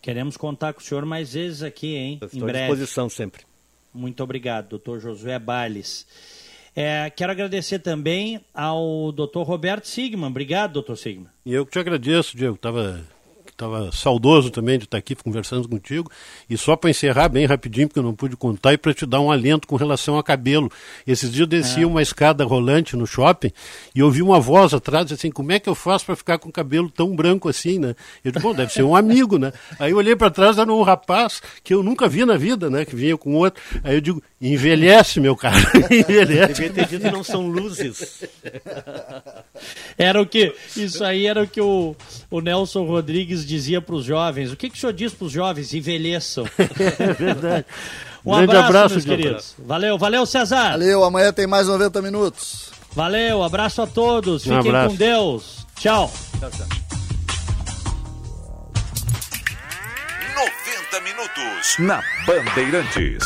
Queremos 0.00 0.36
contar 0.36 0.72
com 0.72 0.80
o 0.80 0.82
senhor 0.82 1.04
mais 1.04 1.34
vezes 1.34 1.62
aqui, 1.62 1.94
hein? 1.94 2.18
Estou 2.22 2.48
à 2.48 2.52
disposição 2.52 3.08
sempre. 3.10 3.42
Muito 3.92 4.22
obrigado, 4.22 4.68
doutor 4.70 5.00
Josué 5.00 5.38
Bales. 5.38 6.06
É, 6.82 7.10
quero 7.10 7.30
agradecer 7.30 7.78
também 7.80 8.40
ao 8.54 9.12
doutor 9.12 9.42
Roberto 9.42 9.86
Sigman. 9.86 10.30
Obrigado, 10.30 10.72
doutor. 10.72 10.96
E 11.44 11.52
eu 11.52 11.66
que 11.66 11.72
te 11.72 11.78
agradeço, 11.78 12.34
Diego. 12.34 12.54
Estava 12.54 13.04
estava 13.60 13.92
saudoso 13.92 14.50
também 14.50 14.78
de 14.78 14.84
estar 14.84 14.96
aqui 14.96 15.14
conversando 15.14 15.68
contigo. 15.68 16.10
E 16.48 16.56
só 16.56 16.74
para 16.74 16.90
encerrar 16.90 17.28
bem 17.28 17.44
rapidinho, 17.44 17.86
porque 17.86 17.98
eu 17.98 18.02
não 18.02 18.14
pude 18.14 18.36
contar, 18.36 18.72
e 18.72 18.78
para 18.78 18.94
te 18.94 19.04
dar 19.04 19.20
um 19.20 19.30
alento 19.30 19.68
com 19.68 19.76
relação 19.76 20.18
a 20.18 20.24
cabelo. 20.24 20.70
Esses 21.06 21.30
dias 21.30 21.40
eu 21.40 21.46
desci 21.46 21.82
é. 21.82 21.86
uma 21.86 22.00
escada 22.00 22.44
rolante 22.44 22.96
no 22.96 23.06
shopping 23.06 23.52
e 23.94 24.02
ouvi 24.02 24.22
uma 24.22 24.40
voz 24.40 24.72
atrás 24.72 25.12
assim: 25.12 25.30
como 25.30 25.52
é 25.52 25.58
que 25.58 25.68
eu 25.68 25.74
faço 25.74 26.06
para 26.06 26.16
ficar 26.16 26.38
com 26.38 26.48
o 26.48 26.52
cabelo 26.52 26.90
tão 26.90 27.14
branco 27.14 27.48
assim, 27.48 27.78
né? 27.78 27.94
Eu 28.24 28.32
disse, 28.32 28.42
bom, 28.42 28.54
deve 28.54 28.72
ser 28.72 28.82
um 28.82 28.96
amigo, 28.96 29.38
né? 29.38 29.52
Aí 29.78 29.90
eu 29.90 29.98
olhei 29.98 30.16
para 30.16 30.30
trás, 30.30 30.58
era 30.58 30.72
um 30.72 30.82
rapaz 30.82 31.42
que 31.62 31.74
eu 31.74 31.82
nunca 31.82 32.08
vi 32.08 32.24
na 32.24 32.36
vida, 32.36 32.70
né? 32.70 32.84
Que 32.84 32.96
vinha 32.96 33.16
com 33.16 33.34
outro. 33.34 33.62
Aí 33.84 33.94
eu 33.94 34.00
digo, 34.00 34.22
envelhece, 34.40 35.20
meu 35.20 35.36
cara. 35.36 35.58
envelhece. 35.90 36.54
Devia 36.54 36.70
ter 36.70 36.86
dito, 36.86 37.10
não 37.10 37.22
são 37.22 37.46
luzes. 37.46 38.24
Era 39.98 40.20
o 40.20 40.26
que? 40.26 40.54
Isso 40.76 41.04
aí 41.04 41.26
era 41.26 41.42
o 41.42 41.46
que 41.46 41.60
o, 41.60 41.94
o 42.30 42.40
Nelson 42.40 42.84
Rodrigues 42.84 43.46
dizia 43.46 43.80
para 43.80 43.94
os 43.94 44.04
jovens. 44.04 44.52
O 44.52 44.56
que, 44.56 44.70
que 44.70 44.76
o 44.76 44.80
senhor 44.80 44.92
diz 44.92 45.12
para 45.12 45.26
os 45.26 45.32
jovens? 45.32 45.74
Envelheçam. 45.74 46.44
É 46.98 47.12
verdade. 47.12 47.64
Um 48.24 48.32
Grande 48.32 48.50
abraço, 48.50 48.66
abraço 48.68 48.94
meus 48.94 49.04
queridos. 49.04 49.54
Valeu, 49.58 49.96
valeu, 49.98 50.26
César. 50.26 50.70
Valeu, 50.72 51.04
amanhã 51.04 51.32
tem 51.32 51.46
mais 51.46 51.66
90 51.66 52.02
minutos. 52.02 52.70
Valeu, 52.92 53.42
abraço 53.42 53.80
a 53.82 53.86
todos. 53.86 54.46
Um 54.46 54.56
Fiquem 54.56 54.70
abraço. 54.70 54.90
com 54.90 54.96
Deus. 54.96 55.66
Tchau. 55.78 56.12
Tchau, 56.38 56.50
tchau. 56.50 56.66
90 60.34 61.00
minutos 61.02 61.76
na 61.78 62.02
Bandeirantes. 62.26 63.22